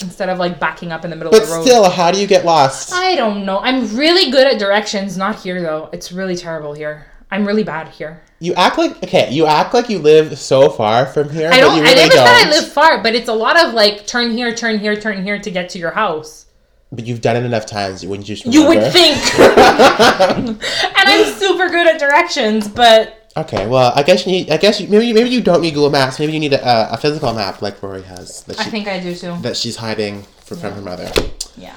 instead 0.00 0.30
of 0.30 0.38
like 0.38 0.58
backing 0.58 0.90
up 0.90 1.04
in 1.04 1.10
the 1.10 1.16
middle 1.16 1.32
But 1.32 1.42
of 1.42 1.48
the 1.48 1.54
road. 1.54 1.58
But 1.60 1.66
still, 1.66 1.90
how 1.90 2.10
do 2.10 2.18
you 2.18 2.26
get 2.26 2.46
lost? 2.46 2.94
I 2.94 3.14
don't 3.14 3.44
know. 3.44 3.58
I'm 3.58 3.94
really 3.94 4.30
good 4.30 4.46
at 4.46 4.58
directions. 4.58 5.18
Not 5.18 5.36
here 5.40 5.60
though. 5.60 5.90
It's 5.92 6.12
really 6.12 6.34
terrible 6.36 6.72
here. 6.72 7.06
I'm 7.30 7.44
really 7.46 7.64
bad 7.64 7.88
here. 7.88 8.22
You 8.38 8.52
act 8.54 8.76
like 8.78 9.02
okay. 9.02 9.30
You 9.32 9.46
act 9.46 9.72
like 9.72 9.88
you 9.88 9.98
live 9.98 10.38
so 10.38 10.68
far 10.70 11.06
from 11.06 11.30
here, 11.30 11.48
I 11.48 11.52
but 11.52 11.60
don't. 11.60 11.76
you 11.76 11.82
I 11.82 11.84
really 11.86 11.94
never 11.96 12.14
don't. 12.14 12.26
said 12.26 12.46
I 12.46 12.50
live 12.50 12.68
far, 12.72 13.02
but 13.02 13.14
it's 13.14 13.28
a 13.28 13.32
lot 13.34 13.58
of 13.62 13.72
like 13.72 14.06
turn 14.06 14.32
here, 14.32 14.54
turn 14.54 14.78
here, 14.78 14.94
turn 15.00 15.24
here 15.24 15.38
to 15.38 15.50
get 15.50 15.70
to 15.70 15.78
your 15.78 15.92
house. 15.92 16.44
But 16.92 17.06
you've 17.06 17.20
done 17.20 17.36
it 17.36 17.44
enough 17.44 17.66
times. 17.66 18.02
You 18.02 18.10
wouldn't 18.10 18.26
just 18.26 18.44
You 18.46 18.66
would 18.68 18.92
think. 18.92 19.16
and 19.40 20.58
I'm 20.60 21.34
super 21.34 21.68
good 21.68 21.86
at 21.86 21.98
directions, 21.98 22.68
but 22.68 23.22
Okay, 23.36 23.66
well, 23.66 23.92
I 23.94 24.02
guess 24.02 24.24
you 24.26 24.32
need. 24.32 24.50
I 24.50 24.56
guess 24.56 24.80
you, 24.80 24.88
maybe 24.88 25.12
maybe 25.12 25.28
you 25.28 25.42
don't 25.42 25.60
need 25.60 25.74
Google 25.74 25.90
Maps. 25.90 26.18
Maybe 26.18 26.32
you 26.32 26.40
need 26.40 26.54
a, 26.54 26.92
a 26.94 26.96
physical 26.96 27.34
map 27.34 27.60
like 27.60 27.82
Rory 27.82 28.02
has 28.02 28.42
that 28.44 28.56
she, 28.56 28.62
I 28.62 28.64
think 28.64 28.88
I 28.88 28.98
do 28.98 29.14
too. 29.14 29.36
that 29.42 29.56
she's 29.58 29.76
hiding 29.76 30.22
from, 30.44 30.58
from 30.58 30.72
her 30.72 30.80
mother. 30.80 31.10
Yeah. 31.56 31.74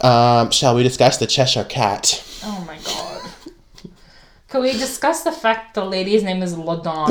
Um, 0.00 0.50
shall 0.52 0.76
we 0.76 0.82
discuss 0.84 1.16
the 1.16 1.26
Cheshire 1.26 1.64
Cat? 1.64 2.24
Can 4.52 4.60
we 4.60 4.72
discuss 4.72 5.22
the 5.22 5.32
fact 5.32 5.72
the 5.72 5.82
lady's 5.82 6.22
name 6.22 6.42
is 6.42 6.54
Ladawn? 6.54 7.08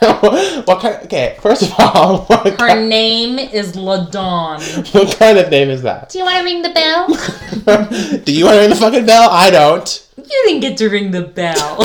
what 0.66 0.80
kind? 0.80 1.04
Okay, 1.04 1.36
first 1.42 1.60
of 1.64 1.74
all, 1.78 2.24
Her 2.30 2.56
kind, 2.56 2.88
name 2.88 3.38
is 3.38 3.76
Ladawn. 3.76 4.94
what 4.94 5.14
kind 5.18 5.36
of 5.36 5.50
name 5.50 5.68
is 5.68 5.82
that? 5.82 6.08
Do 6.08 6.18
you 6.18 6.24
want 6.24 6.38
to 6.38 6.44
ring 6.44 6.62
the 6.62 6.70
bell? 6.70 7.08
Do 8.24 8.32
you 8.32 8.46
want 8.46 8.54
to 8.54 8.60
ring 8.60 8.70
the 8.70 8.76
fucking 8.76 9.04
bell? 9.04 9.28
I 9.30 9.50
don't. 9.50 10.08
You 10.16 10.42
didn't 10.46 10.60
get 10.60 10.78
to 10.78 10.88
ring 10.88 11.10
the 11.10 11.24
bell. 11.24 11.76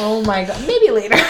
oh 0.00 0.24
my 0.26 0.46
god. 0.46 0.60
Maybe 0.66 0.90
later. 0.90 1.24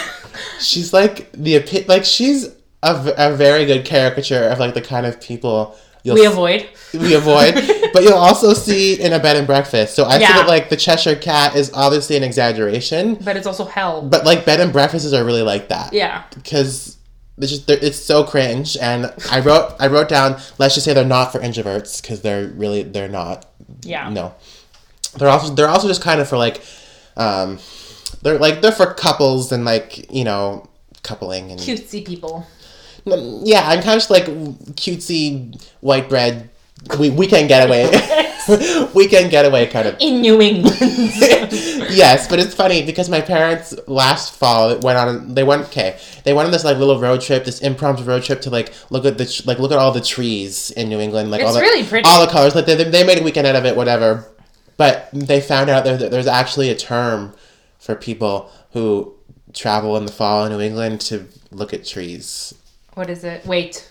She's 0.61 0.95
like 0.95 1.31
the 1.33 1.63
like 1.89 2.07
she's 2.07 2.47
a, 2.83 3.15
a 3.19 3.37
very 3.37 3.67
good 3.67 3.85
caricature 3.85 4.45
of 4.45 4.59
like 4.59 4.73
the 4.73 4.81
kind 4.81 5.05
of 5.05 5.21
people 5.21 5.77
you'll 6.05 6.15
We 6.15 6.25
s- 6.27 6.33
avoid. 6.33 6.69
we 6.95 7.15
avoid, 7.15 7.55
but 7.93 8.05
you'll 8.05 8.15
also 8.15 8.53
see 8.55 9.01
in 9.01 9.13
a 9.13 9.19
bed 9.19 9.37
and 9.37 9.47
breakfast. 9.47 9.97
So 9.97 10.05
I 10.05 10.19
Yeah. 10.19 10.33
feel 10.37 10.47
like 10.47 10.69
the 10.69 10.77
Cheshire 10.77 11.17
Cat 11.17 11.57
is 11.57 11.73
obviously 11.75 12.17
an 12.17 12.23
exaggeration, 12.23 13.17
But 13.17 13.37
it's 13.37 13.47
also 13.47 13.65
hell. 13.65 14.03
but 14.03 14.25
like 14.25 14.45
bed 14.45 14.61
and 14.61 14.73
breakfasts 14.73 15.13
are 15.13 15.25
really 15.25 15.43
like 15.43 15.69
that 15.71 15.93
Yeah. 15.93 16.23
because 16.35 16.97
it's 17.39 17.51
just 17.51 17.69
it's 17.69 17.99
so 17.99 18.23
cringe. 18.23 18.77
And 18.81 19.13
I 19.33 19.41
wrote 19.41 19.75
I 19.81 19.89
wrote 19.89 20.09
down 20.09 20.39
let's 20.59 20.75
just 20.75 20.85
say 20.85 20.95
they're 20.95 21.05
not 21.05 21.33
for 21.33 21.41
introverts 21.41 22.01
because 22.01 22.21
they're 22.21 22.47
really 22.49 22.85
they're 22.85 23.09
not 23.09 23.47
Yeah. 23.83 24.09
no 24.11 24.35
they're 25.17 25.29
also 25.29 25.53
they're 25.55 25.69
also 25.69 25.89
just 25.89 26.03
kind 26.03 26.21
of 26.21 26.29
for 26.29 26.37
like 26.37 26.61
um 27.17 27.59
they're 28.23 28.39
like 28.39 28.61
they're 28.63 28.73
for 28.73 28.93
couples 28.95 29.51
and 29.53 29.65
like 29.65 30.13
you 30.13 30.23
know 30.25 30.69
coupling 31.03 31.51
and 31.51 31.59
Cutesy 31.61 32.05
people. 32.07 32.47
Mm, 33.07 33.43
yeah, 33.45 33.69
I'm 33.69 33.83
kind 33.83 33.97
of 33.97 33.97
just 33.97 34.11
like 34.11 34.25
cutesy 34.77 35.63
white 35.81 36.09
bread 36.09 36.51
we 36.99 37.11
weekend 37.11 37.49
getaway 37.49 37.85
weekend 38.95 39.31
getaway 39.31 39.67
kind 39.67 39.89
of. 39.89 39.97
In 40.01 40.21
New 40.21 40.41
England. 40.41 40.77
yes, 40.81 42.29
but 42.29 42.39
it's 42.39 42.55
funny 42.55 42.85
because 42.85 43.09
my 43.09 43.21
parents 43.21 43.75
last 43.87 44.35
fall 44.35 44.79
went 44.81 44.99
on. 44.99 45.35
They 45.35 45.45
went 45.45 45.63
okay. 45.67 45.99
They 46.25 46.35
went 46.35 46.47
on 46.47 46.53
this 46.53 46.65
like 46.65 46.77
little 46.77 47.01
road 47.01 47.21
trip, 47.23 47.45
this 47.45 47.61
impromptu 47.61 48.05
road 48.05 48.23
trip 48.23 48.43
to 48.43 48.51
like 48.51 48.73
look 48.91 49.05
at 49.05 49.17
the 49.19 49.43
like 49.47 49.59
look 49.59 49.73
at 49.73 49.79
all 49.79 49.93
the 49.93 50.01
trees 50.01 50.71
in 50.73 50.89
New 50.89 51.01
England, 51.01 51.31
like 51.31 51.41
all 51.41 51.49
It's 51.49 51.57
the 51.57 51.63
really 51.63 51.87
pretty. 51.87 52.09
all 52.09 52.25
the 52.25 52.31
colors. 52.31 52.55
Like 52.55 52.67
they, 52.67 52.75
they 52.85 53.05
made 53.05 53.19
a 53.19 53.23
weekend 53.23 53.47
out 53.47 53.57
of 53.57 53.65
it, 53.65 53.77
whatever. 53.77 54.31
But 54.77 55.09
they 55.13 55.41
found 55.41 55.71
out 55.71 55.85
that 55.85 56.11
there's 56.11 56.27
actually 56.27 56.69
a 56.69 56.75
term 56.75 57.35
for 57.79 57.95
people 57.95 58.51
who 58.73 59.15
travel 59.53 59.97
in 59.97 60.05
the 60.05 60.13
fall 60.13 60.45
in 60.45 60.53
New 60.53 60.61
England 60.61 61.01
to 61.03 61.27
look 61.51 61.73
at 61.73 61.87
trees. 61.87 62.53
What 62.95 63.11
is 63.11 63.25
it? 63.25 63.45
Wait. 63.47 63.91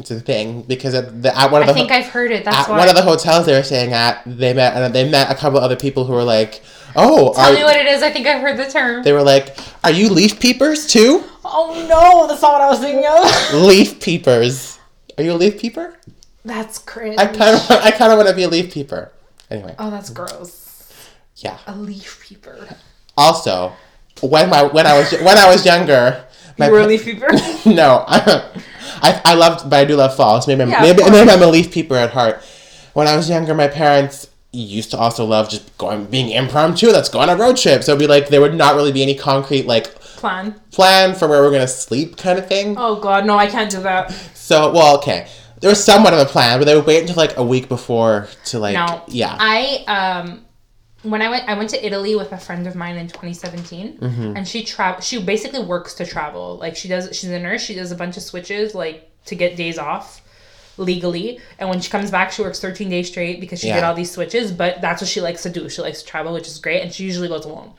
It's 0.00 0.12
a 0.12 0.20
thing 0.20 0.62
because 0.62 0.94
at, 0.94 1.22
the, 1.22 1.36
at 1.36 1.50
one 1.50 1.62
of 1.62 1.66
the 1.66 1.72
I 1.72 1.74
the 1.74 1.80
think 1.80 1.90
I've 1.90 2.06
heard 2.06 2.30
it. 2.30 2.44
That's 2.44 2.56
at 2.56 2.68
why. 2.68 2.78
one 2.78 2.88
of 2.88 2.94
the 2.94 3.02
hotels 3.02 3.46
they 3.46 3.52
were 3.56 3.64
staying 3.64 3.92
at, 3.92 4.22
they 4.26 4.54
met 4.54 4.76
and 4.76 4.94
they 4.94 5.08
met 5.10 5.28
a 5.28 5.34
couple 5.34 5.58
other 5.58 5.74
people 5.74 6.04
who 6.04 6.12
were 6.12 6.22
like, 6.22 6.62
"Oh, 6.94 7.32
Tell 7.34 7.50
are, 7.50 7.52
me 7.52 7.64
what 7.64 7.74
it 7.76 7.86
is. 7.86 8.00
I 8.00 8.10
think 8.12 8.24
I've 8.28 8.40
heard 8.40 8.56
the 8.58 8.70
term. 8.70 9.02
they 9.02 9.12
were 9.12 9.24
like, 9.24 9.56
"Are 9.82 9.90
you 9.90 10.08
leaf 10.08 10.38
peepers 10.38 10.86
too?" 10.86 11.24
Oh 11.44 11.84
no, 11.88 12.28
that's 12.28 12.40
not 12.42 12.52
what 12.52 12.60
I 12.60 12.70
was 12.70 12.78
thinking 12.78 13.04
of. 13.10 13.54
leaf 13.66 13.98
peepers. 14.00 14.78
Are 15.16 15.24
you 15.24 15.32
a 15.32 15.34
leaf 15.34 15.58
peeper? 15.60 15.96
That's 16.44 16.78
cringe. 16.78 17.16
I 17.18 17.26
kind 17.26 17.56
of 17.56 17.68
I 17.72 17.90
kind 17.90 18.12
of 18.12 18.18
want 18.18 18.28
to 18.28 18.36
be 18.36 18.44
a 18.44 18.48
leaf 18.48 18.72
peeper. 18.72 19.10
Anyway, 19.50 19.74
Oh, 19.80 19.90
that's 19.90 20.10
gross. 20.10 20.92
yeah. 21.38 21.58
A 21.66 21.74
leaf 21.74 22.24
peeper. 22.24 22.68
Also, 23.16 23.72
when 24.20 24.48
my 24.48 24.62
when 24.62 24.86
I 24.86 24.96
was 24.96 25.10
when 25.10 25.36
I 25.38 25.48
was 25.50 25.66
younger, 25.66 26.24
my 26.24 26.27
You 26.58 26.70
were 26.72 26.80
a 26.80 26.86
leaf 26.86 27.04
peeper. 27.04 27.28
no, 27.66 28.04
I, 28.08 29.20
I 29.24 29.34
loved, 29.34 29.68
but 29.70 29.78
I 29.78 29.84
do 29.84 29.96
love 29.96 30.16
fall. 30.16 30.40
So 30.42 30.50
maybe, 30.50 30.62
I'm, 30.62 30.70
Yeah, 30.70 30.80
maybe, 30.82 31.10
maybe 31.10 31.30
I'm 31.30 31.42
a 31.42 31.46
leaf 31.46 31.70
peeper 31.72 31.94
at 31.94 32.10
heart. 32.10 32.42
When 32.94 33.06
I 33.06 33.16
was 33.16 33.28
younger, 33.30 33.54
my 33.54 33.68
parents 33.68 34.28
used 34.52 34.90
to 34.90 34.96
also 34.98 35.24
love 35.24 35.48
just 35.48 35.76
going, 35.78 36.06
being 36.06 36.30
impromptu. 36.30 36.88
Let's 36.88 37.08
go 37.08 37.20
on 37.20 37.28
a 37.28 37.36
road 37.36 37.56
trip. 37.56 37.84
So 37.84 37.92
it'd 37.92 38.00
be 38.00 38.06
like 38.06 38.28
there 38.28 38.40
would 38.40 38.54
not 38.54 38.74
really 38.74 38.92
be 38.92 39.02
any 39.02 39.14
concrete 39.14 39.66
like 39.66 39.94
Plan. 40.18 40.60
plan 40.72 41.14
for 41.14 41.28
where 41.28 41.42
we're 41.42 41.52
gonna 41.52 41.68
sleep 41.68 42.16
kind 42.16 42.38
of 42.38 42.48
thing. 42.48 42.74
Oh 42.76 42.96
god, 42.96 43.24
no, 43.24 43.36
I 43.38 43.46
can't 43.46 43.70
do 43.70 43.80
that. 43.82 44.10
So 44.34 44.72
well, 44.72 44.96
okay, 44.98 45.28
there 45.60 45.70
was 45.70 45.84
somewhat 45.84 46.12
of 46.12 46.18
a 46.18 46.24
plan, 46.24 46.58
but 46.58 46.64
they 46.64 46.74
would 46.74 46.86
wait 46.86 47.02
until 47.02 47.14
like 47.16 47.36
a 47.36 47.44
week 47.44 47.68
before 47.68 48.26
to 48.46 48.58
like 48.58 48.74
No. 48.74 49.02
yeah. 49.06 49.36
I 49.38 49.84
um 49.86 50.44
when 51.02 51.22
I 51.22 51.28
went 51.30 51.48
I 51.48 51.54
went 51.54 51.70
to 51.70 51.86
Italy 51.86 52.16
with 52.16 52.32
a 52.32 52.38
friend 52.38 52.66
of 52.66 52.74
mine 52.74 52.96
in 52.96 53.06
2017 53.08 53.98
Mm-hmm. 53.98 54.36
and 54.36 54.46
she 54.48 54.64
travel 54.64 55.00
she 55.00 55.22
basically 55.22 55.60
works 55.64 55.94
to 55.94 56.06
travel. 56.06 56.56
Like 56.56 56.76
she 56.76 56.88
does 56.88 57.16
she's 57.16 57.30
a 57.30 57.38
nurse, 57.38 57.62
she 57.62 57.74
does 57.74 57.92
a 57.92 57.96
bunch 57.96 58.16
of 58.16 58.22
switches 58.22 58.74
like 58.74 59.10
to 59.26 59.34
get 59.34 59.56
days 59.56 59.78
off 59.78 60.22
legally 60.76 61.40
and 61.58 61.68
when 61.68 61.80
she 61.80 61.90
comes 61.90 62.08
back 62.10 62.30
she 62.30 62.40
works 62.40 62.60
13 62.60 62.88
days 62.88 63.08
straight 63.08 63.40
because 63.40 63.58
she 63.58 63.66
did 63.66 63.82
all 63.82 63.94
these 63.94 64.12
switches 64.12 64.52
but 64.52 64.80
that's 64.80 65.02
what 65.02 65.08
she 65.08 65.20
likes 65.20 65.42
to 65.42 65.50
do 65.50 65.68
she 65.68 65.82
likes 65.82 66.02
to 66.02 66.06
travel 66.06 66.32
which 66.32 66.46
is 66.46 66.58
great 66.60 66.80
and 66.82 66.94
she 66.94 67.02
usually 67.02 67.26
goes 67.26 67.44
alone 67.44 67.72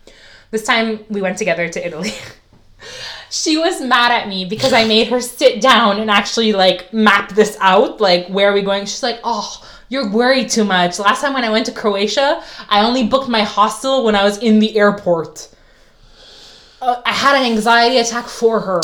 this 0.51 0.65
time 0.65 0.99
we 1.09 1.21
went 1.21 1.37
together 1.37 1.69
to 1.69 1.87
italy 1.87 2.11
she 3.29 3.57
was 3.57 3.81
mad 3.81 4.11
at 4.11 4.27
me 4.27 4.45
because 4.45 4.73
I 4.73 4.85
made 4.85 5.07
her 5.09 5.21
sit 5.21 5.61
down 5.61 5.99
and 5.99 6.09
actually 6.09 6.53
like 6.53 6.91
map 6.93 7.29
this 7.33 7.57
out. 7.59 8.01
Like, 8.01 8.27
where 8.27 8.49
are 8.49 8.53
we 8.53 8.61
going? 8.61 8.85
She's 8.85 9.03
like, 9.03 9.19
oh, 9.23 9.61
you're 9.89 10.09
worried 10.09 10.49
too 10.49 10.63
much. 10.63 10.99
Last 10.99 11.21
time 11.21 11.33
when 11.33 11.43
I 11.43 11.49
went 11.49 11.65
to 11.65 11.71
Croatia, 11.71 12.41
I 12.69 12.85
only 12.85 13.07
booked 13.07 13.27
my 13.27 13.41
hostel 13.41 14.05
when 14.05 14.15
I 14.15 14.23
was 14.23 14.37
in 14.37 14.59
the 14.59 14.77
airport. 14.77 15.49
Uh, 16.81 17.01
I 17.05 17.11
had 17.11 17.35
an 17.35 17.51
anxiety 17.51 17.97
attack 17.97 18.25
for 18.27 18.59
her. 18.61 18.81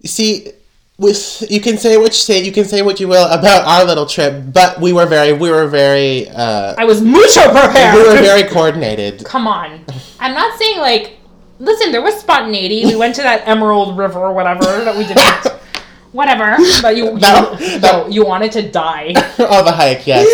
You 0.00 0.08
see, 0.08 0.52
with 0.98 1.44
you 1.50 1.60
can 1.60 1.76
say 1.76 1.96
what 1.96 2.12
you 2.12 2.12
say, 2.12 2.42
you 2.42 2.52
can 2.52 2.64
say 2.64 2.80
what 2.80 3.00
you 3.00 3.08
will 3.08 3.26
about 3.30 3.66
our 3.66 3.84
little 3.84 4.06
trip, 4.06 4.44
but 4.52 4.80
we 4.80 4.92
were 4.92 5.04
very, 5.04 5.32
we 5.32 5.50
were 5.50 5.66
very, 5.66 6.28
uh, 6.30 6.74
I 6.78 6.84
was 6.84 7.02
mucho 7.02 7.42
prepared. 7.50 7.94
we 7.96 8.08
were 8.08 8.22
very 8.22 8.44
coordinated. 8.54 9.24
Come 9.24 9.46
on. 9.46 9.84
I'm 10.20 10.32
not 10.32 10.58
saying 10.58 10.78
like, 10.78 11.18
listen, 11.58 11.92
there 11.92 12.02
was 12.02 12.14
spontaneity. 12.18 12.86
We 12.86 12.96
went 12.96 13.14
to 13.16 13.22
that 13.22 13.46
Emerald 13.46 13.98
River 13.98 14.20
or 14.20 14.32
whatever 14.32 14.64
that 14.64 14.96
we 14.96 15.06
didn't. 15.06 15.60
Whatever, 16.12 16.56
but 16.82 16.96
you, 16.96 17.18
That- 17.18 17.60
you, 17.60 17.78
that- 17.80 17.82
no, 17.82 18.06
you 18.08 18.24
wanted 18.24 18.52
to 18.52 18.62
die. 18.70 19.12
oh, 19.38 19.62
the 19.64 19.72
hike, 19.72 20.06
yes. 20.06 20.24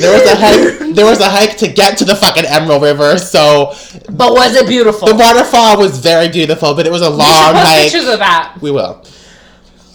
There 0.00 0.12
was 0.12 0.22
a 0.30 0.36
hike. 0.36 0.94
There 0.94 1.04
was 1.06 1.20
a 1.20 1.28
hike 1.28 1.56
to 1.58 1.68
get 1.68 1.98
to 1.98 2.04
the 2.04 2.16
fucking 2.16 2.44
Emerald 2.46 2.82
River, 2.82 3.18
so 3.18 3.74
But 4.08 4.32
was 4.32 4.54
it 4.56 4.66
beautiful? 4.66 5.08
the 5.08 5.14
waterfall 5.14 5.78
was 5.78 5.98
very 5.98 6.28
beautiful, 6.28 6.74
but 6.74 6.86
it 6.86 6.92
was 6.92 7.02
a 7.02 7.10
We 7.10 7.18
should 7.20 7.26
long 7.28 7.52
post 7.54 7.66
hike. 7.66 7.82
pictures 7.92 8.08
of 8.08 8.18
that. 8.20 8.56
We 8.62 8.70
will. 8.70 9.04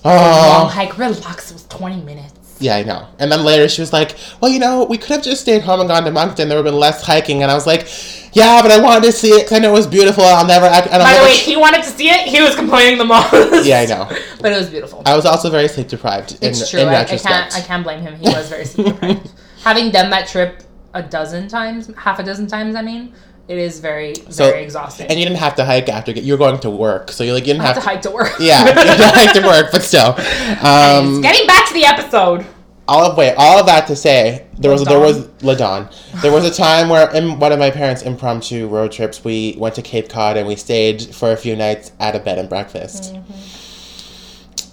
Oh, 0.04 0.10
Long 0.10 0.70
hike. 0.70 0.98
Relax. 0.98 1.50
It 1.50 1.54
was 1.56 1.64
20 1.68 2.02
minutes. 2.04 2.58
yeah, 2.60 2.76
I 2.76 2.84
know. 2.84 3.08
And 3.18 3.32
then 3.32 3.44
later 3.44 3.68
she 3.68 3.82
was 3.82 3.92
like, 3.92 4.16
"Well, 4.40 4.52
you 4.52 4.60
know, 4.60 4.84
we 4.86 4.98
could 4.98 5.10
have 5.10 5.24
just 5.24 5.42
stayed 5.42 5.64
home 5.64 5.80
and 5.80 5.90
gone 5.90 6.04
to 6.04 6.12
Moncton. 6.12 6.48
There 6.48 6.58
would 6.58 6.66
have 6.66 6.72
been 6.72 6.80
less 6.80 7.02
hiking." 7.02 7.42
And 7.42 7.50
I 7.52 7.56
was 7.56 7.66
like, 7.66 7.88
"Yeah, 8.36 8.62
but 8.62 8.70
I 8.70 8.80
wanted 8.80 9.06
to 9.06 9.12
see 9.12 9.30
it 9.30 9.44
because 9.46 9.58
I 9.58 9.60
know 9.60 9.70
it 9.72 9.78
was 9.78 9.88
beautiful. 9.88 10.24
I'll 10.24 10.46
never." 10.46 10.66
And 10.68 11.02
I'm 11.02 11.02
By 11.02 11.18
the 11.20 11.26
way, 11.26 11.36
he 11.38 11.56
wanted 11.58 11.84
to 11.84 11.90
see 11.90 12.10
it. 12.10 12.28
He 12.28 12.42
was 12.42 12.56
complaining 12.56 12.98
the 13.00 13.06
most. 13.06 13.34
Yeah, 13.66 13.80
I 13.80 13.86
know. 13.86 14.06
But 14.42 14.52
it 14.52 14.58
was 14.58 14.70
beautiful. 14.70 15.02
I 15.06 15.16
was 15.16 15.26
also 15.26 15.50
very 15.50 15.68
sleep 15.68 15.88
deprived. 15.88 16.34
In, 16.44 16.50
it's 16.50 16.70
true. 16.70 16.82
In 16.82 16.90
I, 16.90 17.02
I 17.02 17.06
can't. 17.06 17.56
I 17.56 17.62
can't 17.62 17.84
blame 17.84 18.02
him. 18.02 18.16
He 18.20 18.30
was 18.30 18.48
very 18.48 18.66
sleep 18.66 18.88
deprived. 18.88 19.32
Having 19.64 19.90
done 19.92 20.10
that 20.12 20.28
trip 20.28 20.62
a 20.94 21.02
dozen 21.02 21.48
times, 21.48 21.90
half 21.98 22.20
a 22.20 22.24
dozen 22.24 22.46
times, 22.46 22.76
I 22.76 22.84
mean, 22.84 23.14
it 23.48 23.58
is 23.58 23.80
very, 23.80 24.14
So- 24.30 24.50
very 24.52 24.64
exhausting. 24.64 25.08
And 25.08 25.18
you 25.20 25.26
didn't 25.26 25.40
have 25.40 25.56
to 25.56 25.66
hike 25.66 25.90
after 25.90 26.12
you 26.12 26.34
were 26.34 26.38
going 26.38 26.60
to 26.60 26.70
work, 26.70 27.12
so 27.12 27.24
you're 27.24 27.34
like 27.34 27.48
you 27.48 27.54
didn't 27.54 27.64
I 27.64 27.68
have 27.68 27.76
have 27.78 27.84
to 27.84 27.90
hike 27.90 28.02
to 28.04 28.12
work. 28.12 28.34
Yeah, 28.40 28.68
you 28.68 28.74
to 28.74 29.08
hike 29.20 29.34
to 29.34 29.42
work, 29.42 29.72
but 29.72 29.82
still. 29.84 30.14
Um, 30.62 31.22
Getting 31.22 31.48
back 31.48 31.68
to 31.70 31.74
the 31.74 31.86
episode. 31.86 32.46
All 32.88 33.04
of 33.10 33.18
wait, 33.18 33.34
all 33.36 33.58
of 33.60 33.66
that 33.66 33.88
to 33.88 33.96
say, 33.96 34.46
there 34.60 34.70
was 34.70 34.84
there 34.86 35.00
was 35.00 35.26
Ladawn. 35.42 35.90
Ladawn. 35.90 36.22
There 36.22 36.32
was 36.32 36.46
a 36.46 36.54
time 36.54 36.88
where 36.90 37.10
in 37.16 37.40
one 37.40 37.52
of 37.52 37.58
my 37.58 37.72
parents' 37.72 38.04
impromptu 38.04 38.68
road 38.68 38.92
trips, 38.92 39.24
we 39.24 39.56
went 39.58 39.74
to 39.76 39.82
Cape 39.82 40.08
Cod 40.08 40.38
and 40.38 40.48
we 40.48 40.56
stayed 40.56 41.02
for 41.16 41.32
a 41.32 41.38
few 41.38 41.56
nights 41.56 41.92
at 42.00 42.16
a 42.16 42.20
bed 42.20 42.38
and 42.38 42.48
breakfast. 42.48 43.16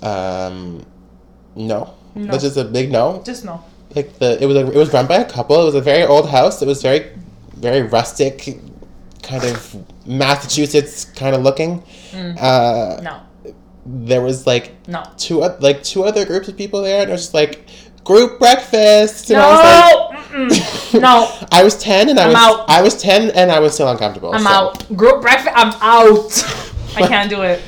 Um, 0.03 0.85
no, 1.55 1.95
No. 2.15 2.31
that's 2.33 2.43
just 2.43 2.57
a 2.57 2.65
big 2.65 2.91
no. 2.91 3.23
Just 3.25 3.45
no. 3.45 3.63
Like 3.95 4.19
the 4.19 4.43
it 4.43 4.47
was 4.47 4.57
a, 4.57 4.67
it 4.71 4.75
was 4.77 4.93
run 4.93 5.07
by 5.07 5.17
a 5.17 5.25
couple. 5.25 5.61
It 5.63 5.65
was 5.65 5.75
a 5.75 5.81
very 5.81 6.05
old 6.05 6.29
house. 6.29 6.61
It 6.63 6.67
was 6.67 6.83
very 6.83 7.11
very 7.55 7.83
rustic, 7.83 8.59
kind 9.23 9.45
of 9.45 9.77
Massachusetts 10.07 11.05
kind 11.05 11.35
of 11.35 11.43
looking. 11.43 11.83
Uh, 12.15 13.01
No. 13.03 13.21
there 13.87 14.23
was 14.23 14.47
like 14.47 14.73
No. 14.89 15.03
two 15.19 15.41
like 15.61 15.83
two 15.83 16.05
other 16.05 16.25
groups 16.25 16.49
of 16.49 16.57
people 16.57 16.83
there, 16.83 17.03
and 17.03 17.11
it 17.11 17.13
was 17.13 17.23
just 17.23 17.35
like 17.35 17.69
group 18.05 18.39
breakfast. 18.39 19.31
And 19.31 19.41
I 19.41 19.93
was 19.95 20.93
No. 20.93 21.01
No. 21.01 21.33
I 21.53 21.63
was 21.63 21.79
ten, 21.79 22.09
and 22.09 22.19
I 22.19 22.25
I'm 22.25 22.29
was 22.31 22.37
out. 22.37 22.65
I 22.71 22.83
was 22.83 23.01
ten, 23.01 23.31
and 23.31 23.51
I 23.51 23.59
was 23.61 23.75
still 23.75 23.89
uncomfortable. 23.89 24.35
I'm 24.35 24.43
so, 24.43 24.49
out. 24.49 24.97
Group 24.97 25.23
breakfast. 25.23 25.51
I'm 25.55 25.73
out. 25.81 26.33
I 26.97 27.07
can't 27.09 27.31
do 27.31 27.43
it. 27.43 27.63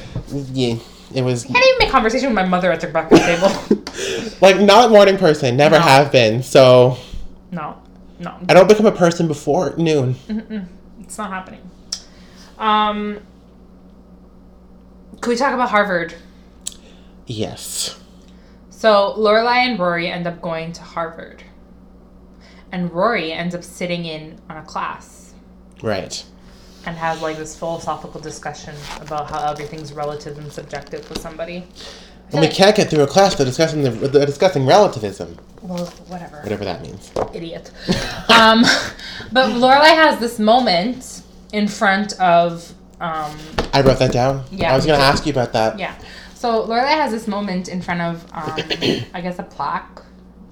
Yeah, 0.52 0.76
it 1.14 1.22
was 1.22 1.44
I 1.44 1.52
can't 1.52 1.64
even 1.66 1.78
make 1.78 1.90
conversation 1.90 2.28
with 2.28 2.34
my 2.36 2.44
mother 2.46 2.72
at 2.72 2.80
the 2.80 2.88
breakfast 2.88 3.22
table. 3.24 4.36
like 4.40 4.60
not 4.60 4.86
a 4.86 4.88
morning 4.92 5.16
person. 5.16 5.56
Never 5.56 5.76
No. 5.76 5.82
have 5.82 6.10
been. 6.12 6.42
So 6.42 6.96
No, 7.52 7.76
no, 8.18 8.34
I 8.48 8.54
don't 8.54 8.68
become 8.68 8.86
a 8.86 8.92
person 8.92 9.28
before 9.28 9.74
noon. 9.76 10.16
it's 11.00 11.16
not 11.18 11.30
happening. 11.30 11.60
Um, 12.58 13.20
can 15.20 15.30
we 15.30 15.36
talk 15.36 15.54
about 15.54 15.70
Harvard? 15.70 16.14
Yes. 17.26 17.98
So 18.84 19.14
Lorelai 19.16 19.66
and 19.66 19.78
Rory 19.78 20.08
end 20.08 20.26
up 20.26 20.42
going 20.42 20.74
to 20.74 20.82
Harvard, 20.82 21.42
and 22.70 22.92
Rory 22.92 23.32
ends 23.32 23.54
up 23.54 23.64
sitting 23.64 24.04
in 24.04 24.38
on 24.50 24.58
a 24.58 24.62
class 24.62 25.32
Right. 25.80 26.22
and 26.84 26.94
has 26.94 27.22
like 27.22 27.38
this 27.38 27.58
philosophical 27.58 28.20
discussion 28.20 28.74
about 29.00 29.30
how 29.30 29.50
everything's 29.50 29.94
relative 29.94 30.36
and 30.36 30.52
subjective 30.52 31.08
with 31.08 31.18
somebody. 31.22 31.64
And 32.32 32.42
we 32.42 32.48
can't 32.48 32.76
get 32.76 32.90
through 32.90 33.04
a 33.04 33.06
class 33.06 33.32
without 33.32 33.46
discussing 33.46 33.84
the, 33.84 33.90
without 33.90 34.26
discussing 34.26 34.66
relativism, 34.66 35.38
Well, 35.62 35.86
whatever. 36.08 36.42
whatever 36.42 36.66
that 36.66 36.82
means. 36.82 37.10
idiot. 37.32 37.70
um, 38.28 38.64
but 39.32 39.46
Lorelai 39.52 39.94
has 39.94 40.20
this 40.20 40.38
moment 40.38 41.22
in 41.54 41.68
front 41.68 42.20
of 42.20 42.70
um, 43.00 43.34
I 43.72 43.80
wrote 43.80 43.98
that 43.98 44.12
down. 44.12 44.44
Yeah, 44.50 44.72
I 44.72 44.76
was 44.76 44.84
gonna 44.84 45.02
ask 45.02 45.24
you 45.24 45.32
about 45.32 45.54
that. 45.54 45.78
yeah. 45.78 45.94
So 46.44 46.66
Lorelai 46.66 46.88
has 46.88 47.10
this 47.10 47.26
moment 47.26 47.70
in 47.70 47.80
front 47.80 48.02
of 48.02 48.22
um, 48.34 48.50
I 49.14 49.22
guess 49.22 49.38
a 49.38 49.44
plaque. 49.44 50.02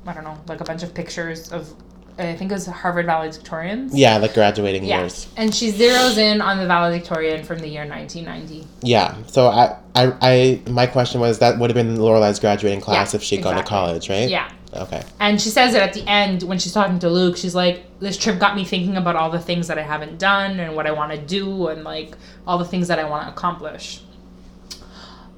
I 0.06 0.14
don't 0.14 0.24
know, 0.24 0.38
like 0.48 0.62
a 0.62 0.64
bunch 0.64 0.82
of 0.82 0.94
pictures 0.94 1.52
of 1.52 1.70
I 2.18 2.34
think 2.34 2.50
it 2.50 2.54
was 2.54 2.64
Harvard 2.64 3.04
valedictorians. 3.04 3.90
Yeah, 3.92 4.16
like 4.16 4.32
graduating 4.32 4.86
Yeah. 4.86 5.00
years. 5.00 5.28
And 5.36 5.54
she 5.54 5.70
zeroes 5.70 6.16
in 6.16 6.40
on 6.40 6.56
the 6.56 6.66
valedictorian 6.66 7.44
from 7.44 7.58
the 7.58 7.68
year 7.68 7.86
1990. 7.86 8.66
Yeah. 8.80 9.16
So 9.26 9.48
I, 9.48 9.76
I, 9.94 10.14
I, 10.22 10.70
my 10.70 10.86
question 10.86 11.20
was 11.20 11.40
that 11.40 11.58
would 11.58 11.68
have 11.68 11.74
been 11.74 11.98
Lorelai's 11.98 12.40
graduating 12.40 12.80
class 12.80 13.12
Yeah, 13.12 13.18
if 13.18 13.22
she'd 13.22 13.42
gone 13.42 13.56
to 13.56 13.62
college, 13.62 14.08
right? 14.08 14.30
Yeah. 14.30 14.50
Okay. 14.72 15.02
And 15.20 15.38
she 15.38 15.50
says 15.50 15.74
it 15.74 15.82
at 15.82 15.92
the 15.92 16.08
end 16.08 16.42
when 16.44 16.58
she's 16.58 16.72
talking 16.72 17.00
to 17.00 17.10
Luke. 17.10 17.36
She's 17.36 17.54
like, 17.54 17.84
"This 18.00 18.16
trip 18.16 18.38
got 18.38 18.56
me 18.56 18.64
thinking 18.64 18.96
about 18.96 19.14
all 19.14 19.28
the 19.28 19.40
things 19.40 19.66
that 19.68 19.76
I 19.76 19.82
haven't 19.82 20.18
done 20.18 20.58
and 20.58 20.74
what 20.74 20.86
I 20.86 20.92
want 20.92 21.12
to 21.12 21.18
do 21.18 21.68
and 21.68 21.84
like 21.84 22.16
all 22.46 22.56
the 22.56 22.64
things 22.64 22.88
that 22.88 22.98
I 22.98 23.04
want 23.04 23.26
to 23.26 23.30
accomplish." 23.30 24.00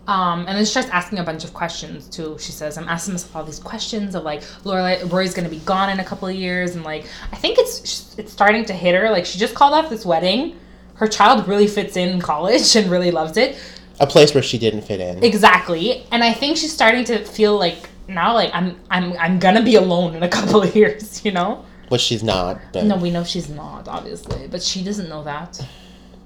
Um, 0.06 0.40
and 0.40 0.48
then 0.48 0.58
she 0.64 0.70
starts 0.70 0.90
asking 0.90 1.18
a 1.18 1.22
bunch 1.22 1.44
of 1.44 1.54
questions 1.54 2.08
too. 2.08 2.36
She 2.38 2.52
says, 2.52 2.76
"I'm 2.76 2.88
asking 2.88 3.14
myself 3.14 3.34
all 3.36 3.44
these 3.44 3.58
questions 3.58 4.14
of 4.14 4.22
like, 4.22 4.42
Lorelai, 4.64 5.10
Rory's 5.10 5.32
gonna 5.34 5.48
be 5.48 5.60
gone 5.60 5.88
in 5.88 5.98
a 6.00 6.04
couple 6.04 6.28
of 6.28 6.34
years, 6.34 6.74
and 6.74 6.84
like, 6.84 7.06
I 7.32 7.36
think 7.36 7.58
it's 7.58 8.14
it's 8.18 8.30
starting 8.32 8.64
to 8.66 8.72
hit 8.74 8.94
her. 8.94 9.10
Like, 9.10 9.24
she 9.24 9.38
just 9.38 9.54
called 9.54 9.72
off 9.72 9.88
this 9.88 10.04
wedding. 10.04 10.58
Her 10.96 11.06
child 11.08 11.48
really 11.48 11.66
fits 11.66 11.96
in 11.96 12.20
college 12.20 12.76
and 12.76 12.90
really 12.90 13.10
loves 13.10 13.36
it. 13.36 13.56
A 14.00 14.06
place 14.06 14.34
where 14.34 14.42
she 14.42 14.58
didn't 14.58 14.82
fit 14.82 15.00
in. 15.00 15.24
Exactly. 15.24 16.04
And 16.12 16.22
I 16.22 16.32
think 16.32 16.56
she's 16.56 16.72
starting 16.72 17.04
to 17.04 17.24
feel 17.24 17.56
like 17.58 17.88
now, 18.06 18.34
like 18.34 18.50
I'm, 18.52 18.78
I'm, 18.90 19.16
I'm 19.18 19.38
gonna 19.38 19.62
be 19.62 19.76
alone 19.76 20.14
in 20.14 20.22
a 20.22 20.28
couple 20.28 20.62
of 20.62 20.76
years. 20.80 21.24
You 21.24 21.32
know? 21.32 21.64
Which 21.88 22.00
she's 22.02 22.22
not. 22.22 22.60
But 22.72 22.84
No, 22.84 22.96
we 22.96 23.10
know 23.10 23.24
she's 23.24 23.48
not, 23.48 23.88
obviously, 23.88 24.48
but 24.48 24.62
she 24.62 24.82
doesn't 24.84 25.08
know 25.08 25.24
that. 25.24 25.66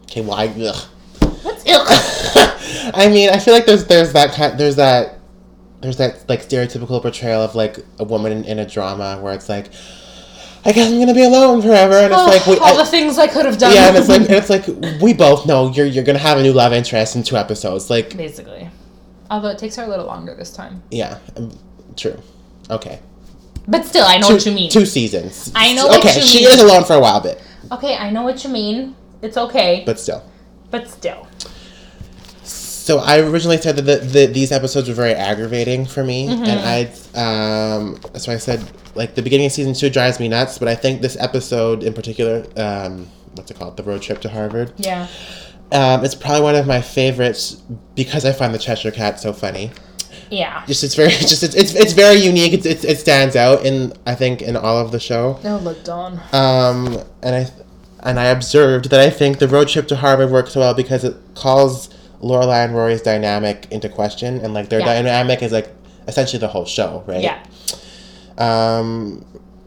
okay, 0.05 0.21
why? 0.21 0.49
Ugh. 0.49 0.85
What's 1.43 1.65
ill? 1.67 1.85
I 2.95 3.09
mean, 3.09 3.31
I 3.31 3.39
feel 3.39 3.55
like 3.55 3.67
there's 3.67 3.87
there's 3.87 4.13
that 4.13 4.33
kind 4.33 4.59
there's 4.59 4.77
that 4.77 5.19
there's 5.81 5.97
that 5.99 6.29
like 6.29 6.43
stereotypical 6.43 7.01
portrayal 7.01 7.43
of 7.43 7.55
like 7.55 7.79
a 7.99 8.05
woman 8.05 8.33
in, 8.33 8.45
in 8.45 8.59
a 8.59 8.67
drama 8.67 9.19
where 9.23 9.33
it's 9.35 9.49
like, 9.49 9.71
I 10.65 10.73
guess 10.73 10.91
I'm 10.91 10.99
gonna 10.99 11.15
be 11.15 11.23
alone 11.25 11.63
forever, 11.63 11.95
and 11.95 12.13
it's 12.13 12.27
like 12.27 12.47
we. 12.47 12.57
all 12.59 12.75
I- 12.79 12.85
the 12.85 12.91
things 12.91 13.19
I 13.19 13.27
could 13.29 13.47
have 13.47 13.59
done. 13.59 13.75
yeah, 13.75 13.89
and 13.89 13.97
it's 13.97 14.09
like 14.09 14.21
and 14.23 14.31
it's 14.31 14.51
like 14.51 14.67
we 15.01 15.13
both 15.15 15.47
know 15.47 15.71
you're 15.71 15.87
you're 15.87 16.05
gonna 16.05 16.19
have 16.19 16.39
a 16.39 16.43
new 16.43 16.53
love 16.53 16.73
interest 16.73 17.15
in 17.17 17.23
two 17.23 17.37
episodes. 17.37 17.91
Like, 17.91 18.17
basically. 18.17 18.69
Although 19.31 19.49
it 19.51 19.59
takes 19.59 19.77
her 19.77 19.83
a 19.85 19.87
little 19.87 20.07
longer 20.07 20.35
this 20.35 20.53
time. 20.53 20.83
yeah, 20.91 21.19
um, 21.37 21.53
true. 21.97 22.19
Okay. 22.71 22.99
But 23.69 23.85
still, 23.85 24.05
I 24.07 24.17
know 24.17 24.29
two, 24.29 24.35
what 24.35 24.47
you 24.47 24.53
mean. 24.53 24.71
Two 24.71 24.87
seasons. 24.87 25.53
I 25.55 25.75
know 25.75 25.87
what 25.87 25.99
Okay, 26.01 26.19
she 26.23 26.39
mean. 26.41 26.49
is 26.49 26.59
alone 26.61 26.85
for 26.85 26.95
a 26.95 27.01
while, 27.01 27.21
bit, 27.21 27.39
Okay, 27.71 27.95
I 27.95 28.09
know 28.11 28.23
what 28.23 28.43
you 28.43 28.49
mean. 28.51 28.97
It's 29.21 29.37
okay, 29.37 29.83
but 29.85 30.01
still. 30.01 30.25
but 30.71 30.89
still. 30.89 31.28
So 32.89 33.01
I 33.01 33.19
originally 33.21 33.59
said 33.59 33.77
that 33.77 33.83
the, 33.83 33.97
the, 33.99 34.25
these 34.39 34.51
episodes 34.51 34.89
were 34.89 34.95
very 34.95 35.13
aggravating 35.13 35.85
for 35.85 36.03
me, 36.03 36.27
Mm-hmm. 36.29 36.45
and 36.53 36.59
I 36.77 36.79
um 37.27 38.01
so 38.23 38.33
I 38.33 38.39
said 38.39 38.61
like 38.95 39.15
the 39.15 39.21
beginning 39.21 39.45
of 39.45 39.53
season 39.53 39.75
two 39.75 39.91
drives 39.91 40.19
me 40.19 40.27
nuts, 40.29 40.57
but 40.57 40.69
I 40.69 40.75
think 40.75 41.03
this 41.03 41.15
episode 41.29 41.83
in 41.83 41.93
particular, 41.93 42.47
um, 42.57 43.07
what's 43.35 43.51
it 43.51 43.59
called, 43.59 43.77
the 43.77 43.83
road 43.83 44.01
trip 44.01 44.23
to 44.23 44.31
Harvard, 44.31 44.73
Yeah. 44.79 45.07
um, 45.71 46.03
it's 46.03 46.15
probably 46.15 46.41
one 46.51 46.55
of 46.55 46.67
my 46.67 46.81
favorites 46.81 47.61
because 47.95 48.25
I 48.25 48.33
find 48.33 48.55
the 48.55 48.59
Cheshire 48.59 48.91
Cat 48.91 49.21
so 49.21 49.35
funny. 49.35 49.71
Yeah. 50.31 50.65
Just 50.67 50.83
it's 50.83 50.95
very 50.95 51.11
just 51.33 51.43
it's 51.43 51.55
it's, 51.63 51.75
it's 51.75 51.93
very 51.93 52.17
unique. 52.33 52.55
It's, 52.55 52.65
it's 52.65 52.85
it 52.85 52.99
stands 52.99 53.37
out 53.37 53.67
in 53.67 53.93
I 54.07 54.15
think 54.15 54.41
in 54.41 54.57
all 54.57 54.79
of 54.79 54.93
the 54.93 55.01
show. 55.11 55.39
Oh, 55.45 55.59
look, 55.63 55.85
Dawn. 55.85 56.15
Um, 56.33 56.99
and 57.23 57.33
I 57.37 57.43
and 58.09 58.19
I 58.19 58.27
observed 58.39 58.89
that 58.89 59.01
I 59.01 59.11
think 59.11 59.41
the 59.41 59.49
road 59.57 59.69
trip 59.69 59.89
to 59.89 59.97
Harvard 59.97 60.31
works 60.31 60.57
well 60.57 60.73
because 60.73 61.05
it 61.05 61.15
calls 61.35 61.91
Lorelai 62.23 62.65
and 62.65 62.75
Rory's 62.75 63.03
dynamic 63.03 63.67
into 63.71 63.89
question, 63.89 64.39
and 64.41 64.55
like 64.55 64.69
their 64.69 64.81
Yeah. 64.81 64.87
dynamic 64.87 65.43
is 65.43 65.53
like 65.53 65.69
essentially 66.07 66.41
the 66.41 66.49
whole 66.49 66.65
show, 66.65 67.03
right? 67.07 67.23
Yeah. 67.23 67.39
Um, 68.39 69.25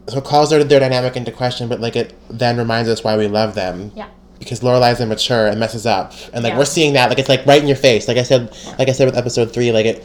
so 0.08 0.18
it 0.18 0.24
calls 0.24 0.50
their 0.50 0.62
their 0.64 0.80
dynamic 0.80 1.16
into 1.16 1.30
question, 1.30 1.68
but 1.68 1.80
like 1.80 1.96
it 1.96 2.14
then 2.28 2.56
reminds 2.56 2.88
us 2.88 3.04
why 3.04 3.16
we 3.16 3.28
love 3.28 3.54
them. 3.54 3.92
Yeah. 3.94 4.06
Because 4.38 4.60
Lorelai's 4.60 5.00
immature 5.00 5.46
and 5.46 5.60
messes 5.60 5.86
up, 5.86 6.12
and 6.32 6.42
like 6.42 6.52
Yeah. 6.52 6.58
we're 6.58 6.64
seeing 6.64 6.94
that, 6.94 7.08
like 7.08 7.18
it's 7.18 7.28
like 7.28 7.46
right 7.46 7.60
in 7.62 7.68
your 7.68 7.76
face. 7.76 8.08
Like 8.08 8.16
I 8.16 8.22
said, 8.24 8.50
like 8.78 8.88
I 8.88 8.92
said 8.92 9.06
with 9.06 9.16
episode 9.16 9.52
three, 9.52 9.70
like 9.72 9.86
it. 9.86 10.04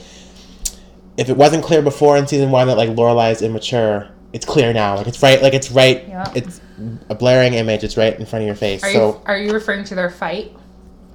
If 1.17 1.29
it 1.29 1.35
wasn't 1.35 1.63
clear 1.63 1.81
before 1.81 2.15
in 2.15 2.27
season 2.27 2.51
one 2.51 2.67
that 2.67 2.77
like 2.77 2.91
Lorelai's 2.91 3.41
immature, 3.41 4.07
it's 4.33 4.45
clear 4.45 4.71
now. 4.71 4.97
Like 4.97 5.07
it's 5.07 5.23
right, 5.23 5.41
like 5.41 5.55
it's 5.55 5.71
right. 5.71 6.05
Yeah. 6.07 6.31
It's 6.35 6.61
a 7.09 7.15
blaring 7.15 7.55
image. 7.55 7.83
It's 7.83 7.97
right 7.97 8.17
in 8.17 8.23
front 8.27 8.43
of 8.43 8.45
your 8.45 8.55
face. 8.55 8.83
Are 8.83 8.91
so 8.91 9.07
you 9.09 9.21
are 9.25 9.37
you 9.37 9.51
referring 9.51 9.83
to 9.85 9.95
their 9.95 10.11
fight? 10.11 10.51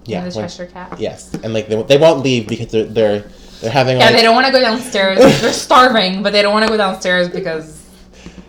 Yeah, 0.05 0.25
the 0.25 0.31
Cheshire 0.33 0.67
Cat. 0.67 0.99
yes, 0.99 1.33
and 1.43 1.53
like 1.55 1.69
they, 1.69 1.81
they 1.83 1.99
won't 1.99 2.23
leave 2.23 2.49
because 2.49 2.71
they're 2.73 2.85
they're 2.85 3.25
they're 3.61 3.71
having 3.71 3.99
Yeah, 3.99 4.07
like 4.07 4.17
they 4.17 4.23
don't 4.23 4.35
want 4.35 4.47
to 4.47 4.53
go 4.53 4.61
downstairs. 4.61 5.19
They're 5.19 5.53
starving, 5.69 6.23
but 6.23 6.33
they 6.33 6.43
don't 6.43 6.53
want 6.53 6.65
to 6.65 6.69
go 6.71 6.77
downstairs 6.77 7.29
because 7.29 7.89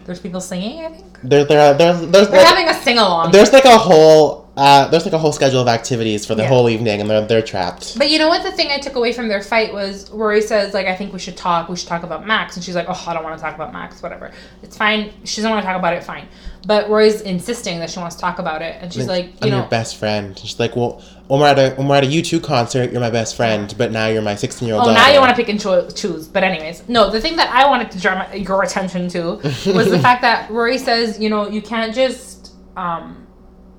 there's 0.05 0.19
people 0.19 0.41
singing. 0.41 0.85
I 0.85 0.89
think 0.89 1.19
they're 1.23 1.45
they're 1.45 1.73
they're, 1.75 1.93
there's 1.93 2.29
they're 2.29 2.45
having 2.45 2.67
a 2.69 2.73
sing 2.73 2.97
along. 2.97 3.31
there's 3.31 3.53
like 3.53 3.65
a 3.65 3.77
whole 3.77 4.42
uh 4.55 4.87
there's 4.89 5.03
like 5.03 5.13
a 5.13 5.17
whole 5.17 5.31
schedule 5.31 5.59
of 5.61 5.67
activities 5.67 6.25
for 6.27 6.35
the 6.35 6.43
Yeah. 6.43 6.49
whole 6.49 6.69
evening, 6.69 7.01
and 7.01 7.09
they're 7.09 7.25
they're 7.25 7.41
trapped. 7.41 7.97
But 7.97 8.11
you 8.11 8.19
know 8.19 8.27
what? 8.27 8.43
The 8.43 8.51
thing 8.51 8.69
I 8.71 8.77
took 8.77 8.95
away 8.95 9.11
from 9.11 9.27
their 9.27 9.41
fight 9.41 9.73
was 9.73 10.11
Rory 10.11 10.41
says 10.41 10.73
like 10.75 10.85
I 10.85 10.95
think 10.95 11.11
we 11.11 11.19
should 11.19 11.35
talk. 11.35 11.69
We 11.69 11.75
should 11.75 11.87
talk 11.87 12.03
about 12.03 12.27
Max, 12.27 12.55
and 12.55 12.63
she's 12.63 12.75
like, 12.75 12.85
oh, 12.87 13.03
I 13.07 13.13
don't 13.13 13.23
want 13.23 13.35
to 13.37 13.41
talk 13.43 13.55
about 13.55 13.73
Max. 13.73 14.03
Whatever. 14.03 14.31
It's 14.61 14.77
fine. 14.77 15.11
She 15.23 15.37
doesn't 15.37 15.49
want 15.49 15.63
to 15.63 15.67
talk 15.67 15.77
about 15.79 15.93
it. 15.93 16.03
Fine. 16.03 16.27
But 16.67 16.87
Rory's 16.89 17.21
insisting 17.21 17.79
that 17.79 17.89
she 17.89 17.99
wants 17.99 18.15
to 18.15 18.21
talk 18.21 18.39
about 18.39 18.61
it, 18.61 18.77
and 18.79 18.93
she's 18.93 19.07
like, 19.07 19.25
I'm 19.41 19.47
you 19.47 19.51
know, 19.51 19.57
your 19.61 19.67
best 19.69 19.97
friend. 19.97 20.37
She's 20.37 20.59
like, 20.59 20.75
well, 20.75 21.03
when 21.27 21.39
we're 21.41 21.47
at 21.47 21.57
a 21.59 21.71
when 21.75 21.87
we're 21.87 21.95
at 21.95 22.03
a 22.03 22.07
U 22.07 22.21
two 22.21 22.39
concert, 22.39 22.91
you're 22.91 23.01
my 23.01 23.09
best 23.09 23.35
friend, 23.35 23.73
but 23.77 23.91
now 23.91 24.07
you're 24.07 24.21
my 24.21 24.35
16 24.35 24.67
year 24.67 24.77
old. 24.77 24.87
Oh, 24.87 24.93
now 24.93 25.09
you 25.09 25.19
want 25.19 25.31
to 25.31 25.35
pick 25.35 25.49
and 25.49 25.59
cho- 25.59 25.89
choose. 25.89 26.27
But 26.27 26.43
anyways, 26.43 26.87
no. 26.87 27.09
The 27.09 27.19
thing 27.19 27.35
that 27.37 27.49
I 27.51 27.67
wanted 27.67 27.89
to 27.91 27.99
draw 27.99 28.15
my, 28.19 28.33
your 28.35 28.61
attention 28.61 29.09
to 29.09 29.23
was 29.73 29.89
the 29.89 29.99
fact 29.99 30.21
that 30.21 30.51
Rory 30.51 30.77
says, 30.77 31.19
you 31.19 31.29
know, 31.29 31.49
you 31.49 31.61
can't 31.61 31.93
just 31.93 32.53
um, 32.77 33.22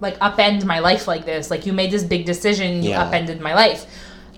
like 0.01 0.19
upend 0.19 0.65
my 0.65 0.79
life 0.81 1.07
like 1.09 1.25
this. 1.25 1.51
Like 1.51 1.67
you 1.67 1.73
made 1.73 1.91
this 1.91 2.05
big 2.05 2.25
decision, 2.27 2.83
you 2.83 2.91
Yeah. 2.91 3.05
upended 3.05 3.41
my 3.41 3.55
life. 3.55 3.87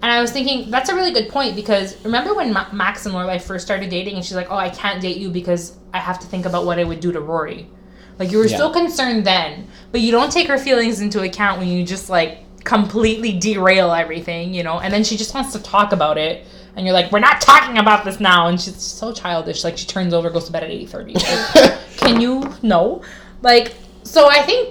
And 0.02 0.12
I 0.12 0.20
was 0.20 0.30
thinking 0.30 0.70
that's 0.70 0.90
a 0.90 0.94
really 0.94 1.10
good 1.12 1.28
point 1.30 1.56
because 1.56 1.96
remember 2.04 2.34
when 2.34 2.52
Ma- 2.52 2.66
Max 2.72 3.06
and 3.06 3.14
Lorelai 3.14 3.40
first 3.40 3.64
started 3.64 3.88
dating, 3.90 4.16
and 4.16 4.24
she's 4.24 4.36
like, 4.36 4.48
"Oh, 4.50 4.56
I 4.56 4.68
can't 4.68 5.00
date 5.00 5.16
you 5.16 5.30
because 5.30 5.72
I 5.94 5.98
have 5.98 6.18
to 6.20 6.26
think 6.26 6.44
about 6.44 6.66
what 6.66 6.78
I 6.78 6.84
would 6.84 7.00
do 7.00 7.12
to 7.12 7.20
Rory." 7.20 7.68
Like 8.18 8.30
you 8.30 8.38
were 8.38 8.46
Yeah. 8.46 8.58
so 8.58 8.70
concerned 8.70 9.24
then, 9.26 9.66
but 9.92 10.02
you 10.02 10.12
don't 10.12 10.30
take 10.30 10.48
her 10.48 10.58
feelings 10.58 11.00
into 11.00 11.22
account 11.22 11.58
when 11.58 11.68
you 11.68 11.82
just 11.84 12.10
like 12.10 12.40
completely 12.64 13.32
derail 13.32 13.92
everything, 13.92 14.52
you 14.52 14.62
know. 14.62 14.78
And 14.80 14.92
then 14.92 15.02
she 15.02 15.16
just 15.16 15.34
wants 15.34 15.52
to 15.54 15.58
talk 15.60 15.92
about 15.92 16.18
it, 16.18 16.44
and 16.76 16.84
you're 16.84 16.94
like, 16.94 17.10
"We're 17.10 17.18
not 17.20 17.40
talking 17.40 17.78
about 17.78 18.04
this 18.04 18.20
now." 18.20 18.48
And 18.48 18.60
she's 18.60 18.76
so 18.76 19.12
childish. 19.12 19.64
Like 19.64 19.78
she 19.78 19.86
turns 19.86 20.12
over, 20.12 20.28
goes 20.28 20.44
to 20.44 20.52
bed 20.52 20.62
at 20.62 20.70
eight 20.70 20.90
thirty. 20.90 21.14
Like, 21.14 21.78
can 21.96 22.20
you 22.20 22.52
no? 22.62 23.00
Like 23.40 23.74
so, 24.02 24.28
I 24.28 24.42
think 24.42 24.68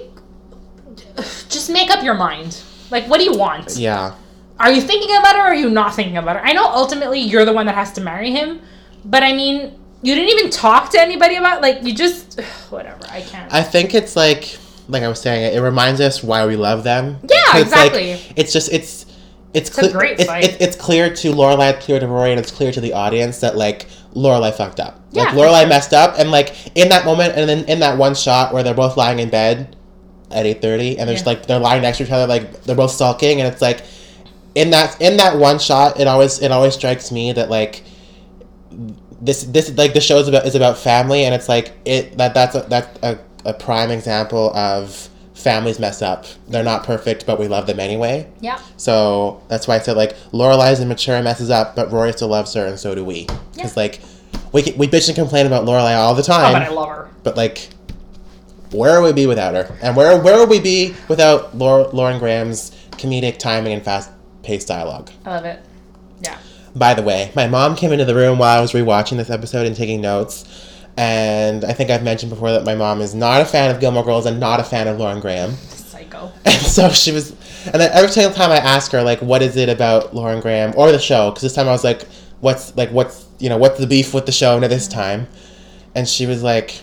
just 1.48 1.70
make 1.70 1.90
up 1.90 2.02
your 2.04 2.14
mind. 2.14 2.62
Like, 2.90 3.06
what 3.08 3.18
do 3.18 3.24
you 3.24 3.34
want? 3.36 3.76
Yeah. 3.76 4.14
Are 4.58 4.70
you 4.72 4.80
thinking 4.80 5.14
about 5.16 5.36
it 5.36 5.38
or 5.40 5.42
are 5.42 5.54
you 5.54 5.68
not 5.70 5.94
thinking 5.94 6.16
about 6.16 6.36
it? 6.36 6.42
I 6.44 6.52
know 6.52 6.64
ultimately 6.66 7.20
you're 7.20 7.44
the 7.44 7.52
one 7.52 7.66
that 7.66 7.74
has 7.74 7.92
to 7.94 8.00
marry 8.00 8.30
him, 8.30 8.60
but 9.04 9.22
I 9.22 9.32
mean, 9.32 9.78
you 10.02 10.14
didn't 10.14 10.30
even 10.38 10.50
talk 10.50 10.90
to 10.92 11.00
anybody 11.00 11.36
about 11.36 11.60
like 11.62 11.82
you 11.82 11.94
just 11.94 12.40
whatever. 12.70 13.00
I 13.10 13.20
can't. 13.22 13.52
I 13.52 13.62
think 13.62 13.94
it's 13.94 14.16
like 14.16 14.56
like 14.88 15.02
I 15.02 15.08
was 15.08 15.20
saying, 15.20 15.54
it 15.54 15.60
reminds 15.60 16.00
us 16.00 16.22
why 16.22 16.46
we 16.46 16.56
love 16.56 16.84
them. 16.84 17.18
Yeah, 17.28 17.36
'Cause 17.50 17.62
it's 17.62 17.70
like- 17.72 17.92
exactly. 17.92 18.32
it's 18.36 18.52
just 18.52 18.72
it's 18.72 19.04
it's, 19.52 19.70
a 19.78 19.80
cle- 19.80 19.92
great 19.92 20.20
it's, 20.20 20.24
fight. 20.28 20.44
it's, 20.44 20.56
it's 20.60 20.76
clear 20.76 21.12
to 21.14 21.32
Lorelai, 21.32 21.74
it's 21.74 21.84
clear 21.86 21.98
to 21.98 22.06
Rory, 22.06 22.30
and 22.30 22.38
it's 22.38 22.50
clear 22.52 22.70
to 22.72 22.80
the 22.80 22.92
audience 22.92 23.40
that 23.40 23.56
like 23.56 23.86
Lorelai 24.14 24.54
fucked 24.54 24.80
up. 24.80 25.00
Yeah, 25.12 25.24
like 25.24 25.34
Lorelai 25.34 25.60
sure. 25.62 25.68
messed 25.68 25.92
up, 25.94 26.18
and 26.18 26.30
like 26.30 26.54
in 26.76 26.88
that 26.90 27.04
moment, 27.06 27.34
and 27.36 27.48
then 27.48 27.64
in 27.64 27.80
that 27.80 27.96
one 27.98 28.14
shot 28.14 28.52
where 28.52 28.62
they're 28.62 28.74
both 28.74 28.96
lying 28.98 29.18
in 29.18 29.28
bed 29.30 29.74
at 30.30 30.46
eight 30.46 30.60
thirty, 30.62 30.98
and 30.98 31.08
there's 31.08 31.20
Yeah. 31.22 31.26
like 31.30 31.46
they're 31.46 31.58
lying 31.60 31.82
next 31.82 31.98
to 31.98 32.04
each 32.04 32.10
other, 32.10 32.26
like 32.26 32.62
they're 32.64 32.76
both 32.76 32.90
sulking, 32.92 33.40
and 33.40 33.52
it's 33.52 33.62
like 33.62 33.82
in 34.54 34.70
that 34.70 35.00
in 35.00 35.16
that 35.18 35.38
one 35.38 35.58
shot, 35.58 36.00
it 36.00 36.06
always 36.06 36.40
it 36.40 36.50
always 36.50 36.74
strikes 36.74 37.12
me 37.12 37.32
that 37.32 37.50
like 37.50 37.82
this 39.20 39.44
this 39.44 39.76
like 39.76 39.94
the 39.94 40.00
show 40.00 40.18
is 40.18 40.28
about 40.28 40.46
is 40.46 40.54
about 40.54 40.76
family 40.76 41.24
and 41.24 41.34
it's 41.34 41.48
like 41.48 41.72
it 41.84 42.16
that 42.18 42.34
that's 42.34 42.54
a, 42.54 42.60
that's 42.68 42.98
a, 43.02 43.18
a 43.44 43.54
prime 43.54 43.90
example 43.90 44.54
of 44.54 45.08
families 45.34 45.78
mess 45.78 46.02
up 46.02 46.26
they're 46.48 46.62
not 46.64 46.84
perfect 46.84 47.24
but 47.26 47.38
we 47.38 47.48
love 47.48 47.66
them 47.66 47.80
anyway 47.80 48.28
yeah. 48.40 48.60
so 48.76 49.40
that's 49.48 49.66
why 49.66 49.76
i 49.76 49.78
said 49.78 49.96
like 49.96 50.14
lorelai's 50.32 50.80
immature 50.80 51.14
and 51.14 51.24
messes 51.24 51.48
up 51.50 51.74
but 51.74 51.90
rory 51.90 52.12
still 52.12 52.28
loves 52.28 52.52
her 52.52 52.66
and 52.66 52.78
so 52.78 52.94
do 52.94 53.04
we 53.04 53.24
because 53.54 53.74
Yeah. 53.76 53.82
like 53.82 54.00
we, 54.52 54.62
we 54.76 54.86
bitch 54.86 55.08
and 55.08 55.16
complain 55.16 55.46
about 55.46 55.64
lorelai 55.64 55.96
all 55.96 56.14
the 56.14 56.22
time. 56.22 56.50
Oh, 56.50 56.52
but 56.52 56.62
I 56.62 56.68
love 56.68 56.88
her. 56.88 57.08
but 57.22 57.36
like 57.36 57.68
where 58.76 59.00
would 59.00 59.14
we 59.14 59.22
be 59.22 59.26
without 59.26 59.54
her 59.54 59.76
and 59.82 59.96
where 59.96 60.18
where 60.20 60.38
would 60.38 60.48
we 60.48 60.60
be 60.60 60.94
without 61.08 61.56
Laura, 61.56 61.88
lauren 61.88 62.18
graham's 62.18 62.70
comedic 62.92 63.38
timing 63.38 63.72
and 63.72 63.82
fast 63.82 64.10
paced 64.42 64.68
dialogue 64.68 65.10
I 65.24 65.30
love 65.30 65.44
it. 65.44 65.64
Yeah. 66.20 66.38
by 66.74 66.94
the 66.94 67.02
way, 67.02 67.32
my 67.34 67.46
mom 67.46 67.74
came 67.76 67.92
into 67.92 68.04
the 68.04 68.14
room 68.14 68.38
while 68.38 68.58
I 68.58 68.60
was 68.60 68.72
rewatching 68.72 69.16
this 69.16 69.30
episode 69.30 69.66
and 69.66 69.74
taking 69.76 70.00
notes. 70.00 70.44
And 70.98 71.62
I 71.64 71.72
think 71.74 71.90
I've 71.90 72.02
mentioned 72.02 72.30
before 72.30 72.52
that 72.52 72.64
my 72.64 72.74
mom 72.74 73.02
is 73.02 73.14
not 73.14 73.42
a 73.42 73.44
fan 73.44 73.70
of 73.70 73.80
Gilmore 73.80 74.02
Girls 74.02 74.24
and 74.24 74.40
not 74.40 74.60
a 74.60 74.64
fan 74.64 74.88
of 74.88 74.98
Lauren 74.98 75.20
Graham. 75.20 75.52
Psycho. 75.52 76.32
And 76.46 76.54
so 76.62 76.88
she 76.88 77.12
was, 77.12 77.32
and 77.66 77.74
then 77.74 77.90
every 77.92 78.08
single 78.10 78.32
time 78.32 78.50
I 78.50 78.56
ask 78.56 78.92
her, 78.92 79.02
like, 79.02 79.20
what 79.20 79.42
is 79.42 79.56
it 79.56 79.68
about 79.68 80.14
Lauren 80.14 80.40
Graham 80.40 80.72
or 80.74 80.90
the 80.92 80.98
show? 80.98 81.28
Because 81.30 81.42
this 81.42 81.54
time 81.54 81.68
I 81.68 81.72
was 81.72 81.84
like, 81.84 82.04
what's, 82.40 82.74
like, 82.78 82.90
what's, 82.92 83.26
you 83.38 83.50
know, 83.50 83.58
what's 83.58 83.78
the 83.78 83.86
beef 83.86 84.14
with 84.14 84.24
the 84.24 84.32
show 84.32 84.58
now 84.58 84.68
this 84.68 84.88
time? 84.88 85.28
And 85.94 86.08
she 86.08 86.24
was 86.24 86.42
like, 86.42 86.80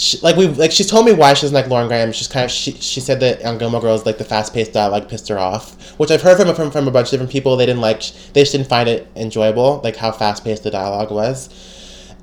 she, 0.00 0.18
like 0.20 0.34
we 0.36 0.46
like 0.46 0.72
she's 0.72 0.86
told 0.86 1.04
me 1.04 1.12
why 1.12 1.34
she 1.34 1.42
doesn't 1.42 1.54
like 1.54 1.68
Lauren 1.68 1.86
Graham. 1.86 2.10
She's 2.10 2.26
kind 2.26 2.46
of 2.46 2.50
she, 2.50 2.72
she 2.72 3.00
said 3.00 3.20
that 3.20 3.44
on 3.44 3.58
Gilmore 3.58 3.82
Girls 3.82 4.06
like 4.06 4.16
the 4.16 4.24
fast 4.24 4.54
paced 4.54 4.72
dialogue 4.72 5.08
pissed 5.10 5.28
her 5.28 5.38
off, 5.38 5.98
which 5.98 6.10
I've 6.10 6.22
heard 6.22 6.38
from, 6.38 6.54
from 6.54 6.70
from 6.70 6.88
a 6.88 6.90
bunch 6.90 7.08
of 7.08 7.10
different 7.10 7.30
people. 7.30 7.56
They 7.56 7.66
didn't 7.66 7.82
like 7.82 8.00
they 8.32 8.40
just 8.40 8.52
didn't 8.52 8.68
find 8.68 8.88
it 8.88 9.06
enjoyable, 9.14 9.82
like 9.84 9.96
how 9.96 10.10
fast 10.10 10.42
paced 10.42 10.62
the 10.62 10.70
dialogue 10.70 11.10
was. 11.10 11.50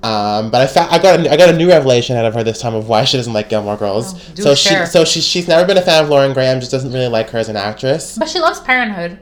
Um, 0.02 0.50
but 0.50 0.62
I 0.62 0.68
fa- 0.68 0.88
I 0.90 0.98
got 0.98 1.20
a, 1.20 1.32
I 1.32 1.38
got 1.38 1.50
a 1.50 1.58
new 1.58 1.70
revelation 1.70 2.16
out 2.18 2.26
of 2.26 2.34
her 2.34 2.44
this 2.44 2.60
time 2.60 2.74
of 2.74 2.88
why 2.88 3.04
she 3.04 3.18
doesn't 3.18 3.34
like 3.34 3.50
Gilmore 3.50 3.78
Girls. 3.78 4.14
Oh, 4.16 4.36
so 4.36 4.56
share. 4.56 4.86
she 4.86 4.92
so 4.92 5.06
she 5.06 5.22
she's 5.22 5.48
never 5.48 5.66
been 5.66 5.78
a 5.78 5.82
fan 5.82 6.04
of 6.04 6.10
Lauren 6.10 6.34
Graham. 6.34 6.60
Just 6.60 6.72
doesn't 6.72 6.92
really 6.92 7.08
like 7.08 7.30
her 7.30 7.38
as 7.38 7.50
an 7.50 7.58
actress. 7.58 8.18
But 8.18 8.28
she 8.28 8.40
loves 8.40 8.60
Parenthood. 8.60 9.20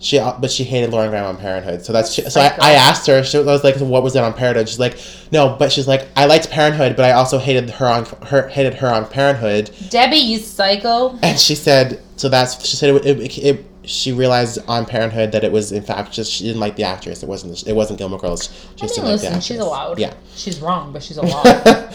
She, 0.00 0.16
uh, 0.18 0.38
but 0.38 0.50
she 0.52 0.62
hated 0.62 0.90
Lauren 0.90 1.10
Graham 1.10 1.24
on 1.26 1.36
Parenthood, 1.36 1.84
so 1.84 1.92
that's 1.92 2.14
so. 2.32 2.40
I, 2.40 2.56
I 2.60 2.72
asked 2.74 3.06
her. 3.08 3.24
She 3.24 3.38
was 3.38 3.64
like, 3.64 3.76
"What 3.78 4.04
was 4.04 4.14
it 4.14 4.22
on 4.22 4.32
Parenthood?" 4.32 4.68
She's 4.68 4.78
like, 4.78 4.96
"No," 5.32 5.56
but 5.58 5.72
she's 5.72 5.88
like, 5.88 6.06
"I 6.14 6.26
liked 6.26 6.50
Parenthood, 6.50 6.94
but 6.94 7.04
I 7.04 7.12
also 7.12 7.38
hated 7.38 7.68
her 7.70 7.86
on 7.86 8.04
her 8.26 8.46
hated 8.48 8.74
her 8.74 8.88
on 8.88 9.06
Parenthood." 9.08 9.70
Debbie, 9.90 10.18
you 10.18 10.38
psycho. 10.38 11.18
And 11.20 11.36
she 11.36 11.56
said, 11.56 12.00
"So 12.16 12.28
that's." 12.28 12.64
She 12.64 12.76
said 12.76 12.94
it, 12.94 13.06
it, 13.06 13.38
it, 13.38 13.64
She 13.82 14.12
realized 14.12 14.60
on 14.68 14.86
Parenthood 14.86 15.32
that 15.32 15.42
it 15.42 15.50
was 15.50 15.72
in 15.72 15.82
fact 15.82 16.12
just 16.12 16.30
she 16.32 16.44
didn't 16.44 16.60
like 16.60 16.76
the 16.76 16.84
actress. 16.84 17.24
It 17.24 17.28
wasn't. 17.28 17.66
It 17.66 17.74
wasn't 17.74 17.98
Gilmore 17.98 18.20
Girls. 18.20 18.44
She 18.76 18.84
I 18.84 18.86
just 18.86 18.98
mean, 18.98 19.04
didn't 19.04 19.04
like 19.04 19.04
the 19.04 19.10
listen, 19.10 19.26
actress. 19.28 19.44
she's 19.46 19.58
allowed. 19.58 19.98
Yeah. 19.98 20.14
She's 20.36 20.60
wrong, 20.60 20.92
but 20.92 21.02
she's 21.02 21.16
allowed. 21.22 21.92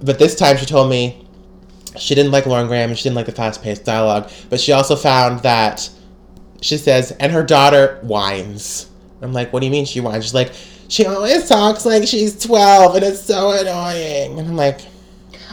But 0.00 0.18
this 0.18 0.34
time 0.34 0.56
she 0.56 0.66
told 0.66 0.90
me 0.90 1.24
she 1.96 2.16
didn't 2.16 2.32
like 2.32 2.46
Lauren 2.46 2.66
Graham 2.66 2.90
and 2.90 2.98
she 2.98 3.04
didn't 3.04 3.16
like 3.16 3.26
the 3.26 3.32
fast 3.32 3.62
paced 3.62 3.84
dialogue. 3.84 4.28
But 4.50 4.60
she 4.60 4.72
also 4.72 4.96
found 4.96 5.40
that 5.40 5.88
she 6.60 6.76
says, 6.76 7.12
and 7.12 7.32
her 7.32 7.42
daughter 7.42 7.98
whines. 8.02 8.88
I'm 9.22 9.32
like, 9.32 9.52
what 9.52 9.60
do 9.60 9.66
you 9.66 9.72
mean 9.72 9.84
she 9.84 10.00
whines? 10.00 10.24
She's 10.24 10.34
like, 10.34 10.52
she 10.88 11.06
always 11.06 11.48
talks 11.48 11.84
like 11.84 12.06
she's 12.06 12.38
12 12.42 12.96
and 12.96 13.04
it's 13.04 13.20
so 13.20 13.52
annoying. 13.52 14.38
And 14.38 14.48
I'm 14.48 14.56
like, 14.56 14.80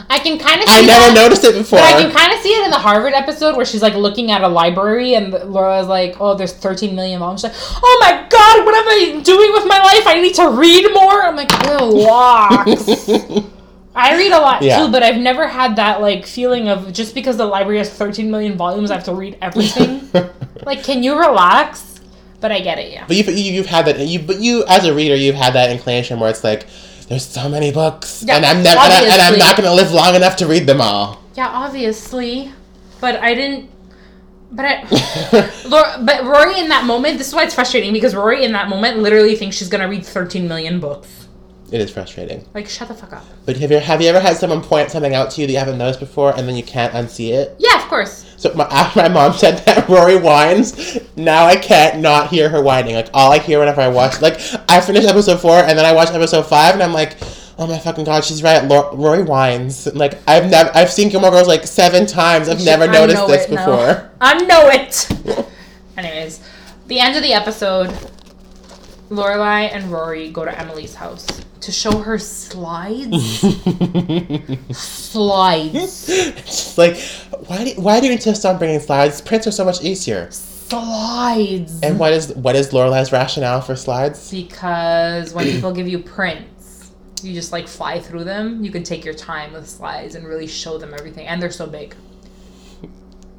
I 0.08 0.18
can 0.18 0.38
kind 0.38 0.62
of. 0.62 0.68
I 0.68 0.82
never 0.82 1.14
noticed 1.14 1.44
it 1.44 1.54
before. 1.54 1.80
But 1.80 1.94
I 1.94 2.02
can 2.02 2.12
kind 2.12 2.32
of 2.32 2.38
see 2.40 2.50
it 2.50 2.64
in 2.64 2.70
the 2.70 2.78
Harvard 2.78 3.12
episode 3.12 3.56
where 3.56 3.64
she's 3.64 3.82
like 3.82 3.94
looking 3.94 4.30
at 4.30 4.42
a 4.42 4.48
library 4.48 5.14
and 5.14 5.32
Laura's 5.32 5.88
like, 5.88 6.16
"Oh, 6.20 6.34
there's 6.34 6.52
13 6.52 6.94
million 6.94 7.18
volumes." 7.18 7.40
She's 7.40 7.50
like, 7.50 7.80
"Oh 7.82 7.98
my 8.00 8.12
god, 8.28 8.64
what 8.64 8.74
am 8.74 8.88
I 8.88 9.20
doing 9.22 9.52
with 9.52 9.66
my 9.66 9.78
life? 9.78 10.06
I 10.06 10.20
need 10.20 10.34
to 10.36 10.48
read 10.50 10.92
more." 10.92 11.22
I'm 11.24 11.34
like, 11.34 11.50
"Relax." 11.66 13.10
I 13.96 14.16
read 14.16 14.30
a 14.32 14.38
lot 14.38 14.62
Yeah. 14.62 14.78
too, 14.78 14.92
but 14.92 15.02
I've 15.02 15.16
never 15.16 15.48
had 15.48 15.76
that 15.76 16.00
like 16.00 16.26
feeling 16.26 16.68
of 16.68 16.92
just 16.92 17.14
because 17.14 17.36
the 17.36 17.46
library 17.46 17.78
has 17.78 17.90
13 17.90 18.30
million 18.30 18.56
volumes, 18.56 18.90
I 18.90 18.94
have 18.96 19.04
to 19.04 19.14
read 19.14 19.38
everything. 19.40 20.08
like, 20.66 20.84
can 20.84 21.02
you 21.02 21.18
relax? 21.18 22.00
But 22.40 22.52
I 22.52 22.60
get 22.60 22.78
it, 22.78 22.92
yeah. 22.92 23.06
But 23.08 23.16
you've, 23.16 23.28
you, 23.28 23.52
you've 23.54 23.66
had 23.66 23.86
that. 23.86 23.98
You, 23.98 24.18
but 24.20 24.38
you, 24.40 24.64
as 24.68 24.84
a 24.84 24.94
reader, 24.94 25.16
you've 25.16 25.34
had 25.34 25.54
that 25.54 25.70
inclination 25.70 26.20
where 26.20 26.28
it's 26.28 26.44
like, 26.44 26.66
there's 27.08 27.24
so 27.24 27.48
many 27.48 27.72
books, 27.72 28.22
Yeah, 28.26 28.36
and 28.36 28.44
I'm 28.44 28.62
never, 28.62 28.78
and, 28.80 28.92
I, 28.92 29.02
and 29.04 29.22
I'm 29.22 29.38
not 29.38 29.56
going 29.56 29.68
to 29.68 29.74
live 29.74 29.92
long 29.92 30.14
enough 30.14 30.36
to 30.36 30.46
read 30.46 30.66
them 30.66 30.80
all. 30.80 31.22
Yeah, 31.34 31.48
obviously, 31.48 32.52
but 33.00 33.16
I 33.16 33.34
didn't. 33.34 33.70
But 34.52 34.64
I, 34.66 35.50
Laura, 35.68 36.02
but 36.04 36.24
Rory 36.24 36.58
in 36.60 36.68
that 36.68 36.84
moment, 36.84 37.18
this 37.18 37.28
is 37.28 37.34
why 37.34 37.44
it's 37.44 37.54
frustrating 37.54 37.92
because 37.92 38.14
Rory 38.14 38.44
in 38.44 38.52
that 38.52 38.68
moment 38.68 38.98
literally 38.98 39.34
thinks 39.36 39.56
she's 39.56 39.68
gonna 39.68 39.88
read 39.88 40.04
13 40.04 40.46
million 40.48 40.78
books. 40.80 41.25
It 41.72 41.80
is 41.80 41.90
frustrating. 41.90 42.44
Like, 42.54 42.68
shut 42.68 42.88
the 42.88 42.94
fuck 42.94 43.12
up. 43.12 43.24
But 43.44 43.56
have 43.56 43.70
you 43.72 43.78
have 43.78 44.00
you 44.00 44.08
ever 44.08 44.20
had 44.20 44.36
someone 44.36 44.62
point 44.62 44.90
something 44.90 45.14
out 45.14 45.30
to 45.32 45.40
you 45.40 45.46
that 45.48 45.52
you 45.52 45.58
haven't 45.58 45.78
noticed 45.78 45.98
before, 46.00 46.32
and 46.36 46.46
then 46.48 46.54
you 46.54 46.62
can't 46.62 46.92
unsee 46.94 47.30
it? 47.32 47.56
Yeah, 47.58 47.82
of 47.82 47.88
course. 47.88 48.24
So 48.36 48.52
my, 48.54 48.64
after 48.64 49.00
my 49.02 49.08
mom 49.08 49.32
said 49.32 49.58
that 49.66 49.88
Rory 49.88 50.16
whines, 50.16 50.98
now 51.16 51.44
I 51.44 51.56
can't 51.56 52.00
not 52.00 52.28
hear 52.30 52.48
her 52.48 52.62
whining. 52.62 52.94
Like 52.94 53.08
all 53.12 53.32
I 53.32 53.38
hear 53.38 53.58
whenever 53.58 53.80
I 53.80 53.88
watch, 53.88 54.20
like 54.20 54.40
I 54.68 54.80
finished 54.80 55.08
episode 55.08 55.40
four 55.40 55.56
and 55.58 55.76
then 55.76 55.84
I 55.84 55.92
watched 55.92 56.12
episode 56.12 56.42
five, 56.46 56.74
and 56.74 56.82
I'm 56.84 56.92
like, 56.92 57.16
oh 57.58 57.66
my 57.66 57.78
fucking 57.78 58.04
god, 58.04 58.24
she's 58.24 58.42
right. 58.44 58.64
Lor- 58.64 58.94
Rory 58.94 59.24
whines. 59.24 59.86
Like 59.92 60.18
I've 60.28 60.48
never, 60.48 60.70
I've 60.74 60.90
seen 60.92 61.08
Gilmore 61.08 61.30
Girls 61.32 61.48
like 61.48 61.66
seven 61.66 62.06
times. 62.06 62.48
I've 62.48 62.64
never 62.64 62.86
noticed 62.86 63.26
this 63.26 63.48
now. 63.50 63.56
before. 63.56 64.10
I 64.20 64.40
know 64.44 64.68
it. 64.68 65.10
Anyways, 65.96 66.46
the 66.86 67.00
end 67.00 67.16
of 67.16 67.22
the 67.22 67.32
episode, 67.32 67.92
Lorelai 69.10 69.70
and 69.72 69.90
Rory 69.92 70.30
go 70.30 70.44
to 70.44 70.58
Emily's 70.58 70.94
house 70.94 71.26
to 71.60 71.72
show 71.72 71.98
her 71.98 72.18
slides. 72.18 73.40
slides. 74.76 76.08
It's 76.08 76.78
like, 76.78 76.98
why 77.46 77.64
do 77.64 77.80
why 77.80 78.00
do 78.00 78.06
you 78.06 78.12
insist 78.12 78.44
on 78.44 78.58
bringing 78.58 78.80
slides? 78.80 79.20
Prints 79.20 79.46
are 79.46 79.52
so 79.52 79.64
much 79.64 79.82
easier. 79.82 80.30
Slides. 80.30 81.80
And 81.82 81.98
what 81.98 82.12
is 82.12 82.34
what 82.34 82.56
is 82.56 82.70
Lorelai's 82.70 83.12
rationale 83.12 83.60
for 83.60 83.76
slides? 83.76 84.30
because 84.30 85.32
when 85.32 85.44
people 85.46 85.72
give 85.72 85.86
you 85.88 86.00
prints, 86.00 86.92
you 87.22 87.32
just 87.32 87.52
like 87.52 87.68
fly 87.68 88.00
through 88.00 88.24
them. 88.24 88.64
You 88.64 88.70
can 88.70 88.82
take 88.82 89.04
your 89.04 89.14
time 89.14 89.52
with 89.52 89.68
slides 89.68 90.14
and 90.16 90.26
really 90.26 90.46
show 90.46 90.78
them 90.78 90.92
everything, 90.94 91.26
and 91.26 91.40
they're 91.40 91.50
so 91.50 91.66
big. 91.66 91.94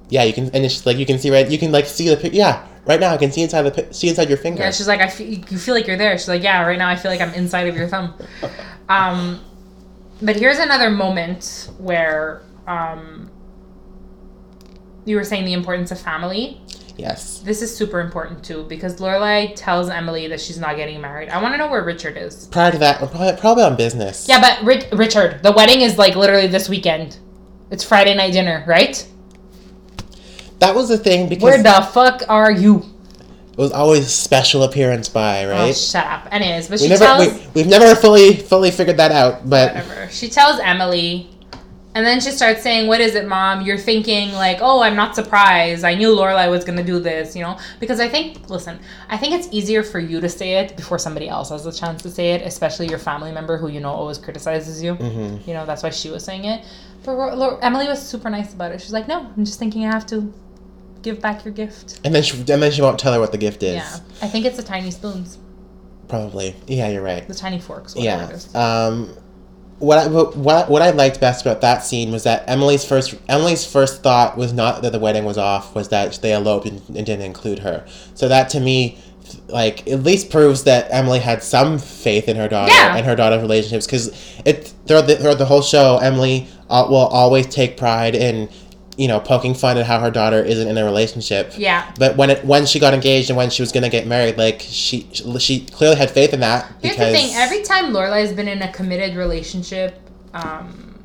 Yeah, 0.10 0.24
you 0.24 0.34
can, 0.34 0.45
and 0.45 0.64
it's 0.66 0.86
like 0.86 0.97
you 0.97 1.05
can 1.05 1.20
see 1.20 1.30
right. 1.32 1.49
You 1.49 1.58
can 1.58 1.72
like 1.72 1.86
see 1.86 2.14
the. 2.14 2.30
Yeah, 2.30 2.66
right 2.86 2.99
now 2.99 3.14
I 3.14 3.18
can 3.18 3.32
see 3.32 3.41
inside 3.41 3.64
the 3.64 3.93
see 3.93 4.10
inside 4.10 4.30
your 4.30 4.38
finger. 4.38 4.62
Yeah, 4.64 4.72
she's 4.72 4.88
like, 4.88 5.01
I 5.01 5.08
feel, 5.10 5.28
you 5.28 5.58
feel 5.58 5.76
like 5.76 5.86
you're 5.88 5.97
there. 5.97 6.18
She's 6.18 6.30
like, 6.30 6.43
yeah, 6.43 6.64
right 6.66 6.78
now 6.78 6.88
I 6.89 6.95
feel 6.95 7.12
like 7.12 7.22
I'm 7.22 7.34
inside 7.34 7.68
of 7.68 7.76
your 7.76 7.88
thumb. 7.88 8.14
Um, 8.89 9.41
but 10.22 10.38
here's 10.38 10.60
another 10.60 10.89
moment 10.89 11.70
where 11.78 12.41
um, 12.68 13.30
you 15.03 15.18
were 15.18 15.26
saying 15.26 15.43
the 15.43 15.51
importance 15.51 15.91
of 15.91 15.99
family. 15.99 16.62
yes. 16.95 17.39
This 17.39 17.62
is 17.62 17.76
super 17.76 17.99
important 17.99 18.45
too 18.45 18.64
because 18.70 19.01
Lorelai 19.01 19.53
tells 19.58 19.89
Emily 19.89 20.30
that 20.30 20.39
she's 20.39 20.58
not 20.58 20.78
getting 20.78 21.01
married. 21.01 21.28
I 21.28 21.41
want 21.41 21.53
to 21.53 21.58
know 21.58 21.68
where 21.70 21.84
Richard 21.84 22.16
is. 22.16 22.47
Prior 22.47 22.72
to 22.72 22.78
that, 22.78 22.99
probably, 22.99 23.36
probably 23.36 23.64
on 23.66 23.76
business. 23.76 24.26
Yeah, 24.30 24.39
but 24.39 24.64
Ri- 24.66 24.88
Richard, 24.93 25.43
the 25.43 25.51
wedding 25.51 25.82
is 25.82 25.97
like 25.97 26.16
literally 26.16 26.47
this 26.47 26.70
weekend. 26.70 27.18
It's 27.72 27.84
Friday 27.84 28.16
night 28.16 28.32
dinner, 28.32 28.64
right? 28.66 29.05
That 30.60 30.74
was 30.76 30.89
the 30.89 30.97
thing 30.97 31.30
because 31.30 31.43
Where 31.43 31.62
the 31.62 31.88
fuck 31.93 32.24
are 32.30 32.51
you? 32.51 32.84
it 33.51 33.58
was 33.62 33.72
always 33.72 34.08
special 34.14 34.64
appearance 34.64 35.10
by 35.10 35.45
Oh, 35.45 35.49
right. 35.51 35.76
shut 35.76 36.05
up. 36.05 36.28
Anyways, 36.32 36.68
but 36.68 36.80
we 36.80 36.86
she 36.86 36.89
never 36.89 37.05
tells 37.05 37.34
we, 37.34 37.47
we've 37.55 37.68
never 37.68 37.95
fully 37.95 38.36
fully 38.36 38.70
figured 38.72 38.97
that 38.97 39.12
out, 39.12 39.49
but 39.49 39.74
whatever. 39.74 40.10
She 40.12 40.30
tells 40.30 40.60
Emily, 40.60 41.30
and 41.95 42.05
then 42.05 42.20
she 42.22 42.30
starts 42.30 42.62
saying, 42.62 42.88
"What 42.88 43.01
is 43.01 43.16
it, 43.16 43.28
mom? 43.28 43.62
You're 43.62 43.80
thinking 43.80 44.32
like, 44.34 44.60
oh, 44.62 44.84
I'm 44.84 44.95
not 44.95 45.16
surprised. 45.16 45.84
I 45.84 45.95
knew 45.95 46.10
Lorelai 46.16 46.51
was 46.51 46.64
gonna 46.64 46.84
do 46.84 46.99
this, 46.99 47.36
you 47.36 47.41
know? 47.41 47.58
Because 47.80 47.99
I 47.99 48.08
think, 48.08 48.47
listen, 48.47 48.80
I 49.10 49.18
think 49.18 49.34
it's 49.34 49.47
easier 49.51 49.82
for 49.82 49.97
you 49.99 50.22
to 50.22 50.30
say 50.30 50.58
it 50.60 50.76
before 50.78 50.99
somebody 50.99 51.28
else 51.28 51.49
has 51.49 51.66
a 51.66 51.72
chance 51.72 52.03
to 52.03 52.12
say 52.12 52.34
it, 52.34 52.43
especially 52.45 52.88
your 52.89 52.99
family 52.99 53.32
member 53.32 53.58
who 53.58 53.70
you 53.70 53.80
know 53.80 53.89
always 53.91 54.20
criticizes 54.20 54.84
you. 54.84 54.95
Mhm. 54.95 55.47
You 55.47 55.53
know, 55.55 55.66
that's 55.66 55.82
why 55.82 55.89
she 55.89 56.10
was 56.12 56.24
saying 56.24 56.45
it. 56.45 56.64
But 57.03 57.58
Emily 57.64 57.88
was 57.88 57.99
super 58.05 58.30
nice 58.30 58.53
about 58.53 58.72
it. 58.74 58.82
She's 58.82 58.93
like, 58.93 59.08
no, 59.08 59.22
I'm 59.36 59.45
just 59.45 59.58
thinking 59.58 59.84
I 59.88 59.91
have 59.91 60.05
to 60.08 60.32
give 61.14 61.22
back 61.22 61.45
your 61.45 61.53
gift. 61.53 61.99
and 62.03 62.14
then 62.14 62.22
she, 62.24 62.38
and 62.38 62.45
then 62.62 62.72
she 62.72 62.82
won't 62.82 62.99
tell 62.99 63.14
her 63.14 63.20
what 63.20 63.32
the 63.32 63.38
gift 63.38 63.64
is. 63.64 63.76
Yeah, 63.76 63.97
I 64.22 64.28
think 64.28 64.45
it's 64.45 64.58
the 64.58 64.64
tiny 64.64 64.91
spoons, 64.91 65.38
Probably. 66.08 66.55
Yeah, 66.68 66.89
you're 66.89 67.01
right. 67.01 67.28
the 67.28 67.34
tiny 67.34 67.60
forks, 67.60 67.95
Yeah. 67.95 68.38
Um, 68.55 69.16
what 69.80 69.99
I 69.99 70.08
what 70.08 70.70
what 70.70 70.82
I 70.82 70.89
liked 70.89 71.20
best 71.22 71.45
about 71.45 71.62
that 71.62 71.84
scene 71.84 72.12
was 72.12 72.24
that 72.24 72.43
Emily's 72.49 72.84
first 72.84 73.14
Emily's 73.30 73.64
first 73.64 74.01
thought 74.01 74.36
was 74.36 74.51
not 74.51 74.82
that 74.82 74.91
the 74.91 74.99
wedding 74.99 75.24
was 75.24 75.38
off, 75.38 75.76
was 75.76 75.89
that 75.89 76.20
they 76.24 76.34
eloped 76.34 76.66
and, 76.66 76.82
and 76.97 77.05
didn't 77.05 77.22
include 77.22 77.60
her. 77.60 77.86
So 78.16 78.28
that 78.28 78.49
to 78.49 78.60
me, 78.60 78.97
like 79.49 79.88
at 79.88 80.01
least 80.01 80.32
proves 80.32 80.64
that 80.64 80.88
Emily 80.89 81.20
had 81.20 81.43
some 81.43 81.78
faith 81.78 82.28
in 82.28 82.38
her 82.38 82.47
daughter 82.47 82.72
Yeah. 82.74 82.95
and 82.97 83.05
her 83.05 83.16
daughter's 83.16 83.41
relationships 83.41 83.86
because 83.86 84.08
it 84.45 84.74
throughout 84.88 85.05
the, 85.08 85.16
throughout 85.18 85.38
the 85.38 85.45
whole 85.45 85.62
show, 85.62 85.99
Emily 86.01 86.47
uh, 86.72 86.88
will 86.89 87.08
always 87.22 87.45
take 87.45 87.78
pride 87.78 88.16
in 88.16 88.49
you 88.98 89.08
know 89.08 89.20
poking 89.20 89.54
fun 89.54 89.78
at 89.78 89.86
how 89.86 90.00
her 90.00 90.12
daughter 90.12 90.43
isn't 90.43 90.68
in 90.68 90.78
a 90.78 90.84
relationship. 90.84 91.54
Yeah. 91.56 91.89
But 91.98 92.18
when 92.18 92.32
it 92.32 92.43
when 92.43 92.66
she 92.66 92.80
got 92.80 92.93
engaged 92.93 93.30
and 93.30 93.38
when 93.38 93.50
she 93.50 93.62
was 93.62 93.72
gonna 93.72 93.89
get 93.89 94.08
married, 94.08 94.38
like 94.38 94.60
she 94.62 95.08
she 95.39 95.66
clearly 95.68 95.95
had 95.95 96.12
faith 96.12 96.34
in 96.34 96.41
that. 96.41 96.66
Here's 96.82 96.95
because 96.95 97.14
the 97.14 97.18
thing: 97.18 97.36
every 97.36 97.62
time 97.62 97.94
Lorelai 97.94 98.22
has 98.22 98.34
been 98.34 98.48
in 98.48 98.61
a 98.61 98.72
committed 98.74 99.15
relationship, 99.15 100.02
um, 100.34 100.99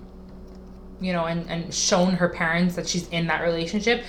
you 1.01 1.13
know, 1.13 1.27
and 1.27 1.49
and 1.49 1.73
shown 1.73 2.15
her 2.15 2.31
parents 2.31 2.75
that 2.77 2.89
she's 2.89 3.09
in 3.11 3.27
that 3.27 3.43
relationship, 3.43 4.05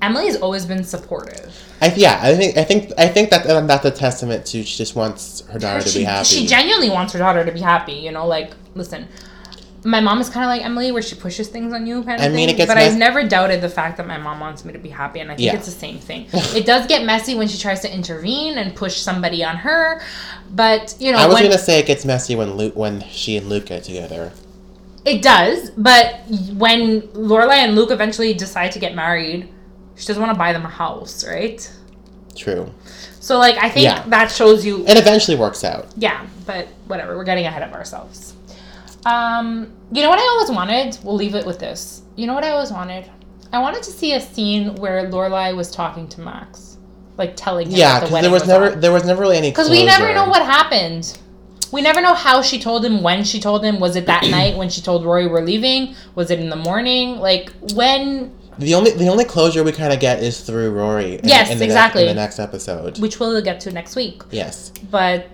Emily 0.00 0.26
has 0.26 0.36
always 0.36 0.64
been 0.64 0.82
supportive. 0.82 1.54
I, 1.82 1.92
yeah, 1.94 2.18
I 2.22 2.34
think 2.34 2.56
I 2.56 2.64
think 2.64 2.92
I 2.96 3.08
think 3.08 3.30
that 3.30 3.48
um, 3.50 3.66
that's 3.66 3.84
a 3.84 3.90
testament 3.90 4.46
to 4.46 4.62
she 4.62 4.78
just 4.78 4.96
wants 4.96 5.42
her 5.48 5.58
daughter 5.58 5.86
to 5.86 5.98
be 5.98 6.04
happy. 6.04 6.24
she 6.24 6.46
genuinely 6.46 6.90
wants 6.90 7.12
her 7.12 7.18
daughter 7.18 7.44
to 7.44 7.52
be 7.52 7.60
happy. 7.60 7.92
You 7.92 8.12
know, 8.12 8.26
like 8.26 8.52
listen. 8.74 9.06
My 9.84 10.00
mom 10.00 10.20
is 10.20 10.28
kind 10.28 10.44
of 10.44 10.48
like 10.48 10.64
Emily, 10.64 10.92
where 10.92 11.02
she 11.02 11.16
pushes 11.16 11.48
things 11.48 11.72
on 11.72 11.86
you, 11.86 12.04
kind 12.04 12.20
of 12.20 12.26
I 12.26 12.28
mean, 12.28 12.46
thing. 12.46 12.54
it 12.54 12.56
gets 12.56 12.68
but 12.70 12.76
mess- 12.76 12.92
I've 12.92 12.98
never 12.98 13.26
doubted 13.26 13.60
the 13.60 13.68
fact 13.68 13.96
that 13.96 14.06
my 14.06 14.16
mom 14.16 14.38
wants 14.38 14.64
me 14.64 14.72
to 14.72 14.78
be 14.78 14.88
happy, 14.88 15.18
and 15.20 15.30
I 15.30 15.34
think 15.34 15.46
Yeah. 15.46 15.56
it's 15.56 15.66
the 15.66 15.72
same 15.72 15.98
thing. 15.98 16.26
it 16.32 16.64
does 16.66 16.86
get 16.86 17.04
messy 17.04 17.34
when 17.34 17.48
she 17.48 17.58
tries 17.58 17.80
to 17.80 17.92
intervene 17.92 18.58
and 18.58 18.76
push 18.76 18.96
somebody 18.98 19.42
on 19.44 19.56
her, 19.56 20.00
but 20.54 20.94
you 21.00 21.10
know, 21.10 21.18
I 21.18 21.26
was 21.26 21.34
when, 21.34 21.42
gonna 21.44 21.58
say 21.58 21.80
it 21.80 21.86
gets 21.86 22.04
messy 22.04 22.36
when 22.36 22.54
Luke 22.54 22.76
when 22.76 23.02
she 23.10 23.36
and 23.36 23.48
Luke 23.48 23.66
get 23.66 23.82
together. 23.82 24.32
It 25.04 25.20
does, 25.20 25.70
but 25.72 26.20
when 26.54 27.00
Lorelai 27.08 27.56
and 27.64 27.74
Luke 27.74 27.90
eventually 27.90 28.34
decide 28.34 28.70
to 28.72 28.78
get 28.78 28.94
married, 28.94 29.48
she 29.96 30.06
doesn't 30.06 30.22
want 30.22 30.32
to 30.32 30.38
buy 30.38 30.52
them 30.52 30.64
a 30.64 30.68
house, 30.68 31.26
right? 31.26 31.68
True, 32.36 32.70
So, 33.18 33.36
like, 33.38 33.56
I 33.56 33.68
think 33.68 33.84
Yeah. 33.84 34.04
that 34.08 34.30
shows 34.30 34.64
you, 34.64 34.86
it 34.86 34.96
eventually 34.96 35.36
works 35.36 35.64
out. 35.64 35.86
yeah, 35.96 36.20
but 36.46 36.68
whatever, 36.86 37.16
we're 37.16 37.24
getting 37.24 37.46
ahead 37.46 37.62
of 37.62 37.72
ourselves. 37.72 38.32
Um, 39.06 39.72
you 39.92 40.02
know 40.02 40.08
what 40.10 40.18
I 40.18 40.22
always 40.22 40.50
wanted? 40.50 40.98
We'll 41.02 41.16
leave 41.16 41.34
it 41.34 41.44
with 41.46 41.58
this. 41.58 42.02
You 42.16 42.26
know 42.26 42.34
what 42.34 42.44
I 42.44 42.50
always 42.50 42.70
wanted? 42.70 43.10
I 43.52 43.58
wanted 43.58 43.82
to 43.82 43.90
see 43.90 44.14
a 44.14 44.20
scene 44.20 44.74
where 44.76 45.10
Lorelai 45.10 45.54
was 45.56 45.70
talking 45.70 46.08
to 46.08 46.20
Max, 46.20 46.78
like 47.18 47.34
telling 47.36 47.66
him 47.68 47.74
Yeah, 47.76 48.00
that 48.00 48.00
the 48.00 48.06
because 48.06 48.22
there 48.22 48.30
was 48.30 48.46
never 48.46 48.72
on. 48.72 48.80
there 48.80 48.92
was 48.92 49.04
never 49.04 49.20
really 49.20 49.36
any 49.36 49.50
Because 49.50 49.68
we 49.70 49.84
never 49.84 50.14
know 50.14 50.26
what 50.28 50.42
happened. 50.42 51.18
We 51.72 51.80
never 51.80 52.00
know 52.02 52.12
how 52.14 52.42
she 52.42 52.58
told 52.60 52.84
him, 52.84 53.02
when 53.02 53.24
she 53.24 53.40
told 53.40 53.64
him. 53.64 53.80
Was 53.80 53.96
it 53.96 54.06
that 54.06 54.24
night 54.30 54.56
when 54.56 54.68
she 54.70 54.80
told 54.82 55.04
Rory 55.04 55.26
we're 55.26 55.42
leaving? 55.42 55.94
Was 56.14 56.30
it 56.30 56.38
in 56.38 56.48
the 56.50 56.56
morning? 56.56 57.16
Like, 57.18 57.50
when 57.74 58.32
The 58.58 58.74
only 58.74 58.90
the 58.92 59.08
only 59.08 59.24
closure 59.24 59.62
we 59.64 59.72
kind 59.72 59.92
of 59.92 59.98
get 60.00 60.22
is 60.22 60.40
through 60.42 60.70
Rory. 60.70 61.14
In, 61.16 61.28
Yes, 61.28 61.50
in 61.50 61.58
the 61.58 61.64
ne- 61.64 61.70
exactly. 61.70 62.02
in 62.02 62.08
the 62.08 62.14
next 62.14 62.38
episode. 62.38 62.98
which 63.00 63.18
we'll 63.18 63.40
get 63.42 63.60
to 63.60 63.70
next 63.72 63.96
week. 63.96 64.22
yes. 64.30 64.70
But 64.90 65.26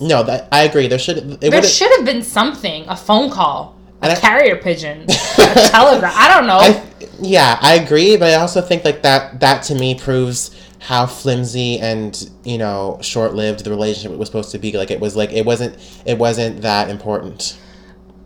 No, 0.00 0.22
that 0.24 0.48
I 0.52 0.64
agree. 0.64 0.88
There 0.88 0.98
should 0.98 1.18
it 1.18 1.50
there 1.50 1.62
should 1.62 1.90
have 1.96 2.04
been 2.04 2.22
something 2.22 2.84
a 2.88 2.96
phone 2.96 3.30
call, 3.30 3.76
a 4.02 4.14
carrier 4.16 4.56
pigeon, 4.56 5.02
a 5.38 5.68
telegram. 5.70 6.12
I 6.14 6.28
don't 6.28 6.46
know. 6.46 6.58
I, 6.58 6.82
yeah, 7.20 7.58
I 7.60 7.74
agree, 7.76 8.16
but 8.16 8.30
I 8.30 8.34
also 8.34 8.60
think 8.60 8.84
like 8.84 9.02
that 9.02 9.40
that 9.40 9.62
to 9.64 9.74
me 9.74 9.94
proves 9.94 10.50
how 10.80 11.06
flimsy 11.06 11.78
and 11.78 12.30
you 12.44 12.58
know 12.58 12.98
short 13.00 13.34
lived 13.34 13.64
the 13.64 13.70
relationship 13.70 14.16
was 14.18 14.28
supposed 14.28 14.50
to 14.52 14.58
be. 14.58 14.72
Like 14.72 14.90
it 14.90 15.00
was 15.00 15.16
like 15.16 15.32
it 15.32 15.46
wasn't 15.46 15.76
it 16.04 16.18
wasn't 16.18 16.60
that 16.62 16.90
important. 16.90 17.58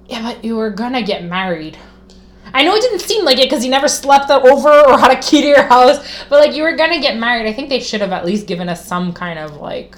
yeah, 0.08 0.22
but 0.22 0.44
you 0.44 0.56
were 0.56 0.70
gonna 0.70 1.02
get 1.02 1.24
married. 1.24 1.78
I 2.52 2.64
know 2.64 2.74
it 2.74 2.80
didn't 2.82 2.98
seem 3.00 3.24
like 3.24 3.38
it 3.38 3.48
because 3.48 3.64
you 3.64 3.70
never 3.70 3.86
slept 3.86 4.28
over 4.28 4.70
or 4.88 4.98
had 4.98 5.12
a 5.16 5.20
key 5.22 5.42
to 5.42 5.46
your 5.46 5.62
house, 5.62 5.98
but 6.28 6.40
like 6.44 6.56
you 6.56 6.64
were 6.64 6.74
gonna 6.74 7.00
get 7.00 7.16
married. 7.16 7.46
I 7.48 7.52
think 7.52 7.68
they 7.68 7.78
should 7.78 8.00
have 8.00 8.10
at 8.10 8.24
least 8.26 8.48
given 8.48 8.68
us 8.68 8.84
some 8.84 9.12
kind 9.12 9.38
of 9.38 9.58
like, 9.58 9.96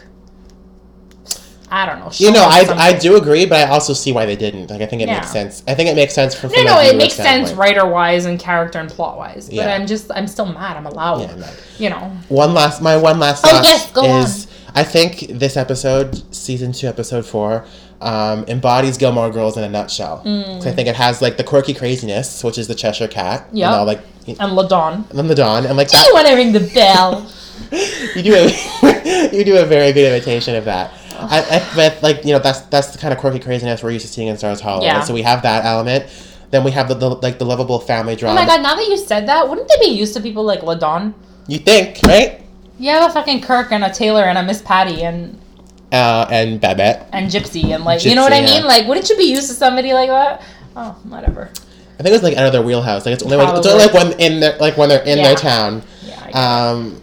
I 1.74 1.86
don't 1.86 2.01
know. 2.01 2.11
You 2.12 2.31
know, 2.32 2.43
I, 2.44 2.66
I 2.89 2.93
do 2.99 3.16
agree, 3.16 3.47
but 3.47 3.66
I 3.66 3.70
also 3.70 3.94
see 3.94 4.12
why 4.12 4.27
they 4.27 4.36
didn't. 4.36 4.69
Like 4.69 4.82
I 4.82 4.86
think 4.86 5.01
it 5.01 5.09
Yeah. 5.09 5.15
makes 5.20 5.31
sense. 5.32 5.62
I 5.66 5.74
think 5.74 5.89
it 5.89 5.97
makes 5.97 6.12
sense 6.12 6.35
for 6.35 6.49
No, 6.49 6.62
no, 6.65 6.81
it 6.81 6.97
makes 6.97 7.15
sense 7.15 7.53
writer 7.53 7.86
wise 7.86 8.27
and 8.27 8.39
character 8.39 8.78
and 8.78 8.90
plot 8.90 9.16
wise. 9.16 9.47
But 9.47 9.55
Yeah. 9.55 9.74
I'm 9.74 9.86
just, 9.86 10.12
I'm 10.15 10.27
still 10.27 10.44
mad. 10.44 10.77
I'm 10.77 10.85
allowed. 10.85 11.23
Yeah. 11.23 11.51
You 11.78 11.89
know. 11.90 12.12
One 12.28 12.53
last, 12.53 12.82
my 12.82 12.99
one 12.99 13.19
last 13.19 13.43
Oh, 13.47 13.61
yes, 13.65 13.90
go 13.90 14.05
is 14.19 14.49
I 14.74 14.85
think 14.85 15.27
this 15.31 15.57
episode, 15.57 16.23
season 16.35 16.73
two, 16.73 16.89
episode 16.89 17.24
four, 17.24 17.65
um, 18.03 18.44
embodies 18.49 18.99
Gilmore 18.99 19.31
Girls 19.31 19.57
in 19.57 19.65
a 19.65 19.69
nutshell. 19.70 20.23
Mm. 20.27 20.66
I 20.66 20.73
think 20.73 20.89
it 20.89 20.97
has 20.97 21.23
like 21.23 21.39
the 21.39 21.44
quirky 21.44 21.73
craziness, 21.73 22.44
which 22.44 22.59
is 22.59 22.69
the 22.69 22.74
Cheshire 22.74 23.09
Cat. 23.09 23.49
You 23.53 23.65
know, 23.65 23.85
like 23.85 24.01
And 24.27 24.36
Ladawn. 24.59 25.09
and 25.11 25.36
Dawn, 25.36 25.65
and 25.65 25.77
like 25.78 25.89
Do 25.89 25.97
you 25.97 26.05
that. 26.05 26.11
want 26.12 26.27
to 26.28 26.35
ring 26.35 26.53
the 26.53 26.61
bell? 26.74 27.27
You 28.15 28.23
do 28.23 28.35
a 28.35 29.31
you 29.32 29.44
do 29.44 29.57
a 29.57 29.65
very 29.65 29.93
good 29.93 30.05
imitation 30.12 30.55
of 30.57 30.65
that. 30.66 30.93
I, 31.31 31.99
like 32.03 32.24
you 32.24 32.32
know 32.32 32.39
that's 32.39 32.61
that's 32.62 32.89
the 32.89 32.99
kind 32.99 33.12
of 33.12 33.19
quirky 33.20 33.39
craziness 33.39 33.82
we're 33.82 33.90
used 33.90 34.07
to 34.07 34.12
seeing 34.12 34.28
in 34.28 34.36
Stars 34.36 34.61
Hollow. 34.61 34.85
Yeah. 34.85 34.99
right? 34.99 35.07
So 35.07 35.15
we 35.15 35.23
have 35.23 35.43
that 35.43 35.65
element. 35.65 36.07
Then 36.51 36.65
we 36.65 36.70
have 36.73 36.89
the, 36.89 36.94
the 36.94 37.09
like 37.11 37.39
the 37.39 37.44
lovable 37.47 37.81
family 37.81 38.15
drama. 38.16 38.39
Oh 38.39 38.43
my 38.43 38.47
god, 38.47 38.62
now 38.62 38.74
that 38.74 38.86
you 38.86 38.97
said 38.99 39.27
that, 39.28 39.49
wouldn't 39.49 39.69
they 39.69 39.86
be 39.86 39.93
used 39.93 40.15
to 40.15 40.20
people 40.20 40.44
like 40.44 40.61
Ladawn? 40.61 41.15
You 41.49 41.59
think 41.59 41.99
right? 42.07 42.40
You 42.78 42.90
have 42.90 43.11
a 43.11 43.12
fucking 43.15 43.40
Kirk 43.43 43.73
and 43.73 43.85
a 43.85 43.90
Taylor 43.90 44.24
and 44.24 44.36
a 44.36 44.43
Miss 44.43 44.61
Patty 44.62 45.03
and 45.03 45.39
Uh, 45.93 46.27
and 46.31 46.61
Babette. 46.61 47.09
and 47.12 47.31
Gypsy 47.31 47.74
and 47.74 47.85
like 47.85 48.05
you 48.05 48.15
know 48.15 48.23
what 48.23 48.32
Gypsy, 48.32 48.39
I 48.39 48.47
mean? 48.47 48.61
yeah. 48.62 48.69
Like 48.69 48.86
wouldn't 48.86 49.09
you 49.09 49.16
be 49.16 49.24
used 49.24 49.49
to 49.49 49.55
somebody 49.55 49.93
like 49.94 50.09
that? 50.11 50.43
Oh, 50.77 50.97
whatever. 51.05 51.51
I 51.99 52.03
think 52.03 52.09
it 52.09 52.12
was 52.12 52.23
like 52.23 52.36
out 52.36 52.47
of 52.47 52.53
their 52.53 52.62
wheelhouse. 52.62 53.07
Like 53.07 53.15
it's 53.15 53.23
only 53.23 53.36
like, 53.36 53.57
it's 53.57 53.66
only 53.66 53.85
like 53.86 53.94
when 53.94 54.12
in 54.20 54.40
their 54.40 54.57
like 54.59 54.77
when 54.77 54.89
they're 54.89 55.03
in 55.05 55.19
Yeah. 55.19 55.24
their 55.24 55.36
town. 55.36 55.82
Yeah. 56.03 56.31
I. 56.35 56.70
Um, 56.70 57.03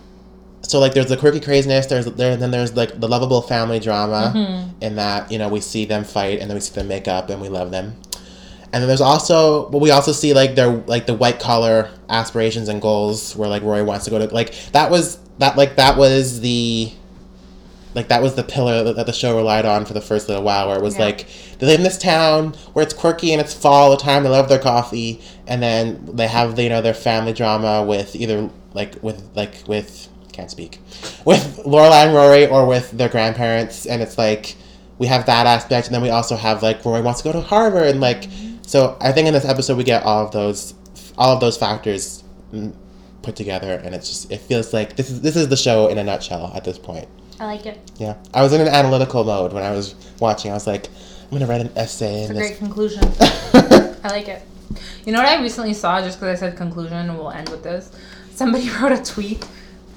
so 0.69 0.79
like 0.79 0.93
there's 0.93 1.07
the 1.07 1.17
quirky 1.17 1.39
craziness. 1.39 1.87
There's 1.87 2.05
there 2.05 2.37
then 2.37 2.51
there's 2.51 2.75
like 2.75 2.99
the 2.99 3.07
lovable 3.07 3.41
family 3.41 3.79
drama, 3.79 4.31
Mm-hmm. 4.35 4.83
in 4.83 4.95
that 4.97 5.31
you 5.31 5.37
know 5.39 5.49
we 5.49 5.61
see 5.61 5.85
them 5.85 6.03
fight 6.03 6.39
and 6.39 6.49
then 6.49 6.55
we 6.55 6.61
see 6.61 6.73
them 6.75 6.87
make 6.87 7.07
up 7.07 7.29
and 7.29 7.41
we 7.41 7.49
love 7.49 7.71
them. 7.71 7.95
And 8.71 8.83
then 8.83 8.87
there's 8.87 9.01
also, 9.01 9.67
but 9.71 9.79
we 9.79 9.89
also 9.89 10.11
see 10.11 10.33
like 10.35 10.53
their 10.53 10.67
like 10.67 11.07
the 11.07 11.15
white 11.15 11.39
collar 11.39 11.89
aspirations 12.07 12.69
and 12.69 12.79
goals 12.79 13.35
where 13.35 13.49
like 13.49 13.63
Roy 13.63 13.83
wants 13.83 14.05
to 14.05 14.11
go 14.11 14.19
to 14.19 14.31
like 14.33 14.53
that 14.73 14.91
was 14.91 15.17
that 15.39 15.57
like 15.57 15.75
that 15.77 15.97
was 15.97 16.39
the 16.41 16.91
like 17.95 18.09
that 18.09 18.21
was 18.21 18.35
the 18.35 18.43
pillar 18.43 18.83
that, 18.83 18.95
that 18.97 19.07
the 19.07 19.13
show 19.13 19.35
relied 19.35 19.65
on 19.65 19.85
for 19.85 19.93
the 19.93 20.01
first 20.01 20.27
little 20.29 20.43
while 20.43 20.67
where 20.67 20.77
it 20.77 20.83
was 20.83 20.95
Yeah. 20.99 21.05
like 21.05 21.25
they 21.57 21.65
live 21.65 21.79
in 21.79 21.83
this 21.83 21.97
town 21.97 22.53
where 22.73 22.83
it's 22.83 22.93
quirky 22.93 23.31
and 23.33 23.41
it's 23.41 23.55
fall 23.55 23.73
all 23.85 23.89
the 23.89 23.97
time 23.97 24.21
they 24.23 24.29
love 24.29 24.47
their 24.49 24.59
coffee 24.59 25.19
and 25.47 25.63
then 25.63 26.05
they 26.05 26.27
have 26.27 26.55
the, 26.55 26.61
you 26.63 26.69
know 26.69 26.83
their 26.83 26.93
family 26.93 27.33
drama 27.33 27.83
with 27.83 28.15
either 28.15 28.51
like 28.75 29.01
with 29.01 29.27
like 29.35 29.63
with 29.67 30.07
can't 30.39 30.51
speak 30.51 30.79
with 31.25 31.43
Lorelai 31.65 32.05
and 32.07 32.15
Rory 32.15 32.47
or 32.47 32.65
with 32.65 32.91
their 32.91 33.09
grandparents 33.09 33.85
and 33.85 34.01
it's 34.01 34.17
like 34.17 34.55
we 34.97 35.07
have 35.07 35.25
that 35.25 35.45
aspect 35.45 35.87
and 35.87 35.95
then 35.95 36.01
we 36.01 36.09
also 36.09 36.35
have 36.35 36.63
like 36.63 36.83
Rory 36.85 37.01
wants 37.01 37.21
to 37.21 37.25
go 37.25 37.33
to 37.33 37.41
Harvard 37.41 37.87
and 37.87 37.99
like 37.99 38.27
so 38.61 38.97
I 39.01 39.11
think 39.11 39.27
in 39.27 39.33
this 39.33 39.45
episode 39.45 39.77
we 39.77 39.83
get 39.83 40.03
all 40.03 40.25
of 40.25 40.31
those 40.31 40.73
all 41.17 41.33
of 41.33 41.39
those 41.41 41.57
factors 41.57 42.23
put 43.21 43.35
together 43.35 43.73
and 43.83 43.93
it's 43.93 44.07
just 44.07 44.31
it 44.31 44.39
feels 44.39 44.73
like 44.73 44.95
this 44.95 45.09
is 45.09 45.21
this 45.21 45.35
is 45.35 45.49
the 45.49 45.57
show 45.57 45.87
in 45.89 45.97
a 45.97 46.03
nutshell 46.03 46.51
at 46.55 46.63
this 46.63 46.79
point 46.79 47.07
I 47.39 47.45
like 47.45 47.65
it. 47.65 47.79
yeah, 47.97 48.15
I 48.33 48.41
was 48.43 48.51
in 48.51 48.59
an 48.59 48.67
analytical 48.67 49.23
mode 49.23 49.53
when 49.53 49.63
I 49.63 49.71
was 49.71 49.95
watching. 50.19 50.51
I 50.51 50.55
was 50.55 50.67
like, 50.67 50.87
I'm 51.23 51.29
gonna 51.31 51.45
write 51.47 51.61
an 51.61 51.71
essay 51.77 52.23
It's 52.23 52.29
a 52.29 52.33
in 52.33 52.37
great 52.37 52.57
conclusion. 52.57 53.01
I 54.03 54.09
like 54.09 54.27
it. 54.27 54.41
You 55.05 55.13
know 55.13 55.19
what 55.19 55.29
I 55.29 55.41
recently 55.41 55.73
saw, 55.73 56.01
just 56.01 56.19
because 56.19 56.37
I 56.37 56.39
said 56.39 56.57
conclusion, 56.57 56.97
and 56.97 57.17
we'll 57.17 57.31
end 57.31 57.47
with 57.47 57.63
this? 57.63 57.93
Somebody 58.35 58.69
wrote 58.81 58.91
a 58.91 59.01
tweet. 59.01 59.47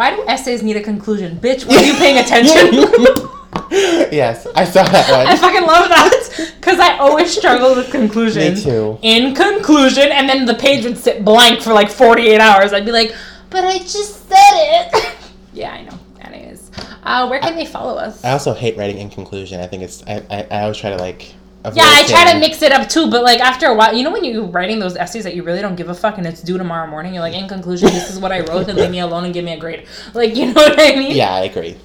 Why 0.03 0.17
do 0.17 0.25
essays 0.27 0.65
need 0.65 0.77
a 0.77 0.83
conclusion? 0.83 1.39
Bitch, 1.39 1.65
were 1.65 1.81
you 1.81 1.95
paying 1.95 2.19
attention? 2.19 2.75
yes, 4.11 4.49
I 4.57 4.65
saw 4.65 4.83
that 4.83 5.09
one. 5.09 5.29
I 5.29 5.37
fucking 5.37 5.65
love 5.65 5.89
that 5.91 6.53
because 6.59 6.81
I 6.81 6.99
always 6.99 7.31
struggle 7.31 7.77
with 7.77 7.89
conclusions. 7.93 8.67
Me 8.67 8.73
too. 8.73 8.99
In 9.03 9.33
conclusion, 9.33 10.11
and 10.11 10.29
then 10.29 10.45
the 10.45 10.55
page 10.55 10.85
would 10.85 10.99
sit 10.99 11.25
blank 11.25 11.61
for 11.61 11.73
like 11.73 11.89
48 11.89 12.41
hours. 12.41 12.73
I'd 12.73 12.85
be 12.85 12.91
like, 12.91 13.15
but 13.49 13.63
I 13.63 13.79
just 13.79 14.29
said 14.29 14.55
it. 14.55 15.15
yeah, 15.53 15.71
I 15.71 15.83
know. 15.83 15.97
Anyways, 16.21 16.73
uh, 17.05 17.29
where 17.29 17.39
can 17.39 17.55
they 17.55 17.67
follow 17.67 17.97
us? 17.97 18.25
I 18.25 18.33
also 18.33 18.55
hate 18.55 18.77
writing 18.77 18.99
in 18.99 19.09
conclusion. 19.09 19.61
I 19.61 19.69
think 19.69 19.85
it's 19.85 20.03
I, 20.09 20.27
I, 20.29 20.47
I 20.51 20.63
always 20.63 20.79
try 20.79 20.91
to 20.91 20.97
like. 20.97 21.33
Yeah, 21.65 21.85
I 21.87 22.05
try 22.07 22.33
to 22.33 22.39
mix 22.41 22.61
it 22.63 22.73
up 22.73 22.89
too, 22.89 23.09
but 23.11 23.23
like 23.23 23.41
after 23.41 23.67
a 23.67 23.75
while, 23.75 23.95
you 23.95 24.03
know 24.05 24.11
when 24.11 24.25
you're 24.25 24.45
writing 24.47 24.79
those 24.81 24.97
essays 24.97 25.25
that 25.25 25.35
you 25.37 25.43
really 25.45 25.61
don't 25.61 25.77
give 25.77 25.89
a 25.89 25.95
fuck 25.95 26.19
and 26.19 26.27
it's 26.27 26.43
due 26.43 26.59
tomorrow 26.59 26.87
morning, 26.89 27.15
you're 27.15 27.23
like, 27.23 27.35
in 27.35 27.47
conclusion, 27.49 27.89
this 27.91 28.11
is 28.11 28.19
what 28.19 28.33
I 28.33 28.41
wrote, 28.41 28.69
and 28.69 28.77
leave 28.79 28.91
me 28.91 28.99
alone 29.01 29.25
and 29.25 29.33
give 29.35 29.45
me 29.45 29.53
a 29.53 29.59
grade. 29.59 29.87
Like, 30.15 30.35
you 30.37 30.47
know 30.47 30.55
what 30.55 30.79
I 30.81 30.97
mean? 30.97 31.15
Yeah, 31.17 31.33
I 31.33 31.43
agree. 31.45 31.77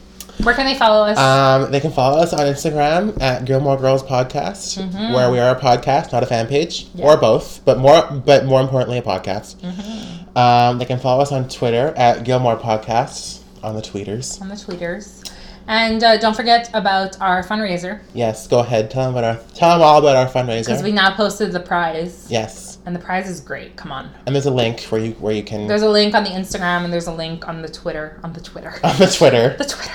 Where 0.43 0.53
can 0.53 0.65
they 0.67 0.75
follow 0.75 1.05
us? 1.07 1.17
Um, 1.17 1.71
they 1.71 1.79
can 1.79 1.91
follow 1.91 2.19
us 2.19 2.31
on 2.31 2.41
Instagram 2.41 3.19
at 3.21 3.45
Gilmore 3.45 3.75
Girls 3.77 4.03
Podcast, 4.03 4.77
where 5.13 5.31
we 5.31 5.39
are 5.39 5.55
a 5.55 5.59
podcast, 5.59 6.11
not 6.11 6.21
a 6.21 6.27
fan 6.27 6.45
page, 6.47 6.85
Mm-hmm. 6.85 6.99
Yeah. 6.99 7.05
or 7.05 7.17
both, 7.17 7.61
but 7.65 7.79
more, 7.79 8.03
but 8.23 8.45
more 8.45 8.61
importantly, 8.61 8.99
a 8.99 9.01
podcast. 9.01 9.55
Mm-hmm. 9.61 10.37
Um, 10.37 10.77
they 10.77 10.85
can 10.85 10.99
follow 10.99 11.21
us 11.23 11.31
on 11.31 11.49
Twitter 11.49 11.93
at 11.97 12.23
Gilmore 12.23 12.55
Podcasts 12.57 13.39
on 13.63 13.75
the 13.75 13.81
tweeters. 13.81 14.39
on 14.39 14.49
the 14.49 14.55
tweeters. 14.55 15.26
And 15.67 16.01
uh, 16.01 16.17
don't 16.17 16.35
forget 16.35 16.69
about 16.73 17.19
our 17.19 17.43
fundraiser 17.43 17.99
Yes, 18.13 18.47
go 18.47 18.59
ahead. 18.59 18.89
Tell 18.89 19.03
them 19.03 19.15
about 19.17 19.23
our. 19.23 19.43
Tell 19.53 19.71
them 19.71 19.81
all 19.81 19.99
about 19.99 20.15
our 20.15 20.27
fundraiser. 20.27 20.65
because 20.65 20.81
we 20.83 20.91
now 20.93 21.13
posted 21.15 21.51
the 21.51 21.59
prize. 21.59 22.25
yes, 22.29 22.77
And 22.85 22.95
the 22.95 22.99
prize 22.99 23.29
is 23.29 23.41
great. 23.41 23.75
Come 23.75 23.91
on. 23.91 24.09
and 24.25 24.33
there's 24.33 24.45
a 24.45 24.51
link 24.51 24.81
where 24.83 25.01
you 25.01 25.11
where 25.13 25.33
you 25.33 25.43
can 25.43 25.67
There's 25.67 25.81
a 25.81 25.89
link 25.89 26.15
on 26.15 26.23
the 26.23 26.29
Instagram 26.29 26.85
and 26.85 26.93
there's 26.93 27.07
a 27.07 27.13
link 27.13 27.47
on 27.47 27.61
the 27.61 27.69
Twitter. 27.69 28.19
On 28.23 28.31
the 28.33 28.41
Twitter. 28.41 28.73
on 28.83 28.97
the 28.97 29.07
Twitter. 29.07 29.55
the 29.57 29.65
Twitter. 29.65 29.93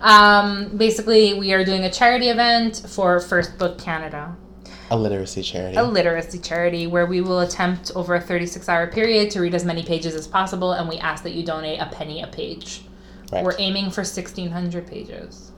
Um, 0.00 0.76
basically, 0.76 1.34
we 1.34 1.52
are 1.52 1.64
doing 1.64 1.84
a 1.84 1.90
charity 1.90 2.28
event 2.28 2.82
for 2.88 3.20
First 3.20 3.58
Book 3.58 3.78
Canada. 3.78 4.36
A 4.90 4.96
literacy 4.96 5.42
charity. 5.42 5.76
a 5.76 5.82
literacy 5.82 6.38
charity 6.38 6.86
where 6.86 7.04
we 7.04 7.20
will 7.20 7.40
attempt 7.40 7.90
over 7.94 8.14
a 8.14 8.20
36 8.20 8.68
hour 8.70 8.86
period 8.86 9.30
to 9.32 9.40
read 9.40 9.54
as 9.54 9.62
many 9.62 9.82
pages 9.82 10.14
as 10.14 10.26
possible 10.26 10.72
and 10.72 10.88
we 10.88 10.96
ask 10.96 11.22
that 11.24 11.32
you 11.32 11.44
donate 11.44 11.78
a 11.78 11.86
penny 11.86 12.22
a 12.22 12.26
page 12.26 12.80
right. 13.32 13.44
we're 13.44 13.56
aiming 13.58 13.90
for 13.90 14.00
1600 14.00 14.86
pages 14.86 15.52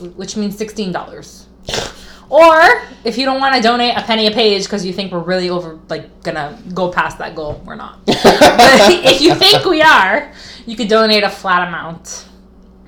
which 0.00 0.36
means 0.36 0.58
$16 0.58 1.46
or 2.30 2.82
if 3.04 3.18
you 3.18 3.24
don't 3.24 3.40
want 3.40 3.54
to 3.54 3.60
donate 3.60 3.96
a 3.96 4.02
penny 4.02 4.26
a 4.26 4.30
page 4.30 4.64
because 4.64 4.84
you 4.84 4.92
think 4.92 5.12
we're 5.12 5.18
really 5.18 5.50
over 5.50 5.78
like 5.88 6.22
gonna 6.22 6.58
go 6.74 6.90
past 6.90 7.18
that 7.18 7.34
goal 7.34 7.62
we're 7.66 7.74
not 7.74 8.04
but 8.06 8.16
if 9.04 9.20
you 9.20 9.34
think 9.34 9.64
we 9.64 9.82
are 9.82 10.32
you 10.66 10.76
could 10.76 10.88
donate 10.88 11.22
a 11.24 11.30
flat 11.30 11.68
amount 11.68 12.26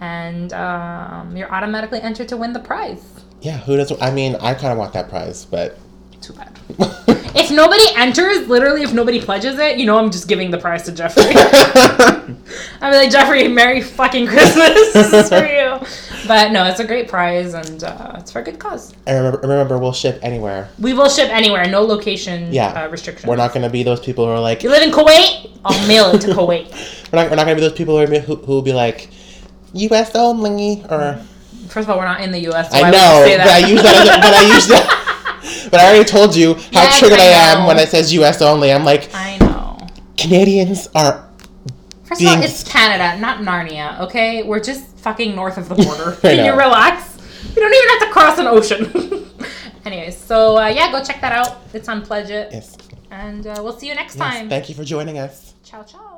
and 0.00 0.52
um, 0.52 1.36
you're 1.36 1.52
automatically 1.52 2.00
entered 2.00 2.28
to 2.28 2.36
win 2.36 2.52
the 2.52 2.60
prize 2.60 3.14
yeah, 3.44 3.58
who 3.58 3.76
doesn't? 3.76 4.00
I 4.02 4.10
mean, 4.10 4.36
I 4.36 4.54
kind 4.54 4.72
of 4.72 4.78
want 4.78 4.94
that 4.94 5.10
prize, 5.10 5.44
but 5.44 5.78
too 6.24 6.32
bad 6.32 6.58
If 7.36 7.50
nobody 7.50 7.82
enters, 7.96 8.46
literally, 8.46 8.82
if 8.82 8.92
nobody 8.94 9.20
pledges 9.20 9.58
it, 9.58 9.76
you 9.76 9.86
know 9.86 9.98
I'm 9.98 10.12
just 10.12 10.28
giving 10.28 10.52
the 10.52 10.58
prize 10.58 10.84
to 10.84 10.92
Jeffrey. 10.92 11.24
I'm 12.80 12.92
like, 12.92 13.10
Jeffrey, 13.10 13.48
Merry 13.48 13.80
fucking 13.80 14.28
Christmas. 14.28 14.92
this 14.92 15.12
is 15.12 15.28
for 15.28 15.44
you. 15.44 16.28
But 16.28 16.52
no, 16.52 16.64
it's 16.64 16.78
a 16.78 16.86
great 16.86 17.08
prize 17.08 17.54
and 17.54 17.82
uh, 17.82 18.18
it's 18.20 18.30
for 18.30 18.38
a 18.38 18.44
good 18.44 18.60
cause. 18.60 18.94
I 19.08 19.14
remember, 19.14 19.38
remember, 19.40 19.78
we'll 19.78 19.92
ship 19.92 20.20
anywhere. 20.22 20.68
We 20.78 20.92
will 20.94 21.08
ship 21.08 21.28
anywhere, 21.30 21.66
no 21.68 21.82
location 21.82 22.52
Yeah. 22.52 22.68
uh, 22.68 22.88
restrictions. 22.88 23.26
We're 23.26 23.34
not 23.34 23.52
going 23.52 23.64
to 23.64 23.70
be 23.70 23.82
those 23.82 23.98
people 24.00 24.26
who 24.26 24.30
are 24.30 24.38
like, 24.40 24.62
You 24.62 24.70
live 24.70 24.84
in 24.84 24.92
Kuwait? 24.92 25.50
I'll 25.64 25.88
mail 25.88 26.14
it 26.14 26.20
to 26.20 26.28
Kuwait. 26.28 26.70
we're 27.12 27.18
not, 27.20 27.30
we're 27.30 27.36
not 27.36 27.46
going 27.46 27.56
to 27.56 27.62
be 27.62 27.68
those 27.68 27.76
people 27.76 27.96
who, 27.98 28.04
are, 28.14 28.20
who, 28.20 28.36
who 28.36 28.52
will 28.52 28.62
be 28.62 28.72
like, 28.72 29.10
U.S. 29.72 30.14
only, 30.14 30.84
or 30.88 31.20
First 31.68 31.88
of 31.88 31.90
all, 31.90 31.98
we're 31.98 32.04
not 32.04 32.20
in 32.20 32.30
the 32.30 32.40
U.S. 32.40 32.70
So 32.70 32.78
I 32.78 32.90
know, 32.90 33.24
but 33.38 33.48
I 33.48 33.58
use 33.66 33.82
that, 33.82 33.96
as 33.96 34.08
a, 34.08 34.20
but 34.20 34.34
I 34.34 34.54
use 34.54 34.68
that. 34.68 35.00
But 35.70 35.80
I 35.80 35.88
already 35.90 36.04
told 36.08 36.34
you 36.34 36.54
how 36.54 36.60
Yes, 36.72 36.98
triggered 36.98 37.18
I, 37.18 37.24
I 37.26 37.52
am 37.60 37.66
when 37.66 37.78
it 37.78 37.88
says 37.88 38.12
U.S. 38.14 38.40
only. 38.42 38.72
I'm 38.72 38.84
like, 38.84 39.10
I 39.14 39.36
know. 39.38 39.78
Canadians 40.16 40.88
are. 40.94 41.28
First 42.04 42.20
of 42.22 42.26
all, 42.28 42.34
Being- 42.34 42.42
it's 42.44 42.62
Canada, 42.64 43.18
not 43.20 43.38
Narnia, 43.38 44.00
okay? 44.00 44.42
We're 44.42 44.60
just 44.60 44.84
fucking 44.98 45.34
north 45.34 45.56
of 45.58 45.68
the 45.68 45.74
border. 45.84 46.16
Can 46.20 46.44
you 46.44 46.52
relax? 46.52 47.16
You 47.54 47.60
don't 47.62 47.74
even 47.74 47.88
have 47.88 48.00
to 48.08 48.12
cross 48.12 48.38
an 48.38 48.46
ocean. 48.46 49.30
Anyways, 49.84 50.16
so 50.16 50.56
uh, 50.58 50.66
yeah, 50.68 50.90
go 50.90 51.02
check 51.04 51.20
that 51.20 51.32
out. 51.32 51.58
It's 51.74 51.88
on 51.88 52.02
Pledge 52.02 52.30
It. 52.30 52.50
Yes. 52.52 52.76
And 53.10 53.46
uh, 53.46 53.60
we'll 53.62 53.78
see 53.78 53.86
you 53.88 53.94
next 53.94 54.16
Yes, 54.16 54.32
time. 54.34 54.48
thank 54.48 54.68
you 54.68 54.74
for 54.74 54.82
joining 54.84 55.18
us. 55.18 55.54
ciao, 55.62 55.82
ciao. 55.82 56.13